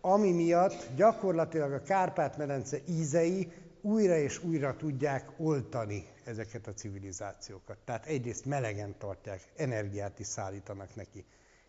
ami 0.01 0.31
miatt 0.31 0.88
gyakorlatilag 0.95 1.72
a 1.72 1.81
Kárpát-medence 1.81 2.77
ízei 2.88 3.51
újra 3.81 4.17
és 4.17 4.43
újra 4.43 4.76
tudják 4.76 5.31
oltani 5.38 6.07
ezeket 6.23 6.67
a 6.67 6.73
civilizációkat. 6.73 7.77
Tehát 7.85 8.05
egyrészt 8.05 8.45
melegen 8.45 8.95
tartják, 8.97 9.41
energiát 9.55 10.19
is 10.19 10.27
szállítanak 10.27 10.95
neki 10.95 11.26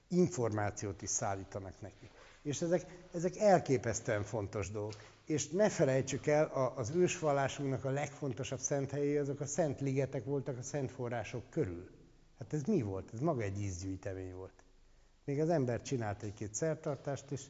információt 0.09 1.03
is 1.03 1.11
szállítanak 1.11 1.81
neki. 1.81 2.11
És 2.43 2.63
ezek, 2.63 2.87
ezek 3.15 3.37
elképesztően 3.37 4.23
fontos 4.23 4.71
dolgok. 4.71 4.95
És 5.27 5.49
ne 5.49 5.69
felejtsük 5.69 6.27
el, 6.27 6.73
az 6.77 6.91
ősvallásunknak 6.91 7.85
a 7.85 7.91
legfontosabb 7.91 8.59
szent 8.59 8.91
helyei, 8.91 9.17
azok 9.17 9.41
a 9.41 9.47
szent 9.47 9.81
ligetek 9.81 10.25
voltak 10.25 10.59
a 10.59 10.63
szent 10.63 10.91
források 10.91 11.51
körül. 11.51 11.89
Hát 12.39 12.53
ez 12.53 12.63
mi 12.63 12.83
volt? 12.83 13.11
Ez 13.13 13.21
maga 13.21 13.43
egy 13.43 13.61
ízgyűjtemény 13.61 14.35
volt. 14.35 14.56
Még 15.27 15.41
az 15.41 15.49
ember 15.49 15.83
csinált 15.83 16.23
egy-két 16.23 16.55
szertartást, 16.55 17.31
és 17.31 17.43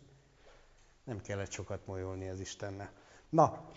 nem 1.05 1.21
kellett 1.21 1.51
sokat 1.51 1.87
molyolni 1.87 2.29
az 2.29 2.41
Istennel. 2.41 2.91
Na, 3.29 3.71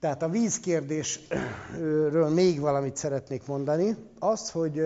tehát 0.00 0.22
a 0.22 0.28
vízkérdésről 0.28 2.28
még 2.28 2.60
valamit 2.60 2.96
szeretnék 2.96 3.46
mondani. 3.46 3.96
Az, 4.18 4.50
hogy 4.50 4.82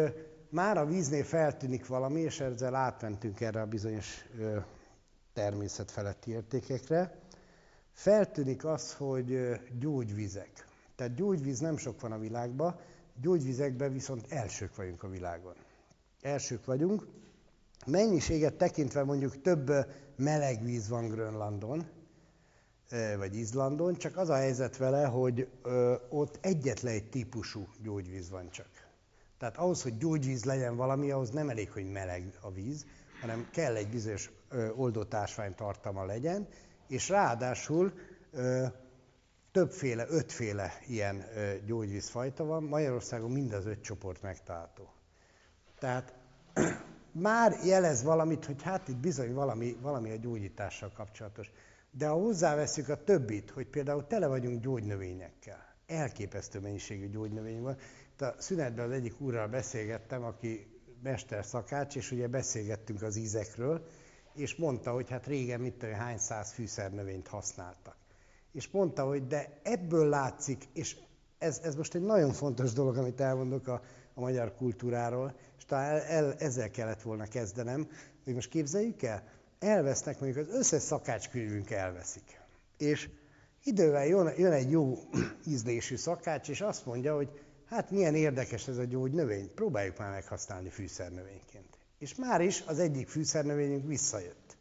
már 0.49 0.79
a 0.79 0.87
víznél 0.87 1.25
feltűnik 1.25 1.87
valami, 1.87 2.21
és 2.21 2.41
ezzel 2.41 2.75
átmentünk 2.75 3.41
erre 3.41 3.61
a 3.61 3.67
bizonyos 3.67 4.25
természet 5.33 5.91
feletti 5.91 6.31
értékekre, 6.31 7.19
feltűnik 7.93 8.65
az, 8.65 8.95
hogy 8.95 9.61
gyógyvizek. 9.79 10.67
Tehát 10.97 11.15
gyógyvíz 11.15 11.59
nem 11.59 11.77
sok 11.77 12.01
van 12.01 12.13
a 12.13 12.19
világban, 12.19 12.81
gyógyvizekben 13.21 13.93
viszont 13.93 14.27
elsők 14.29 14.77
vagyunk 14.77 15.03
a 15.03 15.09
világon. 15.09 15.55
Elsők 16.21 16.65
vagyunk. 16.65 17.07
Mennyiséget 17.87 18.55
tekintve 18.55 19.05
mondjuk 19.05 19.41
több 19.41 19.71
meleg 20.17 20.65
víz 20.65 20.89
van 20.89 21.09
Grönlandon, 21.09 21.87
vagy 23.19 23.37
Izlandon, 23.37 23.95
csak 23.95 24.17
az 24.17 24.29
a 24.29 24.35
helyzet 24.35 24.77
vele, 24.77 25.05
hogy 25.05 25.49
ott 26.09 26.39
egyetlen 26.41 26.93
egy 26.93 27.09
típusú 27.09 27.69
gyógyvíz 27.83 28.31
van 28.31 28.51
csak. 28.51 28.69
Tehát 29.39 29.57
ahhoz, 29.57 29.83
hogy 29.83 29.97
gyógyvíz 29.99 30.45
legyen 30.45 30.77
valami, 30.77 31.11
ahhoz 31.11 31.31
nem 31.31 31.49
elég, 31.49 31.71
hogy 31.71 31.91
meleg 31.91 32.39
a 32.41 32.51
víz, 32.53 32.87
hanem 33.21 33.49
kell 33.53 33.77
egy 33.77 33.89
bizonyos 33.89 34.31
oldótásvány 34.77 35.55
tartalma 35.55 36.05
legyen, 36.05 36.49
és 36.89 37.09
ráadásul 37.09 37.93
többféle, 39.53 40.07
ötféle 40.09 40.73
ilyen 40.87 41.25
gyógyvízfajta 41.67 42.45
van, 42.45 42.63
Magyarországon 42.63 43.31
mind 43.31 43.53
az 43.53 43.67
öt 43.67 43.83
csoport 43.83 44.23
megtalálható. 44.23 44.89
Tehát 45.79 46.15
már 47.13 47.59
jelez 47.65 48.03
valamit, 48.03 48.45
hogy 48.45 48.63
hát 48.63 48.89
itt 48.89 48.97
bizony 48.97 49.35
valami, 49.35 49.77
valami 49.81 50.11
a 50.11 50.17
gyógyítással 50.17 50.93
kapcsolatos. 50.95 51.51
De 51.91 52.07
ha 52.07 52.15
hozzáveszünk 52.15 52.89
a 52.89 53.05
többit, 53.05 53.51
hogy 53.51 53.67
például 53.67 54.07
tele 54.07 54.27
vagyunk 54.27 54.63
gyógynövényekkel, 54.63 55.75
elképesztő 55.87 56.61
mennyiségű 56.61 57.09
gyógynövény 57.09 57.63
van, 57.63 57.77
a 58.19 58.35
szünetben 58.39 58.85
az 58.85 58.93
egyik 58.93 59.21
úrral 59.21 59.49
beszélgettem, 59.49 60.25
aki 60.25 60.67
mester 61.03 61.45
szakács, 61.45 61.97
és 61.97 62.11
ugye 62.11 62.29
beszélgettünk 62.29 63.03
az 63.03 63.17
ízekről, 63.17 63.87
és 64.35 64.57
mondta, 64.57 64.93
hogy 64.93 65.11
hát 65.11 65.27
régen 65.27 65.61
mit 65.61 65.75
tudom, 65.75 65.95
hány 65.95 66.19
száz 66.19 66.53
fűszernövényt 66.53 67.29
használtak. 67.29 67.97
És 68.53 68.69
mondta, 68.71 69.05
hogy 69.05 69.27
de 69.27 69.61
ebből 69.63 70.09
látszik, 70.09 70.65
és 70.73 70.97
ez, 71.39 71.61
ez 71.63 71.75
most 71.75 71.95
egy 71.95 72.03
nagyon 72.03 72.33
fontos 72.33 72.73
dolog, 72.73 72.97
amit 72.97 73.21
elmondok 73.21 73.69
a, 73.69 73.83
a 74.15 74.21
magyar 74.21 74.55
kultúráról, 74.55 75.35
és 75.59 75.65
talán 75.65 75.91
el, 75.91 76.01
el, 76.01 76.35
ezzel 76.39 76.71
kellett 76.71 77.03
volna 77.03 77.27
kezdenem, 77.27 77.89
hogy 78.25 78.35
most 78.35 78.49
képzeljük 78.49 79.03
el, 79.03 79.23
elvesznek, 79.59 80.21
mondjuk 80.21 80.47
az 80.47 80.55
összes 80.55 80.83
szakácskönyvünk 80.83 81.71
elveszik. 81.71 82.41
És 82.79 83.09
idővel 83.65 84.07
jön, 84.07 84.33
jön 84.37 84.53
egy 84.53 84.71
jó 84.71 84.99
ízlésű 85.47 85.97
szakács, 85.97 86.49
és 86.49 86.61
azt 86.61 86.87
mondja, 86.87 87.15
hogy 87.15 87.29
hát 87.67 87.91
milyen 87.91 88.15
érdekes 88.15 88.69
ez 88.69 88.79
a 88.79 88.85
gyógynövény, 88.85 89.55
próbáljuk 89.55 89.99
már 89.99 90.11
meghasználni 90.11 90.69
fűszernövényként. 90.69 91.79
És 91.99 92.15
már 92.15 92.41
is 92.41 92.63
az 92.67 92.79
egyik 92.79 93.09
fűszernövényünk 93.09 93.87
visszajött. 93.87 94.57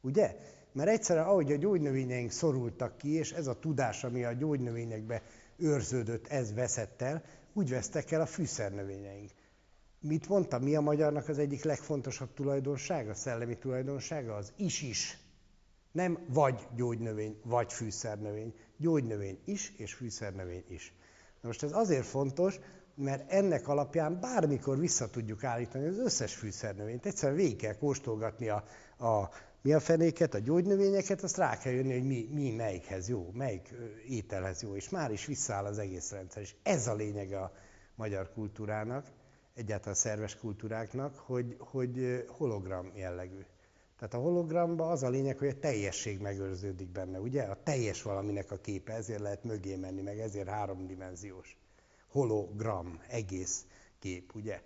Ugye? 0.00 0.36
Mert 0.72 0.90
egyszerűen 0.90 1.26
ahogy 1.26 1.52
a 1.52 1.56
gyógynövényeink 1.56 2.30
szorultak 2.30 2.98
ki, 2.98 3.14
és 3.14 3.32
ez 3.32 3.46
a 3.46 3.58
tudás, 3.58 4.04
ami 4.04 4.24
a 4.24 4.32
gyógynövényekbe 4.32 5.22
őrződött, 5.56 6.26
ez 6.26 6.54
veszett 6.54 7.02
el, 7.02 7.22
úgy 7.52 7.70
vesztek 7.70 8.10
el 8.10 8.20
a 8.20 8.26
fűszernövényeink. 8.26 9.30
Mit 10.00 10.28
mondtam, 10.28 10.62
mi 10.62 10.76
a 10.76 10.80
magyarnak 10.80 11.28
az 11.28 11.38
egyik 11.38 11.64
legfontosabb 11.64 12.34
tulajdonsága, 12.34 13.14
szellemi 13.14 13.58
tulajdonsága? 13.58 14.34
Az 14.34 14.52
is-is. 14.56 15.18
Nem 15.92 16.18
vagy 16.28 16.66
gyógynövény, 16.76 17.40
vagy 17.44 17.72
fűszernövény. 17.72 18.54
Gyógynövény 18.76 19.38
is, 19.44 19.72
és 19.76 19.94
fűszernövény 19.94 20.64
is. 20.68 20.94
Na 21.40 21.48
most 21.48 21.62
ez 21.62 21.72
azért 21.72 22.06
fontos, 22.06 22.58
mert 22.94 23.30
ennek 23.30 23.68
alapján 23.68 24.20
bármikor 24.20 24.78
vissza 24.78 25.10
tudjuk 25.10 25.44
állítani 25.44 25.86
az 25.86 25.98
összes 25.98 26.34
fűszernövényt. 26.34 27.06
Egyszerűen 27.06 27.38
végig 27.38 27.56
kell 27.56 27.76
kóstolgatni 27.76 28.48
a, 28.48 28.64
a 28.98 29.28
mi 29.62 29.72
a 29.72 29.80
fenéket, 29.80 30.34
a 30.34 30.38
gyógynövényeket, 30.38 31.22
azt 31.22 31.36
rá 31.36 31.58
kell 31.58 31.72
jönni, 31.72 31.92
hogy 31.92 32.06
mi, 32.06 32.28
mi 32.32 32.50
melyikhez 32.50 33.08
jó, 33.08 33.30
melyik 33.32 33.74
ételhez 34.08 34.62
jó, 34.62 34.76
és 34.76 34.88
már 34.88 35.10
is 35.10 35.26
visszaáll 35.26 35.64
az 35.64 35.78
egész 35.78 36.10
rendszer. 36.10 36.42
És 36.42 36.54
ez 36.62 36.86
a 36.86 36.94
lényege 36.94 37.40
a 37.40 37.52
magyar 37.94 38.32
kultúrának, 38.32 39.06
egyáltalán 39.54 39.94
szerves 39.94 40.36
kultúráknak, 40.36 41.16
hogy, 41.16 41.56
hogy 41.58 42.24
hologram 42.28 42.92
jellegű. 42.94 43.44
Tehát 43.98 44.14
a 44.14 44.18
hologramban 44.18 44.90
az 44.90 45.02
a 45.02 45.08
lényeg, 45.08 45.38
hogy 45.38 45.48
a 45.48 45.58
teljesség 45.58 46.20
megőrződik 46.20 46.88
benne, 46.88 47.20
ugye? 47.20 47.42
A 47.42 47.62
teljes 47.62 48.02
valaminek 48.02 48.50
a 48.50 48.56
képe, 48.56 48.92
ezért 48.92 49.20
lehet 49.20 49.44
mögé 49.44 49.76
menni, 49.76 50.02
meg 50.02 50.18
ezért 50.18 50.48
háromdimenziós. 50.48 51.58
Hologram, 52.08 53.00
egész 53.08 53.64
kép, 53.98 54.34
ugye? 54.34 54.60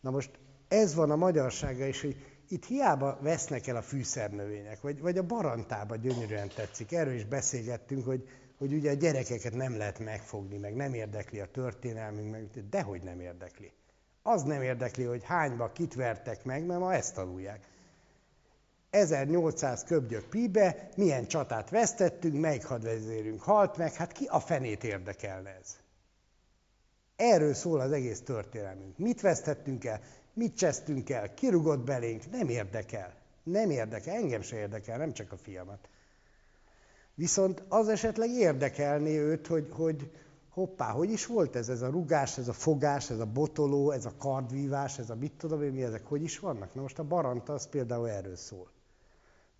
Na 0.00 0.10
most 0.10 0.30
ez 0.68 0.94
van 0.94 1.10
a 1.10 1.16
magyarsága 1.16 1.86
is, 1.86 2.00
hogy 2.00 2.16
itt 2.48 2.64
hiába 2.64 3.18
vesznek 3.20 3.66
el 3.66 3.76
a 3.76 3.82
fűszernövények, 3.82 4.80
vagy, 4.80 5.00
vagy 5.00 5.18
a 5.18 5.22
barantába 5.22 5.96
gyönyörűen 5.96 6.48
tetszik. 6.48 6.92
Erről 6.92 7.14
is 7.14 7.24
beszélgettünk, 7.24 8.04
hogy, 8.04 8.28
hogy 8.58 8.72
ugye 8.72 8.90
a 8.90 8.94
gyerekeket 8.94 9.54
nem 9.54 9.76
lehet 9.76 9.98
megfogni, 9.98 10.58
meg 10.58 10.74
nem 10.74 10.94
érdekli 10.94 11.40
a 11.40 11.50
történelmünk, 11.50 12.30
meg 12.30 12.68
dehogy 12.68 13.02
nem 13.02 13.20
érdekli. 13.20 13.72
Az 14.22 14.42
nem 14.42 14.62
érdekli, 14.62 15.04
hogy 15.04 15.24
hányba 15.24 15.72
kit 15.72 15.94
vertek 15.94 16.44
meg, 16.44 16.66
mert 16.66 16.80
ma 16.80 16.94
ezt 16.94 17.14
tanulják. 17.14 17.66
1800 18.90 19.84
köbgyök 19.84 20.24
píbe, 20.28 20.88
milyen 20.96 21.26
csatát 21.26 21.70
vesztettünk, 21.70 22.40
melyik 22.40 22.64
hadvezérünk 22.64 23.42
halt 23.42 23.76
meg, 23.76 23.92
hát 23.92 24.12
ki 24.12 24.26
a 24.26 24.40
fenét 24.40 24.84
érdekelne 24.84 25.50
ez? 25.60 25.76
Erről 27.16 27.54
szól 27.54 27.80
az 27.80 27.92
egész 27.92 28.20
történelmünk. 28.20 28.98
Mit 28.98 29.20
vesztettünk 29.20 29.84
el, 29.84 30.00
mit 30.32 30.56
csesztünk 30.56 31.10
el, 31.10 31.34
kirugott 31.34 31.84
belénk, 31.84 32.30
nem 32.30 32.48
érdekel. 32.48 33.14
Nem 33.42 33.70
érdekel, 33.70 34.14
engem 34.14 34.42
se 34.42 34.56
érdekel, 34.56 34.98
nem 34.98 35.12
csak 35.12 35.32
a 35.32 35.36
fiamat. 35.36 35.88
Viszont 37.14 37.62
az 37.68 37.88
esetleg 37.88 38.30
érdekelné 38.30 39.18
őt, 39.18 39.46
hogy, 39.46 39.68
hogy 39.70 40.10
hoppá, 40.50 40.90
hogy 40.90 41.10
is 41.10 41.26
volt 41.26 41.56
ez, 41.56 41.68
ez 41.68 41.82
a 41.82 41.90
rugás, 41.90 42.38
ez 42.38 42.48
a 42.48 42.52
fogás, 42.52 43.10
ez 43.10 43.18
a 43.18 43.26
botoló, 43.26 43.90
ez 43.90 44.04
a 44.04 44.12
kardvívás, 44.18 44.98
ez 44.98 45.10
a 45.10 45.14
mit 45.14 45.32
tudom 45.32 45.62
én, 45.62 45.72
mi 45.72 45.82
ezek, 45.82 46.06
hogy 46.06 46.22
is 46.22 46.38
vannak? 46.38 46.74
Na 46.74 46.80
most 46.80 46.98
a 46.98 47.04
baranta 47.04 47.52
az 47.52 47.68
például 47.68 48.08
erről 48.08 48.36
szól. 48.36 48.70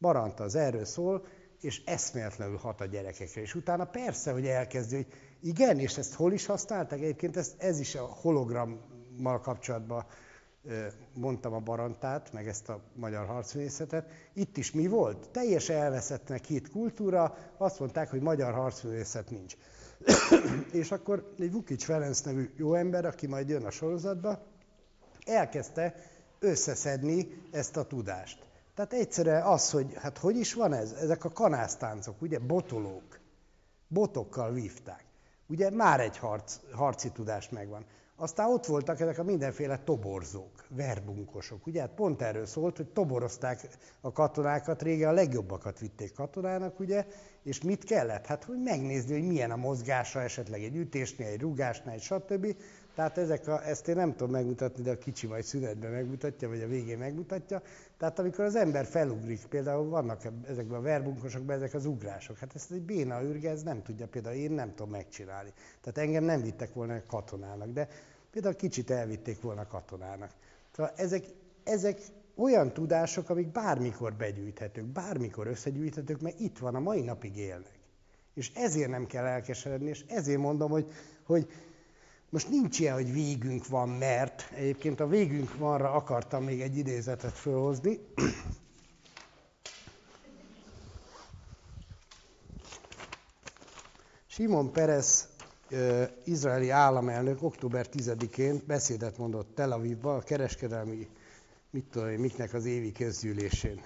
Baranta 0.01 0.45
az 0.45 0.55
erről 0.55 0.85
szól, 0.85 1.27
és 1.61 1.82
eszméletlenül 1.85 2.57
hat 2.57 2.81
a 2.81 2.85
gyerekekre. 2.85 3.40
És 3.40 3.55
utána 3.55 3.85
persze, 3.85 4.32
hogy 4.32 4.47
elkezdi, 4.47 4.95
hogy 4.95 5.07
igen, 5.40 5.78
és 5.78 5.99
ezt 5.99 6.15
hol 6.15 6.32
is 6.32 6.47
használták? 6.47 7.01
Egyébként 7.01 7.36
ez, 7.36 7.55
ez 7.59 7.81
is 7.81 7.95
a 7.95 8.03
hologrammal 8.03 9.40
kapcsolatban 9.40 10.07
mondtam 11.15 11.53
a 11.53 11.59
barantát, 11.59 12.32
meg 12.32 12.49
ezt 12.49 12.69
a 12.69 12.81
magyar 12.95 13.27
harcművészetet. 13.27 14.11
Itt 14.35 14.57
is 14.57 14.73
mi 14.73 14.86
volt? 14.86 15.28
Teljes 15.31 15.69
elveszettnek 15.69 16.45
hit 16.45 16.70
kultúra, 16.70 17.36
azt 17.57 17.78
mondták, 17.78 18.11
hogy 18.11 18.20
magyar 18.20 18.53
harcművészet 18.53 19.31
nincs. 19.31 19.57
és 20.73 20.90
akkor 20.90 21.32
egy 21.39 21.53
Vukics 21.53 21.85
Ferenc 21.85 22.20
nevű 22.20 22.51
jó 22.57 22.74
ember, 22.74 23.05
aki 23.05 23.27
majd 23.27 23.49
jön 23.49 23.65
a 23.65 23.70
sorozatba, 23.70 24.43
elkezdte 25.24 25.95
összeszedni 26.39 27.43
ezt 27.51 27.77
a 27.77 27.86
tudást. 27.86 28.47
Tehát 28.74 28.93
egyszerűen 28.93 29.43
az, 29.43 29.70
hogy 29.70 29.95
hát 29.95 30.19
hogy 30.19 30.36
is 30.36 30.55
van 30.55 30.73
ez? 30.73 30.93
Ezek 30.93 31.24
a 31.24 31.32
kanásztáncok, 31.32 32.23
ugye 32.23 32.39
botolók, 32.39 33.20
botokkal 33.89 34.53
vívták. 34.53 35.05
Ugye 35.47 35.70
már 35.70 36.01
egy 36.01 36.19
harc, 36.19 36.59
harci 36.73 37.11
tudás 37.11 37.49
megvan. 37.49 37.85
Aztán 38.20 38.51
ott 38.51 38.66
voltak 38.66 39.01
ezek 39.01 39.19
a 39.19 39.23
mindenféle 39.23 39.78
toborzók, 39.78 40.66
verbunkosok. 40.69 41.66
Ugye 41.66 41.81
hát 41.81 41.95
pont 41.95 42.23
erről 42.23 42.47
szólt, 42.47 42.77
hogy 42.77 42.86
toborozták 42.86 43.69
a 44.01 44.12
katonákat, 44.12 44.82
régen 44.82 45.09
a 45.09 45.12
legjobbakat 45.12 45.78
vitték 45.78 46.12
katonának, 46.12 46.81
ugye, 46.81 47.07
és 47.43 47.62
mit 47.62 47.85
kellett? 47.85 48.27
Hát, 48.27 48.45
hogy 48.45 48.62
megnézni, 48.62 49.12
hogy 49.12 49.27
milyen 49.27 49.51
a 49.51 49.57
mozgása 49.57 50.20
esetleg 50.20 50.62
egy 50.62 50.77
ütésnél, 50.77 51.27
egy 51.27 51.40
rugásnál, 51.40 51.99
stb. 51.99 52.57
Tehát 52.95 53.19
ezek 53.19 53.49
a, 53.49 53.66
ezt 53.66 53.89
én 53.89 53.97
nem 53.97 54.11
tudom 54.11 54.31
megmutatni, 54.31 54.82
de 54.82 54.90
a 54.90 54.99
kicsi 54.99 55.27
majd 55.27 55.45
szünetben 55.45 55.90
megmutatja, 55.90 56.49
vagy 56.49 56.62
a 56.62 56.66
végén 56.66 56.99
megmutatja. 56.99 57.62
Tehát 57.99 58.19
amikor 58.19 58.45
az 58.45 58.57
ember 58.57 58.85
felugrik, 58.85 59.47
például 59.47 59.89
vannak 59.89 60.23
ezekben 60.49 60.78
a 60.78 60.82
verbunkosokban 60.82 61.57
ezek 61.57 61.74
az 61.74 61.86
ugrások, 61.86 62.39
hát 62.39 62.55
ezt 62.55 62.70
egy 62.70 62.82
béna 62.82 63.23
ürge, 63.23 63.51
ez 63.51 63.62
nem 63.62 63.82
tudja, 63.82 64.07
például 64.07 64.35
én 64.35 64.51
nem 64.51 64.74
tudom 64.74 64.90
megcsinálni. 64.90 65.53
Tehát 65.81 65.99
engem 65.99 66.24
nem 66.24 66.43
vittek 66.43 66.74
volna 66.74 67.07
katonának, 67.07 67.69
de 67.69 67.89
például 68.30 68.55
kicsit 68.55 68.90
elvitték 68.90 69.40
volna 69.40 69.66
katonának. 69.66 70.30
Szóval 70.76 70.92
ezek, 70.96 71.24
ezek 71.64 72.00
olyan 72.36 72.72
tudások, 72.72 73.30
amik 73.30 73.48
bármikor 73.48 74.14
begyűjthetők, 74.14 74.84
bármikor 74.84 75.46
összegyűjthetők, 75.46 76.20
mert 76.20 76.40
itt 76.40 76.59
van, 76.59 76.74
a 76.74 76.80
mai 76.80 77.00
napig 77.00 77.36
élnek. 77.36 77.78
És 78.34 78.50
ezért 78.55 78.90
nem 78.90 79.06
kell 79.06 79.24
elkeseredni, 79.24 79.88
és 79.88 80.05
ezért 80.09 80.38
mondom, 80.38 80.70
hogy, 80.70 80.92
hogy 81.22 81.48
most 82.30 82.48
nincs 82.48 82.78
ilyen, 82.78 82.94
hogy 82.94 83.12
végünk 83.12 83.66
van, 83.66 83.88
mert 83.88 84.50
egyébként 84.55 85.00
a 85.00 85.06
végünk 85.06 85.56
vanra 85.56 85.92
akartam 85.92 86.44
még 86.44 86.60
egy 86.60 86.76
idézetet 86.76 87.32
fölhozni. 87.32 87.98
Simon 94.26 94.72
Peres, 94.72 95.24
izraeli 96.24 96.70
államelnök 96.70 97.43
október 97.43 97.86
10-én 97.93 98.62
beszédet 98.66 99.19
mondott 99.19 99.55
Tel 99.55 99.73
Avivba 99.73 100.15
a 100.15 100.20
kereskedelmi, 100.20 101.09
mit 101.70 101.85
tudom 101.90 102.09
én, 102.09 102.19
miknek 102.19 102.55
az 102.55 102.65
évi 102.65 102.93
közgyűlésén. 102.93 103.81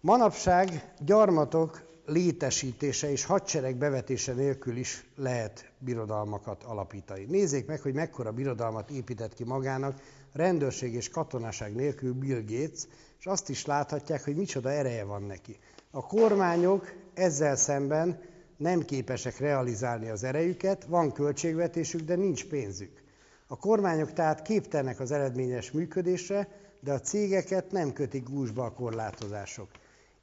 Manapság 0.00 0.92
gyarmatok 0.98 1.88
létesítése 2.06 3.10
és 3.10 3.24
hadsereg 3.24 3.76
bevetése 3.76 4.32
nélkül 4.32 4.76
is 4.76 5.06
lehet 5.16 5.72
birodalmakat 5.78 6.62
alapítani. 6.62 7.24
Nézzék 7.24 7.66
meg, 7.66 7.80
hogy 7.80 7.94
mekkora 7.94 8.32
birodalmat 8.32 8.90
épített 8.90 9.34
ki 9.34 9.44
magának 9.44 10.00
rendőrség 10.32 10.94
és 10.94 11.08
katonaság 11.08 11.74
nélkül 11.74 12.12
Bill 12.12 12.40
Gates, 12.40 12.86
és 13.18 13.26
azt 13.26 13.48
is 13.48 13.66
láthatják, 13.66 14.24
hogy 14.24 14.36
micsoda 14.36 14.70
ereje 14.70 15.04
van 15.04 15.22
neki. 15.22 15.58
A 15.90 16.06
kormányok 16.06 16.92
ezzel 17.14 17.56
szemben 17.56 18.20
nem 18.60 18.80
képesek 18.80 19.38
realizálni 19.38 20.08
az 20.08 20.24
erejüket, 20.24 20.84
van 20.84 21.12
költségvetésük, 21.12 22.00
de 22.00 22.16
nincs 22.16 22.44
pénzük. 22.46 23.02
A 23.46 23.56
kormányok 23.56 24.12
tehát 24.12 24.42
képtelnek 24.42 25.00
az 25.00 25.10
eredményes 25.10 25.70
működésre, 25.70 26.48
de 26.80 26.92
a 26.92 27.00
cégeket 27.00 27.70
nem 27.70 27.92
kötik 27.92 28.28
gúzsba 28.28 28.64
a 28.64 28.72
korlátozások. 28.72 29.68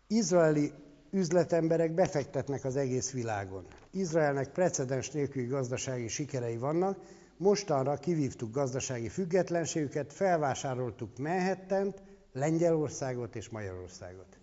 Izraeli 0.07 0.71
üzletemberek 1.11 1.93
befektetnek 1.93 2.65
az 2.65 2.75
egész 2.75 3.11
világon. 3.11 3.65
Izraelnek 3.91 4.51
precedens 4.51 5.11
nélküli 5.11 5.45
gazdasági 5.45 6.07
sikerei 6.07 6.57
vannak, 6.57 6.97
mostanra 7.37 7.95
kivívtuk 7.95 8.51
gazdasági 8.51 9.09
függetlenségüket, 9.09 10.13
felvásároltuk 10.13 11.17
Manhattant, 11.17 12.01
Lengyelországot 12.33 13.35
és 13.35 13.49
Magyarországot. 13.49 14.37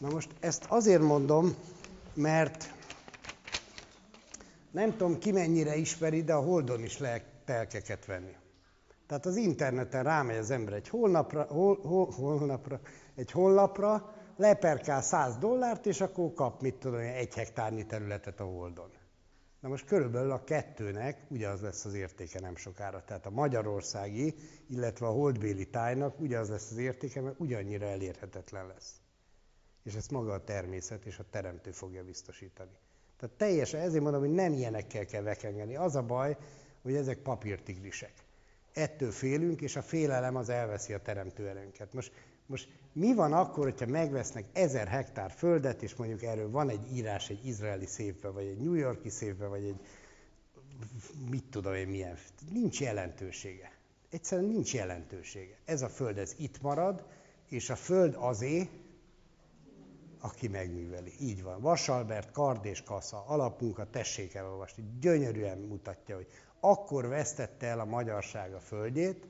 Na 0.00 0.10
most 0.10 0.30
ezt 0.40 0.64
azért 0.68 1.02
mondom, 1.02 1.54
mert 2.18 2.72
nem 4.70 4.90
tudom 4.90 5.18
ki 5.18 5.32
mennyire 5.32 5.76
ismeri, 5.76 6.22
de 6.22 6.34
a 6.34 6.40
Holdon 6.40 6.82
is 6.82 6.98
lehet 6.98 7.24
telkeket 7.44 8.06
venni. 8.06 8.36
Tehát 9.06 9.26
az 9.26 9.36
interneten 9.36 10.02
rámegy 10.02 10.36
az 10.36 10.50
ember 10.50 10.72
egy 10.72 10.88
holnapra, 10.88 11.42
hol, 11.42 11.80
hol, 11.80 12.10
holnapra, 12.10 12.80
egy 13.14 13.30
honlapra, 13.30 14.14
leperkál 14.36 15.02
100 15.02 15.36
dollárt, 15.36 15.86
és 15.86 16.00
akkor 16.00 16.32
kap, 16.34 16.62
mit 16.62 16.74
tudom 16.74 16.98
egy 16.98 17.34
hektárnyi 17.34 17.86
területet 17.86 18.40
a 18.40 18.44
Holdon. 18.44 18.90
Na 19.60 19.68
most 19.68 19.86
körülbelül 19.86 20.30
a 20.30 20.44
kettőnek 20.44 21.18
ugyanaz 21.28 21.60
lesz 21.60 21.84
az 21.84 21.94
értéke 21.94 22.40
nem 22.40 22.56
sokára. 22.56 23.04
Tehát 23.04 23.26
a 23.26 23.30
magyarországi, 23.30 24.34
illetve 24.68 25.06
a 25.06 25.10
holdbéli 25.10 25.68
tájnak 25.68 26.20
ugyanaz 26.20 26.48
lesz 26.48 26.70
az 26.70 26.76
értéke, 26.76 27.20
mert 27.20 27.40
ugyannyira 27.40 27.86
elérhetetlen 27.86 28.66
lesz. 28.66 29.00
És 29.88 29.94
ezt 29.94 30.10
maga 30.10 30.32
a 30.32 30.44
természet 30.44 31.04
és 31.04 31.18
a 31.18 31.24
teremtő 31.30 31.70
fogja 31.70 32.04
biztosítani. 32.04 32.76
Tehát 33.18 33.36
teljesen, 33.36 33.80
ezért 33.80 34.02
mondom, 34.02 34.20
hogy 34.20 34.32
nem 34.32 34.52
ilyenekkel 34.52 35.06
kell 35.06 35.22
vekengeni. 35.22 35.76
Az 35.76 35.96
a 35.96 36.02
baj, 36.02 36.36
hogy 36.82 36.94
ezek 36.94 37.18
papírtigrisek. 37.18 38.12
Ettől 38.72 39.10
félünk, 39.10 39.60
és 39.60 39.76
a 39.76 39.82
félelem 39.82 40.36
az 40.36 40.48
elveszi 40.48 40.92
a 40.92 41.02
teremtő 41.02 41.48
erőnket. 41.48 41.92
Most 41.92 42.12
most 42.48 42.68
mi 42.92 43.14
van 43.14 43.32
akkor, 43.32 43.64
hogyha 43.64 43.86
megvesznek 43.86 44.44
ezer 44.52 44.88
hektár 44.88 45.30
földet, 45.30 45.82
és 45.82 45.94
mondjuk 45.94 46.22
erről 46.22 46.50
van 46.50 46.68
egy 46.68 46.96
írás 46.96 47.30
egy 47.30 47.46
izraeli 47.46 47.86
szépbe, 47.86 48.28
vagy 48.28 48.46
egy 48.46 48.58
New 48.58 48.74
Yorki 48.74 49.08
szépbe, 49.08 49.46
vagy 49.46 49.64
egy 49.64 49.80
mit 51.30 51.44
tudom 51.50 51.74
én 51.74 51.88
milyen, 51.88 52.16
nincs 52.52 52.80
jelentősége. 52.80 53.72
Egyszerűen 54.10 54.48
nincs 54.48 54.74
jelentősége. 54.74 55.56
Ez 55.64 55.82
a 55.82 55.88
föld, 55.88 56.18
ez 56.18 56.34
itt 56.38 56.60
marad, 56.60 57.06
és 57.48 57.70
a 57.70 57.76
föld 57.76 58.14
azé, 58.18 58.68
aki 60.20 60.48
megműveli. 60.48 61.12
Így 61.20 61.42
van. 61.42 61.60
Vasalbert, 61.60 62.30
kard 62.30 62.64
és 62.64 62.82
kassa, 62.82 63.24
alapmunka, 63.26 63.90
tessék 63.90 64.34
elolvasni. 64.34 64.84
Gyönyörűen 65.00 65.58
mutatja, 65.58 66.14
hogy 66.14 66.26
akkor 66.60 67.06
vesztette 67.06 67.66
el 67.66 67.80
a 67.80 67.84
magyarság 67.84 68.54
a 68.54 68.60
földjét, 68.60 69.26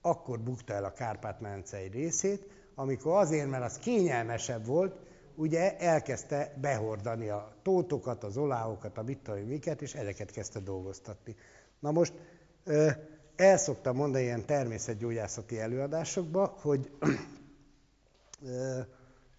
akkor 0.00 0.40
bukta 0.40 0.72
el 0.72 0.84
a 0.84 0.92
Kárpát-medence 0.92 1.76
egy 1.76 1.92
részét, 1.92 2.46
amikor 2.74 3.16
azért, 3.16 3.50
mert 3.50 3.64
az 3.64 3.78
kényelmesebb 3.78 4.66
volt, 4.66 4.96
ugye 5.34 5.78
elkezdte 5.78 6.54
behordani 6.60 7.28
a 7.28 7.54
tótokat, 7.62 8.24
az 8.24 8.36
oláokat, 8.36 8.98
a 8.98 9.02
mit 9.02 9.46
miket, 9.46 9.82
és 9.82 9.94
ezeket 9.94 10.30
kezdte 10.30 10.60
dolgoztatni. 10.60 11.36
Na 11.78 11.90
most 11.90 12.12
el 13.36 13.56
szoktam 13.56 13.96
mondani 13.96 14.24
ilyen 14.24 14.46
természetgyógyászati 14.46 15.58
előadásokba, 15.58 16.56
hogy 16.60 16.90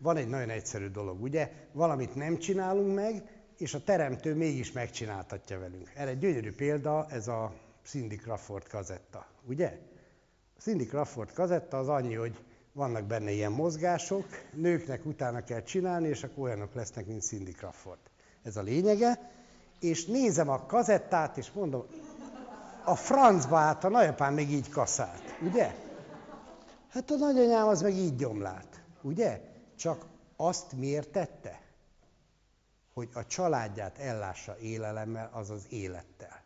van 0.04 0.18
egy 0.18 0.28
nagyon 0.28 0.50
egyszerű 0.50 0.88
dolog, 0.88 1.22
ugye? 1.22 1.52
Valamit 1.72 2.16
nem 2.16 2.38
csinálunk 2.38 2.96
meg, 2.96 3.24
és 3.58 3.74
a 3.74 3.84
teremtő 3.84 4.36
mégis 4.36 4.72
megcsináltatja 4.72 5.60
velünk. 5.60 5.92
Erre 5.96 6.10
egy 6.10 6.20
gyönyörű 6.20 6.52
példa, 6.52 7.06
ez 7.10 7.28
a 7.28 7.54
Cindy 7.86 8.16
Crawford 8.16 8.68
kazetta, 8.68 9.26
ugye? 9.48 9.78
Cindy 10.60 10.86
Crawford 10.86 11.34
kazetta 11.34 11.78
az 11.78 11.88
annyi, 11.88 12.14
hogy 12.14 12.44
vannak 12.72 13.04
benne 13.04 13.32
ilyen 13.32 13.52
mozgások, 13.52 14.26
nőknek 14.54 15.06
utána 15.06 15.44
kell 15.44 15.62
csinálni, 15.64 16.08
és 16.08 16.24
akkor 16.24 16.44
olyanok 16.44 16.74
lesznek, 16.74 17.06
mint 17.06 17.22
Cindy 17.22 17.52
Crawford. 17.52 18.00
Ez 18.44 18.58
a 18.58 18.62
lényege. 18.62 19.32
És 19.80 20.06
nézem 20.06 20.50
a 20.50 20.66
kazettát, 20.66 21.38
és 21.38 21.52
mondom, 21.52 21.86
a 22.86 22.96
francba 22.96 23.58
állt, 23.58 23.84
a 23.84 23.90
nagyapám 23.90 24.34
még 24.34 24.52
így 24.52 24.70
kaszált, 24.70 25.38
ugye? 25.42 25.72
Hát 26.90 27.12
a 27.12 27.16
nagyanyám 27.16 27.68
az 27.68 27.82
meg 27.82 27.94
így 27.94 28.16
gyomlált, 28.16 28.82
ugye? 29.02 29.53
Csak 29.84 30.06
azt 30.36 30.74
miért 30.74 31.10
tette? 31.10 31.62
Hogy 32.94 33.10
a 33.14 33.26
családját 33.26 33.98
ellássa 33.98 34.58
élelemmel, 34.58 35.30
azaz 35.34 35.66
élettel. 35.70 36.44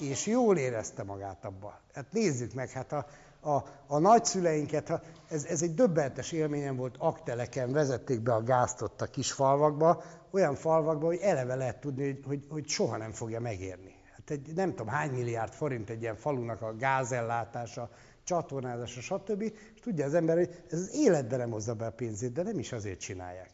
És 0.00 0.26
jól 0.26 0.56
érezte 0.56 1.02
magát 1.02 1.44
abba. 1.44 1.80
Hát 1.94 2.12
nézzük 2.12 2.54
meg, 2.54 2.70
hát 2.70 2.92
a, 2.92 3.06
a, 3.40 3.64
a 3.86 3.98
nagyszüleinket, 3.98 4.88
ha, 4.88 5.00
ez, 5.28 5.44
ez 5.44 5.62
egy 5.62 5.74
döbbentes 5.74 6.32
élményem 6.32 6.76
volt, 6.76 6.96
akteleken 6.98 7.72
vezették 7.72 8.20
be 8.20 8.34
a 8.34 8.42
gázt 8.42 8.82
ott 8.82 9.00
a 9.00 9.06
kis 9.06 9.32
falvakba, 9.32 10.02
olyan 10.30 10.54
falvakba, 10.54 11.06
hogy 11.06 11.20
eleve 11.20 11.54
lehet 11.54 11.80
tudni, 11.80 12.04
hogy, 12.04 12.24
hogy, 12.26 12.46
hogy 12.50 12.68
soha 12.68 12.96
nem 12.96 13.12
fogja 13.12 13.40
megérni. 13.40 13.94
Hát 14.14 14.30
egy, 14.30 14.54
nem 14.54 14.70
tudom 14.70 14.88
hány 14.88 15.10
milliárd 15.10 15.52
forint 15.52 15.90
egy 15.90 16.02
ilyen 16.02 16.16
falunak 16.16 16.62
a 16.62 16.76
gázellátása, 16.76 17.90
csatornázása, 18.26 19.00
stb. 19.00 19.42
És 19.42 19.80
tudja 19.80 20.04
az 20.04 20.14
ember, 20.14 20.36
hogy 20.36 20.62
ez 20.70 20.78
az 20.78 20.94
életbe 20.94 21.36
nem 21.36 21.50
hozza 21.50 21.74
be 21.74 21.86
a 21.86 21.90
pénzét, 21.90 22.32
de 22.32 22.42
nem 22.42 22.58
is 22.58 22.72
azért 22.72 23.00
csinálják. 23.00 23.50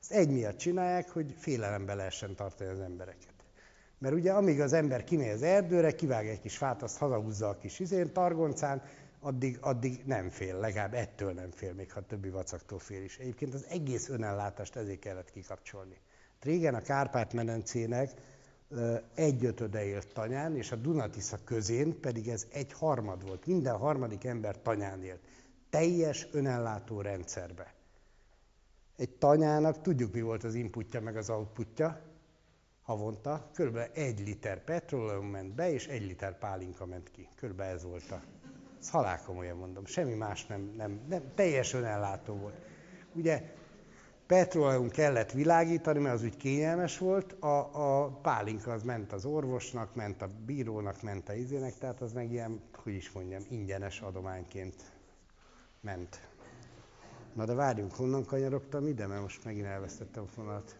Ezt 0.00 0.12
egy 0.12 0.30
miatt 0.30 0.56
csinálják, 0.56 1.10
hogy 1.10 1.34
félelembe 1.38 1.94
lehessen 1.94 2.34
tartani 2.34 2.70
az 2.70 2.80
embereket. 2.80 3.32
Mert 3.98 4.14
ugye 4.14 4.32
amíg 4.32 4.60
az 4.60 4.72
ember 4.72 5.04
kimegy 5.04 5.28
az 5.28 5.42
erdőre, 5.42 5.94
kivág 5.94 6.26
egy 6.26 6.40
kis 6.40 6.56
fát, 6.56 6.82
azt 6.82 6.98
hazahúzza 6.98 7.48
a 7.48 7.56
kis 7.56 7.78
izén, 7.78 8.12
targoncán, 8.12 8.82
addig, 9.20 9.58
addig 9.60 10.02
nem 10.04 10.30
fél, 10.30 10.58
legalább 10.58 10.94
ettől 10.94 11.32
nem 11.32 11.50
fél, 11.50 11.72
még 11.72 11.92
ha 11.92 12.00
többi 12.00 12.28
vacaktól 12.28 12.78
fél 12.78 13.02
is. 13.02 13.18
Egyébként 13.18 13.54
az 13.54 13.66
egész 13.68 14.08
önellátást 14.08 14.76
ezért 14.76 14.98
kellett 14.98 15.30
kikapcsolni. 15.30 15.96
Régen 16.40 16.74
a 16.74 16.80
Kárpát-medencének 16.80 18.10
egyötöde 19.14 19.84
élt 19.84 20.12
tanyán, 20.12 20.56
és 20.56 20.72
a 20.72 20.76
Dunatisza 20.76 21.38
közén 21.44 22.00
pedig 22.00 22.28
ez 22.28 22.46
egy 22.52 22.72
harmad 22.72 23.26
volt. 23.26 23.46
Minden 23.46 23.76
harmadik 23.76 24.24
ember 24.24 24.62
tanyán 24.62 25.02
élt. 25.02 25.20
Teljes 25.70 26.28
önellátó 26.32 27.00
rendszerbe. 27.00 27.74
Egy 28.96 29.10
tanyának 29.10 29.80
tudjuk, 29.80 30.12
mi 30.12 30.20
volt 30.20 30.44
az 30.44 30.54
inputja 30.54 31.00
meg 31.00 31.16
az 31.16 31.30
outputja 31.30 32.00
havonta. 32.82 33.50
Körülbelül 33.54 33.92
egy 33.94 34.20
liter 34.20 34.64
petróleum 34.64 35.26
ment 35.26 35.54
be, 35.54 35.72
és 35.72 35.86
egy 35.86 36.02
liter 36.02 36.38
pálinka 36.38 36.86
ment 36.86 37.10
ki. 37.10 37.28
Körülbelül 37.34 37.74
ez 37.74 37.84
volt 37.84 38.10
a 38.10 38.22
ezt 38.82 38.90
halálkomolyan 38.90 39.56
mondom, 39.56 39.86
semmi 39.86 40.14
más 40.14 40.46
nem, 40.46 40.72
nem, 40.76 41.00
nem 41.08 41.22
teljes 41.34 41.72
önellátó 41.72 42.34
volt. 42.34 42.54
Ugye 43.12 43.54
petróleum 44.32 44.88
kellett 44.88 45.32
világítani, 45.32 45.98
mert 45.98 46.14
az 46.14 46.22
úgy 46.22 46.36
kényelmes 46.36 46.98
volt, 46.98 47.32
a, 47.32 47.58
a 47.72 48.06
pálinka 48.06 48.72
az 48.72 48.82
ment 48.82 49.12
az 49.12 49.24
orvosnak, 49.24 49.94
ment 49.94 50.22
a 50.22 50.28
bírónak, 50.46 51.02
ment 51.02 51.28
a 51.28 51.32
izének, 51.34 51.78
tehát 51.78 52.00
az 52.00 52.12
meg 52.12 52.32
ilyen, 52.32 52.60
hogy 52.74 52.94
is 52.94 53.12
mondjam, 53.12 53.42
ingyenes 53.50 54.00
adományként 54.00 54.74
ment. 55.80 56.20
Na 57.32 57.44
de 57.44 57.54
várjunk, 57.54 57.94
honnan 57.94 58.24
kanyarogtam 58.24 58.86
ide, 58.86 59.06
mert 59.06 59.22
most 59.22 59.44
megint 59.44 59.66
elvesztettem 59.66 60.22
a 60.22 60.26
fonalat. 60.26 60.76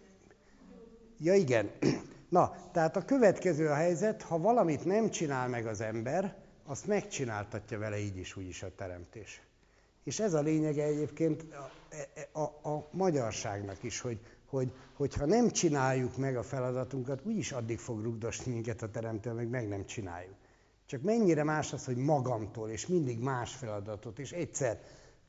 Ja 1.18 1.34
igen, 1.34 1.70
na, 2.28 2.54
tehát 2.72 2.96
a 2.96 3.04
következő 3.04 3.68
a 3.68 3.74
helyzet, 3.74 4.22
ha 4.22 4.38
valamit 4.38 4.84
nem 4.84 5.10
csinál 5.10 5.48
meg 5.48 5.66
az 5.66 5.80
ember, 5.80 6.36
azt 6.66 6.86
megcsináltatja 6.86 7.78
vele 7.78 7.98
így 7.98 8.16
is, 8.16 8.36
úgy 8.36 8.48
is 8.48 8.62
a 8.62 8.74
teremtés. 8.74 9.42
És 10.04 10.20
ez 10.20 10.34
a 10.34 10.40
lényege 10.40 10.84
egyébként 10.84 11.44
a, 12.32 12.40
a, 12.40 12.68
a, 12.70 12.88
magyarságnak 12.90 13.82
is, 13.82 14.00
hogy, 14.00 14.20
hogy, 14.46 14.72
hogyha 14.92 15.26
nem 15.26 15.50
csináljuk 15.50 16.16
meg 16.16 16.36
a 16.36 16.42
feladatunkat, 16.42 17.20
úgyis 17.24 17.52
addig 17.52 17.78
fog 17.78 18.02
rugdosni 18.02 18.52
minket 18.52 18.82
a 18.82 18.90
teremtő, 18.90 19.32
meg 19.32 19.48
meg 19.48 19.68
nem 19.68 19.86
csináljuk. 19.86 20.34
Csak 20.86 21.02
mennyire 21.02 21.44
más 21.44 21.72
az, 21.72 21.84
hogy 21.84 21.96
magamtól, 21.96 22.68
és 22.70 22.86
mindig 22.86 23.18
más 23.18 23.54
feladatot, 23.54 24.18
és 24.18 24.32
egyszer 24.32 24.80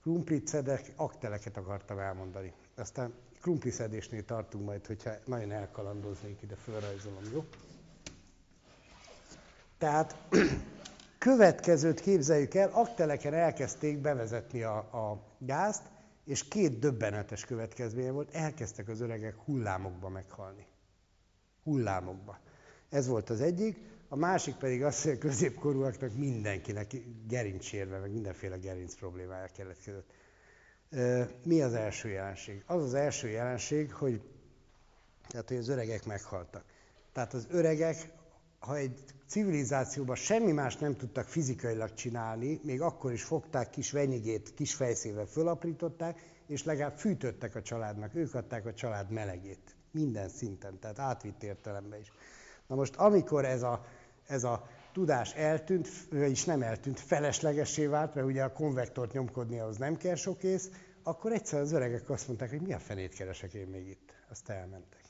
krumplit 0.01 0.47
szedek, 0.47 0.93
akteleket 0.95 1.57
akartam 1.57 1.99
elmondani. 1.99 2.53
Aztán 2.75 3.13
krumpliszedésnél 3.41 4.25
tartunk 4.25 4.65
majd, 4.65 4.85
hogyha 4.85 5.11
nagyon 5.25 5.51
elkalandoznék 5.51 6.41
ide, 6.41 6.55
fölrajzolom, 6.55 7.23
jó? 7.33 7.45
Tehát 9.77 10.15
következőt 11.23 11.99
képzeljük 11.99 12.53
el, 12.53 12.69
akteleken 12.73 13.33
elkezdték 13.33 13.97
bevezetni 13.97 14.63
a, 14.63 14.77
a 14.77 15.23
gázt, 15.37 15.81
és 16.25 16.47
két 16.47 16.79
döbbenetes 16.79 17.45
következménye 17.45 18.11
volt, 18.11 18.35
elkezdtek 18.35 18.87
az 18.89 19.01
öregek 19.01 19.35
hullámokba 19.35 20.09
meghalni. 20.09 20.65
Hullámokba. 21.63 22.39
Ez 22.89 23.07
volt 23.07 23.29
az 23.29 23.41
egyik, 23.41 23.77
a 24.07 24.15
másik 24.15 24.55
pedig 24.55 24.83
az, 24.83 25.03
hogy 25.03 25.11
a 25.11 25.17
középkorúaknak 25.17 26.15
mindenkinek 26.15 26.95
gerincsérve, 27.27 27.99
meg 27.99 28.11
mindenféle 28.11 28.57
gerinc 28.57 28.95
problémája 28.95 29.47
keletkezett. 29.55 30.13
Mi 31.43 31.61
az 31.61 31.73
első 31.73 32.09
jelenség? 32.09 32.63
Az 32.65 32.83
az 32.83 32.93
első 32.93 33.27
jelenség, 33.27 33.93
hogy, 33.93 34.21
tehát, 35.27 35.47
hogy 35.47 35.57
az 35.57 35.67
öregek 35.67 36.05
meghaltak. 36.05 36.63
Tehát 37.11 37.33
az 37.33 37.47
öregek 37.49 38.11
ha 38.65 38.75
egy 38.77 39.03
civilizációban 39.33 40.15
semmi 40.15 40.51
más 40.51 40.77
nem 40.77 40.95
tudtak 40.95 41.27
fizikailag 41.27 41.93
csinálni, 41.93 42.59
még 42.63 42.81
akkor 42.81 43.11
is 43.11 43.23
fogták 43.23 43.69
kis 43.69 43.91
venyigét, 43.91 44.53
kis 44.53 44.73
fejszével 44.73 45.25
fölaprították, 45.25 46.21
és 46.47 46.63
legalább 46.63 46.97
fűtöttek 46.97 47.55
a 47.55 47.61
családnak, 47.61 48.15
ők 48.15 48.33
adták 48.33 48.65
a 48.65 48.73
család 48.73 49.11
melegét. 49.11 49.75
Minden 49.91 50.29
szinten, 50.29 50.79
tehát 50.79 50.99
átvitt 50.99 51.43
értelemben 51.43 51.99
is. 51.99 52.11
Na 52.67 52.75
most, 52.75 52.95
amikor 52.95 53.45
ez 53.45 53.63
a, 53.63 53.85
ez 54.27 54.43
a 54.43 54.67
tudás 54.91 55.33
eltűnt, 55.33 55.89
vagyis 56.09 56.45
nem 56.45 56.61
eltűnt, 56.61 56.99
feleslegesé 56.99 57.85
vált, 57.85 58.15
mert 58.15 58.27
ugye 58.27 58.43
a 58.43 58.51
konvektort 58.51 59.13
nyomkodni 59.13 59.59
ahhoz 59.59 59.77
nem 59.77 59.97
kell 59.97 60.15
sok 60.15 60.43
ész, 60.43 60.69
akkor 61.03 61.31
egyszer 61.31 61.59
az 61.59 61.71
öregek 61.71 62.09
azt 62.09 62.27
mondták, 62.27 62.49
hogy 62.49 62.61
mi 62.61 62.73
a 62.73 62.79
fenét 62.79 63.13
keresek 63.13 63.53
én 63.53 63.67
még 63.67 63.87
itt. 63.87 64.13
Azt 64.29 64.49
elmentek. 64.49 65.02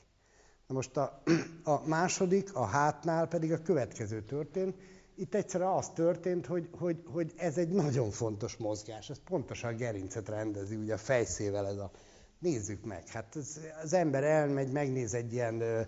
Most 0.74 0.96
a, 0.96 1.22
a 1.74 1.86
második, 1.86 2.54
a 2.54 2.64
hátnál 2.64 3.28
pedig 3.28 3.52
a 3.52 3.62
következő 3.62 4.22
történt. 4.22 4.76
Itt 5.14 5.34
egyszerűen 5.34 5.70
az 5.70 5.88
történt, 5.88 6.46
hogy, 6.46 6.68
hogy, 6.78 7.02
hogy 7.06 7.32
ez 7.36 7.58
egy 7.58 7.68
nagyon 7.68 8.10
fontos 8.10 8.56
mozgás. 8.56 9.10
Ez 9.10 9.20
pontosan 9.24 9.72
a 9.72 9.76
gerincet 9.76 10.28
rendezi, 10.28 10.76
ugye 10.76 10.94
a 10.94 10.98
fejszével 10.98 11.66
ez 11.66 11.76
a... 11.76 11.90
Nézzük 12.38 12.84
meg, 12.84 13.08
hát 13.08 13.36
ez, 13.36 13.60
az 13.82 13.92
ember 13.92 14.24
elmegy, 14.24 14.72
megnéz 14.72 15.14
egy 15.14 15.32
ilyen 15.32 15.60
ö, 15.60 15.80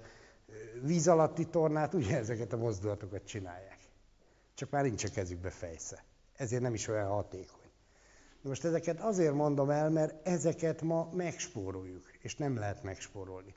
víz 0.82 1.08
alatti 1.08 1.46
tornát, 1.46 1.94
ugye 1.94 2.16
ezeket 2.16 2.52
a 2.52 2.56
mozdulatokat 2.56 3.24
csinálják. 3.24 3.78
Csak 4.54 4.70
már 4.70 4.82
nincs 4.82 5.04
a 5.04 5.08
kezükbe 5.08 5.50
fejsze. 5.50 6.04
Ezért 6.36 6.62
nem 6.62 6.74
is 6.74 6.88
olyan 6.88 7.08
hatékony. 7.08 7.70
Most 8.42 8.64
ezeket 8.64 9.00
azért 9.00 9.34
mondom 9.34 9.70
el, 9.70 9.90
mert 9.90 10.26
ezeket 10.26 10.82
ma 10.82 11.08
megspóroljuk, 11.12 12.10
és 12.20 12.36
nem 12.36 12.56
lehet 12.56 12.82
megspórolni. 12.82 13.54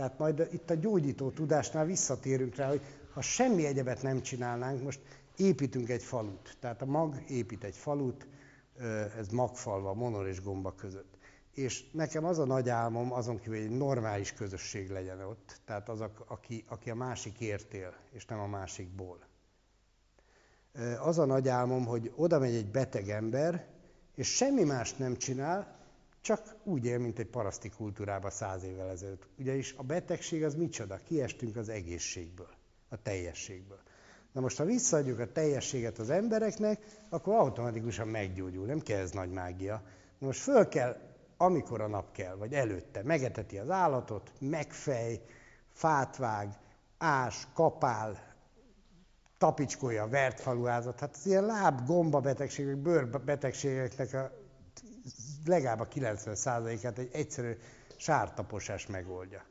Tehát 0.00 0.18
majd 0.18 0.48
itt 0.52 0.70
a 0.70 0.74
gyógyító 0.74 1.30
tudásnál 1.30 1.84
visszatérünk 1.84 2.54
rá, 2.54 2.68
hogy 2.68 2.80
ha 3.12 3.20
semmi 3.20 3.66
egyebet 3.66 4.02
nem 4.02 4.22
csinálnánk, 4.22 4.82
most 4.82 5.00
építünk 5.36 5.88
egy 5.88 6.02
falut. 6.02 6.56
Tehát 6.60 6.82
a 6.82 6.86
mag 6.86 7.22
épít 7.28 7.64
egy 7.64 7.76
falut, 7.76 8.26
ez 9.18 9.28
magfalva, 9.28 9.94
monor 9.94 10.26
és 10.26 10.42
gomba 10.42 10.74
között. 10.74 11.18
És 11.54 11.90
nekem 11.92 12.24
az 12.24 12.38
a 12.38 12.44
nagy 12.44 12.68
álmom, 12.68 13.12
azon 13.12 13.38
kívül, 13.38 13.56
hogy 13.56 13.64
egy 13.64 13.76
normális 13.76 14.32
közösség 14.32 14.90
legyen 14.90 15.20
ott, 15.20 15.60
tehát 15.64 15.88
az, 15.88 16.00
aki, 16.26 16.64
aki 16.68 16.90
a 16.90 16.94
másik 16.94 17.40
értél, 17.40 17.94
és 18.10 18.26
nem 18.26 18.40
a 18.40 18.46
másikból. 18.46 19.18
Az 21.00 21.18
a 21.18 21.24
nagy 21.24 21.48
álmom, 21.48 21.86
hogy 21.86 22.12
oda 22.16 22.38
megy 22.38 22.54
egy 22.54 22.70
beteg 22.70 23.08
ember, 23.08 23.66
és 24.14 24.28
semmi 24.28 24.64
más 24.64 24.94
nem 24.94 25.16
csinál, 25.16 25.79
csak 26.20 26.56
úgy 26.64 26.84
él, 26.84 26.98
mint 26.98 27.18
egy 27.18 27.26
paraszti 27.26 27.68
kultúrában 27.68 28.30
száz 28.30 28.62
évvel 28.62 28.88
ezelőtt. 28.88 29.26
Ugyanis 29.38 29.74
a 29.76 29.82
betegség 29.82 30.44
az 30.44 30.54
micsoda? 30.54 30.96
Kiestünk 30.96 31.56
az 31.56 31.68
egészségből, 31.68 32.50
a 32.88 33.02
teljességből. 33.02 33.80
Na 34.32 34.40
most, 34.40 34.56
ha 34.56 34.64
visszaadjuk 34.64 35.18
a 35.18 35.32
teljességet 35.32 35.98
az 35.98 36.10
embereknek, 36.10 36.84
akkor 37.08 37.34
automatikusan 37.34 38.08
meggyógyul, 38.08 38.66
nem 38.66 38.80
kell 38.80 39.00
ez 39.00 39.10
nagy 39.10 39.30
mágia. 39.30 39.82
Na 40.18 40.26
most 40.26 40.40
föl 40.40 40.68
kell, 40.68 40.96
amikor 41.36 41.80
a 41.80 41.86
nap 41.86 42.12
kell, 42.12 42.34
vagy 42.34 42.52
előtte, 42.52 43.02
megeteti 43.02 43.58
az 43.58 43.70
állatot, 43.70 44.32
megfej, 44.38 45.20
fát 45.72 46.16
vág, 46.16 46.58
ás, 46.98 47.46
kapál, 47.54 48.30
tapicskolja 49.38 50.02
a 50.02 50.08
vertfaluházat. 50.08 51.00
Hát 51.00 51.14
az 51.14 51.26
ilyen 51.26 51.44
láb, 51.44 51.86
gomba 51.86 52.20
betegségek, 52.20 52.76
bőrbetegségeknek 52.76 54.14
a 54.14 54.39
legalább 55.44 55.80
a 55.80 55.88
90%-át 55.88 56.98
egy 56.98 57.10
egyszerű 57.12 57.56
sártaposás 57.96 58.86
megoldja. 58.86 59.44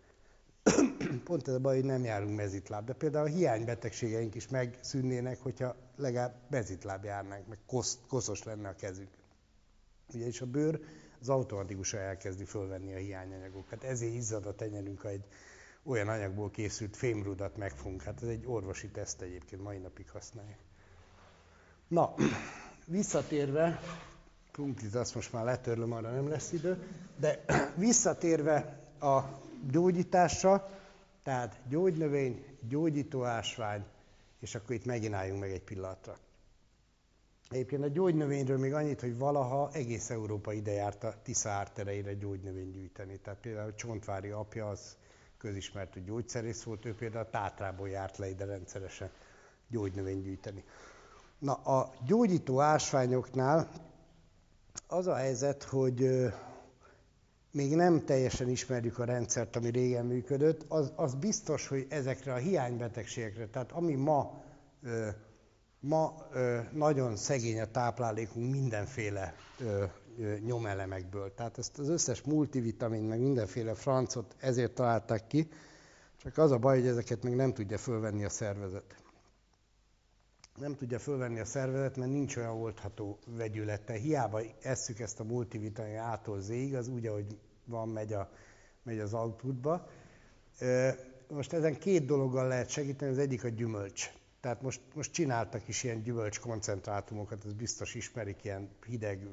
pont 1.23 1.47
ez 1.47 1.53
a 1.53 1.59
baj, 1.59 1.75
hogy 1.75 1.85
nem 1.85 2.03
járunk 2.03 2.35
mezitláb. 2.35 2.85
De 2.85 2.93
például 2.93 3.25
a 3.25 3.29
hiánybetegségeink 3.29 4.35
is 4.35 4.47
megszűnnének, 4.47 5.39
hogyha 5.41 5.75
legalább 5.95 6.35
mezitláb 6.49 7.03
járnánk, 7.03 7.47
meg 7.47 7.57
kosz, 7.65 7.97
koszos 8.07 8.43
lenne 8.43 8.69
a 8.69 8.75
kezünk. 8.75 9.09
Ugyanis 10.13 10.41
a 10.41 10.45
bőr 10.45 10.79
az 11.21 11.29
automatikusan 11.29 11.99
elkezdi 11.99 12.45
fölvenni 12.45 12.93
a 12.93 12.97
hiányanyagokat. 12.97 13.83
Ezért 13.83 14.13
izzad 14.13 14.45
a 14.45 14.55
tenyerünk, 14.55 15.01
ha 15.01 15.07
egy 15.09 15.25
olyan 15.83 16.07
anyagból 16.07 16.51
készült 16.51 16.97
fémrudat 16.97 17.57
megfunk. 17.57 18.01
Hát 18.01 18.21
ez 18.21 18.27
egy 18.27 18.45
orvosi 18.45 18.87
teszt 18.87 19.21
egyébként, 19.21 19.61
mai 19.61 19.77
napig 19.77 20.09
használják. 20.09 20.59
Na, 21.87 22.13
visszatérve, 22.85 23.79
krumplit 24.59 24.95
azt 24.95 25.15
most 25.15 25.33
már 25.33 25.43
letörlöm, 25.43 25.91
arra 25.91 26.11
nem 26.11 26.29
lesz 26.29 26.51
idő, 26.51 26.87
de 27.19 27.45
visszatérve 27.87 28.79
a 28.99 29.19
gyógyításra, 29.71 30.69
tehát 31.23 31.59
gyógynövény, 31.69 32.45
gyógyító 32.67 33.23
ásvány, 33.23 33.85
és 34.39 34.55
akkor 34.55 34.75
itt 34.75 34.85
megint 34.85 35.13
álljunk 35.13 35.39
meg 35.39 35.51
egy 35.51 35.63
pillanatra. 35.63 36.17
Egyébként 37.49 37.83
a 37.83 37.87
gyógynövényről 37.87 38.57
még 38.57 38.73
annyit, 38.73 39.01
hogy 39.01 39.17
valaha 39.17 39.69
egész 39.73 40.09
Európa 40.09 40.53
ide 40.53 40.71
járt 40.71 41.03
a 41.03 41.13
Tisza 41.23 41.49
ártereire 41.49 42.13
gyógynövény 42.13 42.71
gyűjteni. 42.71 43.19
Tehát 43.19 43.39
például 43.39 43.69
a 43.69 43.75
Csontvári 43.75 44.29
apja 44.29 44.69
az 44.69 44.97
közismert, 45.37 45.93
hogy 45.93 46.03
gyógyszerész 46.03 46.63
volt, 46.63 46.85
ő 46.85 46.95
például 46.95 47.25
a 47.25 47.29
Tátrából 47.29 47.89
járt 47.89 48.17
le 48.17 48.29
ide 48.29 48.45
rendszeresen 48.45 49.09
gyógynövény 49.67 50.21
gyűjteni. 50.21 50.63
Na, 51.37 51.53
a 51.53 51.93
gyógyító 52.05 52.59
ásványoknál 52.59 53.88
az 54.87 55.07
a 55.07 55.15
helyzet, 55.15 55.63
hogy 55.63 56.29
még 57.51 57.75
nem 57.75 58.05
teljesen 58.05 58.49
ismerjük 58.49 58.99
a 58.99 59.03
rendszert, 59.03 59.55
ami 59.55 59.69
régen 59.69 60.05
működött, 60.05 60.65
az, 60.67 60.91
az 60.95 61.15
biztos, 61.15 61.67
hogy 61.67 61.85
ezekre 61.89 62.33
a 62.33 62.37
hiánybetegségekre, 62.37 63.47
tehát 63.47 63.71
ami 63.71 63.95
ma, 63.95 64.43
ma 65.79 66.27
nagyon 66.71 67.15
szegény 67.15 67.59
a 67.59 67.65
táplálékunk 67.65 68.51
mindenféle 68.51 69.35
nyomelemekből. 70.45 71.33
Tehát 71.33 71.57
ezt 71.57 71.79
az 71.79 71.89
összes 71.89 72.21
multivitamin, 72.21 73.03
meg 73.03 73.19
mindenféle 73.19 73.73
francot 73.73 74.35
ezért 74.39 74.73
találták 74.73 75.27
ki, 75.27 75.49
csak 76.17 76.37
az 76.37 76.51
a 76.51 76.57
baj, 76.57 76.79
hogy 76.79 76.87
ezeket 76.87 77.23
még 77.23 77.35
nem 77.35 77.53
tudja 77.53 77.77
fölvenni 77.77 78.25
a 78.25 78.29
szervezet 78.29 78.95
nem 80.59 80.75
tudja 80.75 80.99
fölvenni 80.99 81.39
a 81.39 81.45
szervezet, 81.45 81.97
mert 81.97 82.11
nincs 82.11 82.35
olyan 82.35 82.61
oldható 82.61 83.19
vegyülete. 83.25 83.93
Hiába 83.93 84.41
esszük 84.61 84.99
ezt 84.99 85.19
a 85.19 85.23
multivitamin 85.23 85.97
ától 85.97 86.41
zéig, 86.41 86.75
az 86.75 86.87
úgy, 86.87 87.05
ahogy 87.05 87.37
van, 87.65 87.89
megy, 87.89 88.13
a, 88.13 88.29
megy 88.83 88.99
az 88.99 89.13
outputba. 89.13 89.87
Most 91.27 91.53
ezen 91.53 91.77
két 91.77 92.05
dologgal 92.05 92.47
lehet 92.47 92.69
segíteni, 92.69 93.11
az 93.11 93.17
egyik 93.17 93.43
a 93.43 93.47
gyümölcs. 93.47 94.11
Tehát 94.41 94.61
most, 94.61 94.81
most 94.93 95.11
csináltak 95.11 95.67
is 95.67 95.83
ilyen 95.83 96.01
gyümölcs 96.01 96.39
koncentrátumokat, 96.39 97.45
ez 97.45 97.53
biztos 97.53 97.95
ismerik, 97.95 98.43
ilyen 98.43 98.69
hideg 98.85 99.27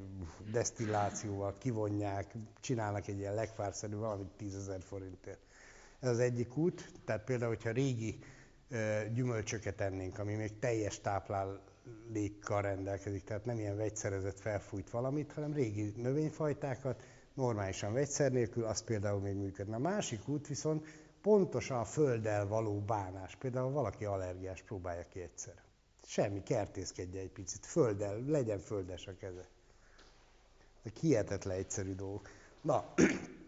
desztillációval 0.51 1.57
kivonják, 1.57 2.33
csinálnak 2.59 3.07
egy 3.07 3.17
ilyen 3.17 3.33
legfárszerű 3.33 3.95
valamit 3.95 4.31
10 4.37 4.55
ezer 4.55 4.81
forintért. 4.81 5.39
Ez 5.99 6.09
az 6.09 6.19
egyik 6.19 6.57
út, 6.57 6.91
tehát 7.05 7.23
például, 7.23 7.49
hogyha 7.49 7.71
régi 7.71 8.19
gyümölcsöket 9.13 9.81
ennénk, 9.81 10.19
ami 10.19 10.33
még 10.33 10.59
teljes 10.59 11.01
táplálékkal 11.01 12.61
rendelkezik, 12.61 13.23
tehát 13.23 13.45
nem 13.45 13.59
ilyen 13.59 13.77
vegyszerezett 13.77 14.39
felfújt 14.39 14.89
valamit, 14.89 15.31
hanem 15.31 15.53
régi 15.53 15.93
növényfajtákat, 15.95 17.03
normálisan 17.33 17.93
vegyszer 17.93 18.31
nélkül, 18.31 18.63
az 18.63 18.83
például 18.83 19.19
még 19.19 19.35
működne. 19.35 19.75
A 19.75 19.79
másik 19.79 20.27
út 20.27 20.47
viszont 20.47 20.85
pontosan 21.21 21.79
a 21.79 21.83
földdel 21.83 22.47
való 22.47 22.79
bánás. 22.79 23.35
Például 23.35 23.71
valaki 23.71 24.05
allergiás, 24.05 24.61
próbálja 24.61 25.03
ki 25.09 25.21
egyszer. 25.21 25.53
Semmi, 26.03 26.43
kertészkedje 26.43 27.21
egy 27.21 27.31
picit, 27.31 27.65
földdel, 27.65 28.23
legyen 28.27 28.59
földes 28.59 29.07
a 29.07 29.11
keze. 29.19 29.47
Ez 30.83 30.91
hihetetlen 30.99 31.57
egyszerű 31.57 31.95
dolgok. 31.95 32.29
Na, 32.61 32.93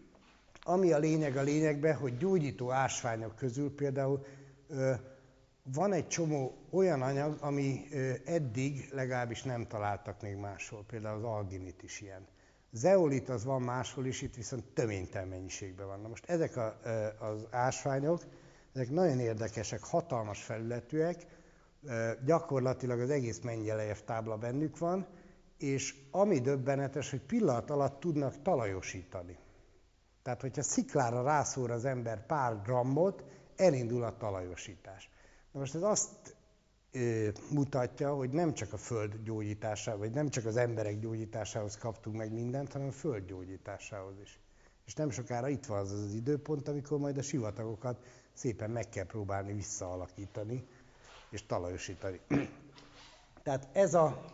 ami 0.62 0.92
a 0.92 0.98
lényeg 0.98 1.36
a 1.36 1.42
lényegben, 1.42 1.96
hogy 1.96 2.16
gyógyító 2.16 2.70
ásványok 2.70 3.36
közül 3.36 3.74
például 3.74 4.24
van 5.72 5.92
egy 5.92 6.08
csomó 6.08 6.54
olyan 6.70 7.02
anyag, 7.02 7.36
ami 7.40 7.88
eddig 8.24 8.88
legalábbis 8.92 9.42
nem 9.42 9.66
találtak 9.66 10.22
még 10.22 10.36
máshol, 10.36 10.84
például 10.86 11.16
az 11.16 11.24
alginit 11.24 11.82
is 11.82 12.00
ilyen. 12.00 12.26
Zeolit 12.72 13.28
az 13.28 13.44
van 13.44 13.62
máshol 13.62 14.06
is, 14.06 14.22
itt 14.22 14.34
viszont 14.34 14.64
töménytelen 14.64 15.28
mennyiségben 15.28 15.86
van. 15.86 16.00
Na 16.00 16.08
most 16.08 16.24
ezek 16.30 16.56
a, 16.56 16.80
az 17.18 17.46
ásványok, 17.50 18.22
ezek 18.72 18.90
nagyon 18.90 19.18
érdekesek, 19.18 19.82
hatalmas 19.82 20.42
felületűek, 20.42 21.26
gyakorlatilag 22.24 23.00
az 23.00 23.10
egész 23.10 23.40
Mengyelejev 23.40 23.98
tábla 23.98 24.36
bennük 24.36 24.78
van, 24.78 25.06
és 25.58 25.94
ami 26.10 26.40
döbbenetes, 26.40 27.10
hogy 27.10 27.20
pillanat 27.20 27.70
alatt 27.70 28.00
tudnak 28.00 28.42
talajosítani. 28.42 29.38
Tehát, 30.22 30.40
hogyha 30.40 30.62
sziklára 30.62 31.22
rászór 31.22 31.70
az 31.70 31.84
ember 31.84 32.26
pár 32.26 32.62
grammot, 32.62 33.24
elindul 33.56 34.02
a 34.02 34.16
talajosítás. 34.16 35.10
Na 35.52 35.60
most 35.60 35.74
ez 35.74 35.82
azt 35.82 36.36
mutatja, 37.50 38.14
hogy 38.14 38.30
nem 38.30 38.54
csak 38.54 38.72
a 38.72 38.76
föld 38.76 39.14
gyógyításához, 39.24 40.00
vagy 40.00 40.10
nem 40.10 40.28
csak 40.28 40.44
az 40.44 40.56
emberek 40.56 40.98
gyógyításához 40.98 41.76
kaptunk 41.76 42.16
meg 42.16 42.32
mindent, 42.32 42.72
hanem 42.72 42.88
a 42.88 42.92
föld 42.92 43.26
gyógyításához 43.26 44.14
is. 44.22 44.38
És 44.86 44.94
nem 44.94 45.10
sokára 45.10 45.48
itt 45.48 45.66
van 45.66 45.78
az 45.78 45.92
az 45.92 46.12
időpont, 46.14 46.68
amikor 46.68 46.98
majd 46.98 47.18
a 47.18 47.22
sivatagokat 47.22 48.04
szépen 48.32 48.70
meg 48.70 48.88
kell 48.88 49.06
próbálni 49.06 49.52
visszaalakítani 49.52 50.66
és 51.30 51.46
talajosítani. 51.46 52.20
Tehát 53.42 53.68
ez 53.72 53.94
a, 53.94 54.24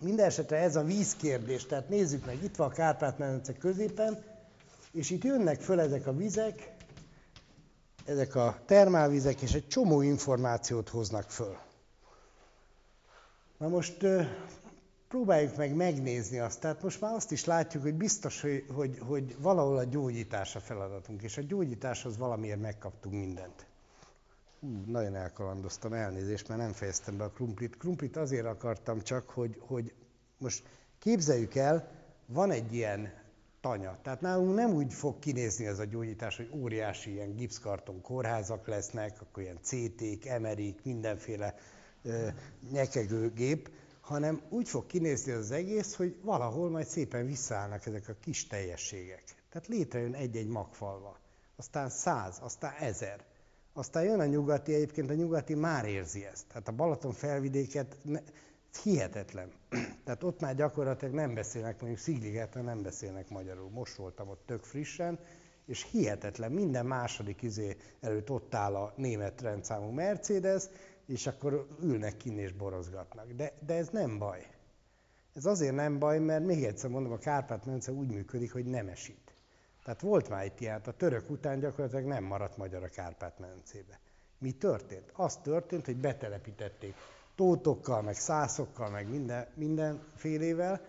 minden 0.00 0.26
esetre 0.26 0.56
ez 0.56 0.76
a 0.76 0.84
vízkérdés, 0.84 1.66
tehát 1.66 1.88
nézzük 1.88 2.26
meg, 2.26 2.42
itt 2.42 2.56
van 2.56 2.68
a 2.68 2.72
Kárpát-medence 2.72 3.52
középen, 3.52 4.24
és 4.92 5.10
itt 5.10 5.24
jönnek 5.24 5.60
föl 5.60 5.80
ezek 5.80 6.06
a 6.06 6.16
vizek, 6.16 6.75
ezek 8.06 8.34
a 8.34 8.58
termálvizek, 8.66 9.40
és 9.40 9.54
egy 9.54 9.68
csomó 9.68 10.00
információt 10.00 10.88
hoznak 10.88 11.30
föl. 11.30 11.56
Na 13.58 13.68
most 13.68 14.06
próbáljuk 15.08 15.56
meg 15.56 15.74
megnézni 15.74 16.38
azt. 16.38 16.60
Tehát 16.60 16.82
most 16.82 17.00
már 17.00 17.14
azt 17.14 17.32
is 17.32 17.44
látjuk, 17.44 17.82
hogy 17.82 17.94
biztos, 17.94 18.40
hogy, 18.40 18.64
hogy, 18.74 18.98
hogy 18.98 19.36
valahol 19.38 19.76
a 19.76 19.84
gyógyítás 19.84 20.56
a 20.56 20.60
feladatunk, 20.60 21.22
és 21.22 21.36
a 21.36 21.42
gyógyításhoz 21.42 22.16
valamiért 22.16 22.60
megkaptunk 22.60 23.14
mindent. 23.14 23.66
Hú, 24.60 24.82
nagyon 24.86 25.14
elkalandoztam, 25.14 25.92
elnézést, 25.92 26.48
mert 26.48 26.60
nem 26.60 26.72
fejeztem 26.72 27.16
be 27.16 27.24
a 27.24 27.30
krumplit. 27.30 27.76
Krumplit 27.76 28.16
azért 28.16 28.46
akartam 28.46 29.00
csak, 29.00 29.30
hogy, 29.30 29.60
hogy 29.66 29.92
most 30.38 30.62
képzeljük 30.98 31.54
el, 31.54 31.88
van 32.26 32.50
egy 32.50 32.74
ilyen 32.74 33.12
tanya. 33.66 33.98
Tehát 34.02 34.20
nálunk 34.20 34.54
nem 34.54 34.72
úgy 34.72 34.92
fog 34.92 35.18
kinézni 35.18 35.66
ez 35.66 35.78
a 35.78 35.84
gyógyítás, 35.84 36.36
hogy 36.36 36.50
óriási 36.54 37.12
ilyen 37.12 37.36
gipszkarton 37.36 38.00
kórházak 38.00 38.66
lesznek, 38.66 39.20
akkor 39.20 39.42
ilyen 39.42 39.58
CT-k, 39.62 40.24
emerik, 40.24 40.84
mindenféle 40.84 41.54
ö, 42.02 42.28
nyekegőgép, 42.70 43.70
hanem 44.00 44.40
úgy 44.48 44.68
fog 44.68 44.86
kinézni 44.86 45.32
az 45.32 45.50
egész, 45.50 45.94
hogy 45.94 46.16
valahol 46.22 46.70
majd 46.70 46.86
szépen 46.86 47.26
visszaállnak 47.26 47.86
ezek 47.86 48.08
a 48.08 48.14
kis 48.20 48.46
teljességek. 48.46 49.22
Tehát 49.50 49.68
létrejön 49.68 50.14
egy-egy 50.14 50.48
magfalva, 50.48 51.18
aztán 51.56 51.88
száz, 51.88 52.38
aztán 52.42 52.72
ezer. 52.80 53.24
Aztán 53.72 54.04
jön 54.04 54.20
a 54.20 54.26
nyugati, 54.26 54.74
egyébként 54.74 55.10
a 55.10 55.14
nyugati 55.14 55.54
már 55.54 55.84
érzi 55.84 56.24
ezt. 56.24 56.46
Tehát 56.48 56.68
a 56.68 56.72
Balaton 56.72 57.12
felvidéket 57.12 57.96
hihetetlen. 58.76 59.52
Tehát 60.04 60.22
ott 60.22 60.40
már 60.40 60.54
gyakorlatilag 60.54 61.14
nem 61.14 61.34
beszélnek, 61.34 61.80
mondjuk 61.80 62.02
Szigligeten 62.02 62.64
nem 62.64 62.82
beszélnek 62.82 63.28
magyarul. 63.28 63.70
Most 63.70 63.94
voltam 63.94 64.28
ott 64.28 64.42
tök 64.46 64.64
frissen, 64.64 65.18
és 65.66 65.86
hihetetlen, 65.90 66.52
minden 66.52 66.86
második 66.86 67.42
izé 67.42 67.76
előtt 68.00 68.30
ott 68.30 68.54
áll 68.54 68.74
a 68.74 68.92
német 68.96 69.40
rendszámú 69.40 69.90
Mercedes, 69.90 70.64
és 71.06 71.26
akkor 71.26 71.66
ülnek 71.82 72.16
kinn 72.16 72.38
és 72.38 72.52
borozgatnak. 72.52 73.32
De, 73.32 73.52
de 73.66 73.74
ez 73.74 73.88
nem 73.88 74.18
baj. 74.18 74.46
Ez 75.34 75.46
azért 75.46 75.74
nem 75.74 75.98
baj, 75.98 76.18
mert 76.18 76.44
még 76.44 76.64
egyszer 76.64 76.90
mondom, 76.90 77.12
a 77.12 77.18
Kárpát-mence 77.18 77.92
úgy 77.92 78.10
működik, 78.10 78.52
hogy 78.52 78.64
nem 78.64 78.88
esít. 78.88 79.34
Tehát 79.84 80.00
volt 80.00 80.28
már 80.28 80.44
itt 80.44 80.60
ilyen, 80.60 80.80
a 80.84 80.90
török 80.90 81.30
után 81.30 81.58
gyakorlatilag 81.58 82.04
nem 82.04 82.24
maradt 82.24 82.56
magyar 82.56 82.82
a 82.82 82.88
Kárpát-mencébe. 82.88 84.00
Mi 84.38 84.52
történt? 84.52 85.10
Az 85.12 85.36
történt, 85.36 85.84
hogy 85.84 85.96
betelepítették 85.96 86.94
tótokkal, 87.36 88.02
meg 88.02 88.14
szászokkal, 88.14 88.90
meg 88.90 89.08
minden, 89.08 89.46
mindenfélével, 89.54 90.80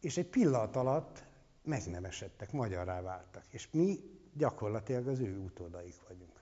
és 0.00 0.16
egy 0.16 0.28
pillanat 0.28 0.76
alatt 0.76 1.22
megnemesedtek, 1.62 2.52
magyarrá 2.52 3.00
váltak. 3.00 3.44
És 3.50 3.68
mi 3.70 4.00
gyakorlatilag 4.34 5.06
az 5.06 5.20
ő 5.20 5.38
utódaik 5.38 5.96
vagyunk. 6.08 6.40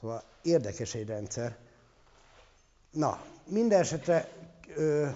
Szóval 0.00 0.22
érdekes 0.42 0.94
egy 0.94 1.06
rendszer. 1.06 1.58
Na, 2.90 3.24
minden 3.44 3.80
esetre 3.80 4.28
ö, 4.76 5.08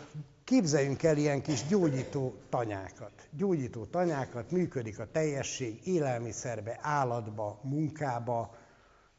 Képzeljünk 0.44 1.02
el 1.02 1.16
ilyen 1.16 1.42
kis 1.42 1.66
gyógyító 1.66 2.34
tanyákat. 2.48 3.28
Gyógyító 3.30 3.84
tanyákat, 3.84 4.50
működik 4.50 4.98
a 4.98 5.10
teljesség 5.12 5.86
élelmiszerbe, 5.86 6.78
állatba, 6.80 7.60
munkába, 7.62 8.56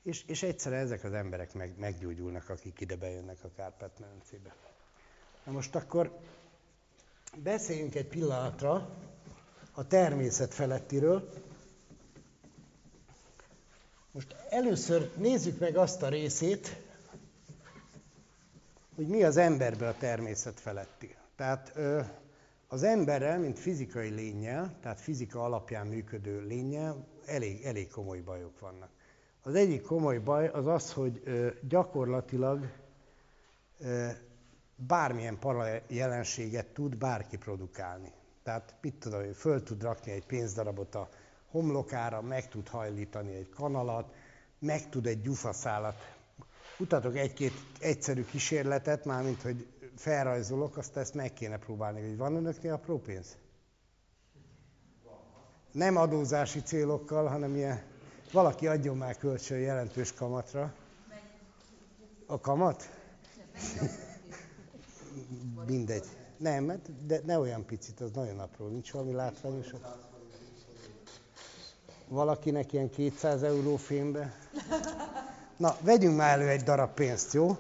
és, 0.06 0.24
és 0.28 0.44
egyszerre 0.44 0.76
ezek 0.76 1.04
az 1.04 1.14
emberek 1.14 1.54
meg, 1.54 1.78
meggyógyulnak, 1.78 2.50
akik 2.50 2.80
ide 2.80 2.96
bejönnek 2.96 3.44
a 3.44 3.52
Kárpát-medencébe. 3.56 4.56
Na 5.46 5.52
most 5.52 5.76
akkor 5.76 6.20
beszéljünk 7.44 7.96
egy 7.96 8.08
pillanatra 8.08 8.90
a 9.72 9.88
természet 9.88 10.54
felettiről. 10.54 11.30
Most 14.12 14.36
először 14.50 15.12
nézzük 15.18 15.60
meg 15.60 15.78
azt 15.78 16.02
a 16.02 16.10
részét, 16.10 16.82
hogy 18.96 19.08
mi 19.08 19.24
az 19.24 19.38
emberbe 19.38 19.88
a 19.88 19.98
természet 19.98 20.60
feletti. 20.60 21.16
Tehát 21.36 21.74
az 22.68 22.84
emberrel, 22.84 23.40
mint 23.40 23.60
fizikai 23.60 24.10
lényel, 24.10 24.78
tehát 24.82 25.02
fizika 25.02 25.44
alapján 25.44 25.88
működő 25.88 26.42
lényel, 26.42 27.08
elég, 27.26 27.64
elég 27.64 27.90
komoly 27.90 28.20
bajok 28.20 28.60
vannak. 28.60 28.95
Az 29.48 29.56
egyik 29.56 29.82
komoly 29.82 30.18
baj 30.20 30.48
az 30.48 30.68
az, 30.68 30.94
hogy 30.94 31.24
gyakorlatilag 31.68 32.72
bármilyen 34.76 35.40
para 35.40 35.82
jelenséget 35.88 36.68
tud 36.68 36.98
bárki 36.98 37.38
produkálni. 37.38 38.12
Tehát 38.44 38.76
mit 38.82 38.96
tudom, 38.96 39.26
hogy 39.26 39.36
föl 39.36 39.64
tud 39.64 39.82
rakni 39.82 40.12
egy 40.12 40.26
pénzdarabot 40.26 40.96
a 40.96 41.10
homlokára, 41.52 42.22
meg 42.22 42.48
tud 42.48 42.68
hajlítani 42.68 43.36
egy 43.36 43.50
kanalat, 43.50 44.14
meg 44.60 44.90
tud 44.90 45.06
egy 45.06 45.22
gyufaszálat. 45.22 45.96
Mutatok 46.78 47.16
egy-két 47.16 47.54
egyszerű 47.80 48.24
kísérletet, 48.24 49.06
mármint, 49.06 49.42
hogy 49.42 49.68
felrajzolok, 49.96 50.78
azt 50.78 50.98
ezt 50.98 51.14
meg 51.14 51.34
kéne 51.34 51.58
próbálni, 51.58 52.02
hogy 52.02 52.18
van 52.18 52.36
önöknél 52.36 52.74
apró 52.74 53.00
pénz? 53.00 53.38
Nem 55.72 55.96
adózási 55.96 56.62
célokkal, 56.62 57.28
hanem 57.28 57.56
ilyen, 57.56 57.94
valaki 58.32 58.68
adjon 58.68 58.98
már 58.98 59.18
kölcsön 59.18 59.60
jelentős 59.60 60.14
kamatra. 60.14 60.74
A 62.26 62.40
kamat? 62.40 62.90
Mindegy. 65.68 66.06
Nem, 66.38 66.82
de 67.08 67.22
ne 67.26 67.40
olyan 67.40 67.66
picit, 67.66 68.02
az 68.02 68.12
nagyon 68.12 68.40
apró, 68.40 68.68
nincs 68.68 68.92
valami 68.92 69.14
látványos. 69.14 69.68
Valakinek 72.08 72.74
ilyen 72.74 72.90
200 72.90 73.44
euró 73.44 73.76
fémbe. 73.76 74.34
Na, 75.58 75.78
vegyünk 75.82 76.18
már 76.18 76.40
elő 76.40 76.48
egy 76.50 76.64
darab 76.64 76.94
pénzt, 76.94 77.34
jó? 77.34 77.58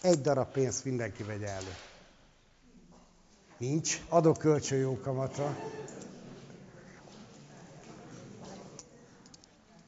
Egy 0.00 0.20
darab 0.20 0.52
pénzt 0.52 0.84
mindenki 0.84 1.22
vegye 1.22 1.48
elő. 1.48 1.74
Nincs. 3.58 4.00
Adok 4.08 4.38
kölcsön 4.38 4.78
jó 4.78 4.98
kamatra. 5.00 5.56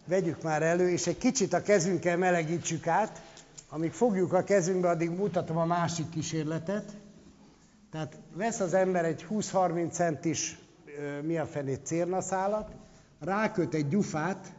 Vegyük 0.07 0.43
már 0.43 0.63
elő, 0.63 0.91
és 0.91 1.07
egy 1.07 1.19
kicsit 1.19 1.53
a 1.53 1.63
kezünkkel 1.63 2.17
melegítsük 2.17 2.87
át. 2.87 3.23
Amíg 3.69 3.93
fogjuk 3.93 4.33
a 4.33 4.45
kezünkbe, 4.45 4.89
addig 4.89 5.11
mutatom 5.11 5.57
a 5.57 5.65
másik 5.65 6.09
kísérletet. 6.09 6.93
Tehát 7.91 8.17
vesz 8.33 8.61
az 8.61 8.75
ember 8.75 9.05
egy 9.05 9.27
20-30 9.31 9.91
centis 9.91 10.59
mi 11.23 11.39
a 11.39 11.47
fenét 11.47 11.87
cérnaszálat, 11.87 12.71
ráköt 13.21 13.75
egy 13.75 13.89
gyufát, 13.89 14.53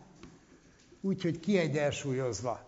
úgyhogy 1.02 1.40
kiegyensúlyozva. 1.40 2.60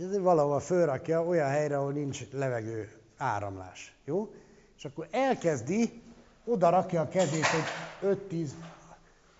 Ez 0.00 0.18
valahol 0.18 0.60
fölrakja 0.60 1.24
olyan 1.24 1.48
helyre, 1.48 1.78
ahol 1.78 1.92
nincs 1.92 2.30
levegő 2.32 2.90
áramlás. 3.16 3.94
Jó? 4.04 4.34
És 4.76 4.84
akkor 4.84 5.08
elkezdi, 5.10 6.02
oda 6.44 6.68
rakja 6.68 7.00
a 7.00 7.08
kezét, 7.08 7.46
hogy 7.46 8.18
5-10, 8.30 8.48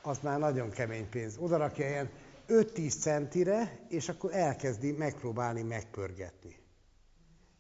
az 0.07 0.19
már 0.23 0.39
nagyon 0.39 0.71
kemény 0.71 1.09
pénz, 1.09 1.37
oda 1.39 1.57
rakja 1.57 1.89
ilyen 1.89 2.11
5-10 2.49 3.01
centire, 3.01 3.79
és 3.89 4.09
akkor 4.09 4.31
elkezdi 4.35 4.93
megpróbálni 4.93 5.63
megpörgetni. 5.63 6.57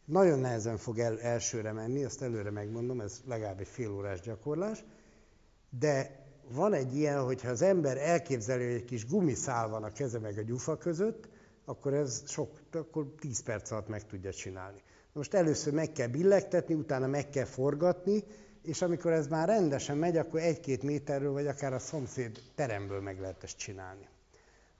Nagyon 0.05 0.39
nehezen 0.39 0.77
fog 0.77 0.98
el, 0.98 1.20
elsőre 1.20 1.73
menni, 1.73 2.05
azt 2.05 2.23
előre 2.23 2.51
megmondom, 2.51 3.01
ez 3.01 3.20
legalább 3.27 3.60
egy 3.60 3.68
fél 3.68 3.90
órás 3.90 4.20
gyakorlás, 4.20 4.85
de 5.78 6.24
van 6.48 6.73
egy 6.73 6.97
ilyen, 6.97 7.24
hogyha 7.24 7.48
az 7.48 7.62
ember 7.62 7.97
elképzeli, 7.97 8.64
hogy 8.64 8.74
egy 8.74 8.85
kis 8.85 9.06
gumiszál 9.06 9.68
van 9.68 9.85
a 9.85 9.93
keze 9.93 10.18
meg 10.18 10.39
a 10.39 10.43
gyufa 10.43 10.77
között, 10.77 11.28
akkor 11.64 11.94
ez 11.94 12.23
sok, 12.27 12.51
akkor 12.73 13.14
10 13.18 13.43
perc 13.43 13.70
alatt 13.70 13.89
meg 13.89 14.06
tudja 14.06 14.32
csinálni. 14.32 14.82
Most 15.12 15.35
először 15.35 15.73
meg 15.73 15.93
kell 15.93 16.09
billegtetni, 16.09 16.74
utána 16.74 17.06
meg 17.06 17.28
kell 17.28 17.44
forgatni, 17.44 18.24
és 18.66 18.82
amikor 18.82 19.12
ez 19.12 19.26
már 19.26 19.48
rendesen 19.48 19.97
megy, 19.97 20.16
akkor 20.16 20.40
egy-két 20.40 20.82
méterről, 20.82 21.32
vagy 21.32 21.47
akár 21.47 21.72
a 21.72 21.78
szomszéd 21.78 22.43
teremből 22.55 23.01
meg 23.01 23.20
lehet 23.20 23.43
ezt 23.43 23.56
csinálni. 23.56 24.09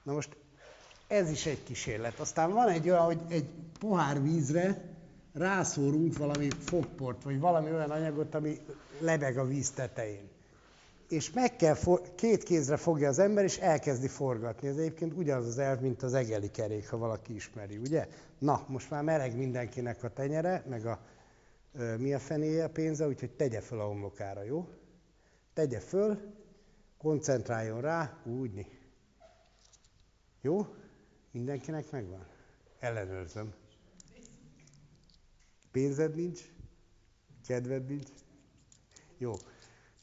Na 0.03 0.13
most 0.13 0.37
ez 1.07 1.31
is 1.31 1.47
egy 1.47 1.63
kísérlet. 1.63 2.19
Aztán 2.19 2.53
van 2.53 2.69
egy 2.69 2.89
olyan, 2.89 3.05
hogy 3.05 3.21
egy 3.29 3.49
pohár 3.79 4.23
vízre 4.23 4.83
rászórunk 5.33 6.17
valami 6.17 6.49
fogport, 6.65 7.23
vagy 7.23 7.41
valami 7.41 7.71
olyan 7.71 7.91
anyagot, 7.91 8.35
ami 8.35 8.59
lebeg 8.99 9.39
a 9.39 9.47
víz 9.47 9.71
tetején 9.71 10.29
és 11.09 11.31
meg 11.33 11.57
kell, 11.57 11.77
két 12.15 12.43
kézre 12.43 12.77
fogja 12.77 13.09
az 13.09 13.19
ember, 13.19 13.45
és 13.45 13.59
elkezdi 13.59 14.09
forgatni. 14.09 14.69
Ez 14.69 14.77
egyébként 14.77 15.13
ugyanaz 15.17 15.47
az 15.47 15.59
elv, 15.59 15.81
mint 15.81 16.03
az 16.03 16.15
egeli 16.15 16.51
kerék, 16.51 16.89
ha 16.89 16.97
valaki 16.97 17.35
ismeri, 17.35 17.77
ugye? 17.77 18.09
Na, 18.39 18.65
most 18.69 18.91
már 18.91 19.03
meleg 19.03 19.37
mindenkinek 19.37 20.05
a 20.05 20.09
tenyere, 20.09 20.65
meg 20.69 20.87
a 20.87 20.99
mi 21.99 22.15
a 22.15 22.19
fenéje 22.19 22.65
a 22.65 22.71
pénze, 22.71 23.07
úgyhogy 23.07 23.31
tegye 23.31 23.61
föl 23.61 23.81
a 23.81 23.85
homlokára, 23.85 24.43
jó? 24.43 24.69
Tegye 25.53 25.81
föl, 25.81 26.35
koncentráljon 26.99 27.81
rá, 27.81 28.23
úgy. 28.25 28.67
Jó? 30.41 30.67
Mindenkinek 31.31 31.91
megvan? 31.91 32.27
Ellenőrzöm. 32.79 33.55
Pénzed 35.71 36.15
nincs? 36.15 36.41
Kedved 37.47 37.87
nincs? 37.87 38.09
Jó. 39.19 39.33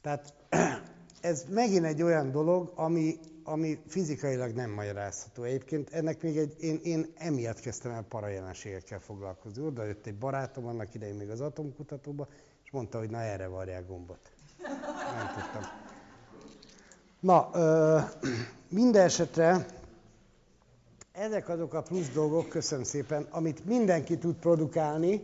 Tehát 0.01 0.33
ez 1.21 1.45
megint 1.49 1.85
egy 1.85 2.01
olyan 2.01 2.31
dolog, 2.31 2.71
ami, 2.75 3.19
ami 3.43 3.79
fizikailag 3.87 4.51
nem 4.51 4.71
magyarázható. 4.71 5.43
Egyébként 5.43 5.89
ennek 5.89 6.21
még 6.21 6.37
egy, 6.37 6.55
én, 6.59 6.79
én 6.83 7.13
emiatt 7.17 7.59
kezdtem 7.59 7.91
el 7.91 8.03
parajelenségekkel 8.09 8.99
foglalkozni. 8.99 9.63
Oda 9.63 9.85
jött 9.85 10.05
egy 10.05 10.15
barátom 10.17 10.65
annak 10.65 10.93
idején 10.93 11.15
még 11.15 11.29
az 11.29 11.41
atomkutatóba, 11.41 12.27
és 12.63 12.71
mondta, 12.71 12.97
hogy 12.97 13.09
na 13.09 13.21
erre 13.21 13.47
varják 13.47 13.87
gombot. 13.87 14.31
Nem 15.17 15.27
tudtam. 15.35 15.61
Na, 17.19 17.49
ö, 17.53 17.99
minden 18.69 19.03
esetre 19.03 19.65
ezek 21.11 21.49
azok 21.49 21.73
a 21.73 21.81
plusz 21.81 22.09
dolgok, 22.09 22.49
köszönöm 22.49 22.83
szépen, 22.83 23.27
amit 23.29 23.65
mindenki 23.65 24.17
tud 24.17 24.35
produkálni, 24.35 25.21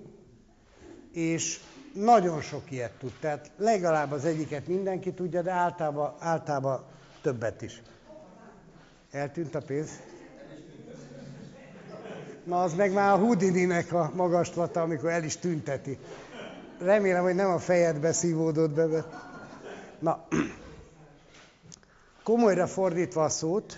és 1.13 1.59
nagyon 1.93 2.41
sok 2.41 2.71
ilyet 2.71 2.97
tud. 2.99 3.11
Tehát 3.19 3.51
legalább 3.57 4.11
az 4.11 4.25
egyiket 4.25 4.67
mindenki 4.67 5.13
tudja, 5.13 5.41
de 5.41 5.51
általában, 5.51 6.15
általában 6.19 6.83
többet 7.21 7.61
is. 7.61 7.81
Eltűnt 9.11 9.55
a 9.55 9.61
pénz? 9.61 9.89
Na, 12.43 12.61
az 12.61 12.73
meg 12.73 12.93
már 12.93 13.11
a 13.11 13.17
Houdini-nek 13.17 13.93
a 13.93 14.11
magaslata, 14.15 14.81
amikor 14.81 15.09
el 15.09 15.23
is 15.23 15.37
tünteti. 15.37 15.97
Remélem, 16.79 17.23
hogy 17.23 17.35
nem 17.35 17.49
a 17.49 17.59
fejedbe 17.59 18.11
szívódott 18.11 18.71
be. 18.71 19.05
Na, 19.99 20.27
komolyra 22.23 22.67
fordítva 22.67 23.23
a 23.23 23.29
szót, 23.29 23.77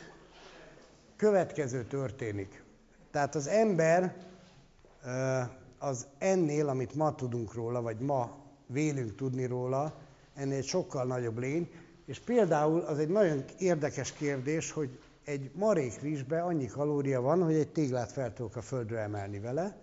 következő 1.16 1.86
történik. 1.86 2.64
Tehát 3.12 3.36
az 3.36 3.48
ember 3.48 4.16
az 5.78 6.08
ennél, 6.18 6.68
amit 6.68 6.96
ma 6.96 7.16
tudunk 7.16 7.54
róla, 7.54 7.82
vagy 7.82 8.00
ma 8.00 8.38
vélünk 8.66 9.16
tudni 9.16 9.46
róla, 9.46 9.94
ennél 10.36 10.62
sokkal 10.62 11.06
nagyobb 11.06 11.38
lény. 11.38 11.70
És 12.06 12.20
például 12.20 12.80
az 12.80 13.00
egy 13.00 13.10
nagyon 13.10 13.44
érdekes 13.58 14.14
kérdés, 14.14 14.72
hogy 14.72 15.00
egy 15.32 15.52
marék 15.54 16.02
rizsbe 16.02 16.42
annyi 16.42 16.66
kalória 16.66 17.22
van, 17.22 17.44
hogy 17.44 17.56
egy 17.56 17.72
téglát 17.72 18.12
fel 18.12 18.34
tudok 18.34 18.56
a 18.56 18.62
földre 18.62 19.00
emelni 19.00 19.40
vele, 19.40 19.78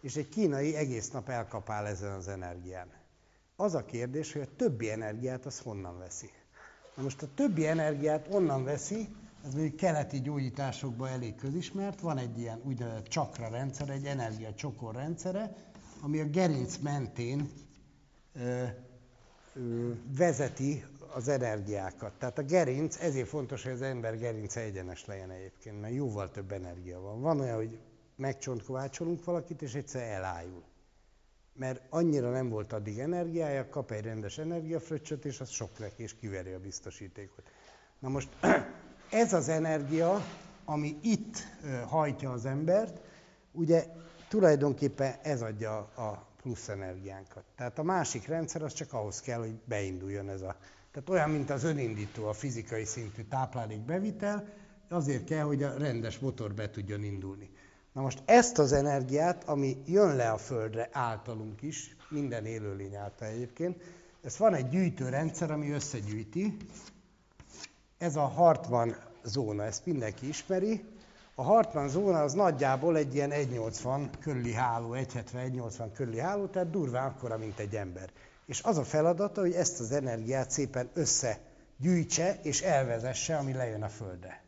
és 0.00 0.16
egy 0.16 0.28
kínai 0.28 0.74
egész 0.74 1.10
nap 1.10 1.28
elkapál 1.28 1.86
ezen 1.86 2.12
az 2.12 2.28
energián. 2.28 2.88
Az 3.56 3.74
a 3.74 3.84
kérdés, 3.84 4.32
hogy 4.32 4.42
a 4.42 4.56
többi 4.56 4.90
energiát 4.90 5.46
az 5.46 5.58
honnan 5.58 5.98
veszi. 5.98 6.30
Na 6.96 7.02
most 7.02 7.22
a 7.22 7.28
többi 7.34 7.66
energiát 7.66 8.26
onnan 8.30 8.64
veszi, 8.64 9.08
ez 9.46 9.54
mondjuk 9.54 9.76
keleti 9.76 10.20
gyógyításokban 10.20 11.08
elég 11.08 11.34
közismert, 11.34 12.00
van 12.00 12.18
egy 12.18 12.38
ilyen 12.38 12.60
úgynevezett 12.64 13.06
csakra 13.06 13.48
rendszer, 13.48 13.88
egy 13.88 14.04
energia 14.04 14.54
csokor 14.54 14.94
rendszere, 14.94 15.56
ami 16.00 16.20
a 16.20 16.24
gerinc 16.24 16.76
mentén 16.78 17.50
ö, 18.32 18.64
ö, 19.54 19.92
vezeti 20.16 20.84
az 21.14 21.28
energiákat. 21.28 22.12
Tehát 22.12 22.38
a 22.38 22.42
gerinc, 22.42 23.00
ezért 23.00 23.28
fontos, 23.28 23.62
hogy 23.62 23.72
az 23.72 23.82
ember 23.82 24.18
gerince 24.18 24.60
egyenes 24.60 25.06
legyen 25.06 25.30
egyébként, 25.30 25.80
mert 25.80 25.94
jóval 25.94 26.30
több 26.30 26.52
energia 26.52 27.00
van. 27.00 27.20
Van 27.20 27.40
olyan, 27.40 27.56
hogy 27.56 27.78
megcsontkovácsolunk 28.16 29.24
valakit, 29.24 29.62
és 29.62 29.74
egyszer 29.74 30.02
elájul. 30.02 30.62
mert 31.54 31.82
annyira 31.88 32.30
nem 32.30 32.48
volt 32.48 32.72
addig 32.72 32.98
energiája, 32.98 33.68
kap 33.68 33.90
egy 33.90 34.04
rendes 34.04 34.38
energiafröccsöt, 34.38 35.24
és 35.24 35.40
az 35.40 35.48
sok 35.48 35.78
neki, 35.78 36.02
és 36.02 36.14
kiveri 36.14 36.52
a 36.52 36.60
biztosítékot. 36.60 37.50
Na 37.98 38.08
most 38.08 38.28
ez 39.10 39.32
az 39.32 39.48
energia, 39.48 40.24
ami 40.64 40.98
itt 41.02 41.36
hajtja 41.86 42.30
az 42.30 42.46
embert, 42.46 43.00
ugye 43.52 43.86
tulajdonképpen 44.28 45.14
ez 45.22 45.42
adja 45.42 45.76
a 45.78 46.26
plusz 46.42 46.68
energiánkat. 46.68 47.44
Tehát 47.56 47.78
a 47.78 47.82
másik 47.82 48.26
rendszer 48.26 48.62
az 48.62 48.72
csak 48.72 48.92
ahhoz 48.92 49.20
kell, 49.20 49.38
hogy 49.38 49.54
beinduljon 49.64 50.28
ez 50.28 50.42
a... 50.42 50.56
Tehát 50.92 51.08
olyan, 51.08 51.30
mint 51.30 51.50
az 51.50 51.64
önindító, 51.64 52.26
a 52.26 52.32
fizikai 52.32 52.84
szintű 52.84 53.22
táplálékbevitel, 53.22 54.48
azért 54.88 55.24
kell, 55.24 55.44
hogy 55.44 55.62
a 55.62 55.74
rendes 55.78 56.18
motor 56.18 56.54
be 56.54 56.70
tudjon 56.70 57.02
indulni. 57.02 57.50
Na 57.92 58.00
most 58.00 58.22
ezt 58.24 58.58
az 58.58 58.72
energiát, 58.72 59.44
ami 59.44 59.82
jön 59.86 60.16
le 60.16 60.30
a 60.30 60.38
Földre 60.38 60.88
általunk 60.92 61.62
is, 61.62 61.96
minden 62.08 62.44
élőlény 62.44 62.94
által 62.94 63.28
egyébként, 63.28 63.82
ez 64.22 64.38
van 64.38 64.54
egy 64.54 64.68
gyűjtőrendszer, 64.68 65.50
ami 65.50 65.70
összegyűjti. 65.70 66.56
Ez 67.98 68.16
a 68.16 68.26
Hartman 68.26 68.96
zóna, 69.24 69.64
ezt 69.64 69.86
mindenki 69.86 70.28
ismeri. 70.28 70.84
A 71.34 71.42
Hartman 71.42 71.88
zóna 71.88 72.22
az 72.22 72.32
nagyjából 72.32 72.96
egy 72.96 73.14
ilyen 73.14 73.30
1,80 73.30 74.08
körüli 74.20 74.52
háló, 74.52 74.94
1,70-1,80 74.94 75.90
körüli 75.94 76.18
háló, 76.18 76.46
tehát 76.46 76.70
durván 76.70 77.06
akkora, 77.08 77.38
mint 77.38 77.58
egy 77.58 77.76
ember. 77.76 78.10
És 78.46 78.62
az 78.62 78.78
a 78.78 78.84
feladata, 78.84 79.40
hogy 79.40 79.52
ezt 79.52 79.80
az 79.80 79.92
energiát 79.92 80.50
szépen 80.50 80.90
összegyűjtse 80.94 82.38
és 82.42 82.60
elvezesse, 82.60 83.36
ami 83.36 83.52
lejön 83.52 83.82
a 83.82 83.88
Földre. 83.88 84.42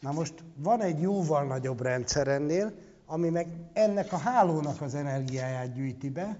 Na 0.00 0.12
most 0.12 0.34
van 0.56 0.80
egy 0.80 1.00
jóval 1.00 1.44
nagyobb 1.44 1.80
rendszer 1.80 2.28
ennél, 2.28 2.72
ami 3.06 3.28
meg 3.28 3.46
ennek 3.72 4.12
a 4.12 4.16
hálónak 4.16 4.80
az 4.80 4.94
energiáját 4.94 5.74
gyűjti 5.74 6.10
be, 6.10 6.36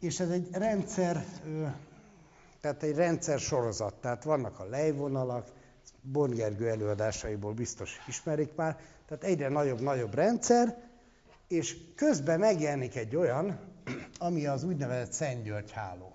és 0.00 0.20
ez 0.20 0.30
egy 0.30 0.48
rendszer, 0.52 1.24
tehát 2.60 2.82
egy 2.82 2.94
rendszer 2.94 3.38
sorozat. 3.38 3.94
Tehát 3.94 4.24
vannak 4.24 4.58
a 4.58 4.64
lejvonalak, 4.64 5.54
Bongergő 6.12 6.68
előadásaiból 6.68 7.52
biztos 7.52 7.96
ismerik 8.08 8.54
már, 8.54 8.78
tehát 9.08 9.24
egyre 9.24 9.48
nagyobb-nagyobb 9.48 10.14
rendszer, 10.14 10.76
és 11.48 11.76
közben 11.94 12.38
megjelenik 12.38 12.96
egy 12.96 13.16
olyan, 13.16 13.58
ami 14.18 14.46
az 14.46 14.64
úgynevezett 14.64 15.12
Szent 15.12 15.42
György 15.42 15.70
háló. 15.70 16.12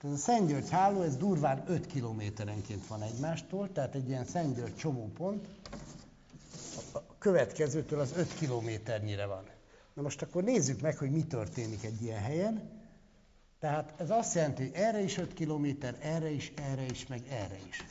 Tehát 0.00 0.16
a 0.16 0.18
Szent 0.18 0.48
György 0.48 0.70
háló, 0.70 1.02
ez 1.02 1.16
durván 1.16 1.64
5 1.66 1.86
kilométerenként 1.86 2.86
van 2.86 3.02
egymástól, 3.02 3.72
tehát 3.72 3.94
egy 3.94 4.08
ilyen 4.08 4.24
Szent 4.24 4.56
György 4.56 4.76
csomópont, 4.76 5.48
a 6.92 7.18
következőtől 7.18 8.00
az 8.00 8.12
5 8.16 8.34
kilométernyire 8.34 9.26
van. 9.26 9.44
Na 9.94 10.02
most 10.02 10.22
akkor 10.22 10.42
nézzük 10.42 10.80
meg, 10.80 10.96
hogy 10.96 11.10
mi 11.10 11.24
történik 11.24 11.84
egy 11.84 12.02
ilyen 12.02 12.20
helyen. 12.20 12.82
Tehát 13.60 13.94
ez 13.96 14.10
azt 14.10 14.34
jelenti, 14.34 14.62
hogy 14.62 14.74
erre 14.74 15.00
is 15.00 15.18
5 15.18 15.34
kilométer, 15.34 15.96
erre 16.00 16.30
is, 16.30 16.52
erre 16.56 16.84
is, 16.84 17.06
meg 17.06 17.22
erre 17.28 17.58
is. 17.68 17.84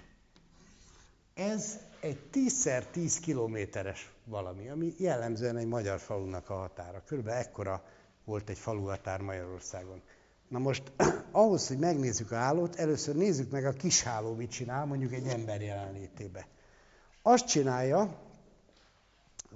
Ez 1.34 1.80
egy 2.00 2.20
10x10 2.34 3.18
kilométeres 3.22 4.12
valami, 4.26 4.70
ami 4.70 4.94
jellemzően 4.98 5.58
egy 5.58 5.68
magyar 5.68 6.00
falunak 6.00 6.50
a 6.50 6.54
határa. 6.54 7.04
Körülbelül 7.06 7.40
ekkora 7.40 7.84
volt 8.26 8.50
egy 8.50 8.58
faluhatár 8.58 9.22
Magyarországon. 9.22 10.02
Na 10.48 10.60
most 10.60 10.92
ahhoz, 11.32 11.68
hogy 11.68 11.78
megnézzük 11.80 12.32
a 12.32 12.36
hálót, 12.36 12.76
először 12.76 13.16
nézzük 13.16 13.52
meg 13.52 13.66
a 13.66 13.72
kis 13.72 14.04
háló 14.04 14.34
mit 14.34 14.52
csinál, 14.52 14.86
mondjuk 14.86 15.14
egy 15.14 15.28
ember 15.28 15.62
jelenlétébe. 15.62 16.48
Azt 17.22 17.48
csinálja, 17.48 18.20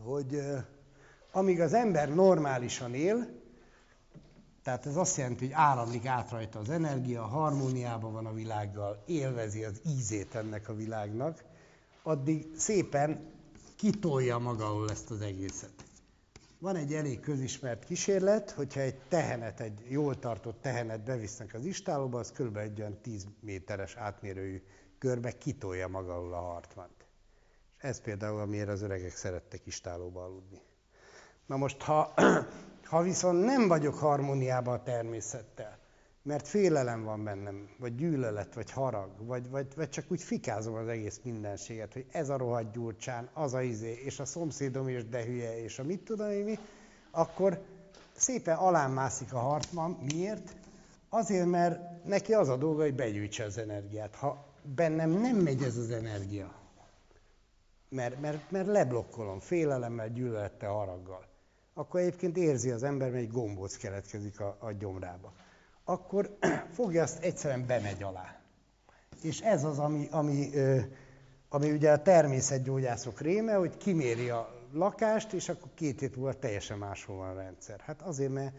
hogy 0.03 0.41
amíg 1.31 1.61
az 1.61 1.73
ember 1.73 2.13
normálisan 2.13 2.93
él, 2.93 3.27
tehát 4.63 4.85
ez 4.85 4.95
azt 4.95 5.17
jelenti, 5.17 5.45
hogy 5.45 5.53
áramlik 5.53 6.05
át 6.05 6.31
rajta 6.31 6.59
az 6.59 6.69
energia, 6.69 7.23
harmóniában 7.23 8.11
van 8.11 8.25
a 8.25 8.33
világgal, 8.33 9.03
élvezi 9.05 9.63
az 9.63 9.81
ízét 9.87 10.35
ennek 10.35 10.69
a 10.69 10.75
világnak, 10.75 11.43
addig 12.03 12.47
szépen 12.55 13.31
kitolja 13.75 14.37
maga 14.37 14.65
alól 14.65 14.89
ezt 14.89 15.11
az 15.11 15.21
egészet. 15.21 15.76
Van 16.59 16.75
egy 16.75 16.93
elég 16.93 17.19
közismert 17.19 17.85
kísérlet, 17.85 18.51
hogyha 18.51 18.79
egy 18.79 18.99
tehenet, 19.07 19.59
egy 19.59 19.85
jól 19.89 20.19
tartott 20.19 20.61
tehenet 20.61 21.03
bevisznek 21.03 21.53
az 21.53 21.65
istálóba, 21.65 22.19
az 22.19 22.31
kb. 22.31 22.57
egy 22.57 22.79
olyan 22.79 23.01
10 23.01 23.27
méteres 23.39 23.95
átmérőjű 23.95 24.63
körbe 24.97 25.31
kitolja 25.31 25.87
maga 25.87 26.13
alól 26.13 26.33
a 26.33 26.41
hartmant. 26.41 27.05
És 27.77 27.83
ez 27.83 28.01
például, 28.01 28.39
amiért 28.39 28.69
az 28.69 28.81
öregek 28.81 29.15
szerettek 29.15 29.65
istálóba 29.65 30.23
aludni. 30.23 30.61
Na 31.45 31.57
most, 31.57 31.81
ha, 31.81 32.13
ha 32.91 33.01
viszont 33.01 33.43
nem 33.43 33.67
vagyok 33.67 33.95
harmóniában 33.95 34.73
a 34.73 34.83
természettel, 34.83 35.76
mert 36.27 36.47
félelem 36.47 37.03
van 37.03 37.23
bennem, 37.23 37.69
vagy 37.77 37.95
gyűlölet, 37.95 38.53
vagy 38.53 38.71
harag, 38.71 39.09
vagy, 39.17 39.49
vagy, 39.49 39.67
vagy 39.75 39.89
csak 39.89 40.05
úgy 40.07 40.21
fikázom 40.21 40.73
az 40.73 40.87
egész 40.87 41.19
mindenséget, 41.23 41.93
hogy 41.93 42.05
ez 42.11 42.29
a 42.29 42.37
rohadt 42.37 42.71
gyurcsán, 42.71 43.29
az 43.33 43.53
a 43.53 43.61
izé, 43.61 44.01
és 44.05 44.19
a 44.19 44.25
szomszédom 44.25 44.87
is 44.87 45.05
de 45.05 45.25
hülye, 45.25 45.63
és 45.63 45.79
a 45.79 45.83
mit 45.83 46.01
tudom 46.01 46.29
én 46.29 46.43
mi, 46.43 46.59
akkor 47.11 47.61
szépen 48.15 48.57
alám 48.57 48.91
mászik 48.91 49.33
a 49.33 49.39
hartman. 49.39 49.91
Miért? 49.91 50.55
Azért, 51.09 51.45
mert 51.45 52.05
neki 52.05 52.33
az 52.33 52.49
a 52.49 52.57
dolga, 52.57 52.81
hogy 52.81 52.95
begyűjtse 52.95 53.43
az 53.43 53.57
energiát. 53.57 54.15
Ha 54.15 54.45
bennem 54.75 55.09
nem 55.09 55.35
megy 55.35 55.63
ez 55.63 55.77
az 55.77 55.91
energia, 55.91 56.53
mert, 57.89 58.19
mert, 58.21 58.51
mert 58.51 58.67
leblokkolom 58.67 59.39
félelemmel, 59.39 60.09
gyűlölettel, 60.09 60.71
haraggal, 60.71 61.25
akkor 61.73 61.99
egyébként 61.99 62.37
érzi 62.37 62.71
az 62.71 62.83
ember, 62.83 63.09
hogy 63.09 63.19
egy 63.19 63.31
gombóc 63.31 63.77
keletkezik 63.77 64.39
a, 64.39 64.57
a 64.59 64.71
gyomrába 64.71 65.33
akkor 65.89 66.37
fogja 66.77 67.03
azt 67.03 67.23
egyszerűen 67.23 67.65
bemegy 67.65 68.03
alá. 68.03 68.39
És 69.21 69.39
ez 69.39 69.63
az, 69.63 69.79
ami, 69.79 70.07
ami, 70.11 70.49
ami 71.49 71.71
ugye 71.71 71.91
a 71.91 72.01
természetgyógyászok 72.01 73.21
réme, 73.21 73.53
hogy 73.53 73.77
kiméri 73.77 74.29
a 74.29 74.65
lakást, 74.71 75.33
és 75.33 75.49
akkor 75.49 75.69
két 75.73 75.99
hét 75.99 76.15
múlva 76.15 76.33
teljesen 76.33 76.77
máshol 76.77 77.17
van 77.17 77.29
a 77.29 77.33
rendszer. 77.33 77.79
Hát 77.79 78.01
azért, 78.01 78.31
mert 78.31 78.55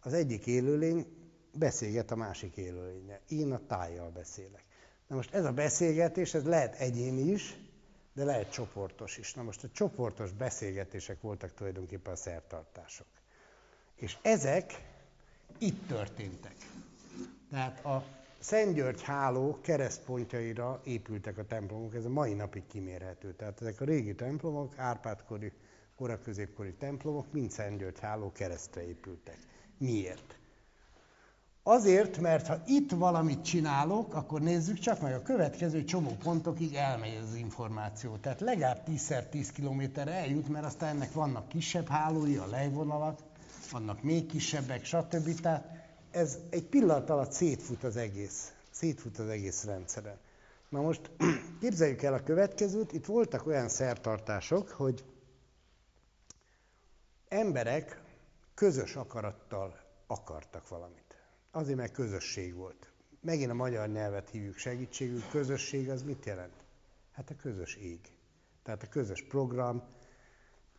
az 0.00 0.12
egyik 0.12 0.46
élőlény 0.46 1.06
beszélget 1.54 2.10
a 2.10 2.16
másik 2.16 2.56
élőlénye. 2.56 3.20
Én 3.28 3.52
a 3.52 3.60
tájjal 3.66 4.10
beszélek. 4.10 4.64
Na 5.06 5.16
most 5.16 5.34
ez 5.34 5.44
a 5.44 5.52
beszélgetés, 5.52 6.34
ez 6.34 6.44
lehet 6.44 6.74
egyéni 6.74 7.30
is, 7.30 7.56
de 8.14 8.24
lehet 8.24 8.52
csoportos 8.52 9.18
is. 9.18 9.34
Na 9.34 9.42
most 9.42 9.64
a 9.64 9.68
csoportos 9.72 10.32
beszélgetések 10.32 11.20
voltak 11.20 11.54
tulajdonképpen 11.54 12.12
a 12.12 12.16
szertartások. 12.16 13.06
És 13.94 14.16
ezek 14.22 14.82
itt 15.58 15.88
történtek. 15.88 16.54
Tehát 17.50 17.84
a 17.84 18.04
Szent 18.38 19.00
háló 19.00 19.58
keresztpontjaira 19.60 20.80
épültek 20.84 21.38
a 21.38 21.46
templomok, 21.46 21.94
ez 21.94 22.04
a 22.04 22.08
mai 22.08 22.34
napig 22.34 22.66
kimérhető. 22.66 23.34
Tehát 23.34 23.60
ezek 23.60 23.80
a 23.80 23.84
régi 23.84 24.14
templomok, 24.14 24.78
Árpádkori, 24.78 25.52
koraközépkori 25.96 26.74
templomok 26.74 27.32
mind 27.32 27.50
Szent 27.50 27.98
háló 27.98 28.32
keresztre 28.32 28.86
épültek. 28.86 29.38
Miért? 29.78 30.38
Azért, 31.62 32.18
mert 32.20 32.46
ha 32.46 32.62
itt 32.66 32.90
valamit 32.90 33.44
csinálok, 33.44 34.14
akkor 34.14 34.40
nézzük 34.40 34.78
csak 34.78 35.00
meg, 35.00 35.14
a 35.14 35.22
következő 35.22 35.84
csomó 35.84 36.16
pontokig 36.22 36.74
elmegy 36.74 37.16
az 37.22 37.34
információ. 37.34 38.16
Tehát 38.16 38.40
legalább 38.40 38.82
10x10 38.86 39.48
kilométerre 39.54 40.12
eljut, 40.12 40.48
mert 40.48 40.64
aztán 40.64 40.94
ennek 40.94 41.12
vannak 41.12 41.48
kisebb 41.48 41.88
hálói, 41.88 42.36
a 42.36 42.46
lejvonalak, 42.46 43.20
vannak 43.70 44.02
még 44.02 44.26
kisebbek, 44.26 44.84
stb. 44.84 45.40
Tehát 45.40 45.86
ez 46.10 46.38
egy 46.50 46.64
pillanat 46.64 47.10
alatt 47.10 47.32
szétfut 47.32 47.84
az 47.84 47.96
egész. 47.96 48.52
Szétfut 48.70 49.18
az 49.18 49.28
egész 49.28 49.64
rendszeren. 49.64 50.18
Na 50.68 50.80
most 50.80 51.10
képzeljük 51.60 52.02
el 52.02 52.14
a 52.14 52.22
következőt, 52.22 52.92
itt 52.92 53.06
voltak 53.06 53.46
olyan 53.46 53.68
szertartások, 53.68 54.68
hogy 54.68 55.04
emberek 57.28 58.02
közös 58.54 58.96
akarattal 58.96 59.80
akartak 60.06 60.68
valamit. 60.68 61.16
Azért, 61.50 61.76
mert 61.76 61.92
közösség 61.92 62.54
volt. 62.54 62.92
Megint 63.20 63.50
a 63.50 63.54
magyar 63.54 63.88
nyelvet 63.88 64.30
hívjuk 64.30 64.56
segítségül. 64.56 65.22
Közösség 65.30 65.90
az 65.90 66.02
mit 66.02 66.24
jelent? 66.24 66.64
Hát 67.12 67.30
a 67.30 67.36
közös 67.36 67.74
ég. 67.74 68.00
Tehát 68.62 68.82
a 68.82 68.88
közös 68.88 69.22
program, 69.22 69.82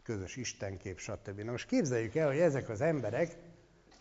közös 0.09 0.35
istenkép, 0.35 0.99
stb. 0.99 1.39
Na 1.39 1.51
most 1.51 1.67
képzeljük 1.67 2.15
el, 2.15 2.27
hogy 2.27 2.39
ezek 2.39 2.69
az 2.69 2.81
emberek 2.81 3.37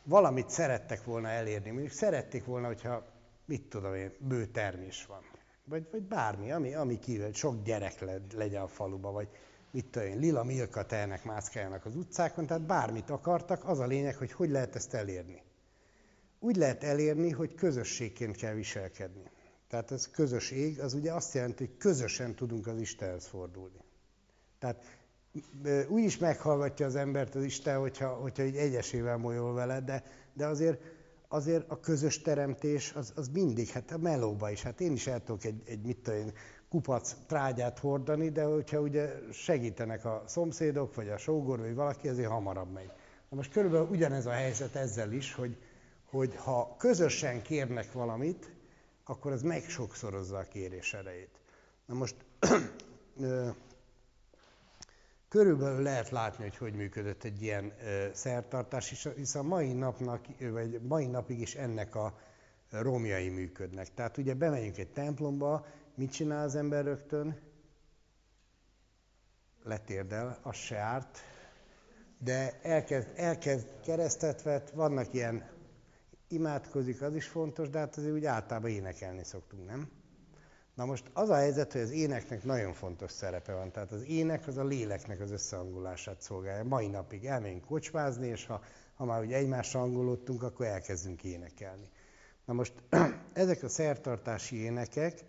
valamit 0.02 0.50
szerettek 0.50 1.04
volna 1.04 1.28
elérni. 1.28 1.70
Mondjuk 1.70 1.92
szerették 1.92 2.44
volna, 2.44 2.66
hogyha, 2.66 3.06
mit 3.44 3.68
tudom 3.68 3.94
én, 3.94 4.12
bő 4.18 4.46
termés 4.46 5.06
van. 5.06 5.20
Vagy, 5.64 5.88
vagy 5.90 6.02
bármi, 6.02 6.52
ami, 6.52 6.74
ami 6.74 6.98
kívül, 6.98 7.32
sok 7.32 7.62
gyerek 7.62 8.00
le, 8.00 8.20
legyen 8.34 8.62
a 8.62 8.68
faluba, 8.68 9.10
vagy 9.10 9.28
mit 9.70 9.86
tudom 9.86 10.08
én, 10.08 10.18
lila 10.18 10.44
milka 10.44 10.86
tehenek 10.86 11.24
mászkáljanak 11.24 11.84
az 11.84 11.96
utcákon, 11.96 12.46
tehát 12.46 12.66
bármit 12.66 13.10
akartak, 13.10 13.64
az 13.64 13.78
a 13.78 13.86
lényeg, 13.86 14.16
hogy 14.16 14.32
hogy 14.32 14.50
lehet 14.50 14.74
ezt 14.74 14.94
elérni. 14.94 15.42
Úgy 16.38 16.56
lehet 16.56 16.84
elérni, 16.84 17.30
hogy 17.30 17.54
közösségként 17.54 18.36
kell 18.36 18.54
viselkedni. 18.54 19.30
Tehát 19.68 19.90
ez 19.90 20.10
közös 20.10 20.50
ég, 20.50 20.80
az 20.80 20.94
ugye 20.94 21.12
azt 21.12 21.34
jelenti, 21.34 21.66
hogy 21.66 21.76
közösen 21.76 22.34
tudunk 22.34 22.66
az 22.66 22.80
Istenhez 22.80 23.26
fordulni. 23.26 23.80
Tehát 24.58 24.97
úgy 25.88 26.02
is 26.02 26.18
meghallgatja 26.18 26.86
az 26.86 26.96
embert 26.96 27.34
az 27.34 27.44
Isten, 27.44 27.78
hogyha, 27.78 28.08
hogyha 28.08 28.42
így 28.42 28.56
egyesével 28.56 29.16
molyol 29.16 29.54
vele, 29.54 29.80
de, 29.80 30.02
de 30.32 30.46
azért, 30.46 30.82
azért 31.28 31.70
a 31.70 31.80
közös 31.80 32.20
teremtés 32.20 32.92
az, 32.92 33.12
az 33.16 33.28
mindig, 33.28 33.68
hát 33.68 33.90
a 33.90 33.98
melóba 33.98 34.50
is. 34.50 34.62
Hát 34.62 34.80
én 34.80 34.92
is 34.92 35.06
el 35.06 35.24
tudok 35.24 35.44
egy, 35.44 35.62
egy 35.66 35.82
mit 35.82 35.98
tudom, 35.98 36.32
kupac 36.68 37.14
trágyát 37.26 37.78
hordani, 37.78 38.28
de 38.28 38.44
hogyha 38.44 38.80
ugye 38.80 39.12
segítenek 39.32 40.04
a 40.04 40.22
szomszédok, 40.26 40.94
vagy 40.94 41.08
a 41.08 41.16
sógor, 41.16 41.58
vagy 41.58 41.74
valaki, 41.74 42.08
azért 42.08 42.28
hamarabb 42.28 42.72
megy. 42.72 42.90
Na 43.28 43.36
most 43.36 43.52
körülbelül 43.52 43.88
ugyanez 43.90 44.26
a 44.26 44.30
helyzet 44.30 44.74
ezzel 44.74 45.12
is, 45.12 45.34
hogy, 45.34 45.56
hogy 46.10 46.36
ha 46.36 46.76
közösen 46.78 47.42
kérnek 47.42 47.92
valamit, 47.92 48.50
akkor 49.04 49.32
az 49.32 49.42
meg 49.42 49.62
sokszorozza 49.62 50.38
a 50.38 50.42
kérés 50.42 50.94
erejét. 50.94 51.40
Na 51.86 51.94
most 51.94 52.16
körülbelül 55.28 55.82
lehet 55.82 56.10
látni, 56.10 56.42
hogy 56.42 56.56
hogy 56.56 56.74
működött 56.74 57.24
egy 57.24 57.42
ilyen 57.42 57.72
szertartás, 58.12 59.08
hiszen 59.16 59.44
mai 59.44 59.72
napnak, 59.72 60.26
vagy 60.38 60.80
mai 60.82 61.06
napig 61.06 61.40
is 61.40 61.54
ennek 61.54 61.94
a 61.94 62.18
romjai 62.70 63.28
működnek. 63.28 63.94
Tehát 63.94 64.16
ugye 64.16 64.34
bemegyünk 64.34 64.78
egy 64.78 64.92
templomba, 64.92 65.66
mit 65.94 66.12
csinál 66.12 66.44
az 66.44 66.54
ember 66.54 66.84
rögtön? 66.84 67.40
Letérdel, 69.64 70.38
az 70.42 70.56
se 70.56 70.76
árt, 70.76 71.18
de 72.18 72.60
elkezd, 72.62 73.08
elkezd 73.14 73.80
keresztet 73.84 74.42
vett, 74.42 74.70
vannak 74.70 75.14
ilyen 75.14 75.50
imádkozik, 76.28 77.02
az 77.02 77.14
is 77.14 77.26
fontos, 77.26 77.70
de 77.70 77.78
hát 77.78 77.96
azért 77.96 78.12
úgy 78.12 78.24
általában 78.24 78.70
énekelni 78.70 79.24
szoktunk, 79.24 79.66
nem? 79.66 79.97
Na 80.78 80.84
most 80.84 81.10
az 81.12 81.28
a 81.28 81.34
helyzet, 81.34 81.72
hogy 81.72 81.80
az 81.80 81.90
éneknek 81.90 82.44
nagyon 82.44 82.72
fontos 82.72 83.10
szerepe 83.10 83.52
van. 83.52 83.72
Tehát 83.72 83.92
az 83.92 84.04
ének 84.04 84.46
az 84.46 84.56
a 84.56 84.64
léleknek 84.64 85.20
az 85.20 85.30
összehangolását 85.30 86.20
szolgálja. 86.20 86.64
Mai 86.64 86.86
napig 86.86 87.26
elmegyünk 87.26 87.64
kocsmázni, 87.64 88.26
és 88.26 88.46
ha, 88.46 88.62
ha 88.94 89.04
már 89.04 89.22
ugye 89.22 89.36
egymásra 89.36 89.80
hangolódtunk, 89.80 90.42
akkor 90.42 90.66
elkezdünk 90.66 91.24
énekelni. 91.24 91.88
Na 92.44 92.52
most 92.52 92.72
ezek 93.32 93.62
a 93.62 93.68
szertartási 93.68 94.56
énekek, 94.56 95.24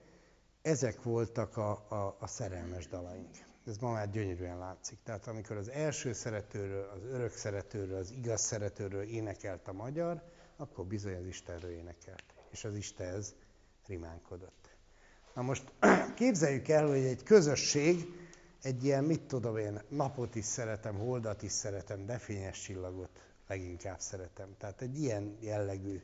ezek 0.62 1.04
voltak 1.04 1.58
a, 1.58 1.72
a, 1.90 2.16
a 2.20 2.28
szerelmes 2.28 2.88
dalaink. 2.88 3.36
Ez 3.68 3.78
ma 3.78 3.92
már 3.92 4.10
gyönyörűen 4.10 4.58
látszik. 4.58 4.98
Tehát 5.04 5.28
amikor 5.28 5.58
az 5.58 5.70
első 5.70 6.14
szeretőről, 6.14 6.90
az 6.96 7.04
örök 7.14 7.32
szeretőről, 7.32 7.98
az 7.98 8.12
igaz 8.12 8.42
szeretőről 8.42 9.04
énekelt 9.04 9.68
a 9.68 9.74
magyar, 9.74 10.24
akkor 10.58 10.86
bizony 10.86 11.16
az 11.16 11.26
Istenről 11.26 11.72
énekelt. 11.72 12.24
És 12.50 12.64
az 12.64 12.76
Istenhez 12.76 13.36
rimánkodott. 13.88 14.59
Na 15.40 15.46
most 15.46 15.72
képzeljük 16.16 16.68
el, 16.68 16.88
hogy 16.88 17.04
egy 17.04 17.24
közösség, 17.24 18.14
egy 18.62 18.84
ilyen, 18.84 19.04
mit 19.04 19.22
tudom 19.22 19.58
én, 19.58 19.82
napot 19.90 20.36
is 20.36 20.46
szeretem, 20.46 20.96
holdat 20.98 21.44
is 21.44 21.52
szeretem, 21.52 22.06
de 22.06 22.18
fényes 22.18 22.62
csillagot 22.62 23.10
leginkább 23.48 24.00
szeretem. 24.00 24.56
Tehát 24.58 24.82
egy 24.82 25.02
ilyen 25.02 25.38
jellegű 25.40 26.02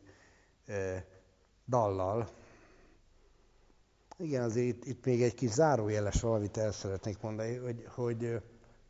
e, 0.66 1.06
dallal. 1.68 2.30
Igen, 4.18 4.44
azért 4.44 4.68
itt, 4.68 4.86
itt 4.86 5.06
még 5.06 5.24
egy 5.24 5.34
kis 5.34 5.52
zárójeles 5.52 6.22
valamit 6.22 6.58
el 6.58 6.72
szeretnék 6.72 7.22
mondani, 7.22 7.56
hogy, 7.56 7.86
hogy 7.88 8.42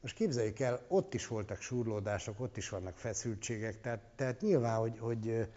most 0.01 0.15
képzeljük 0.15 0.59
el, 0.59 0.85
ott 0.87 1.13
is 1.13 1.27
voltak 1.27 1.61
surlódások, 1.61 2.39
ott 2.39 2.57
is 2.57 2.69
vannak 2.69 2.97
feszültségek, 2.97 3.81
tehát, 3.81 4.01
tehát 4.15 4.41
nyilván, 4.41 4.79
hogy, 4.79 4.97
hogy 4.99 5.47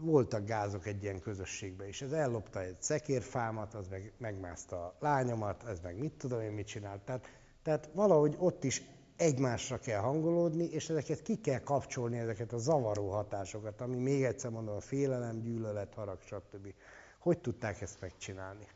voltak 0.00 0.44
gázok 0.44 0.86
egy 0.86 1.02
ilyen 1.02 1.20
közösségben 1.20 1.88
is. 1.88 2.02
Ez 2.02 2.12
ellopta 2.12 2.60
egy 2.62 2.82
szekérfámat, 2.82 3.74
az 3.74 3.88
meg 3.88 4.12
megmászta 4.18 4.76
a 4.76 4.96
lányomat, 5.00 5.64
ez 5.68 5.80
meg 5.80 5.98
mit 5.98 6.12
tudom 6.12 6.40
én 6.40 6.52
mit 6.52 6.66
csinált. 6.66 7.00
Tehát, 7.00 7.30
tehát 7.62 7.90
valahogy 7.92 8.36
ott 8.38 8.64
is 8.64 8.82
egymásra 9.16 9.78
kell 9.78 10.00
hangolódni, 10.00 10.64
és 10.64 10.88
ezeket 10.88 11.22
ki 11.22 11.40
kell 11.40 11.60
kapcsolni, 11.60 12.18
ezeket 12.18 12.52
a 12.52 12.58
zavaró 12.58 13.10
hatásokat, 13.10 13.80
ami 13.80 13.96
még 13.96 14.24
egyszer 14.24 14.50
mondom, 14.50 14.76
a 14.76 14.80
félelem, 14.80 15.40
gyűlölet, 15.40 15.94
harag, 15.94 16.20
stb. 16.20 16.74
Hogy 17.18 17.38
tudták 17.38 17.80
ezt 17.80 18.00
megcsinálni? 18.00 18.66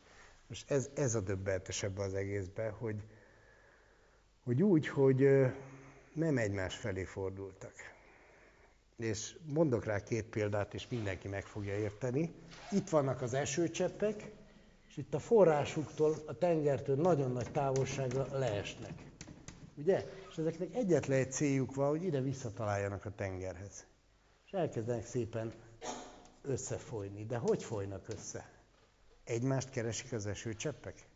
Most 0.46 0.70
ez, 0.70 0.90
ez 0.94 1.14
a 1.14 1.20
döbbentesebb 1.20 1.98
az 1.98 2.14
egészben, 2.14 2.72
hogy, 2.72 3.04
hogy 4.44 4.62
úgy, 4.62 4.88
hogy 4.88 5.28
nem 6.14 6.38
egymás 6.38 6.76
felé 6.76 7.04
fordultak. 7.04 7.89
És 9.00 9.36
mondok 9.46 9.84
rá 9.84 10.02
két 10.02 10.24
példát, 10.24 10.74
és 10.74 10.88
mindenki 10.88 11.28
meg 11.28 11.46
fogja 11.46 11.78
érteni. 11.78 12.32
Itt 12.70 12.88
vannak 12.88 13.22
az 13.22 13.34
esőcseppek, 13.34 14.30
és 14.88 14.96
itt 14.96 15.14
a 15.14 15.18
forrásuktól, 15.18 16.14
a 16.26 16.38
tengertől 16.38 16.96
nagyon 16.96 17.32
nagy 17.32 17.50
távolságra 17.50 18.26
leesnek. 18.38 18.92
Ugye? 19.74 20.06
És 20.30 20.36
ezeknek 20.36 20.74
egyetlen 20.74 21.18
egy 21.18 21.32
céljuk 21.32 21.74
van, 21.74 21.88
hogy 21.88 22.04
ide 22.04 22.20
visszataláljanak 22.20 23.04
a 23.04 23.14
tengerhez. 23.14 23.86
És 24.46 24.52
elkezdenek 24.52 25.06
szépen 25.06 25.52
összefolyni. 26.42 27.26
De 27.26 27.36
hogy 27.36 27.62
folynak 27.62 28.08
össze? 28.08 28.50
Egymást 29.24 29.70
keresik 29.70 30.12
az 30.12 30.26
esőcseppek? 30.26 31.06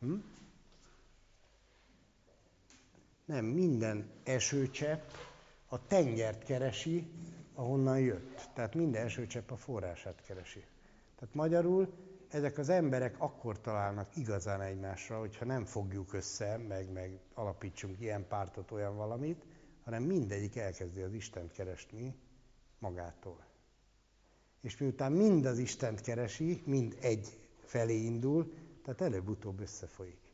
Hm? 0.00 0.14
Nem, 3.24 3.44
minden 3.44 4.10
esőcsepp 4.24 5.10
a 5.72 5.86
tengert 5.86 6.44
keresi, 6.44 7.10
ahonnan 7.54 8.00
jött. 8.00 8.50
Tehát 8.54 8.74
minden 8.74 9.04
esőcsepp 9.04 9.50
a 9.50 9.56
forrását 9.56 10.22
keresi. 10.26 10.64
Tehát 11.18 11.34
magyarul 11.34 11.92
ezek 12.28 12.58
az 12.58 12.68
emberek 12.68 13.20
akkor 13.20 13.60
találnak 13.60 14.16
igazán 14.16 14.60
egymásra, 14.60 15.18
hogyha 15.18 15.44
nem 15.44 15.64
fogjuk 15.64 16.12
össze, 16.12 16.56
meg, 16.56 16.92
meg 16.92 17.18
alapítsunk 17.34 18.00
ilyen 18.00 18.26
pártot, 18.28 18.70
olyan 18.70 18.96
valamit, 18.96 19.44
hanem 19.84 20.02
mindegyik 20.02 20.56
elkezdi 20.56 21.00
az 21.00 21.12
Istent 21.12 21.52
keresni 21.52 22.14
magától. 22.78 23.44
És 24.60 24.78
miután 24.78 25.12
mind 25.12 25.44
az 25.44 25.58
Istent 25.58 26.00
keresi, 26.00 26.62
mind 26.66 26.96
egy 27.00 27.48
felé 27.64 27.96
indul, 27.96 28.54
tehát 28.82 29.00
előbb-utóbb 29.00 29.60
összefolyik. 29.60 30.32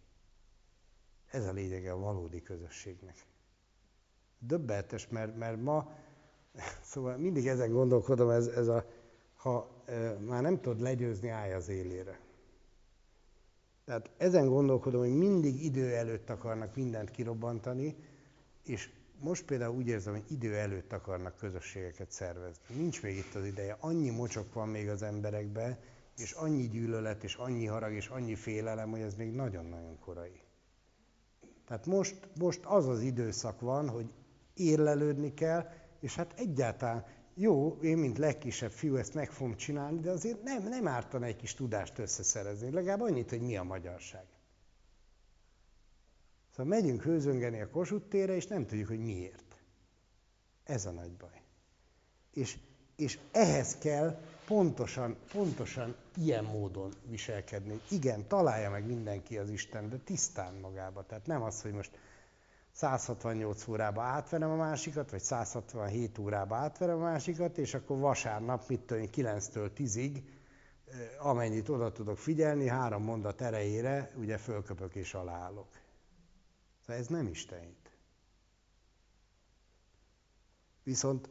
Ez 1.31 1.47
a 1.47 1.53
lényege 1.53 1.93
a 1.93 1.99
valódi 1.99 2.43
közösségnek. 2.43 3.28
Döbbenetes, 4.39 5.09
mert, 5.09 5.37
mert 5.37 5.63
ma, 5.63 5.93
szóval 6.93 7.17
mindig 7.17 7.47
ezen 7.47 7.73
gondolkodom, 7.73 8.31
ez, 8.31 8.47
ez 8.47 8.69
a, 8.69 8.85
ha 9.37 9.83
e, 9.85 10.13
már 10.13 10.43
nem 10.43 10.61
tudod 10.61 10.81
legyőzni, 10.81 11.29
állj 11.29 11.53
az 11.53 11.69
élére. 11.69 12.21
Tehát 13.85 14.11
ezen 14.17 14.49
gondolkodom, 14.49 15.01
hogy 15.01 15.17
mindig 15.17 15.65
idő 15.65 15.95
előtt 15.95 16.31
akarnak 16.31 16.77
mindent 16.77 17.11
kirobbantani, 17.11 17.97
és 18.65 18.91
most 19.21 19.45
például 19.45 19.77
úgy 19.77 19.87
érzem, 19.87 20.13
hogy 20.13 20.33
idő 20.33 20.55
előtt 20.55 20.93
akarnak 20.93 21.37
közösségeket 21.37 22.11
szervezni. 22.11 22.75
Nincs 22.75 23.03
még 23.03 23.17
itt 23.17 23.35
az 23.35 23.45
ideje. 23.45 23.77
Annyi 23.81 24.11
mocsok 24.11 24.53
van 24.53 24.69
még 24.69 24.89
az 24.89 25.03
emberekben, 25.03 25.79
és 26.17 26.33
annyi 26.33 26.69
gyűlölet, 26.69 27.25
és 27.25 27.35
annyi 27.35 27.67
harag, 27.67 27.93
és 27.93 28.09
annyi 28.09 28.35
félelem, 28.35 28.91
hogy 28.91 29.01
ez 29.01 29.15
még 29.15 29.33
nagyon-nagyon 29.33 29.99
korai. 29.99 30.41
Tehát 31.67 31.87
most, 31.87 32.29
most 32.39 32.65
az 32.65 32.89
az 32.89 33.01
időszak 33.01 33.61
van, 33.61 33.89
hogy 33.89 34.13
érlelődni 34.59 35.35
kell, 35.35 35.69
és 36.01 36.15
hát 36.15 36.33
egyáltalán 36.37 37.05
jó, 37.35 37.79
én, 37.83 37.97
mint 37.99 38.19
legkisebb 38.19 38.71
fiú 38.71 38.97
ezt 38.97 39.15
meg 39.15 39.31
fogom 39.31 39.57
csinálni, 39.57 40.01
de 40.01 40.11
azért 40.11 40.43
nem, 40.43 40.63
nem 40.69 40.89
ártana 40.89 41.25
egy 41.25 41.37
kis 41.37 41.55
tudást 41.55 41.99
összeszerezni, 41.99 42.71
legalább 42.71 43.01
annyit, 43.01 43.31
hogy 43.31 43.41
mi 43.41 43.57
a 43.57 43.63
magyarság. 43.63 44.25
Szóval 46.51 46.67
megyünk 46.67 47.03
hőzöngeni 47.03 47.61
a 47.61 47.71
Kossuth 47.71 48.09
térre, 48.09 48.35
és 48.35 48.47
nem 48.47 48.67
tudjuk, 48.67 48.89
hogy 48.89 49.05
miért. 49.05 49.61
Ez 50.65 50.87
a 50.87 50.91
nagy 50.91 51.13
baj. 51.13 51.43
És, 52.33 52.59
és 52.97 53.19
ehhez 53.33 53.79
kell 53.79 54.21
pontosan, 54.47 55.17
pontosan 55.33 55.97
ilyen 56.17 56.45
módon 56.45 56.93
viselkedni. 57.09 57.81
Igen, 57.91 58.29
találja 58.29 58.71
meg 58.71 58.87
mindenki 58.87 59.39
az 59.39 59.51
Isten, 59.51 59.89
de 59.89 59.97
tisztán 59.97 60.55
magába. 60.55 61.07
Tehát 61.07 61.27
nem 61.27 61.43
az, 61.43 61.63
hogy 61.63 61.73
most 61.73 61.91
168 62.79 63.69
órába 63.69 64.03
átverem 64.03 64.51
a 64.51 64.57
másikat, 64.57 65.11
vagy 65.11 65.21
167 65.21 66.19
órába 66.19 66.57
átverem 66.57 66.97
a 66.97 67.03
másikat, 67.03 67.59
és 67.59 67.75
akkor 67.75 67.99
vasárnap, 67.99 68.69
mit 68.69 68.81
tudom 68.81 69.05
9-től 69.13 69.71
10-ig, 69.77 70.23
eh, 70.87 71.27
amennyit 71.27 71.69
oda 71.69 71.93
tudok 71.93 72.19
figyelni, 72.19 72.69
három 72.69 73.03
mondat 73.03 73.41
erejére, 73.41 74.13
ugye 74.17 74.37
fölköpök 74.37 74.95
és 74.95 75.15
aláállok. 75.15 75.69
Szóval 76.81 77.03
ez 77.03 77.07
nem 77.07 77.27
Istenít. 77.27 77.91
Viszont 80.83 81.29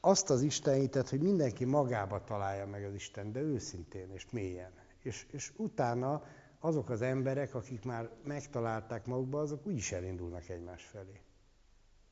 azt 0.00 0.30
az 0.30 0.42
Istenítet, 0.42 1.08
hogy 1.08 1.20
mindenki 1.20 1.64
magába 1.64 2.24
találja 2.24 2.66
meg 2.66 2.84
az 2.84 2.94
Isten, 2.94 3.32
de 3.32 3.40
őszintén 3.40 4.10
és 4.10 4.30
mélyen. 4.30 4.72
És, 5.02 5.26
és 5.30 5.52
utána 5.56 6.22
azok 6.58 6.90
az 6.90 7.02
emberek, 7.02 7.54
akik 7.54 7.84
már 7.84 8.10
megtalálták 8.24 9.06
magukba, 9.06 9.40
azok 9.40 9.66
úgyis 9.66 9.92
elindulnak 9.92 10.48
egymás 10.48 10.84
felé. 10.84 11.20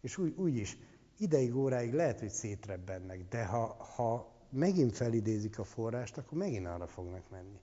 És 0.00 0.18
úgy, 0.18 0.34
úgy 0.36 0.56
is, 0.56 0.78
ideig, 1.18 1.56
óráig 1.56 1.92
lehet, 1.92 2.20
hogy 2.20 2.30
szétrebbennek, 2.30 3.28
de 3.28 3.44
ha, 3.44 3.84
ha 3.84 4.34
megint 4.50 4.96
felidézik 4.96 5.58
a 5.58 5.64
forrást, 5.64 6.18
akkor 6.18 6.38
megint 6.38 6.66
arra 6.66 6.86
fognak 6.86 7.30
menni. 7.30 7.60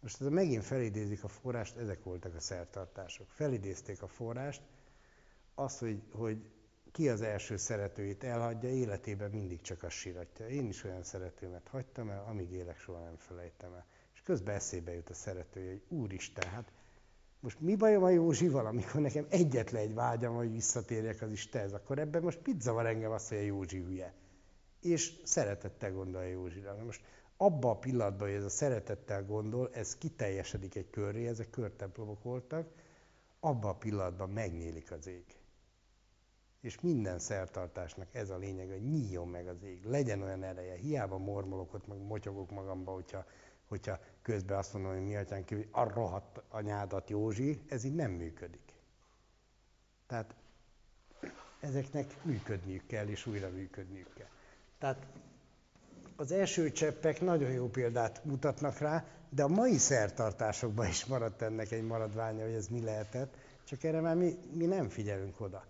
Most 0.00 0.20
ez 0.20 0.26
megint 0.26 0.64
felidézik 0.64 1.24
a 1.24 1.28
forrást, 1.28 1.76
ezek 1.76 2.02
voltak 2.04 2.34
a 2.34 2.40
szertartások. 2.40 3.30
Felidézték 3.30 4.02
a 4.02 4.06
forrást, 4.06 4.62
azt, 5.54 5.78
hogy, 5.78 6.02
hogy 6.12 6.50
ki 6.92 7.08
az 7.08 7.20
első 7.20 7.56
szeretőit 7.56 8.24
elhagyja, 8.24 8.68
életében 8.68 9.30
mindig 9.30 9.60
csak 9.60 9.82
azt 9.82 9.94
síratja. 9.94 10.48
Én 10.48 10.66
is 10.66 10.84
olyan 10.84 11.02
szeretőmet 11.02 11.68
hagytam 11.68 12.10
el, 12.10 12.24
amíg 12.28 12.50
élek, 12.50 12.78
soha 12.78 13.00
nem 13.00 13.16
felejtem 13.16 13.72
el. 13.72 13.86
Közben 14.22 14.54
eszébe 14.54 14.92
jut 14.92 15.10
a 15.10 15.14
szeretője, 15.14 15.70
hogy 15.70 15.98
úristen, 15.98 16.50
hát 16.50 16.72
most 17.40 17.60
mi 17.60 17.76
bajom 17.76 18.02
a 18.02 18.08
Józsival, 18.08 18.66
amikor 18.66 19.00
nekem 19.00 19.26
egyetlen 19.28 19.82
egy 19.82 19.94
vágyam, 19.94 20.34
hogy 20.34 20.52
visszatérjek 20.52 21.22
az 21.22 21.30
Istenhez, 21.30 21.72
akkor 21.72 21.98
ebben 21.98 22.22
most 22.22 22.40
mit 22.46 22.60
zavar 22.60 22.86
engem 22.86 23.10
azt, 23.10 23.28
hogy 23.28 23.38
a 23.38 23.40
Józsi 23.40 23.78
hülye? 23.78 24.14
És 24.80 25.20
szeretettel 25.24 25.92
gondol 25.92 26.20
a 26.20 26.24
Józsira. 26.24 26.74
Na 26.74 26.84
most 26.84 27.04
abban 27.36 27.70
a 27.70 27.78
pillanatban, 27.78 28.28
hogy 28.28 28.36
ez 28.36 28.44
a 28.44 28.48
szeretettel 28.48 29.24
gondol, 29.24 29.70
ez 29.72 29.98
kiteljesedik 29.98 30.74
egy 30.74 30.90
körré, 30.90 31.26
ezek 31.26 31.50
körtemplomok 31.50 32.22
voltak, 32.22 32.68
abban 33.40 33.70
a 33.70 33.78
pillanatban 33.78 34.30
megnyílik 34.30 34.92
az 34.92 35.06
ég. 35.06 35.24
És 36.60 36.80
minden 36.80 37.18
szertartásnak 37.18 38.14
ez 38.14 38.30
a 38.30 38.36
lényeg, 38.36 38.68
hogy 38.68 38.84
nyíljon 38.84 39.28
meg 39.28 39.48
az 39.48 39.62
ég, 39.62 39.84
legyen 39.84 40.22
olyan 40.22 40.42
ereje. 40.42 40.74
Hiába 40.74 41.18
mormolok 41.18 41.74
ott, 41.74 41.86
meg 41.86 41.98
motyogok 41.98 42.50
magamba, 42.50 42.92
hogyha, 42.92 43.24
hogyha 43.68 43.98
közben 44.22 44.58
azt 44.58 44.72
mondom, 44.72 44.92
hogy 44.92 45.02
mi 45.02 45.16
atyán 45.16 45.44
kívül, 45.44 45.66
a 45.70 45.92
rohadt 45.92 46.42
anyádat 46.48 47.10
Józsi, 47.10 47.60
ez 47.68 47.84
így 47.84 47.94
nem 47.94 48.10
működik. 48.10 48.72
Tehát 50.06 50.34
ezeknek 51.60 52.24
működniük 52.24 52.86
kell, 52.86 53.06
és 53.06 53.26
újra 53.26 53.48
működniük 53.50 54.14
kell. 54.14 54.28
Tehát 54.78 55.06
az 56.16 56.32
első 56.32 56.72
cseppek 56.72 57.20
nagyon 57.20 57.50
jó 57.50 57.68
példát 57.68 58.24
mutatnak 58.24 58.78
rá, 58.78 59.04
de 59.28 59.42
a 59.42 59.48
mai 59.48 59.76
szertartásokban 59.76 60.86
is 60.86 61.04
maradt 61.04 61.42
ennek 61.42 61.70
egy 61.70 61.82
maradványa, 61.82 62.44
hogy 62.44 62.54
ez 62.54 62.68
mi 62.68 62.82
lehetett, 62.82 63.36
csak 63.64 63.84
erre 63.84 64.00
már 64.00 64.16
mi, 64.16 64.38
mi 64.52 64.64
nem 64.64 64.88
figyelünk 64.88 65.40
oda. 65.40 65.64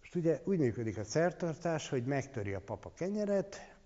Most 0.00 0.14
ugye 0.14 0.40
úgy 0.44 0.58
működik 0.58 0.98
a 0.98 1.04
szertartás, 1.04 1.88
hogy 1.88 2.04
megtöri 2.04 2.54
a 2.54 2.60
papa 2.60 2.92
kenyeret, 2.94 3.76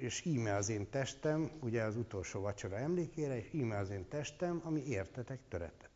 és 0.00 0.24
íme 0.24 0.54
az 0.54 0.68
én 0.68 0.90
testem, 0.90 1.50
ugye 1.60 1.82
az 1.82 1.96
utolsó 1.96 2.40
vacsora 2.40 2.76
emlékére, 2.76 3.36
és 3.36 3.52
íme 3.52 3.76
az 3.76 3.90
én 3.90 4.08
testem, 4.08 4.60
ami 4.64 4.80
értetek 4.86 5.40
töretett. 5.48 5.90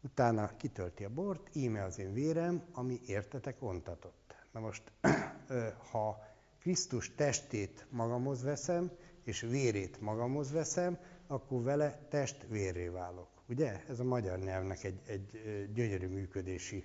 Utána 0.00 0.56
kitölti 0.56 1.04
a 1.04 1.08
bort, 1.08 1.56
íme 1.56 1.84
az 1.84 1.98
én 1.98 2.12
vérem, 2.12 2.64
ami 2.72 3.00
értetek 3.06 3.62
ontatott. 3.62 4.34
Na 4.52 4.60
most, 4.60 4.92
ha 5.90 6.18
Krisztus 6.60 7.14
testét 7.14 7.86
magamhoz 7.90 8.42
veszem, 8.42 8.90
és 9.24 9.40
vérét 9.40 10.00
magamhoz 10.00 10.52
veszem, 10.52 10.98
akkor 11.26 11.62
vele 11.62 12.06
test 12.08 12.46
vérré 12.48 12.88
válok. 12.88 13.28
Ugye? 13.48 13.84
Ez 13.88 14.00
a 14.00 14.04
magyar 14.04 14.38
nyelvnek 14.38 14.84
egy, 14.84 15.00
egy 15.06 15.30
gyönyörű 15.74 16.06
működési 16.06 16.84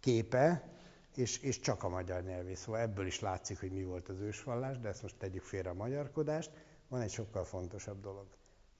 képe, 0.00 0.73
és, 1.16 1.38
és 1.38 1.60
csak 1.60 1.82
a 1.82 1.88
magyar 1.88 2.22
nyelvé. 2.22 2.54
Szóval 2.54 2.80
ebből 2.80 3.06
is 3.06 3.20
látszik, 3.20 3.60
hogy 3.60 3.72
mi 3.72 3.84
volt 3.84 4.08
az 4.08 4.20
ősvallás, 4.20 4.78
de 4.78 4.88
ezt 4.88 5.02
most 5.02 5.16
tegyük 5.16 5.42
félre 5.42 5.70
a 5.70 5.74
magyarkodást. 5.74 6.50
Van 6.88 7.00
egy 7.00 7.12
sokkal 7.12 7.44
fontosabb 7.44 8.00
dolog. 8.00 8.26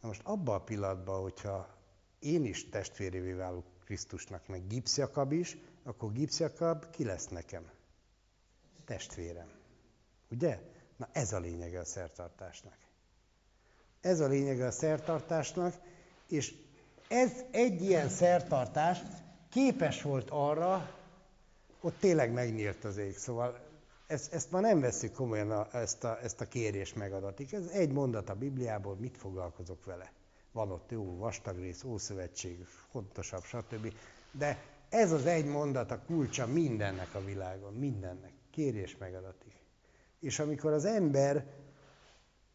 Na 0.01 0.09
most 0.09 0.21
abban 0.25 0.55
a 0.55 0.65
pillanatban, 0.65 1.23
hogyha 1.23 1.77
én 2.19 2.45
is 2.45 2.69
testvérévé 2.69 3.33
válok 3.33 3.65
Krisztusnak, 3.85 4.49
meg 4.49 4.67
Gipsjakab 4.67 5.33
is, 5.33 5.57
akkor 5.83 6.13
Gipsjakab 6.13 6.91
ki 6.91 7.05
lesz 7.05 7.29
nekem? 7.29 7.71
testvérem. 8.85 9.49
Ugye? 10.31 10.59
Na 10.97 11.09
ez 11.13 11.33
a 11.33 11.39
lényege 11.39 11.79
a 11.79 11.85
szertartásnak. 11.85 12.77
Ez 14.01 14.21
a 14.21 14.27
lényege 14.27 14.67
a 14.67 14.71
szertartásnak, 14.71 15.75
és 16.29 16.55
ez 17.09 17.33
egy 17.51 17.83
ilyen 17.83 18.09
szertartás 18.09 18.99
képes 19.51 20.03
volt 20.03 20.31
arra, 20.31 20.95
ott 21.85 21.99
tényleg 21.99 22.33
megnyílt 22.33 22.85
az 22.85 22.97
ég. 22.97 23.17
Szóval 23.17 23.59
ezt, 24.07 24.33
ezt 24.33 24.51
már 24.51 24.63
nem 24.63 24.81
veszük 24.81 25.13
komolyan 25.13 25.51
a, 25.51 25.69
ezt, 25.73 26.05
a, 26.05 26.19
ezt 26.23 26.41
a 26.41 26.45
kérés 26.45 26.95
megadatik. 26.95 27.53
Ez 27.53 27.67
egy 27.67 27.93
mondat 27.93 28.31
a 28.31 28.35
Bibliából, 28.35 28.97
mit 28.97 29.17
foglalkozok 29.17 29.85
vele. 29.85 30.13
Van 30.53 30.71
ott 30.71 30.91
jó 30.91 31.17
vastag 31.17 31.59
rész, 31.59 31.85
ószövetség, 31.85 32.65
fontosabb, 32.91 33.43
stb. 33.43 33.93
De 34.33 34.63
ez 34.89 35.13
az 35.13 35.27
egy 35.27 35.47
mondat 35.47 35.91
a 35.91 36.03
kulcsa 36.07 36.47
mindennek 36.47 37.15
a 37.15 37.25
világon, 37.25 37.73
mindennek 37.73 38.33
kérés 38.51 38.97
megadatik. 38.97 39.53
És 40.21 40.39
amikor 40.39 40.73
az 40.73 40.85
ember 40.85 41.47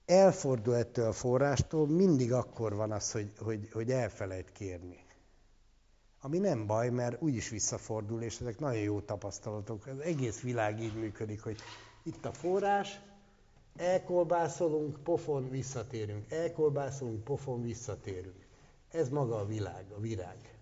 elfordul 0.06 0.76
ettől 0.76 1.08
a 1.08 1.12
forrástól, 1.12 1.88
mindig 1.88 2.34
akkor 2.34 2.76
van 2.76 2.92
az, 2.92 3.12
hogy, 3.12 3.32
hogy, 3.38 3.70
hogy 3.72 3.92
elfelejt 3.92 4.52
kérni. 4.52 5.08
Ami 6.22 6.38
nem 6.38 6.66
baj, 6.66 6.90
mert 6.90 7.22
úgyis 7.22 7.50
visszafordul, 7.50 8.22
és 8.22 8.40
ezek 8.40 8.60
nagyon 8.60 8.82
jó 8.82 9.02
tapasztalatok. 9.02 9.86
Az 9.88 10.00
egész 10.00 10.42
világ 10.42 10.82
így 10.82 10.96
működik, 10.96 11.42
hogy 11.42 11.58
itt 12.04 12.26
a 12.26 12.32
forrás, 12.32 13.00
elkolbászolunk, 13.76 15.04
pofon 15.04 15.50
visszatérünk, 15.50 16.32
elkolbászolunk, 16.32 17.24
pofon 17.24 17.62
visszatérünk. 17.62 18.48
Ez 18.92 19.10
maga 19.10 19.40
a 19.40 19.46
világ, 19.46 19.86
a 19.98 20.00
virág. 20.00 20.58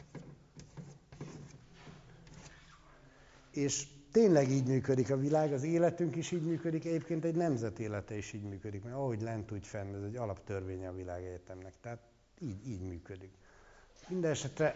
És 3.51 3.87
tényleg 4.11 4.49
így 4.49 4.67
működik 4.67 5.11
a 5.11 5.17
világ, 5.17 5.53
az 5.53 5.63
életünk 5.63 6.15
is 6.15 6.31
így 6.31 6.45
működik, 6.45 6.85
egyébként 6.85 7.25
egy 7.25 7.35
nemzet 7.35 7.79
élete 7.79 8.17
is 8.17 8.33
így 8.33 8.43
működik, 8.43 8.83
mert 8.83 8.95
ahogy 8.95 9.21
lent, 9.21 9.51
úgy 9.51 9.67
fenn, 9.67 9.95
ez 9.95 10.03
egy 10.03 10.15
alaptörvénye 10.15 10.87
a 10.87 10.93
világegyetemnek. 10.93 11.73
Tehát 11.81 11.99
így, 12.39 12.67
így 12.67 12.81
működik. 12.81 13.31
Mindenesetre 14.07 14.75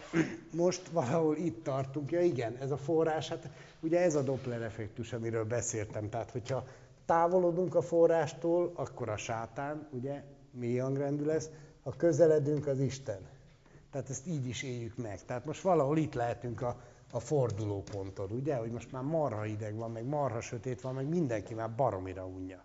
most 0.54 0.88
valahol 0.88 1.36
itt 1.36 1.64
tartunk, 1.64 2.12
ja 2.12 2.22
igen, 2.22 2.58
ez 2.58 2.72
a 2.72 2.78
forrás, 2.78 3.30
hát 3.30 3.50
ugye 3.80 4.00
ez 4.00 4.16
a 4.16 4.22
Doppler 4.22 4.62
effektus, 4.62 5.14
amiről 5.14 5.46
beszéltem, 5.46 6.10
tehát 6.10 6.32
hogyha 6.32 6.64
távolodunk 7.06 7.76
a 7.76 7.82
forrástól, 7.82 8.72
akkor 8.76 9.10
a 9.10 9.18
sátán, 9.18 9.88
ugye, 9.92 10.24
mély 10.52 10.78
hangrendű 10.78 11.24
lesz, 11.24 11.50
ha 11.84 11.94
közeledünk 11.98 12.68
az 12.68 12.80
Isten. 12.80 13.20
Tehát 13.92 14.10
ezt 14.10 14.28
így 14.28 14.48
is 14.48 14.64
éljük 14.64 14.98
meg. 14.98 15.26
Tehát 15.26 15.46
most 15.46 15.62
valahol 15.62 15.98
itt 15.98 16.14
lehetünk 16.14 16.62
a, 16.62 16.82
a 17.12 17.20
fordulóponton, 17.20 18.32
ugye, 18.32 18.56
hogy 18.56 18.72
most 18.72 18.92
már 18.92 19.04
marha 19.04 19.46
ideg 19.46 19.76
van, 19.76 19.92
meg 19.92 20.06
marha 20.06 20.42
sötét 20.42 20.82
van, 20.82 20.94
meg 20.94 21.08
mindenki 21.08 21.54
már 21.54 21.76
baromira 21.76 22.26
unja. 22.26 22.64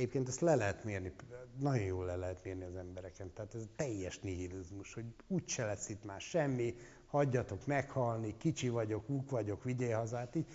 Egyébként 0.00 0.28
ezt 0.28 0.40
le 0.40 0.54
lehet 0.54 0.84
mérni, 0.84 1.12
nagyon 1.58 1.84
jól 1.84 2.04
le 2.04 2.16
lehet 2.16 2.44
mérni 2.44 2.64
az 2.64 2.76
embereken. 2.76 3.32
Tehát 3.32 3.54
ez 3.54 3.66
teljes 3.76 4.18
nihilizmus, 4.18 4.94
hogy 4.94 5.04
úgyse 5.26 5.64
lesz 5.64 5.88
itt 5.88 6.04
már 6.04 6.20
semmi, 6.20 6.74
hagyjatok 7.06 7.66
meghalni, 7.66 8.36
kicsi 8.36 8.68
vagyok, 8.68 9.08
úk 9.08 9.30
vagyok, 9.30 9.64
vigyél 9.64 9.96
hazát. 9.96 10.34
Így. 10.34 10.46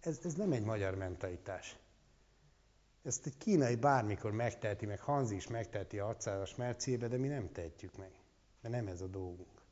Ez, 0.00 0.20
ez 0.24 0.34
nem 0.34 0.52
egy 0.52 0.64
magyar 0.64 0.94
mentalitás. 0.94 1.76
Ezt 3.02 3.26
egy 3.26 3.36
kínai 3.38 3.76
bármikor 3.76 4.32
megteheti, 4.32 4.86
meg 4.86 5.00
Hanzi 5.00 5.34
is 5.34 5.46
megteheti 5.46 5.98
a 5.98 6.16
600-as 6.16 6.56
mercébe, 6.56 7.08
de 7.08 7.16
mi 7.16 7.28
nem 7.28 7.52
tehetjük 7.52 7.96
meg. 7.96 8.10
Mert 8.60 8.74
nem 8.74 8.86
ez 8.86 9.00
a 9.00 9.06
dolgunk. 9.06 9.62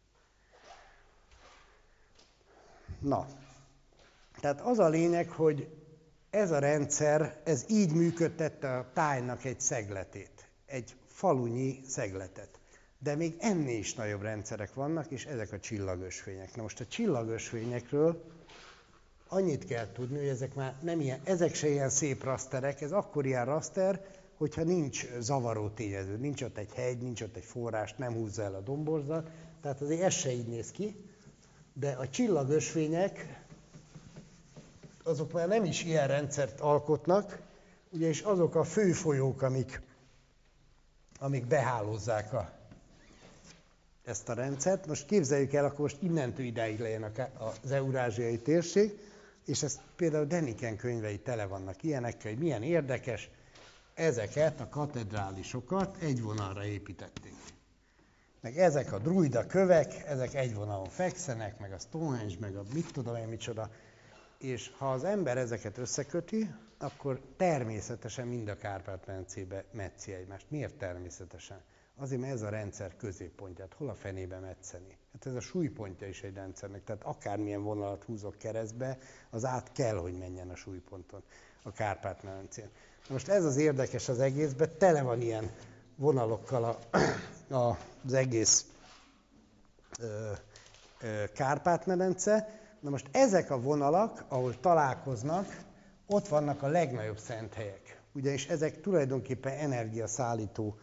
Na, 2.98 3.26
tehát 4.40 4.60
az 4.60 4.78
a 4.78 4.88
lényeg, 4.88 5.28
hogy 5.28 5.81
ez 6.32 6.50
a 6.50 6.58
rendszer, 6.58 7.40
ez 7.44 7.64
így 7.68 7.92
működtette 7.92 8.76
a 8.76 8.90
tájnak 8.92 9.44
egy 9.44 9.60
szegletét, 9.60 10.50
egy 10.66 10.94
falunyi 11.08 11.80
szegletet. 11.86 12.48
De 12.98 13.14
még 13.14 13.36
ennél 13.38 13.78
is 13.78 13.94
nagyobb 13.94 14.22
rendszerek 14.22 14.74
vannak, 14.74 15.10
és 15.10 15.24
ezek 15.24 15.52
a 15.52 15.58
csillagösvények. 15.58 16.56
Na 16.56 16.62
most 16.62 16.80
a 16.80 16.86
csillagösvényekről 16.86 18.24
annyit 19.28 19.64
kell 19.64 19.92
tudni, 19.92 20.18
hogy 20.18 20.28
ezek 20.28 20.54
már 20.54 20.76
nem 20.82 21.00
ilyen, 21.00 21.20
ezek 21.24 21.54
se 21.54 21.68
ilyen 21.68 21.88
szép 21.88 22.24
raszterek, 22.24 22.80
ez 22.80 22.92
akkor 22.92 23.26
ilyen 23.26 23.44
raszter, 23.44 24.04
hogyha 24.36 24.62
nincs 24.62 25.06
zavaró 25.18 25.68
tényező, 25.68 26.16
nincs 26.16 26.42
ott 26.42 26.56
egy 26.56 26.72
hegy, 26.72 26.98
nincs 26.98 27.20
ott 27.20 27.36
egy 27.36 27.44
forrás, 27.44 27.94
nem 27.94 28.12
húzza 28.12 28.42
el 28.42 28.54
a 28.54 28.60
domborzat, 28.60 29.30
tehát 29.60 29.80
azért 29.80 30.02
ez 30.02 30.12
se 30.12 30.32
így 30.32 30.46
néz 30.46 30.70
ki, 30.70 30.96
de 31.72 31.90
a 31.90 32.08
csillagösvények, 32.08 33.41
azok 35.02 35.32
már 35.32 35.48
nem 35.48 35.64
is 35.64 35.84
ilyen 35.84 36.06
rendszert 36.06 36.60
alkotnak, 36.60 37.38
ugye 37.90 38.08
és 38.08 38.20
azok 38.20 38.54
a 38.54 38.64
fő 38.64 38.92
folyók, 38.92 39.42
amik, 39.42 39.80
amik 41.18 41.46
behálózzák 41.46 42.32
a, 42.32 42.50
ezt 44.04 44.28
a 44.28 44.32
rendszert. 44.34 44.86
Most 44.86 45.06
képzeljük 45.06 45.52
el, 45.52 45.64
akkor 45.64 45.78
most 45.80 46.02
innentől 46.02 46.46
idáig 46.46 46.80
legyen 46.80 47.12
az 47.62 47.70
eurázsiai 47.70 48.38
térség, 48.38 48.98
és 49.44 49.62
ez 49.62 49.80
például 49.96 50.24
Deniken 50.24 50.76
könyvei 50.76 51.18
tele 51.18 51.46
vannak 51.46 51.82
ilyenekkel, 51.82 52.30
hogy 52.32 52.40
milyen 52.40 52.62
érdekes, 52.62 53.30
ezeket 53.94 54.60
a 54.60 54.68
katedrálisokat 54.68 55.96
egy 56.00 56.22
vonalra 56.22 56.64
építették 56.64 57.34
meg 58.42 58.58
ezek 58.58 58.92
a 58.92 58.98
druida 58.98 59.46
kövek, 59.46 60.02
ezek 60.06 60.34
egy 60.34 60.54
vonalon 60.54 60.88
fekszenek, 60.88 61.58
meg 61.58 61.72
a 61.72 61.78
Stonehenge, 61.78 62.34
meg 62.40 62.56
a 62.56 62.62
mit 62.74 62.92
tudom 62.92 63.16
én 63.16 63.28
micsoda, 63.28 63.70
és 64.42 64.70
ha 64.78 64.92
az 64.92 65.04
ember 65.04 65.38
ezeket 65.38 65.78
összeköti, 65.78 66.54
akkor 66.78 67.20
természetesen 67.36 68.26
mind 68.26 68.48
a 68.48 68.56
Kárpát-medencébe 68.56 69.64
metszi 69.70 70.12
egymást. 70.12 70.46
Miért 70.48 70.74
természetesen? 70.74 71.60
Azért, 71.96 72.20
mert 72.20 72.32
ez 72.32 72.42
a 72.42 72.48
rendszer 72.48 72.96
középpontját. 72.96 73.74
Hol 73.74 73.88
a 73.88 73.94
fenébe 73.94 74.38
metszeni? 74.38 74.96
Hát 75.12 75.26
ez 75.26 75.34
a 75.34 75.40
súlypontja 75.40 76.08
is 76.08 76.22
egy 76.22 76.34
rendszernek. 76.34 76.84
Tehát 76.84 77.02
akármilyen 77.02 77.62
vonalat 77.62 78.04
húzok 78.04 78.38
keresztbe, 78.38 78.98
az 79.30 79.44
át 79.44 79.72
kell, 79.72 79.96
hogy 79.96 80.18
menjen 80.18 80.50
a 80.50 80.56
súlyponton 80.56 81.22
a 81.62 81.72
Kárpát-medencén. 81.72 82.68
Most 83.08 83.28
ez 83.28 83.44
az 83.44 83.56
érdekes 83.56 84.08
az 84.08 84.20
egészben, 84.20 84.70
tele 84.78 85.02
van 85.02 85.20
ilyen 85.20 85.50
vonalokkal 85.96 86.64
a, 86.64 86.98
a, 87.54 87.78
az 88.04 88.12
egész 88.12 88.66
ö, 89.98 90.30
ö, 91.00 91.24
Kárpát-medence. 91.34 92.61
Na 92.82 92.90
most 92.90 93.08
ezek 93.10 93.50
a 93.50 93.60
vonalak, 93.60 94.24
ahol 94.28 94.60
találkoznak, 94.60 95.64
ott 96.06 96.28
vannak 96.28 96.62
a 96.62 96.66
legnagyobb 96.66 97.18
szent 97.18 97.54
helyek. 97.54 98.00
Ugyanis 98.12 98.46
ezek 98.46 98.80
tulajdonképpen 98.80 99.52
energiaszállító 99.52 100.78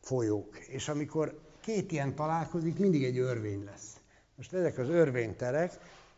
folyók. 0.00 0.58
És 0.58 0.88
amikor 0.88 1.40
két 1.60 1.92
ilyen 1.92 2.14
találkozik, 2.14 2.78
mindig 2.78 3.04
egy 3.04 3.18
örvény 3.18 3.64
lesz. 3.64 4.00
Most 4.36 4.52
ezek 4.52 4.78
az 4.78 4.88
örvényterek, 4.88 5.72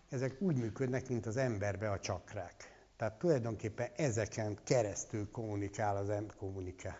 ezek 0.09 0.40
úgy 0.40 0.57
működnek, 0.57 1.09
mint 1.09 1.27
az 1.27 1.36
emberbe 1.36 1.90
a 1.90 2.01
csakrák. 2.01 2.55
Tehát 2.97 3.19
tulajdonképpen 3.19 3.89
ezeken 3.97 4.59
keresztül 4.65 5.31
kommunikál 5.31 5.97
az 5.97 6.11
ember, 6.11 6.36
kommunikál. 6.36 6.98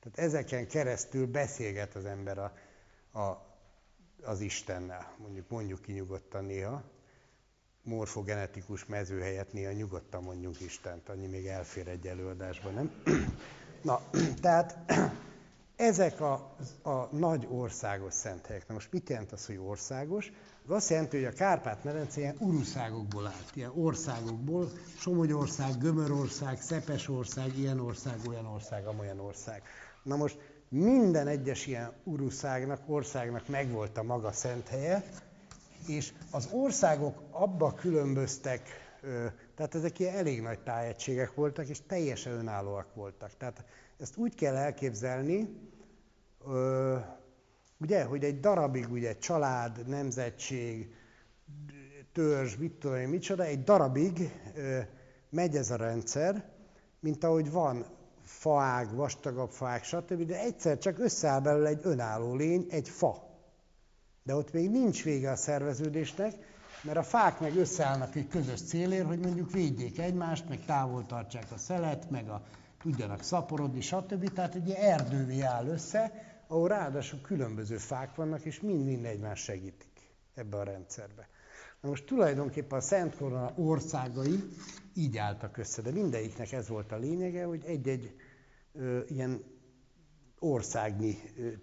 Tehát 0.00 0.18
ezeken 0.18 0.68
keresztül 0.68 1.26
beszélget 1.26 1.94
az 1.94 2.04
ember 2.04 2.38
a, 2.38 2.52
a, 3.20 3.46
az 4.22 4.40
Istennel. 4.40 5.14
Mondjuk 5.18 5.48
mondjuk 5.48 5.82
ki 5.82 5.92
nyugodtan 5.92 6.44
néha. 6.44 6.82
Morfogenetikus 7.86 8.86
mező 8.86 9.20
helyett 9.20 9.52
néha 9.52 9.72
nyugodtan 9.72 10.22
mondjuk 10.22 10.60
Istent, 10.60 11.08
annyi 11.08 11.26
még 11.26 11.46
elfér 11.46 11.88
egy 11.88 12.06
előadásban, 12.06 12.74
nem? 12.74 12.90
Na, 13.82 14.00
tehát 14.40 14.78
ezek 15.76 16.20
a, 16.20 16.32
a 16.82 17.08
nagy 17.10 17.46
országos 17.50 18.14
szent 18.14 18.46
helyek. 18.46 18.68
Na 18.68 18.74
most 18.74 18.92
mit 18.92 19.08
jelent 19.08 19.32
az, 19.32 19.46
hogy 19.46 19.56
országos? 19.56 20.32
Az 20.64 20.70
azt 20.70 20.90
jelenti, 20.90 21.16
hogy 21.16 21.26
a 21.26 21.36
Kárpát-medence 21.36 22.20
ilyen 22.20 22.36
uruszágokból 22.38 23.26
állt, 23.26 23.50
ilyen 23.54 23.72
országokból, 23.74 24.70
Somogyország, 24.98 25.78
Gömörország, 25.78 26.60
Szepesország, 26.60 27.58
ilyen 27.58 27.80
ország, 27.80 28.18
olyan 28.28 28.46
ország, 28.46 28.86
amolyan 28.86 29.20
ország. 29.20 29.62
Na 30.02 30.16
most 30.16 30.38
minden 30.68 31.26
egyes 31.26 31.66
ilyen 31.66 31.92
uruszágnak, 32.04 32.80
országnak 32.86 33.48
megvolt 33.48 33.98
a 33.98 34.02
maga 34.02 34.32
szent 34.32 34.68
helye, 34.68 35.04
és 35.88 36.12
az 36.30 36.48
országok 36.52 37.22
abba 37.30 37.74
különböztek, 37.74 38.68
tehát 39.54 39.74
ezek 39.74 39.98
ilyen 39.98 40.16
elég 40.16 40.42
nagy 40.42 40.60
tájegységek 40.60 41.34
voltak, 41.34 41.68
és 41.68 41.80
teljesen 41.86 42.32
önállóak 42.32 42.94
voltak. 42.94 43.36
Tehát 43.36 43.64
ezt 43.98 44.16
úgy 44.16 44.34
kell 44.34 44.56
elképzelni, 44.56 45.48
ugye, 47.80 48.04
hogy 48.04 48.24
egy 48.24 48.40
darabig 48.40 48.90
ugye 48.90 49.18
család, 49.18 49.88
nemzetség, 49.88 50.94
törzs, 52.12 52.56
mit 52.56 52.72
tudom 52.72 52.96
én, 52.96 53.08
micsoda, 53.08 53.44
egy 53.44 53.62
darabig 53.62 54.30
megy 55.30 55.56
ez 55.56 55.70
a 55.70 55.76
rendszer, 55.76 56.44
mint 57.00 57.24
ahogy 57.24 57.50
van 57.50 57.86
faág, 58.22 58.94
vastagabb 58.94 59.50
faág, 59.50 59.82
stb., 59.82 60.22
de 60.22 60.40
egyszer 60.40 60.78
csak 60.78 60.98
összeáll 60.98 61.40
belőle 61.40 61.68
egy 61.68 61.80
önálló 61.82 62.34
lény, 62.34 62.66
egy 62.70 62.88
fa. 62.88 63.25
De 64.26 64.34
ott 64.34 64.52
még 64.52 64.70
nincs 64.70 65.04
vége 65.04 65.30
a 65.30 65.36
szerveződésnek, 65.36 66.34
mert 66.82 66.98
a 66.98 67.02
fák 67.02 67.40
meg 67.40 67.56
összeállnak 67.56 68.14
egy 68.14 68.28
közös 68.28 68.60
célért, 68.60 69.06
hogy 69.06 69.18
mondjuk 69.18 69.52
védjék 69.52 69.98
egymást, 69.98 70.48
meg 70.48 70.64
távol 70.64 71.06
tartsák 71.06 71.52
a 71.52 71.58
szelet, 71.58 72.10
meg 72.10 72.28
a, 72.28 72.42
tudjanak 72.82 73.22
szaporodni, 73.22 73.80
stb. 73.80 74.32
Tehát 74.32 74.54
egy 74.54 74.66
ilyen 74.66 74.80
erdővé 74.80 75.40
áll 75.40 75.66
össze, 75.66 76.12
ahol 76.46 76.68
ráadásul 76.68 77.20
különböző 77.20 77.76
fák 77.76 78.14
vannak, 78.14 78.44
és 78.44 78.60
mind-mind 78.60 79.04
egymást 79.04 79.44
segítik 79.44 80.14
ebbe 80.34 80.56
a 80.56 80.62
rendszerbe. 80.62 81.28
Na 81.80 81.88
most 81.88 82.06
tulajdonképpen 82.06 82.78
a 82.78 82.82
Szent 82.82 83.16
Korona 83.16 83.52
országai 83.56 84.48
így 84.94 85.16
álltak 85.16 85.56
össze, 85.56 85.82
de 85.82 85.90
mindegyiknek 85.90 86.52
ez 86.52 86.68
volt 86.68 86.92
a 86.92 86.96
lényege, 86.96 87.44
hogy 87.44 87.62
egy-egy 87.64 88.14
ilyen 89.08 89.44
országnyi 90.38 91.18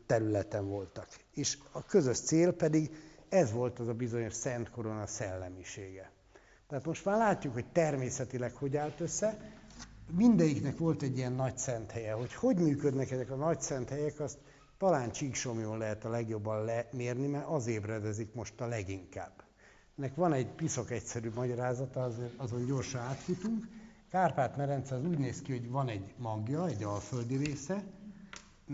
területen 0.05 0.67
voltak. 0.67 1.07
És 1.33 1.57
a 1.71 1.85
közös 1.85 2.19
cél 2.19 2.53
pedig 2.53 2.95
ez 3.29 3.51
volt 3.51 3.79
az 3.79 3.87
a 3.87 3.93
bizonyos 3.93 4.33
Szent 4.33 4.69
Korona 4.69 5.07
szellemisége. 5.07 6.11
Tehát 6.67 6.85
most 6.85 7.05
már 7.05 7.17
látjuk, 7.17 7.53
hogy 7.53 7.65
természetileg 7.71 8.53
hogy 8.53 8.77
állt 8.77 8.99
össze, 8.99 9.37
mindegyiknek 10.11 10.77
volt 10.77 11.01
egy 11.01 11.17
ilyen 11.17 11.33
nagy 11.33 11.57
szent 11.57 11.91
helye. 11.91 12.11
Hogy 12.11 12.33
hogy 12.33 12.57
működnek 12.57 13.11
ezek 13.11 13.31
a 13.31 13.35
nagy 13.35 13.61
szent 13.61 13.89
helyek, 13.89 14.19
azt 14.19 14.37
talán 14.77 15.11
Csíksomjon 15.11 15.77
lehet 15.77 16.05
a 16.05 16.09
legjobban 16.09 16.63
lemérni, 16.63 17.27
mert 17.27 17.47
az 17.47 17.67
ébredezik 17.67 18.33
most 18.33 18.61
a 18.61 18.67
leginkább. 18.67 19.43
Ennek 19.97 20.15
van 20.15 20.33
egy 20.33 20.47
piszok 20.47 20.91
egyszerű 20.91 21.31
magyarázata, 21.35 22.11
azon 22.37 22.65
gyorsan 22.65 23.01
átfutunk. 23.01 23.67
Kárpát-medence 24.09 24.95
az 24.95 25.05
úgy 25.05 25.17
néz 25.17 25.41
ki, 25.41 25.51
hogy 25.51 25.69
van 25.69 25.87
egy 25.87 26.13
magja, 26.17 26.67
egy 26.67 26.83
alföldi 26.83 27.35
része, 27.35 27.83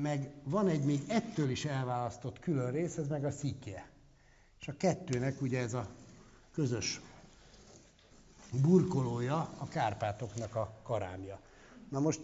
meg 0.01 0.31
van 0.43 0.67
egy 0.67 0.83
még 0.83 1.01
ettől 1.07 1.49
is 1.49 1.65
elválasztott 1.65 2.39
külön 2.39 2.71
rész, 2.71 2.97
ez 2.97 3.07
meg 3.07 3.25
a 3.25 3.31
szikje. 3.31 3.89
És 4.59 4.67
a 4.67 4.77
kettőnek 4.77 5.41
ugye 5.41 5.59
ez 5.59 5.73
a 5.73 5.87
közös 6.51 7.01
burkolója 8.61 9.49
a 9.57 9.67
Kárpátoknak 9.67 10.55
a 10.55 10.73
karámja. 10.83 11.39
Na 11.89 11.99
most 11.99 12.21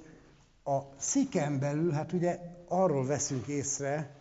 a 0.64 0.80
sziken 0.97 1.60
belül, 1.60 1.91
hát 1.91 2.14
ugye 2.14 2.39
arról 2.68 3.06
veszünk 3.06 3.47
észre, 3.47 4.15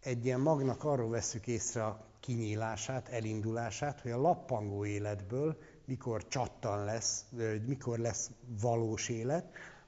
egy 0.00 0.24
ilyen 0.24 0.40
magnak 0.40 0.84
arról 0.84 1.10
veszük 1.10 1.46
észre 1.46 1.84
a 1.84 2.06
kinyílását, 2.20 3.08
elindulását, 3.08 4.00
hogy 4.00 4.10
a 4.10 4.20
lappangó 4.20 4.84
életből 4.84 5.56
mikor 5.84 6.28
csattan 6.28 6.84
lesz, 6.84 7.24
mikor 7.66 7.98
lesz 7.98 8.30
valós 8.60 9.08
élet, 9.08 9.44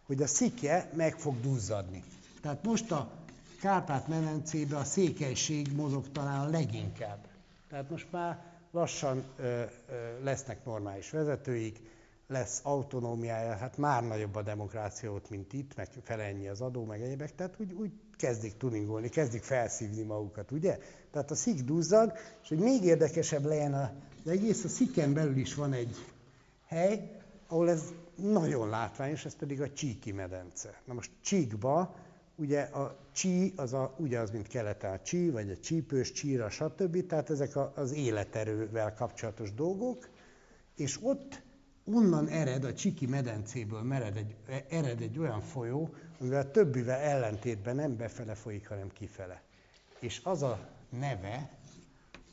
hogy 0.06 0.22
a 0.22 0.26
szikje 0.26 0.90
meg 0.94 1.18
fog 1.18 1.40
duzzadni. 1.40 2.02
Tehát 2.47 2.64
most 2.64 2.90
a 2.90 3.10
Kárpát-medencébe 3.60 4.77
a 4.77 4.85
székelység 4.85 5.73
mozog 5.77 6.12
talán 6.12 6.51
leginkább. 6.51 7.27
Tehát 7.68 7.90
most 7.90 8.06
már 8.10 8.44
lassan 8.70 9.24
ö, 9.36 9.43
ö, 9.43 10.23
lesznek 10.23 10.64
normális 10.64 11.10
vezetőik, 11.10 11.81
lesz 12.27 12.60
autonómiája, 12.62 13.56
hát 13.56 13.77
már 13.77 14.06
nagyobb 14.06 14.35
a 14.35 14.43
demokrácia 14.43 15.12
ott, 15.12 15.31
mint 15.31 15.52
itt, 15.52 15.77
meg 15.77 15.89
felennyi 16.02 16.48
az 16.48 16.60
adó, 16.60 16.85
meg 16.85 17.02
egyebek, 17.02 17.35
tehát 17.35 17.55
úgy, 17.59 17.73
úgy 17.73 17.93
kezdik 18.16 18.56
tuningolni, 18.56 19.09
kezdik 19.09 19.43
felszívni 19.43 20.02
magukat, 20.02 20.51
ugye? 20.51 20.78
Tehát 21.10 21.31
a 21.31 21.35
szik 21.35 21.62
duzzad, 21.62 22.12
és 22.43 22.48
hogy 22.48 22.59
még 22.59 22.85
érdekesebb 22.85 23.44
legyen 23.44 23.74
az 23.74 24.31
egész, 24.31 24.64
a 24.64 24.68
sziken 24.68 25.14
belül 25.14 25.36
is 25.36 25.55
van 25.55 25.73
egy 25.73 25.97
hely, 26.66 27.20
ahol 27.47 27.70
ez 27.70 27.82
nagyon 28.16 28.68
látványos, 28.68 29.24
ez 29.24 29.36
pedig 29.36 29.60
a 29.60 29.73
Csíki 29.73 30.12
medence. 30.12 30.81
Na 30.85 30.94
most 30.94 31.10
Csíkba, 31.20 32.05
ugye 32.36 32.60
a 32.60 32.98
csí, 33.12 33.52
az 33.56 33.72
a, 33.72 33.94
ugye 33.98 34.18
az, 34.18 34.30
mint 34.30 34.46
keleten 34.48 34.92
a 34.92 35.00
csí, 35.00 35.30
vagy 35.30 35.50
a 35.50 35.56
csípős, 35.56 36.12
csíra, 36.12 36.50
stb. 36.50 37.06
Tehát 37.06 37.30
ezek 37.30 37.56
a, 37.56 37.72
az 37.76 37.92
életerővel 37.92 38.94
kapcsolatos 38.94 39.54
dolgok, 39.54 40.08
és 40.76 40.98
ott 41.02 41.42
onnan 41.84 42.28
ered, 42.28 42.64
a 42.64 42.74
Csiki 42.74 43.06
medencéből 43.06 43.82
mered 43.82 44.16
egy, 44.16 44.34
ered 44.68 45.00
egy 45.00 45.18
olyan 45.18 45.40
folyó, 45.40 45.94
amivel 46.20 46.40
a 46.40 46.50
többivel 46.50 46.98
ellentétben 46.98 47.76
nem 47.76 47.96
befele 47.96 48.34
folyik, 48.34 48.68
hanem 48.68 48.88
kifele. 48.92 49.42
És 49.98 50.20
az 50.24 50.42
a 50.42 50.68
neve, 50.88 51.50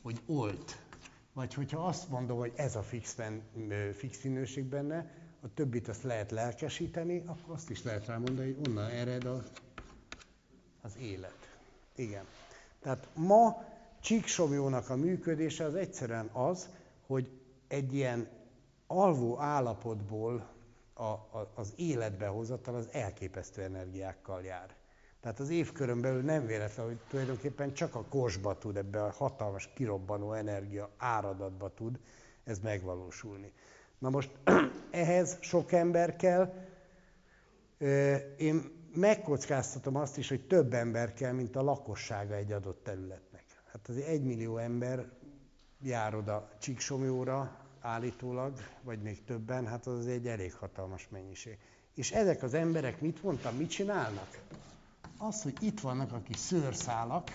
hogy 0.02 0.20
olt. 0.26 0.82
Vagy 1.32 1.54
hogyha 1.54 1.86
azt 1.86 2.08
mondom, 2.08 2.38
hogy 2.38 2.52
ez 2.56 2.76
a 2.76 2.82
fix, 2.82 3.14
ben, 3.14 3.42
fix 3.92 4.22
minőség 4.22 4.64
benne, 4.64 5.10
a 5.40 5.54
többit 5.54 5.88
azt 5.88 6.02
lehet 6.02 6.30
lelkesíteni, 6.30 7.22
akkor 7.26 7.54
azt 7.54 7.70
is 7.70 7.82
lehet 7.82 8.06
rámondani, 8.06 8.52
hogy 8.52 8.68
onnan 8.68 8.90
ered 8.90 9.24
a, 9.24 9.42
az 10.84 10.96
élet. 11.00 11.56
Igen. 11.94 12.24
Tehát 12.80 13.08
ma 13.14 13.64
Csíksomjónak 14.00 14.90
a 14.90 14.96
működése 14.96 15.64
az 15.64 15.74
egyszerűen 15.74 16.26
az, 16.26 16.68
hogy 17.06 17.30
egy 17.68 17.94
ilyen 17.94 18.28
alvó 18.86 19.40
állapotból 19.40 20.48
a, 20.94 21.02
a, 21.02 21.52
az 21.54 21.72
életbe 21.76 22.26
hozatal 22.26 22.74
az 22.74 22.88
elképesztő 22.92 23.62
energiákkal 23.62 24.42
jár. 24.42 24.74
Tehát 25.20 25.40
az 25.40 25.50
évkörön 25.50 26.00
belül 26.00 26.22
nem 26.22 26.46
véletlen, 26.46 26.86
hogy 26.86 26.98
tulajdonképpen 27.08 27.74
csak 27.74 27.94
a 27.94 28.04
korsba 28.04 28.58
tud, 28.58 28.76
ebbe 28.76 29.04
a 29.04 29.10
hatalmas 29.10 29.68
kirobbanó 29.74 30.32
energia 30.32 30.90
áradatba 30.96 31.74
tud 31.74 31.98
ez 32.44 32.58
megvalósulni. 32.58 33.52
Na 33.98 34.10
most 34.10 34.30
ehhez 34.90 35.36
sok 35.40 35.72
ember 35.72 36.16
kell. 36.16 36.54
Én 38.36 38.83
megkockáztatom 38.96 39.96
azt 39.96 40.18
is, 40.18 40.28
hogy 40.28 40.46
több 40.46 40.74
ember 40.74 41.12
kell, 41.12 41.32
mint 41.32 41.56
a 41.56 41.62
lakossága 41.62 42.34
egy 42.34 42.52
adott 42.52 42.84
területnek. 42.84 43.44
Hát 43.72 43.88
az 43.88 43.96
egy 43.96 44.22
millió 44.22 44.56
ember 44.56 45.10
jár 45.82 46.14
oda 46.14 46.48
Csíksomjóra, 46.58 47.64
állítólag, 47.80 48.58
vagy 48.82 49.02
még 49.02 49.24
többen, 49.24 49.66
hát 49.66 49.86
az 49.86 50.06
egy 50.06 50.26
elég 50.26 50.54
hatalmas 50.54 51.08
mennyiség. 51.10 51.58
És 51.94 52.12
ezek 52.12 52.42
az 52.42 52.54
emberek 52.54 53.00
mit 53.00 53.22
mondtam, 53.22 53.56
mit 53.56 53.70
csinálnak? 53.70 54.40
Az, 55.18 55.42
hogy 55.42 55.56
itt 55.60 55.80
vannak 55.80 56.12
a 56.12 56.22
kis 56.22 56.36
szőrszálak, 56.36 57.28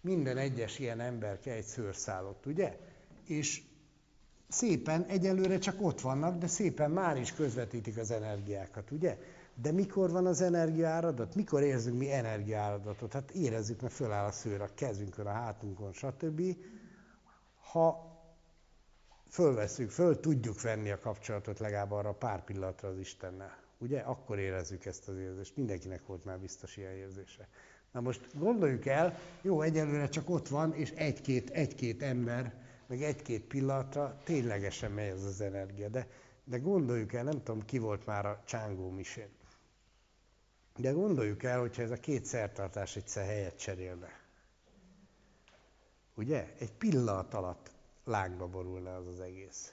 minden 0.00 0.36
egyes 0.36 0.78
ilyen 0.78 1.00
ember 1.00 1.38
kell 1.38 1.54
egy 1.54 1.64
szőrszálot, 1.64 2.46
ugye? 2.46 2.78
És 3.26 3.62
szépen, 4.48 5.04
egyelőre 5.04 5.58
csak 5.58 5.82
ott 5.82 6.00
vannak, 6.00 6.38
de 6.38 6.46
szépen 6.46 6.90
már 6.90 7.16
is 7.16 7.32
közvetítik 7.32 7.96
az 7.96 8.10
energiákat, 8.10 8.90
ugye? 8.90 9.18
De 9.62 9.72
mikor 9.72 10.10
van 10.10 10.26
az 10.26 10.40
energiaáradat? 10.40 11.34
Mikor 11.34 11.62
érzünk 11.62 11.98
mi 11.98 12.12
energiaáradatot? 12.12 13.12
Hát 13.12 13.30
érezzük, 13.30 13.80
mert 13.80 13.94
föláll 13.94 14.26
a 14.26 14.32
szőr 14.32 14.60
a 14.60 14.68
kezünkön, 14.74 15.26
a 15.26 15.32
hátunkon, 15.32 15.92
stb. 15.92 16.42
Ha 17.72 18.18
fölveszünk, 19.28 19.90
föl 19.90 20.20
tudjuk 20.20 20.60
venni 20.60 20.90
a 20.90 20.98
kapcsolatot 20.98 21.58
legalább 21.58 21.90
arra 21.90 22.12
pár 22.12 22.44
pillanatra 22.44 22.88
az 22.88 22.98
Istennel. 22.98 23.58
Ugye? 23.78 24.00
Akkor 24.00 24.38
érezzük 24.38 24.84
ezt 24.84 25.08
az 25.08 25.16
érzést. 25.16 25.56
Mindenkinek 25.56 26.06
volt 26.06 26.24
már 26.24 26.38
biztos 26.38 26.76
ilyen 26.76 26.92
érzése. 26.92 27.48
Na 27.92 28.00
most 28.00 28.38
gondoljuk 28.38 28.86
el, 28.86 29.18
jó, 29.42 29.60
egyelőre 29.60 30.08
csak 30.08 30.30
ott 30.30 30.48
van, 30.48 30.74
és 30.74 30.90
egy-két, 30.90 31.50
egy-két 31.50 32.02
ember, 32.02 32.54
meg 32.86 33.02
egy-két 33.02 33.44
pillanatra 33.44 34.20
ténylegesen 34.24 34.92
megy 34.92 35.08
ez 35.08 35.24
az 35.24 35.40
energia. 35.40 35.88
De, 35.88 36.06
de 36.44 36.58
gondoljuk 36.58 37.12
el, 37.12 37.22
nem 37.24 37.42
tudom, 37.42 37.64
ki 37.64 37.78
volt 37.78 38.06
már 38.06 38.26
a 38.26 38.42
csángó 38.44 38.90
misén. 38.90 39.38
De 40.80 40.90
gondoljuk 40.90 41.42
el, 41.42 41.60
hogyha 41.60 41.82
ez 41.82 41.90
a 41.90 41.96
két 41.96 42.24
szertartás 42.24 42.96
egyszer 42.96 43.24
helyet 43.24 43.58
cserélne. 43.58 44.08
Ugye? 46.14 46.54
Egy 46.58 46.72
pillanat 46.72 47.34
alatt 47.34 47.70
lágba 48.04 48.46
borulna 48.46 48.96
az 48.96 49.06
az 49.06 49.20
egész. 49.20 49.72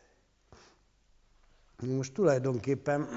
Most 1.82 2.14
tulajdonképpen, 2.14 3.08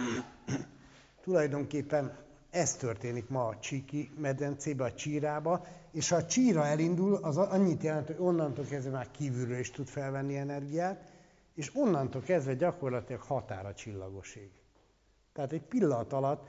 tulajdonképpen 1.22 2.18
ez 2.50 2.76
történik 2.76 3.28
ma 3.28 3.46
a 3.46 3.58
Csíki 3.58 4.10
medencébe, 4.18 4.84
a 4.84 4.94
Csírába, 4.94 5.66
és 5.92 6.08
ha 6.08 6.16
a 6.16 6.26
Csíra 6.26 6.66
elindul, 6.66 7.14
az 7.14 7.36
annyit 7.36 7.82
jelent, 7.82 8.06
hogy 8.06 8.18
onnantól 8.18 8.64
kezdve 8.64 8.90
már 8.90 9.10
kívülről 9.10 9.58
is 9.58 9.70
tud 9.70 9.86
felvenni 9.86 10.36
energiát, 10.36 11.12
és 11.54 11.70
onnantól 11.74 12.22
kezdve 12.22 12.54
gyakorlatilag 12.54 13.22
határa 13.22 13.74
csillagoség. 13.74 14.50
Tehát 15.32 15.52
egy 15.52 15.62
pillanat 15.62 16.12
alatt 16.12 16.48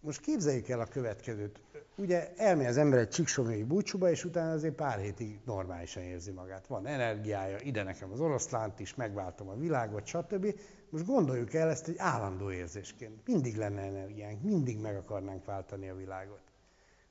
most 0.00 0.20
képzeljük 0.20 0.68
el 0.68 0.80
a 0.80 0.86
következőt. 0.86 1.60
Ugye 1.96 2.32
elmegy 2.36 2.66
az 2.66 2.76
ember 2.76 2.98
egy 2.98 3.08
csíksomjói 3.08 3.62
búcsúba, 3.62 4.10
és 4.10 4.24
utána 4.24 4.52
azért 4.52 4.74
pár 4.74 4.98
hétig 4.98 5.38
normálisan 5.44 6.02
érzi 6.02 6.30
magát. 6.30 6.66
Van 6.66 6.86
energiája, 6.86 7.58
ide 7.60 7.82
nekem 7.82 8.12
az 8.12 8.20
oroszlánt 8.20 8.80
is, 8.80 8.94
megváltom 8.94 9.48
a 9.48 9.56
világot, 9.56 10.06
stb. 10.06 10.54
Most 10.90 11.06
gondoljuk 11.06 11.54
el 11.54 11.70
ezt 11.70 11.88
egy 11.88 11.98
állandó 11.98 12.50
érzésként. 12.50 13.26
Mindig 13.26 13.56
lenne 13.56 13.80
energiánk, 13.80 14.42
mindig 14.42 14.80
meg 14.80 14.96
akarnánk 14.96 15.44
váltani 15.44 15.88
a 15.88 15.94
világot. 15.94 16.40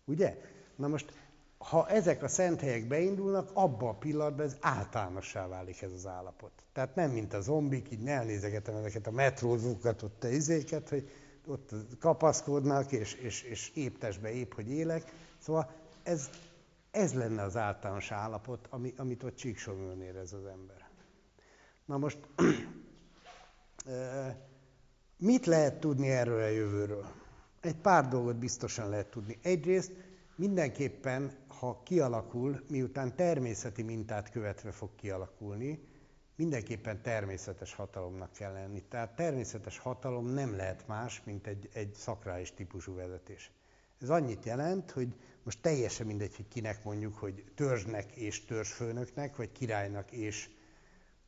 Ugye? 0.05 0.37
Na 0.75 0.87
most, 0.87 1.13
ha 1.57 1.89
ezek 1.89 2.23
a 2.23 2.27
szent 2.27 2.61
helyek 2.61 2.87
beindulnak, 2.87 3.49
abban 3.53 3.89
a 3.89 3.97
pillanatban 3.97 4.45
ez 4.45 4.57
általánossá 4.59 5.47
válik 5.47 5.81
ez 5.81 5.91
az 5.91 6.07
állapot. 6.07 6.51
Tehát 6.73 6.95
nem 6.95 7.11
mint 7.11 7.33
a 7.33 7.41
zombik, 7.41 7.91
így 7.91 8.07
elnézegetem 8.07 8.75
ezeket 8.75 9.07
a 9.07 9.11
metrózókat, 9.11 10.01
ott 10.01 10.23
a 10.23 10.27
izéket, 10.27 10.89
hogy 10.89 11.09
ott 11.47 11.71
kapaszkodnak, 11.99 12.91
és, 12.91 13.13
és, 13.13 13.41
és 13.41 13.71
épp 13.73 13.97
testbe 13.97 14.31
épp, 14.31 14.53
hogy 14.53 14.69
élek. 14.69 15.13
Szóval 15.37 15.71
ez, 16.03 16.29
ez 16.91 17.13
lenne 17.13 17.41
az 17.41 17.57
általános 17.57 18.11
állapot, 18.11 18.67
ami, 18.69 18.93
amit 18.97 19.23
ott 19.23 19.35
Csíksomőn 19.35 20.01
érez 20.01 20.33
az 20.33 20.45
ember. 20.45 20.89
Na 21.85 21.97
most, 21.97 22.19
mit 25.17 25.45
lehet 25.45 25.79
tudni 25.79 26.09
erről 26.09 26.41
a 26.41 26.47
jövőről? 26.47 27.05
Egy 27.61 27.75
pár 27.75 28.07
dolgot 28.07 28.35
biztosan 28.35 28.89
lehet 28.89 29.09
tudni. 29.09 29.37
Egyrészt 29.41 29.91
mindenképpen, 30.35 31.31
ha 31.47 31.81
kialakul, 31.83 32.63
miután 32.67 33.15
természeti 33.15 33.81
mintát 33.81 34.31
követve 34.31 34.71
fog 34.71 34.89
kialakulni, 34.95 35.79
mindenképpen 36.35 37.01
természetes 37.01 37.73
hatalomnak 37.73 38.31
kell 38.31 38.53
lenni. 38.53 38.83
Tehát 38.89 39.15
természetes 39.15 39.77
hatalom 39.77 40.25
nem 40.27 40.55
lehet 40.55 40.87
más, 40.87 41.21
mint 41.23 41.47
egy, 41.47 41.69
egy 41.73 41.93
szakrális 41.93 42.51
típusú 42.51 42.95
vezetés. 42.95 43.51
Ez 44.01 44.09
annyit 44.09 44.45
jelent, 44.45 44.91
hogy 44.91 45.15
most 45.43 45.61
teljesen 45.61 46.05
mindegy, 46.05 46.35
hogy 46.35 46.47
kinek 46.47 46.83
mondjuk, 46.83 47.17
hogy 47.17 47.43
törzsnek 47.55 48.11
és 48.11 48.45
törzsfőnöknek, 48.45 49.35
vagy 49.35 49.51
királynak 49.51 50.11
és 50.11 50.49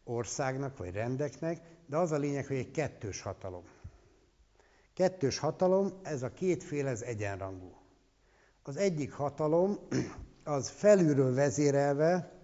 országnak, 0.03 0.77
vagy 0.77 0.91
rendeknek, 0.91 1.61
de 1.85 1.97
az 1.97 2.11
a 2.11 2.17
lényeg, 2.17 2.45
hogy 2.45 2.57
egy 2.57 2.71
kettős 2.71 3.21
hatalom. 3.21 3.63
Kettős 4.93 5.37
hatalom, 5.37 5.99
ez 6.03 6.23
a 6.23 6.33
kétféle, 6.33 6.89
ez 6.89 7.01
egyenrangú. 7.01 7.75
Az 8.63 8.77
egyik 8.77 9.11
hatalom, 9.11 9.77
az 10.43 10.69
felülről 10.69 11.33
vezérelve 11.33 12.36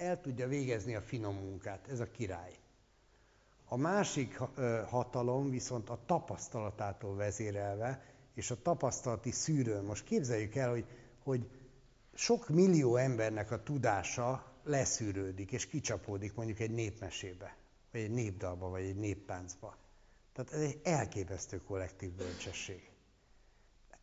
el 0.00 0.20
tudja 0.20 0.48
végezni 0.48 0.94
a 0.94 1.00
finom 1.00 1.34
munkát, 1.34 1.88
ez 1.88 2.00
a 2.00 2.10
király. 2.10 2.58
A 3.64 3.76
másik 3.76 4.36
hatalom 4.86 5.50
viszont 5.50 5.88
a 5.88 5.98
tapasztalatától 6.06 7.14
vezérelve, 7.14 8.04
és 8.34 8.50
a 8.50 8.62
tapasztalati 8.62 9.30
szűrőn. 9.30 9.84
Most 9.84 10.04
képzeljük 10.04 10.54
el, 10.54 10.70
hogy, 10.70 10.84
hogy 11.22 11.48
sok 12.14 12.48
millió 12.48 12.96
embernek 12.96 13.50
a 13.50 13.62
tudása 13.62 14.52
leszűrődik, 14.64 15.52
és 15.52 15.66
kicsapódik 15.66 16.34
mondjuk 16.34 16.58
egy 16.58 16.70
népmesébe, 16.70 17.56
vagy 17.92 18.00
egy 18.00 18.10
népdalba, 18.10 18.68
vagy 18.68 18.84
egy 18.84 18.96
néptáncba. 18.96 19.76
Tehát 20.32 20.52
ez 20.52 20.60
egy 20.60 20.80
elképesztő 20.82 21.62
kollektív 21.62 22.10
bölcsesség. 22.10 22.90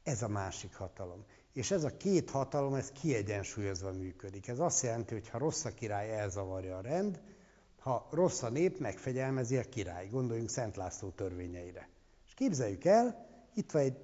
Ez 0.04 0.22
a 0.22 0.28
másik 0.28 0.76
hatalom. 0.76 1.26
És 1.58 1.72
ez 1.72 1.84
a 1.84 1.98
két 1.98 2.30
hatalom, 2.30 2.74
ez 2.74 2.92
kiegyensúlyozva 2.92 3.92
működik. 3.92 4.48
Ez 4.48 4.60
azt 4.60 4.84
jelenti, 4.84 5.14
hogy 5.14 5.30
ha 5.30 5.38
rossz 5.38 5.66
a 5.66 5.74
király, 5.74 6.20
elzavarja 6.20 6.78
a 6.78 6.82
rend, 6.82 7.22
ha 7.80 8.08
rossz 8.12 8.42
a 8.42 8.50
nép, 8.50 8.80
megfegyelmezi 8.80 9.58
a 9.58 9.64
király. 9.64 10.08
Gondoljunk 10.08 10.50
Szent 10.50 10.76
László 10.76 11.10
törvényeire. 11.10 11.90
És 12.28 12.34
képzeljük 12.34 12.86
el, 12.86 13.28
itt 13.54 13.72
van 13.72 13.82
egy 13.82 13.98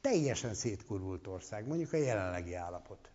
teljesen 0.00 0.54
szétkurvult 0.54 1.26
ország, 1.26 1.66
mondjuk 1.66 1.92
a 1.92 1.96
jelenlegi 1.96 2.54
állapot. 2.54 3.10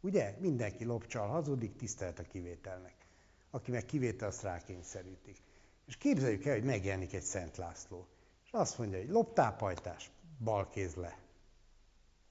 Ugye? 0.00 0.36
Mindenki 0.40 0.84
lopcsal 0.84 1.28
hazudik, 1.28 1.76
tisztelt 1.76 2.18
a 2.18 2.22
kivételnek. 2.22 2.94
Aki 3.50 3.70
meg 3.70 3.84
kivétel, 3.84 4.28
azt 4.28 4.42
rákényszerítik. 4.42 5.42
És 5.86 5.96
képzeljük 5.96 6.44
el, 6.44 6.54
hogy 6.54 6.64
megjelenik 6.64 7.14
egy 7.14 7.22
Szent 7.22 7.56
László. 7.56 8.06
És 8.44 8.50
azt 8.52 8.78
mondja, 8.78 8.98
hogy 8.98 9.08
loptápajtás, 9.08 10.10
bal 10.38 10.68
kéz 10.68 10.94
le. 10.94 11.26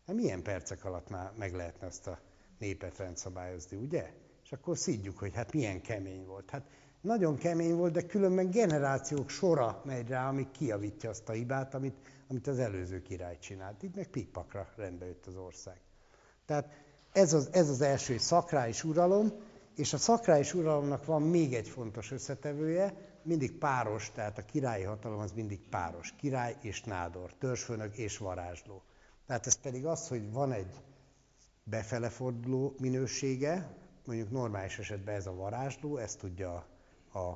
Hát 0.08 0.16
milyen 0.16 0.44
percek 0.44 0.86
alatt 0.86 1.10
már 1.10 1.32
meg 1.38 1.54
lehetne 1.54 1.88
azt 1.88 2.08
a 2.08 2.20
népet 2.58 2.98
rendszabályozni, 2.98 3.78
ugye? 3.78 4.14
És 4.44 4.52
akkor 4.52 4.78
szidjuk, 4.78 5.18
hogy 5.18 5.36
hát 5.36 5.54
milyen 5.54 5.82
kemény 5.82 6.26
volt. 6.26 6.50
Hát 6.50 6.68
nagyon 7.02 7.38
kemény 7.38 7.76
volt, 7.76 7.94
de 7.94 8.06
különben 8.06 8.50
generációk 8.50 9.30
sora 9.30 9.82
megy 9.86 10.08
rá, 10.08 10.28
ami 10.28 10.48
kiavítja 10.52 11.10
azt 11.10 11.30
a 11.30 11.32
hibát, 11.32 11.74
amit, 11.74 11.96
amit 12.28 12.48
az 12.48 12.60
előző 12.60 13.02
király 13.02 13.38
csinált. 13.40 13.84
Így 13.84 13.96
meg 13.96 14.08
pikpakra 14.08 14.68
rendbe 14.76 15.06
jött 15.06 15.26
az 15.26 15.36
ország. 15.36 15.80
Tehát 16.46 16.72
ez 17.12 17.34
az, 17.34 17.50
ez 17.52 17.70
az 17.70 17.82
első 17.82 18.18
szakrális 18.18 18.84
uralom, 18.84 19.32
és 19.76 19.94
a 19.94 19.98
szakrális 19.98 20.54
uralomnak 20.54 21.06
van 21.06 21.22
még 21.22 21.54
egy 21.54 21.68
fontos 21.68 22.12
összetevője, 22.12 22.94
mindig 23.24 23.58
páros, 23.58 24.12
tehát 24.12 24.38
a 24.38 24.46
királyi 24.46 24.84
hatalom 24.84 25.20
az 25.20 25.32
mindig 25.32 25.60
páros. 25.70 26.14
Király 26.18 26.56
és 26.62 26.84
nádor, 26.84 27.34
törzsfőnök 27.40 27.98
és 27.98 28.18
varázsló. 28.18 28.82
Tehát 29.28 29.48
ez 29.48 29.56
pedig 29.56 29.86
az, 29.86 30.08
hogy 30.08 30.32
van 30.32 30.52
egy 30.52 30.82
befele 31.64 32.10
forduló 32.10 32.76
minősége, 32.80 33.76
mondjuk 34.06 34.32
normális 34.32 34.80
esetben 34.80 35.16
ez 35.16 35.28
a 35.28 35.36
varázsló, 35.36 35.98
ez 35.98 36.16
tudja 36.16 36.54
a, 37.14 37.34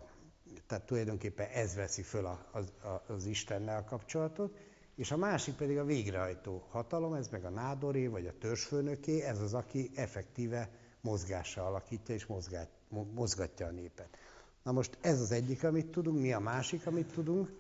tehát 0.68 0.86
tulajdonképpen 0.86 1.48
ez 1.50 1.76
veszi 1.76 2.02
föl 2.02 2.26
a, 2.26 2.46
az, 2.52 2.74
a, 2.84 3.12
az 3.14 3.26
Istennel 3.26 3.78
a 3.78 3.84
kapcsolatot, 3.84 4.58
és 4.96 5.12
a 5.12 5.18
másik 5.18 5.56
pedig 5.56 5.78
a 5.78 5.86
végrehajtó 5.86 6.64
hatalom, 6.70 7.14
ez 7.14 7.28
meg 7.28 7.46
a 7.46 7.50
nádoré, 7.50 8.08
vagy 8.08 8.28
a 8.28 8.38
törzsfőnöké, 8.38 9.22
ez 9.22 9.40
az, 9.40 9.54
aki 9.54 9.92
effektíve 9.96 10.70
mozgással 11.02 11.66
alakítja 11.66 12.16
és 12.16 12.26
mozgát, 12.26 12.70
mozgatja 13.14 13.68
a 13.68 13.72
népet. 13.72 14.18
Na 14.64 14.72
most 14.72 14.98
ez 15.02 15.22
az 15.22 15.32
egyik, 15.32 15.64
amit 15.64 15.92
tudunk, 15.92 16.20
mi 16.20 16.34
a 16.34 16.40
másik, 16.40 16.88
amit 16.88 17.14
tudunk, 17.14 17.52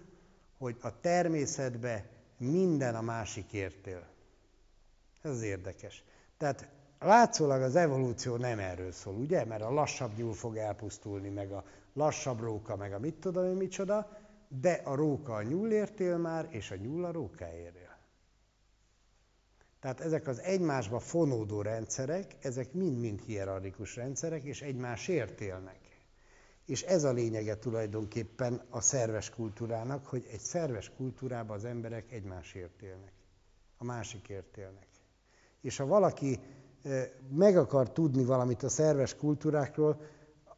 hogy 0.57 0.77
a 0.81 0.99
természetbe 0.99 2.09
minden 2.37 2.95
a 2.95 3.01
másik 3.01 3.53
értél. 3.53 4.07
Ez 5.21 5.31
az 5.31 5.41
érdekes. 5.41 6.03
Tehát 6.37 6.69
látszólag 6.99 7.61
az 7.61 7.75
evolúció 7.75 8.35
nem 8.35 8.59
erről 8.59 8.91
szól, 8.91 9.15
ugye? 9.15 9.45
Mert 9.45 9.61
a 9.61 9.71
lassabb 9.71 10.17
nyúl 10.17 10.33
fog 10.33 10.57
elpusztulni, 10.57 11.29
meg 11.29 11.51
a 11.51 11.63
lassabb 11.93 12.39
róka, 12.39 12.75
meg 12.75 12.93
a 12.93 12.99
mit 12.99 13.15
tudom 13.15 13.45
én 13.45 13.55
micsoda, 13.55 14.17
de 14.47 14.71
a 14.71 14.95
róka 14.95 15.33
a 15.33 15.43
nyúlért 15.43 15.99
él 15.99 16.17
már, 16.17 16.47
és 16.49 16.71
a 16.71 16.75
nyúl 16.75 17.05
a 17.05 17.11
rókáért 17.11 17.75
él. 17.75 17.97
Tehát 19.79 19.99
ezek 19.99 20.27
az 20.27 20.39
egymásba 20.39 20.99
fonódó 20.99 21.61
rendszerek, 21.61 22.35
ezek 22.41 22.73
mind-mind 22.73 23.21
hierarchikus 23.21 23.95
rendszerek, 23.95 24.43
és 24.43 24.61
egymásért 24.61 25.41
élnek. 25.41 25.79
És 26.65 26.81
ez 26.81 27.03
a 27.03 27.11
lényege 27.11 27.57
tulajdonképpen 27.57 28.61
a 28.69 28.81
szerves 28.81 29.29
kultúrának, 29.29 30.05
hogy 30.05 30.27
egy 30.31 30.39
szerves 30.39 30.91
kultúrában 30.95 31.57
az 31.57 31.65
emberek 31.65 32.11
egymásért 32.11 32.81
élnek, 32.81 33.13
a 33.77 33.83
másikért 33.83 34.57
élnek. 34.57 34.90
És 35.61 35.77
ha 35.77 35.85
valaki 35.85 36.39
meg 37.29 37.57
akar 37.57 37.91
tudni 37.91 38.25
valamit 38.25 38.63
a 38.63 38.69
szerves 38.69 39.15
kultúrákról, 39.15 40.01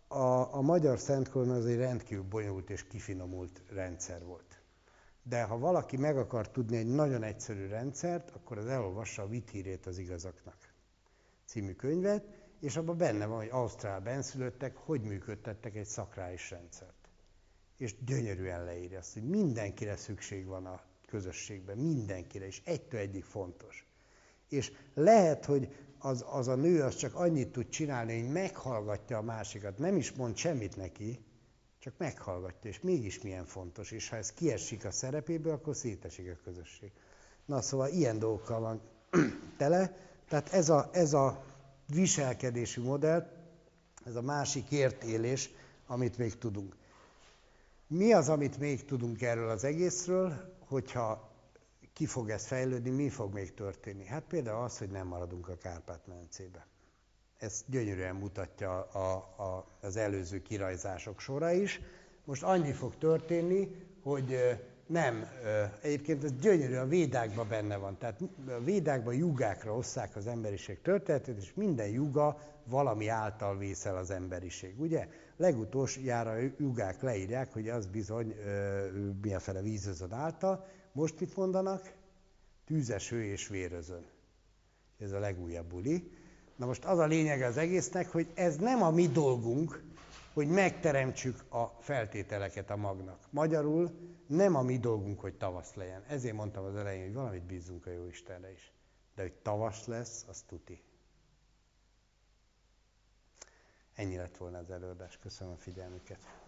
a, 0.07 0.55
a 0.55 0.61
magyar 0.61 0.99
Szentkorona 0.99 1.53
az 1.53 1.65
egy 1.65 1.77
rendkívül 1.77 2.23
bonyolult 2.23 2.69
és 2.69 2.88
kifinomult 2.88 3.61
rendszer 3.69 4.23
volt. 4.25 4.61
De 5.23 5.43
ha 5.43 5.57
valaki 5.57 5.97
meg 5.97 6.17
akar 6.17 6.49
tudni 6.49 6.77
egy 6.77 6.88
nagyon 6.88 7.23
egyszerű 7.23 7.67
rendszert, 7.67 8.31
akkor 8.31 8.57
az 8.57 8.65
elolvassa 8.65 9.21
a 9.21 9.27
Vithírét 9.27 9.85
az 9.85 9.97
igazaknak 9.97 10.73
című 11.45 11.73
könyvet, 11.73 12.25
és 12.59 12.77
abban 12.77 12.97
benne 12.97 13.25
van, 13.25 13.38
hogy 13.38 13.49
Ausztrál 13.51 13.99
benszülöttek 13.99 14.77
hogy 14.77 15.01
működtettek 15.01 15.75
egy 15.75 15.85
szakrális 15.85 16.49
rendszert. 16.49 17.09
És 17.77 18.03
gyönyörűen 18.05 18.63
leírja 18.63 18.99
azt, 18.99 19.13
hogy 19.13 19.30
mindenkire 19.30 19.95
szükség 19.95 20.45
van 20.45 20.65
a 20.65 20.81
közösségben, 21.07 21.77
mindenkire, 21.77 22.45
és 22.45 22.61
egytől 22.65 22.99
egyik 22.99 23.23
fontos. 23.23 23.88
És 24.53 24.71
lehet, 24.93 25.45
hogy 25.45 25.75
az, 25.99 26.25
az 26.31 26.47
a 26.47 26.55
nő 26.55 26.81
az 26.81 26.95
csak 26.95 27.15
annyit 27.15 27.51
tud 27.51 27.69
csinálni, 27.69 28.21
hogy 28.21 28.31
meghallgatja 28.31 29.17
a 29.17 29.21
másikat, 29.21 29.77
nem 29.77 29.97
is 29.97 30.11
mond 30.11 30.35
semmit 30.35 30.75
neki, 30.75 31.19
csak 31.80 31.93
meghallgatja, 31.97 32.69
és 32.69 32.80
mégis 32.80 33.21
milyen 33.21 33.45
fontos, 33.45 33.91
és 33.91 34.09
ha 34.09 34.15
ez 34.15 34.31
kiesik 34.34 34.85
a 34.85 34.91
szerepéből, 34.91 35.53
akkor 35.53 35.75
szétesik 35.75 36.31
a 36.31 36.43
közösség. 36.43 36.91
Na 37.45 37.61
szóval 37.61 37.89
ilyen 37.89 38.19
dolgokkal 38.19 38.59
van 38.59 38.81
tele, 39.57 39.97
tehát 40.27 40.53
ez 40.53 40.69
a, 40.69 40.89
ez 40.93 41.13
a 41.13 41.43
viselkedési 41.93 42.80
modell, 42.80 43.30
ez 44.05 44.15
a 44.15 44.21
másik 44.21 44.71
értélés, 44.71 45.49
amit 45.88 46.17
még 46.17 46.38
tudunk. 46.38 46.75
Mi 47.88 48.13
az, 48.13 48.30
amit 48.30 48.57
még 48.57 48.85
tudunk 48.85 49.21
erről 49.21 49.49
az 49.49 49.63
egészről, 49.63 50.55
hogyha 50.67 51.32
ki 51.94 52.06
fog 52.06 52.30
ez 52.30 52.45
fejlődni, 52.45 52.90
mi 52.90 53.10
fog 53.10 53.34
még 53.34 53.53
történni? 53.53 54.06
Hát 54.06 54.24
például 54.24 54.64
az, 54.64 54.78
hogy 54.78 54.90
nem 54.90 55.07
maradunk 55.07 55.48
a 55.48 55.57
Kárpát-medencébe. 55.57 56.68
Ez 57.38 57.64
gyönyörűen 57.68 58.15
mutatja 58.15 58.82
a, 58.82 59.14
a, 59.38 59.65
az 59.82 59.95
előző 59.95 60.41
kirajzások 60.41 61.20
sora 61.20 61.52
is. 61.52 61.82
Most 62.26 62.44
annyi 62.44 62.72
fog 62.72 62.98
történni, 62.98 63.76
hogy 64.03 64.38
nem, 64.88 65.28
egyébként 65.82 66.24
ez 66.24 66.32
gyönyörű, 66.41 66.76
a 66.76 66.86
védákban 66.86 67.48
benne 67.48 67.78
van. 67.78 67.98
Tehát 67.98 68.22
a 68.48 68.64
védákban 68.64 69.14
jugákra 69.14 69.76
osszák 69.76 70.15
az 70.15 70.28
emberiség 70.28 70.82
történetét, 70.82 71.38
és 71.38 71.53
minden 71.53 71.88
juga 71.88 72.40
valami 72.65 73.07
által 73.07 73.57
vészel 73.57 73.98
az 73.98 74.11
emberiség. 74.11 74.82
Ugye? 74.82 75.07
Legutolsójára 75.38 76.36
jugák 76.57 77.02
leírják, 77.02 77.53
hogy 77.53 77.70
az 77.70 77.88
bizony 77.88 78.36
milyenfele 79.22 79.61
vízözön 79.61 80.14
által. 80.14 80.68
Most 80.94 81.20
mit 81.20 81.36
mondanak? 81.36 81.94
Tűzeső 82.65 83.24
és 83.24 83.48
vérözön. 83.48 84.06
Ez 84.98 85.11
a 85.11 85.20
legújabb 85.20 85.65
buli. 85.65 86.11
Na 86.56 86.65
most 86.65 86.86
az 86.86 86.99
a 86.99 87.06
lényeg 87.06 87.41
az 87.41 87.57
egésznek, 87.57 88.11
hogy 88.11 88.32
ez 88.34 88.56
nem 88.57 88.84
a 88.84 88.91
mi 88.91 89.07
dolgunk, 89.07 89.84
hogy 90.34 90.48
megteremtsük 90.48 91.52
a 91.52 91.65
feltételeket 91.80 92.70
a 92.70 92.76
magnak. 92.76 93.28
Magyarul 93.30 93.91
nem 94.28 94.56
a 94.56 94.61
mi 94.61 94.80
dolgunk, 94.80 95.20
hogy 95.20 95.38
tavasz 95.38 95.74
legyen. 95.74 96.03
Ezért 96.07 96.36
mondtam 96.36 96.64
az 96.64 96.76
elején, 96.76 97.03
hogy 97.03 97.14
valamit 97.14 97.44
bízunk 97.44 97.86
a 97.86 97.91
jó 97.91 98.07
Istenre 98.07 98.52
is. 98.52 98.72
De 99.15 99.22
hogy 99.22 99.34
tavasz 99.34 99.86
lesz, 99.86 100.26
az 100.30 100.41
tuti. 100.41 100.82
Ennyi 103.95 104.15
lett 104.15 104.38
volna 104.38 104.57
az 104.57 104.72
előadás. 104.72 105.18
Köszönöm 105.18 105.53
a 105.53 105.57
figyelmüket. 105.57 106.43